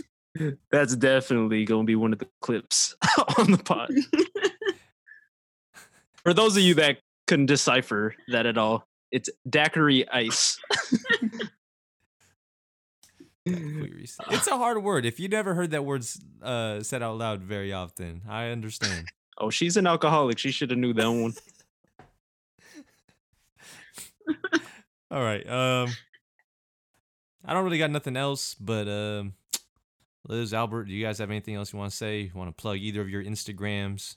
That's 0.70 0.96
definitely 0.96 1.64
gonna 1.64 1.84
be 1.84 1.96
one 1.96 2.12
of 2.12 2.18
the 2.18 2.28
clips 2.40 2.94
on 3.38 3.50
the 3.50 3.58
pod. 3.58 3.90
For 6.22 6.34
those 6.34 6.56
of 6.56 6.62
you 6.62 6.74
that 6.74 6.98
couldn't 7.26 7.46
decipher 7.46 8.14
that 8.28 8.46
at 8.46 8.58
all, 8.58 8.86
it's 9.10 9.30
daiquiri 9.48 10.08
ice. 10.10 10.58
It's 13.46 14.46
a 14.46 14.56
hard 14.56 14.82
word. 14.82 15.06
If 15.06 15.18
you 15.18 15.28
never 15.28 15.54
heard 15.54 15.70
that 15.70 15.84
word 15.84 16.04
uh, 16.42 16.82
said 16.82 17.02
out 17.02 17.16
loud 17.18 17.42
very 17.42 17.72
often, 17.72 18.22
I 18.28 18.48
understand. 18.48 19.06
Oh, 19.38 19.50
she's 19.50 19.76
an 19.76 19.86
alcoholic. 19.86 20.38
She 20.38 20.50
should 20.50 20.70
have 20.70 20.78
knew 20.78 20.92
that 20.92 21.10
one. 21.10 21.32
All 25.10 25.22
right. 25.22 25.48
Um, 25.48 25.90
I 27.44 27.54
don't 27.54 27.64
really 27.64 27.78
got 27.78 27.90
nothing 27.90 28.16
else, 28.16 28.54
but 28.54 28.86
um, 28.88 29.34
Liz, 30.28 30.52
Albert, 30.52 30.84
do 30.84 30.92
you 30.92 31.04
guys 31.04 31.18
have 31.18 31.30
anything 31.30 31.54
else 31.54 31.72
you 31.72 31.78
want 31.78 31.90
to 31.90 31.96
say? 31.96 32.20
You 32.22 32.30
want 32.34 32.54
to 32.56 32.60
plug 32.60 32.76
either 32.78 33.00
of 33.00 33.08
your 33.08 33.24
Instagrams? 33.24 34.16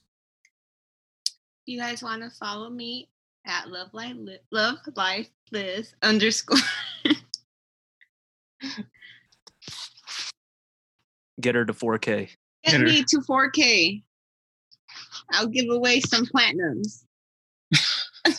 you 1.66 1.80
guys 1.80 2.04
want 2.04 2.22
to 2.22 2.30
follow 2.30 2.70
me 2.70 3.08
at 3.48 3.70
love 3.70 3.88
life 3.94 4.16
Li- 4.18 4.38
love 4.52 4.76
life 4.98 5.30
liz 5.54 5.96
underscore 6.04 6.58
Get 11.42 11.56
her 11.56 11.64
to 11.64 11.72
4K. 11.74 12.30
get 12.66 12.72
Get 12.72 12.82
me 12.82 13.04
to 13.04 13.18
4k 13.22 14.04
i'll 15.32 15.48
give 15.48 15.70
away 15.70 16.02
some 16.02 16.26
platinums 16.26 17.04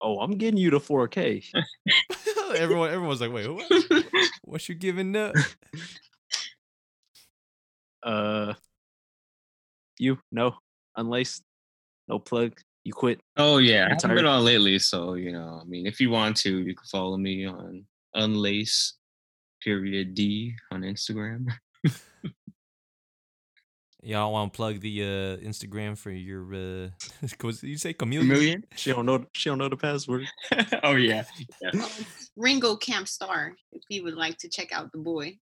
Oh, 0.00 0.20
I'm 0.20 0.32
getting 0.38 0.58
you 0.58 0.70
to 0.70 0.78
4K. 0.78 1.44
Everyone, 2.56 2.90
everyone's 2.90 3.20
like, 3.20 3.32
wait, 3.32 3.48
what? 3.48 3.70
What 4.42 4.68
you 4.68 4.74
giving 4.74 5.16
up? 5.16 5.34
Uh, 8.02 8.54
you 9.98 10.18
no 10.30 10.54
unlaced, 10.96 11.42
no 12.08 12.18
plug. 12.18 12.52
You 12.84 12.92
quit. 12.92 13.20
Oh 13.36 13.58
yeah, 13.58 13.86
I 13.86 13.94
haven't 13.94 14.14
been 14.14 14.26
on 14.26 14.44
lately, 14.44 14.78
so 14.78 15.14
you 15.14 15.32
know, 15.32 15.58
I 15.60 15.64
mean, 15.64 15.86
if 15.86 16.00
you 16.00 16.10
want 16.10 16.36
to, 16.38 16.58
you 16.58 16.74
can 16.74 16.86
follow 16.86 17.16
me 17.16 17.46
on 17.46 17.84
unlace 18.14 18.92
period 19.62 20.14
D 20.14 20.54
on 20.70 20.82
Instagram. 20.82 21.48
Y'all 24.06 24.30
want 24.30 24.52
to 24.52 24.56
plug 24.56 24.78
the 24.78 25.02
uh, 25.02 25.36
Instagram 25.38 25.98
for 25.98 26.12
your? 26.12 26.54
Uh, 26.54 26.88
was 27.42 27.60
you 27.64 27.76
say 27.76 27.92
chameleon? 27.92 28.28
Million? 28.28 28.64
She 28.76 28.92
don't 28.92 29.04
know. 29.04 29.26
She 29.32 29.48
don't 29.48 29.58
know 29.58 29.68
the 29.68 29.76
password. 29.76 30.26
oh 30.84 30.92
yeah. 30.92 31.24
yeah. 31.60 31.70
Oh, 31.74 31.90
Ringo 32.36 32.76
Camp 32.76 33.08
Star, 33.08 33.56
if 33.72 33.82
you 33.88 34.04
would 34.04 34.14
like 34.14 34.38
to 34.38 34.48
check 34.48 34.70
out 34.70 34.92
the 34.92 34.98
boy. 34.98 35.36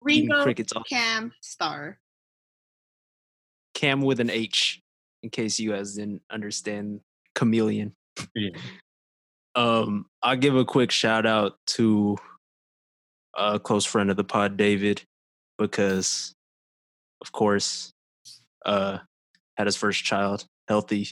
Ringo 0.00 0.42
crickets. 0.42 0.72
Cam 0.88 1.32
Star. 1.42 1.98
Cam 3.74 4.00
with 4.00 4.18
an 4.18 4.30
H, 4.30 4.80
in 5.22 5.28
case 5.28 5.58
you 5.58 5.72
guys 5.72 5.96
didn't 5.96 6.22
understand 6.30 7.00
chameleon. 7.34 7.94
Yeah. 8.34 8.56
Um, 9.54 10.06
I'll 10.22 10.36
give 10.36 10.56
a 10.56 10.64
quick 10.64 10.90
shout 10.90 11.26
out 11.26 11.58
to 11.66 12.16
a 13.36 13.60
close 13.60 13.84
friend 13.84 14.10
of 14.10 14.16
the 14.16 14.24
pod, 14.24 14.56
David, 14.56 15.02
because 15.58 16.34
of 17.22 17.32
course, 17.32 17.92
uh, 18.64 18.98
had 19.56 19.66
his 19.66 19.76
first 19.76 20.04
child 20.04 20.44
healthy 20.68 21.08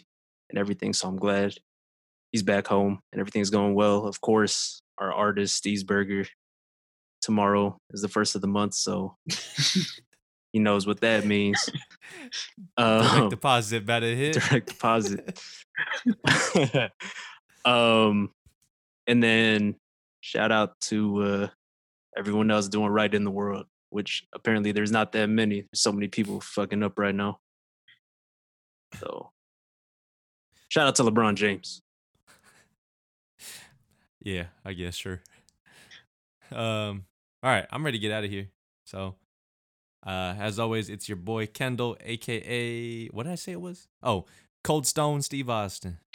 and 0.50 0.58
everything. 0.58 0.92
So 0.92 1.08
I'm 1.08 1.16
glad 1.16 1.54
he's 2.32 2.42
back 2.42 2.66
home 2.66 3.00
and 3.12 3.20
everything's 3.20 3.50
going 3.50 3.74
well. 3.74 4.06
Of 4.06 4.20
course, 4.20 4.80
our 4.98 5.12
artist, 5.12 5.64
Steezburger, 5.64 6.26
tomorrow 7.22 7.78
is 7.90 8.02
the 8.02 8.08
first 8.08 8.34
of 8.34 8.42
the 8.42 8.46
month, 8.48 8.74
so 8.74 9.16
he 10.52 10.58
knows 10.58 10.86
what 10.86 11.00
that 11.00 11.24
means. 11.24 11.68
Direct 12.76 13.14
Um, 13.14 13.28
deposit 13.30 13.86
better 13.86 14.14
hit. 14.14 14.34
direct 14.34 14.68
deposit. 14.68 15.40
um, 17.64 18.30
and 19.06 19.22
then 19.22 19.76
shout 20.20 20.52
out 20.52 20.78
to 20.82 21.22
uh, 21.22 21.48
everyone 22.16 22.50
else 22.50 22.68
doing 22.68 22.90
right 22.90 23.12
in 23.12 23.24
the 23.24 23.30
world, 23.30 23.66
which 23.94 24.26
apparently 24.34 24.72
there's 24.72 24.90
not 24.90 25.12
that 25.12 25.28
many. 25.28 25.60
There's 25.60 25.80
so 25.80 25.92
many 25.92 26.08
people 26.08 26.40
fucking 26.40 26.82
up 26.82 26.98
right 26.98 27.14
now. 27.14 27.38
So, 28.98 29.30
shout 30.68 30.88
out 30.88 30.96
to 30.96 31.04
LeBron 31.04 31.36
James. 31.36 31.80
Yeah, 34.20 34.46
I 34.64 34.72
guess 34.72 34.96
sure. 34.96 35.20
Um, 36.50 37.04
all 37.42 37.50
right, 37.50 37.66
I'm 37.70 37.84
ready 37.84 37.98
to 37.98 38.02
get 38.02 38.10
out 38.10 38.24
of 38.24 38.30
here. 38.30 38.48
So, 38.84 39.14
uh, 40.04 40.34
as 40.38 40.58
always, 40.58 40.88
it's 40.88 41.08
your 41.08 41.16
boy 41.16 41.46
Kendall, 41.46 41.96
aka 42.00 43.06
what 43.08 43.22
did 43.24 43.32
I 43.32 43.36
say 43.36 43.52
it 43.52 43.60
was? 43.60 43.86
Oh, 44.02 44.26
Cold 44.64 44.88
Stone 44.88 45.22
Steve 45.22 45.48
Austin. 45.48 45.98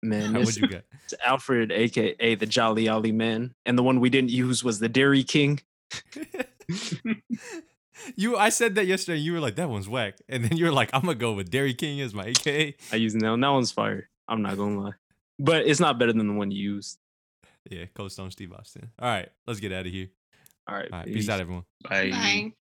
Man, 0.00 0.32
what 0.34 0.42
it's, 0.42 0.56
you 0.58 0.68
got? 0.68 0.82
it's 1.04 1.14
Alfred, 1.24 1.72
aka 1.72 2.36
the 2.36 2.46
Jolly 2.46 2.88
Ollie 2.88 3.10
Man, 3.10 3.52
and 3.64 3.76
the 3.76 3.82
one 3.82 3.98
we 3.98 4.10
didn't 4.10 4.30
use 4.30 4.62
was 4.62 4.78
the 4.78 4.88
Dairy 4.88 5.24
King. 5.24 5.60
you, 8.16 8.36
I 8.36 8.48
said 8.48 8.74
that 8.76 8.86
yesterday. 8.86 9.18
You 9.18 9.32
were 9.32 9.40
like, 9.40 9.56
"That 9.56 9.68
one's 9.68 9.88
whack," 9.88 10.18
and 10.28 10.44
then 10.44 10.56
you 10.56 10.64
were 10.66 10.72
like, 10.72 10.90
"I'm 10.92 11.02
gonna 11.02 11.14
go 11.14 11.32
with 11.32 11.50
Dairy 11.50 11.74
King 11.74 12.00
as 12.00 12.14
my 12.14 12.26
AKA." 12.26 12.76
I 12.92 12.96
used 12.96 13.18
that 13.20 13.30
one. 13.30 13.40
That 13.40 13.48
one's 13.48 13.72
fire. 13.72 14.08
I'm 14.28 14.42
not 14.42 14.56
gonna 14.56 14.80
lie, 14.80 14.92
but 15.38 15.66
it's 15.66 15.80
not 15.80 15.98
better 15.98 16.12
than 16.12 16.26
the 16.28 16.34
one 16.34 16.50
you 16.50 16.74
used. 16.74 16.98
Yeah, 17.70 17.86
Cold 17.94 18.12
Stone 18.12 18.30
Steve 18.30 18.52
Austin. 18.52 18.90
All 18.98 19.08
right, 19.08 19.28
let's 19.46 19.60
get 19.60 19.72
out 19.72 19.86
of 19.86 19.92
here. 19.92 20.08
All 20.68 20.76
right, 20.76 20.88
All 20.92 20.98
right, 20.98 21.06
peace 21.06 21.28
out, 21.28 21.40
everyone. 21.40 21.64
Bye. 21.88 22.10
Bye. 22.10 22.52